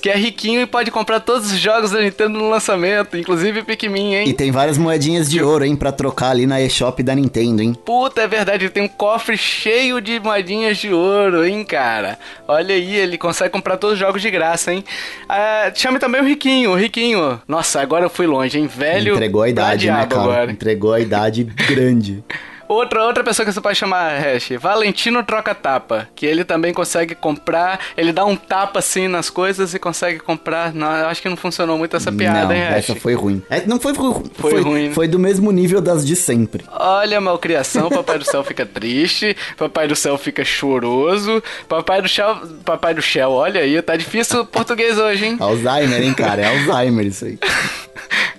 Que 0.00 0.08
é 0.08 0.16
riquinho 0.16 0.60
e 0.60 0.66
pode 0.66 0.90
comprar 0.90 1.20
todos 1.20 1.52
os 1.52 1.58
jogos 1.58 1.90
da 1.90 2.00
Nintendo 2.00 2.38
no 2.38 2.48
lançamento, 2.48 3.16
inclusive 3.16 3.62
Pikmin, 3.62 4.14
hein? 4.14 4.28
E 4.28 4.32
tem 4.32 4.50
várias 4.50 4.78
moedinhas 4.78 5.30
de 5.30 5.42
ouro, 5.42 5.64
hein, 5.64 5.76
pra 5.76 5.92
trocar 5.92 6.30
ali 6.30 6.46
na 6.46 6.60
eShop 6.60 7.02
da 7.02 7.14
Nintendo, 7.14 7.62
hein? 7.62 7.74
Puta, 7.84 8.22
é 8.22 8.28
verdade, 8.28 8.68
tem 8.68 8.82
um 8.82 8.88
cofre 8.88 9.36
cheio 9.36 10.00
de 10.00 10.18
moedinhas 10.20 10.78
de 10.78 10.92
ouro, 10.92 11.44
hein, 11.44 11.64
cara? 11.64 12.18
Olha 12.48 12.74
aí, 12.74 12.94
ele 12.96 13.18
consegue 13.18 13.50
comprar 13.50 13.76
todos 13.76 13.94
os 13.94 13.98
jogos 13.98 14.22
de 14.22 14.30
graça, 14.30 14.72
hein? 14.72 14.84
Ah, 15.28 15.70
chame 15.74 15.98
também 15.98 16.20
o 16.20 16.24
Riquinho, 16.24 16.70
o 16.70 16.76
Riquinho. 16.76 17.40
Nossa, 17.46 17.80
agora 17.80 18.04
eu 18.04 18.10
fui 18.10 18.26
longe, 18.26 18.58
hein? 18.58 18.66
Velho. 18.66 19.14
Entregou 19.14 19.42
a 19.42 19.48
idade, 19.48 19.86
né, 19.86 20.06
cara? 20.06 20.22
Agora. 20.22 20.52
Entregou 20.52 20.92
a 20.92 21.00
idade 21.00 21.44
grande. 21.44 22.24
Outra, 22.70 23.04
outra 23.04 23.24
pessoa 23.24 23.44
que 23.44 23.52
você 23.52 23.60
pode 23.60 23.76
chamar, 23.76 24.16
Hash, 24.20 24.50
Valentino 24.60 25.24
Troca 25.24 25.52
Tapa, 25.56 26.08
que 26.14 26.24
ele 26.24 26.44
também 26.44 26.72
consegue 26.72 27.16
comprar, 27.16 27.80
ele 27.96 28.12
dá 28.12 28.24
um 28.24 28.36
tapa 28.36 28.78
assim 28.78 29.08
nas 29.08 29.28
coisas 29.28 29.74
e 29.74 29.78
consegue 29.80 30.20
comprar. 30.20 30.72
Não, 30.72 30.94
eu 30.94 31.08
acho 31.08 31.20
que 31.20 31.28
não 31.28 31.36
funcionou 31.36 31.76
muito 31.76 31.96
essa 31.96 32.12
piada, 32.12 32.44
não, 32.44 32.52
hein, 32.52 32.62
Hash? 32.62 32.90
Essa 32.90 32.94
foi 32.94 33.14
ruim. 33.14 33.42
É, 33.50 33.66
não 33.66 33.80
foi, 33.80 33.92
foi, 33.92 34.12
foi, 34.34 34.50
foi 34.52 34.60
ruim. 34.60 34.92
Foi 34.92 35.08
do 35.08 35.18
mesmo 35.18 35.50
nível 35.50 35.80
das 35.80 36.06
de 36.06 36.14
sempre. 36.14 36.64
Olha, 36.70 37.20
malcriação, 37.20 37.88
Papai 37.90 38.20
do 38.20 38.24
Céu 38.24 38.44
fica 38.44 38.64
triste, 38.64 39.36
Papai 39.56 39.88
do 39.88 39.96
Céu 39.96 40.16
fica 40.16 40.44
choroso, 40.44 41.42
Papai 41.68 42.00
do 42.00 42.08
Céu, 42.08 42.40
Papai 42.64 42.94
do 42.94 43.02
Céu, 43.02 43.32
olha 43.32 43.62
aí, 43.62 43.82
tá 43.82 43.96
difícil 43.96 44.42
o 44.42 44.46
português 44.46 44.96
hoje, 44.96 45.26
hein? 45.26 45.36
Alzheimer, 45.40 46.04
hein, 46.04 46.14
cara? 46.14 46.42
É 46.42 46.46
Alzheimer 46.46 47.04
isso 47.04 47.24
aí. 47.24 47.36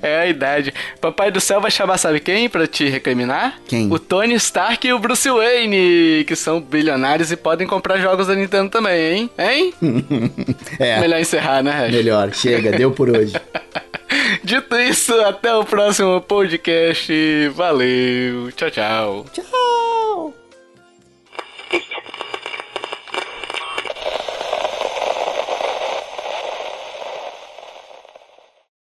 É 0.02 0.22
a 0.22 0.26
idade. 0.26 0.74
Papai 1.00 1.32
do 1.32 1.40
céu 1.40 1.62
vai 1.62 1.70
chamar, 1.70 1.98
sabe 1.98 2.20
quem 2.20 2.50
pra 2.50 2.66
te 2.66 2.90
recriminar? 2.90 3.60
Quem? 3.68 3.92
O 3.92 4.00
Tony 4.00 4.21
Tony 4.22 4.36
Stark 4.36 4.88
e 4.88 4.94
o 4.94 5.00
Bruce 5.00 5.28
Wayne, 5.28 6.24
que 6.28 6.36
são 6.36 6.62
bilionários 6.62 7.32
e 7.32 7.36
podem 7.36 7.66
comprar 7.66 7.98
jogos 7.98 8.28
da 8.28 8.36
Nintendo 8.36 8.70
também, 8.70 9.14
hein? 9.14 9.30
Hein? 9.36 9.74
é. 10.78 11.00
Melhor 11.00 11.20
encerrar, 11.20 11.64
né, 11.64 11.72
Reg? 11.72 11.96
Melhor, 11.96 12.32
chega, 12.32 12.72
deu 12.72 12.92
por 12.92 13.10
hoje. 13.10 13.34
Dito 14.44 14.76
isso, 14.78 15.20
até 15.22 15.56
o 15.56 15.66
próximo 15.66 16.22
podcast. 16.22 17.12
Valeu, 17.56 18.52
tchau, 18.52 18.70
tchau. 18.70 19.26
Tchau. 19.34 20.34